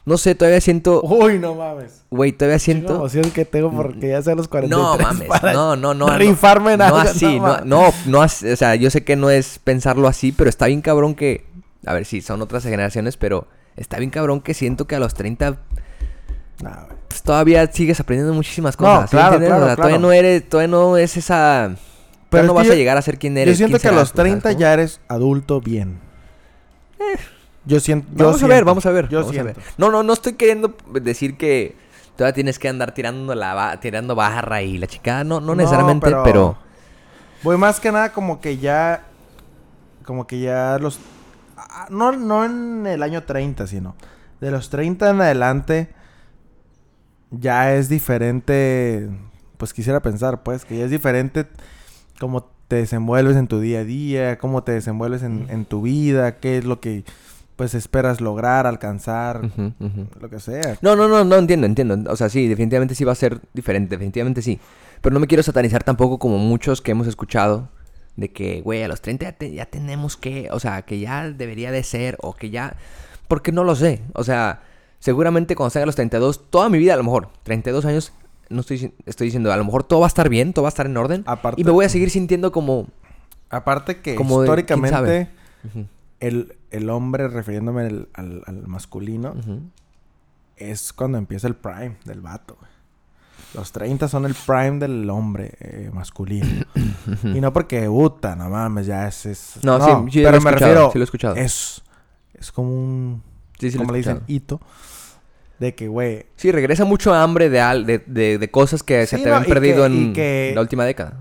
No 0.06 0.16
sé, 0.16 0.36
todavía 0.36 0.60
siento, 0.60 1.02
Uy, 1.02 1.40
no 1.40 1.56
mames. 1.56 2.04
güey, 2.08 2.30
todavía 2.30 2.60
siento. 2.60 2.94
emoción 2.94 3.32
que 3.32 3.44
tengo 3.44 3.72
porque 3.72 4.10
ya 4.10 4.22
sea 4.22 4.36
los 4.36 4.46
43 4.46 4.78
No 4.80 4.96
mames, 4.96 5.26
para 5.28 5.52
no, 5.52 5.74
no, 5.74 5.92
no. 5.92 6.06
no. 6.06 6.14
en 6.22 6.36
No 6.78 6.84
algo, 6.84 6.98
así, 6.98 7.40
no, 7.40 7.42
mames. 7.42 7.64
no, 7.66 7.92
no 8.06 8.22
así, 8.22 8.48
o 8.48 8.54
sea, 8.56 8.76
yo 8.76 8.90
sé 8.90 9.02
que 9.02 9.16
no 9.16 9.28
es 9.28 9.58
pensarlo 9.58 10.06
así, 10.06 10.30
pero 10.30 10.48
está 10.48 10.66
bien 10.66 10.80
cabrón 10.80 11.16
que, 11.16 11.44
a 11.84 11.94
ver, 11.94 12.04
sí, 12.04 12.20
son 12.20 12.42
otras 12.42 12.62
generaciones, 12.62 13.16
pero 13.16 13.48
está 13.74 13.98
bien 13.98 14.10
cabrón 14.10 14.40
que 14.40 14.54
siento 14.54 14.86
que 14.86 14.94
a 14.94 15.00
los 15.00 15.14
30 15.14 15.50
No, 15.50 15.56
güey. 16.70 16.96
pues, 17.08 17.22
todavía 17.24 17.66
sigues 17.72 17.98
aprendiendo 17.98 18.34
muchísimas 18.34 18.78
No, 18.78 18.86
cosas. 18.86 19.10
¿sí 19.10 19.16
claro, 19.16 19.38
claro, 19.40 19.62
O 19.64 19.66
sea, 19.66 19.74
todavía 19.74 19.98
no 19.98 20.12
eres, 20.12 20.48
todavía 20.48 20.68
no 20.68 20.96
es 20.96 21.16
esa, 21.16 21.74
Pero 22.34 22.42
pero 22.42 22.46
no 22.48 22.54
vas 22.54 22.66
yo- 22.66 22.72
a 22.72 22.76
llegar 22.76 22.96
a 22.96 23.02
ser 23.02 23.18
quien 23.18 23.36
eres. 23.36 23.58
Yo 23.58 23.66
siento 23.66 23.78
que 23.80 23.88
a 23.88 23.92
los 23.92 24.12
pues, 24.12 24.16
¿sabes 24.16 24.30
30 24.32 24.48
cómo? 24.50 24.60
ya 24.60 24.72
eres 24.72 25.00
adulto 25.08 25.60
bien. 25.60 26.00
Yo 27.66 27.80
siento. 27.80 28.08
yo 28.14 28.26
Vamos 28.26 28.42
a 28.42 28.46
ver, 28.46 28.64
vamos 28.64 28.86
a 28.86 28.90
ver. 28.90 29.08
Yo 29.08 29.20
vamos 29.20 29.36
a 29.38 29.42
ver. 29.42 29.56
No, 29.78 29.90
no, 29.90 30.02
no 30.02 30.12
estoy 30.12 30.34
queriendo 30.34 30.76
decir 31.00 31.36
que 31.36 31.76
todavía 32.16 32.34
tienes 32.34 32.58
que 32.58 32.68
andar 32.68 32.92
tirando 32.92 33.34
la 33.34 33.78
tirando 33.80 34.14
barra 34.14 34.62
y 34.62 34.78
la 34.78 34.86
chica, 34.86 35.24
no, 35.24 35.40
no 35.40 35.54
necesariamente, 35.54 36.14
pero... 36.24 36.58
Voy 37.42 37.56
más 37.58 37.80
que 37.80 37.90
nada 37.92 38.12
como 38.12 38.40
que 38.40 38.56
ya. 38.58 39.04
Como 40.04 40.26
que 40.26 40.40
ya 40.40 40.78
los. 40.78 40.98
ah, 41.56 41.86
No, 41.90 42.12
no 42.12 42.44
en 42.44 42.86
el 42.86 43.02
año 43.02 43.22
30, 43.24 43.66
sino. 43.66 43.96
De 44.40 44.50
los 44.50 44.70
30 44.70 45.10
en 45.10 45.20
adelante. 45.20 45.88
Ya 47.30 47.74
es 47.74 47.88
diferente. 47.88 49.10
Pues 49.56 49.72
quisiera 49.74 50.00
pensar, 50.00 50.42
pues, 50.42 50.64
que 50.64 50.78
ya 50.78 50.84
es 50.84 50.90
diferente. 50.90 51.46
Cómo 52.24 52.50
te 52.68 52.76
desenvuelves 52.76 53.36
en 53.36 53.48
tu 53.48 53.60
día 53.60 53.80
a 53.80 53.84
día. 53.84 54.38
Cómo 54.38 54.62
te 54.64 54.72
desenvuelves 54.72 55.22
en, 55.22 55.46
en 55.50 55.66
tu 55.66 55.82
vida. 55.82 56.36
Qué 56.38 56.56
es 56.56 56.64
lo 56.64 56.80
que. 56.80 57.04
Pues 57.56 57.74
esperas 57.74 58.22
lograr, 58.22 58.66
alcanzar. 58.66 59.42
Lo 60.20 60.30
que 60.30 60.40
sea. 60.40 60.78
No, 60.80 60.96
no, 60.96 61.06
no, 61.06 61.22
no 61.22 61.36
entiendo, 61.36 61.66
entiendo. 61.66 61.98
O 62.10 62.16
sea, 62.16 62.30
sí, 62.30 62.48
definitivamente 62.48 62.94
sí 62.94 63.04
va 63.04 63.12
a 63.12 63.14
ser 63.14 63.40
diferente, 63.52 63.90
definitivamente 63.96 64.40
sí. 64.40 64.58
Pero 65.02 65.12
no 65.12 65.20
me 65.20 65.26
quiero 65.26 65.42
satanizar 65.42 65.84
tampoco 65.84 66.18
como 66.18 66.38
muchos 66.38 66.80
que 66.80 66.92
hemos 66.92 67.06
escuchado 67.06 67.68
de 68.16 68.30
que, 68.32 68.62
güey, 68.62 68.82
a 68.82 68.88
los 68.88 69.02
30 69.02 69.26
ya, 69.26 69.32
te- 69.32 69.52
ya 69.52 69.66
tenemos 69.66 70.16
que, 70.16 70.48
o 70.50 70.58
sea, 70.60 70.80
que 70.82 70.98
ya 70.98 71.30
debería 71.30 71.70
de 71.72 71.82
ser 71.82 72.16
o 72.22 72.32
que 72.34 72.48
ya... 72.48 72.74
Porque 73.28 73.52
no 73.52 73.64
lo 73.64 73.76
sé. 73.76 74.00
O 74.14 74.24
sea, 74.24 74.62
seguramente 74.98 75.54
cuando 75.56 75.70
salga 75.70 75.82
a 75.84 75.86
los 75.86 75.96
32, 75.96 76.50
toda 76.50 76.68
mi 76.70 76.78
vida 76.78 76.94
a 76.94 76.96
lo 76.96 77.04
mejor, 77.04 77.28
32 77.42 77.84
años, 77.84 78.12
no 78.48 78.60
estoy, 78.60 78.92
estoy 79.06 79.26
diciendo, 79.28 79.52
a 79.52 79.56
lo 79.56 79.64
mejor 79.64 79.84
todo 79.84 80.00
va 80.00 80.06
a 80.06 80.08
estar 80.08 80.28
bien, 80.28 80.52
todo 80.52 80.62
va 80.64 80.68
a 80.68 80.70
estar 80.70 80.86
en 80.86 80.96
orden. 80.96 81.22
Aparte- 81.26 81.60
y 81.60 81.64
me 81.64 81.70
voy 81.70 81.84
a 81.84 81.88
seguir 81.88 82.10
sintiendo 82.10 82.52
como... 82.52 82.86
Aparte 83.50 84.00
que 84.00 84.14
Como 84.16 84.40
de- 84.40 84.46
¿quién 84.46 84.58
históricamente. 84.84 85.28
el, 86.20 86.56
el 86.70 86.90
hombre, 86.90 87.28
refiriéndome 87.28 87.82
al, 87.82 88.08
al- 88.14 88.42
al 88.46 88.66
masculino, 88.66 89.34
es 90.56 90.92
cuando 90.92 91.18
empieza 91.18 91.46
el 91.46 91.54
prime 91.54 91.96
del 92.04 92.20
vato. 92.20 92.56
Los 93.54 93.70
30 93.70 94.08
son 94.08 94.24
el 94.26 94.34
prime 94.34 94.78
del 94.80 95.08
hombre 95.10 95.52
eh, 95.60 95.90
masculino. 95.92 96.64
y 97.24 97.40
no 97.40 97.52
porque, 97.52 97.86
puta, 97.86 98.34
no 98.34 98.48
mames, 98.50 98.86
ya 98.86 99.06
es... 99.06 99.26
es- 99.26 99.58
No, 99.62 99.78
sí, 99.78 100.10
sí 100.12 100.22
lo 100.22 100.28
he 100.28 100.32
pero 100.32 100.42
me 100.42 100.50
escuchado, 100.50 100.72
refiero... 100.72 100.90
sí 100.92 100.98
lo 100.98 101.02
he 101.02 101.04
escuchado. 101.04 101.36
Es, 101.36 101.82
es 102.34 102.50
como 102.52 102.70
un... 102.72 103.22
Sí, 103.60 103.70
sí 103.70 103.76
lo 103.78 103.82
como 103.84 103.92
le 103.92 103.98
dicen, 103.98 104.20
hito. 104.26 104.60
De 105.58 105.74
que, 105.74 105.88
güey... 105.88 106.26
Sí, 106.36 106.50
regresa 106.52 106.84
mucho 106.84 107.14
hambre 107.14 107.48
de, 107.48 107.60
al- 107.60 107.86
de, 107.86 107.98
de, 108.06 108.38
de 108.38 108.50
cosas 108.50 108.82
que 108.82 109.06
se 109.06 109.18
te 109.18 109.28
no, 109.28 109.36
habían 109.36 109.48
perdido 109.48 109.86
que- 109.86 109.86
en 109.86 110.12
que- 110.12 110.52
la 110.54 110.60
última 110.60 110.84
década. 110.84 111.14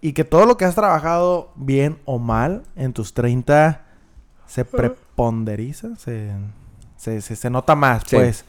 Y 0.00 0.12
que 0.12 0.24
todo 0.24 0.46
lo 0.46 0.56
que 0.56 0.64
has 0.64 0.74
trabajado 0.74 1.52
bien 1.56 1.98
o 2.04 2.18
mal 2.18 2.62
en 2.76 2.92
tus 2.92 3.14
30 3.14 3.84
se 4.46 4.64
preponderiza, 4.64 5.96
se, 5.96 6.30
se, 6.96 7.20
se, 7.20 7.34
se 7.36 7.50
nota 7.50 7.74
más, 7.74 8.02
Sí. 8.06 8.16
pues. 8.16 8.44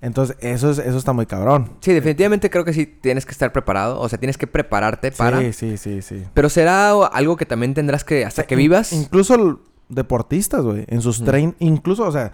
Entonces, 0.00 0.36
eso, 0.40 0.70
es, 0.70 0.78
eso 0.78 0.98
está 0.98 1.12
muy 1.14 1.24
cabrón. 1.24 1.70
Sí, 1.80 1.92
definitivamente 1.94 2.50
creo 2.50 2.62
que 2.64 2.74
sí 2.74 2.84
tienes 2.84 3.24
que 3.24 3.32
estar 3.32 3.52
preparado. 3.52 3.98
O 4.00 4.08
sea, 4.08 4.18
tienes 4.18 4.36
que 4.36 4.46
prepararte 4.46 5.12
para. 5.12 5.40
Sí, 5.40 5.52
sí, 5.54 5.76
sí, 5.78 6.02
sí. 6.02 6.24
Pero 6.34 6.50
será 6.50 6.90
algo 6.90 7.36
que 7.38 7.46
también 7.46 7.72
tendrás 7.72 8.04
que, 8.04 8.24
hasta 8.26 8.42
que 8.44 8.54
vivas. 8.54 8.92
Incluso 8.92 9.60
deportistas, 9.88 10.62
güey. 10.62 10.84
En 10.88 11.00
sus 11.00 11.24
trein... 11.24 11.54
Incluso, 11.58 12.02
o 12.06 12.12
sea... 12.12 12.32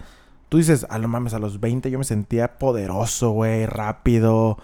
Tú 0.51 0.57
dices, 0.57 0.85
ah, 0.89 0.97
no 0.99 1.07
mames, 1.07 1.33
a 1.33 1.39
los 1.39 1.61
20 1.61 1.89
yo 1.89 1.97
me 1.97 2.03
sentía 2.03 2.59
poderoso, 2.59 3.29
güey, 3.31 3.65
rápido. 3.67 4.57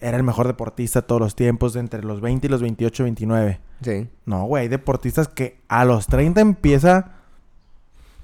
Era 0.00 0.16
el 0.16 0.24
mejor 0.24 0.48
deportista 0.48 1.00
de 1.02 1.06
todos 1.06 1.20
los 1.20 1.36
tiempos, 1.36 1.74
de 1.74 1.78
entre 1.78 2.02
los 2.02 2.20
20 2.20 2.48
y 2.48 2.50
los 2.50 2.60
28, 2.60 3.04
29. 3.04 3.60
Sí. 3.82 4.08
No, 4.26 4.46
güey, 4.46 4.62
hay 4.62 4.68
deportistas 4.68 5.28
que 5.28 5.60
a 5.68 5.84
los 5.84 6.08
30 6.08 6.40
empieza 6.40 7.12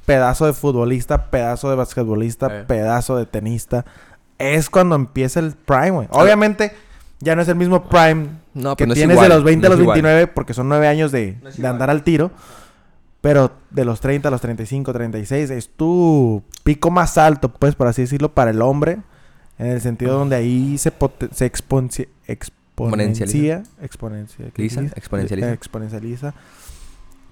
pedazo 0.06 0.46
de 0.46 0.52
futbolista, 0.54 1.30
pedazo 1.30 1.70
de 1.70 1.76
basquetbolista, 1.76 2.48
Eh. 2.62 2.64
pedazo 2.66 3.16
de 3.16 3.26
tenista. 3.26 3.84
Es 4.38 4.68
cuando 4.68 4.96
empieza 4.96 5.38
el 5.38 5.52
prime, 5.52 5.90
güey. 5.92 6.08
Obviamente, 6.10 6.72
ya 7.20 7.36
no 7.36 7.42
es 7.42 7.48
el 7.48 7.54
mismo 7.56 7.84
prime 7.88 8.26
No, 8.54 8.74
que 8.74 8.88
no 8.88 8.94
es 8.94 8.98
tienes 8.98 9.20
de 9.20 9.28
los 9.28 9.44
20 9.44 9.68
no 9.68 9.74
a 9.74 9.76
los 9.76 9.82
igual. 9.82 9.94
29 10.02 10.26
porque 10.26 10.52
son 10.52 10.68
9 10.68 10.88
años 10.88 11.12
de, 11.12 11.38
de 11.56 11.66
andar 11.68 11.90
al 11.90 12.02
tiro. 12.02 12.32
Pero 13.20 13.52
de 13.70 13.84
los 13.84 14.00
30 14.00 14.28
a 14.28 14.30
los 14.30 14.40
35, 14.40 14.92
36 14.92 15.50
es 15.50 15.68
tu 15.70 16.42
pico 16.62 16.90
más 16.90 17.18
alto, 17.18 17.48
pues, 17.52 17.74
por 17.74 17.88
así 17.88 18.02
decirlo, 18.02 18.32
para 18.34 18.50
el 18.52 18.62
hombre. 18.62 18.98
En 19.58 19.66
el 19.66 19.80
sentido 19.80 20.16
donde 20.16 20.36
ahí 20.36 20.78
se, 20.78 20.92
se 21.32 21.44
exponencia. 21.46 22.06
Exponencia. 23.82 24.42
exponencializa. 24.96 25.50
Eh, 25.50 25.52
exponencializa. 25.52 26.34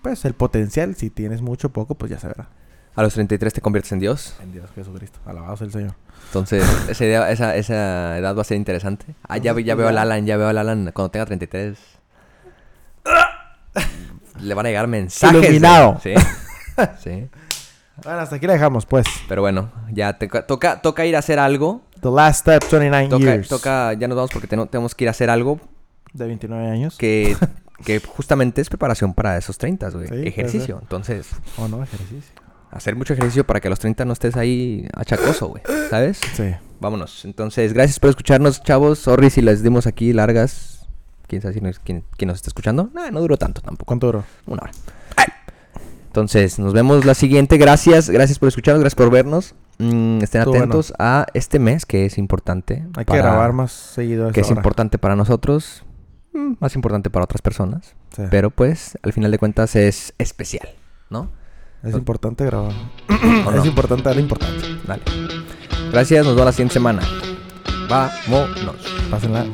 Pues 0.03 0.25
el 0.25 0.35
potencial, 0.35 0.97
si 0.97 1.09
tienes 1.11 1.41
mucho 1.41 1.69
o 1.69 1.71
poco, 1.71 1.95
pues 1.95 2.11
ya 2.11 2.19
se 2.19 2.27
verá. 2.27 2.49
A 2.97 3.03
los 3.03 3.15
33 3.15 3.53
te 3.53 3.61
conviertes 3.61 3.93
en 3.93 4.01
Dios. 4.01 4.35
En 4.43 4.51
Dios 4.53 4.69
Jesucristo. 4.75 5.21
Alabado 5.25 5.57
sea 5.57 5.67
el 5.67 5.73
Señor. 5.73 5.95
Entonces, 6.27 6.65
esa, 6.89 7.05
idea- 7.05 7.31
esa, 7.31 7.55
esa 7.55 8.19
edad 8.19 8.35
va 8.37 8.41
a 8.41 8.45
ser 8.45 8.57
interesante. 8.57 9.07
Ah, 9.29 9.37
ya, 9.37 9.55
ya 9.61 9.75
veo 9.77 9.87
al 9.87 9.99
Alan, 9.99 10.27
ya 10.27 10.37
veo 10.37 10.49
al 10.49 10.59
Alan 10.59 10.91
cuando 10.93 11.11
tenga 11.13 11.27
33. 11.27 11.79
Le 14.41 14.55
van 14.55 14.67
a 14.67 14.69
llegar 14.69 14.87
mensajes. 14.87 15.41
de- 15.41 15.47
Iluminado. 15.47 16.01
Sí. 16.03 16.15
Sí. 17.03 17.27
Bueno, 18.05 18.19
hasta 18.19 18.37
aquí 18.37 18.47
la 18.47 18.53
dejamos, 18.53 18.85
pues. 18.85 19.07
Pero 19.29 19.41
bueno, 19.41 19.73
ya 19.91 20.19
te- 20.19 20.29
toca, 20.29 20.83
toca 20.83 21.07
ir 21.07 21.17
a 21.17 21.21
hacer 21.21 21.39
algo. 21.39 21.81
The 22.03 22.11
last 22.11 22.41
step, 22.41 22.63
29 22.71 23.09
Toca, 23.09 23.25
years. 23.25 23.49
toca, 23.49 23.93
ya 23.95 24.07
nos 24.09 24.17
vamos 24.17 24.31
porque 24.31 24.47
ten- 24.47 24.69
tenemos 24.69 24.95
que 24.95 25.05
ir 25.05 25.09
a 25.09 25.13
hacer 25.13 25.31
algo 25.31 25.59
De 26.13 26.27
29 26.27 26.69
años. 26.69 26.99
que, 26.99 27.35
que 27.85 27.99
justamente 28.01 28.61
es 28.61 28.69
preparación 28.69 29.15
para 29.15 29.39
esos 29.39 29.57
30, 29.57 29.89
güey. 29.89 30.07
Sí, 30.09 30.15
ejercicio. 30.27 30.79
Entonces, 30.83 31.29
O 31.57 31.67
no, 31.69 31.83
ejercicio. 31.83 32.35
hacer 32.71 32.95
mucho 32.95 33.15
ejercicio 33.15 33.47
para 33.47 33.61
que 33.61 33.69
a 33.69 33.71
los 33.71 33.79
30 33.79 34.05
no 34.05 34.13
estés 34.13 34.37
ahí 34.37 34.87
achacoso, 34.93 35.49
güey. 35.49 35.63
¿Sabes? 35.89 36.21
Sí. 36.35 36.55
Vámonos. 36.79 37.25
Entonces, 37.25 37.73
gracias 37.73 37.99
por 37.99 38.11
escucharnos, 38.11 38.63
chavos. 38.63 38.99
Sorry 38.99 39.31
si 39.31 39.41
les 39.41 39.63
dimos 39.63 39.87
aquí 39.87 40.13
largas. 40.13 40.76
¿Quién 41.27 41.43
sabe 41.43 41.55
si 41.55 41.61
nos, 41.61 41.79
quién, 41.79 42.05
quién 42.17 42.29
nos 42.29 42.37
está 42.37 42.51
escuchando? 42.51 42.91
No, 42.95 43.11
no 43.11 43.21
duró 43.21 43.37
tanto 43.37 43.61
tampoco. 43.61 43.87
¿Cuánto 43.87 44.07
duró? 44.07 44.25
Una 44.47 44.63
hora. 44.63 44.73
Entonces, 46.07 46.59
nos 46.59 46.73
vemos 46.73 47.05
la 47.05 47.15
siguiente. 47.15 47.59
Gracias, 47.59 48.09
gracias 48.09 48.39
por 48.39 48.49
escucharnos, 48.49 48.81
gracias 48.81 48.97
por 48.97 49.11
vernos. 49.11 49.55
Mm, 49.79 50.23
estén 50.23 50.41
atentos 50.41 50.95
a 50.99 51.27
este 51.35 51.59
mes 51.59 51.85
que 51.85 52.07
es 52.07 52.17
importante. 52.17 52.87
Hay 52.97 53.05
que 53.05 53.17
grabar 53.17 53.53
más 53.53 53.73
seguido 53.73 54.29
a 54.29 54.33
Que 54.33 54.41
es 54.41 54.51
importante 54.51 54.97
para 54.97 55.15
nosotros, 55.15 55.85
mm, 56.33 56.55
más 56.59 56.75
importante 56.75 57.11
para 57.11 57.25
otras 57.25 57.43
personas. 57.43 57.95
Sí. 58.17 58.23
Pero 58.31 58.49
pues, 58.49 58.97
al 59.03 59.13
final 59.13 59.31
de 59.31 59.39
cuentas 59.39 59.77
es 59.77 60.15
especial, 60.17 60.69
¿no? 61.11 61.31
Es 61.83 61.95
importante 61.95 62.47
grabar. 62.47 62.73
¿O 63.45 63.51
no? 63.51 63.61
Es 63.61 63.67
importante 63.67 64.05
darle 64.05 64.23
importancia. 64.23 64.69
Dale. 64.87 65.03
Gracias, 65.93 66.25
nos 66.25 66.35
vemos 66.35 66.47
la 66.47 66.53
siguiente 66.53 66.73
semana. 66.73 67.03
Vámonos. 67.89 68.77
Pásenla. 69.11 69.45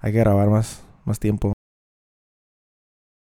Hay 0.00 0.12
que 0.12 0.18
grabar 0.20 0.48
más, 0.48 0.82
más 1.04 1.18
tiempo. 1.18 1.57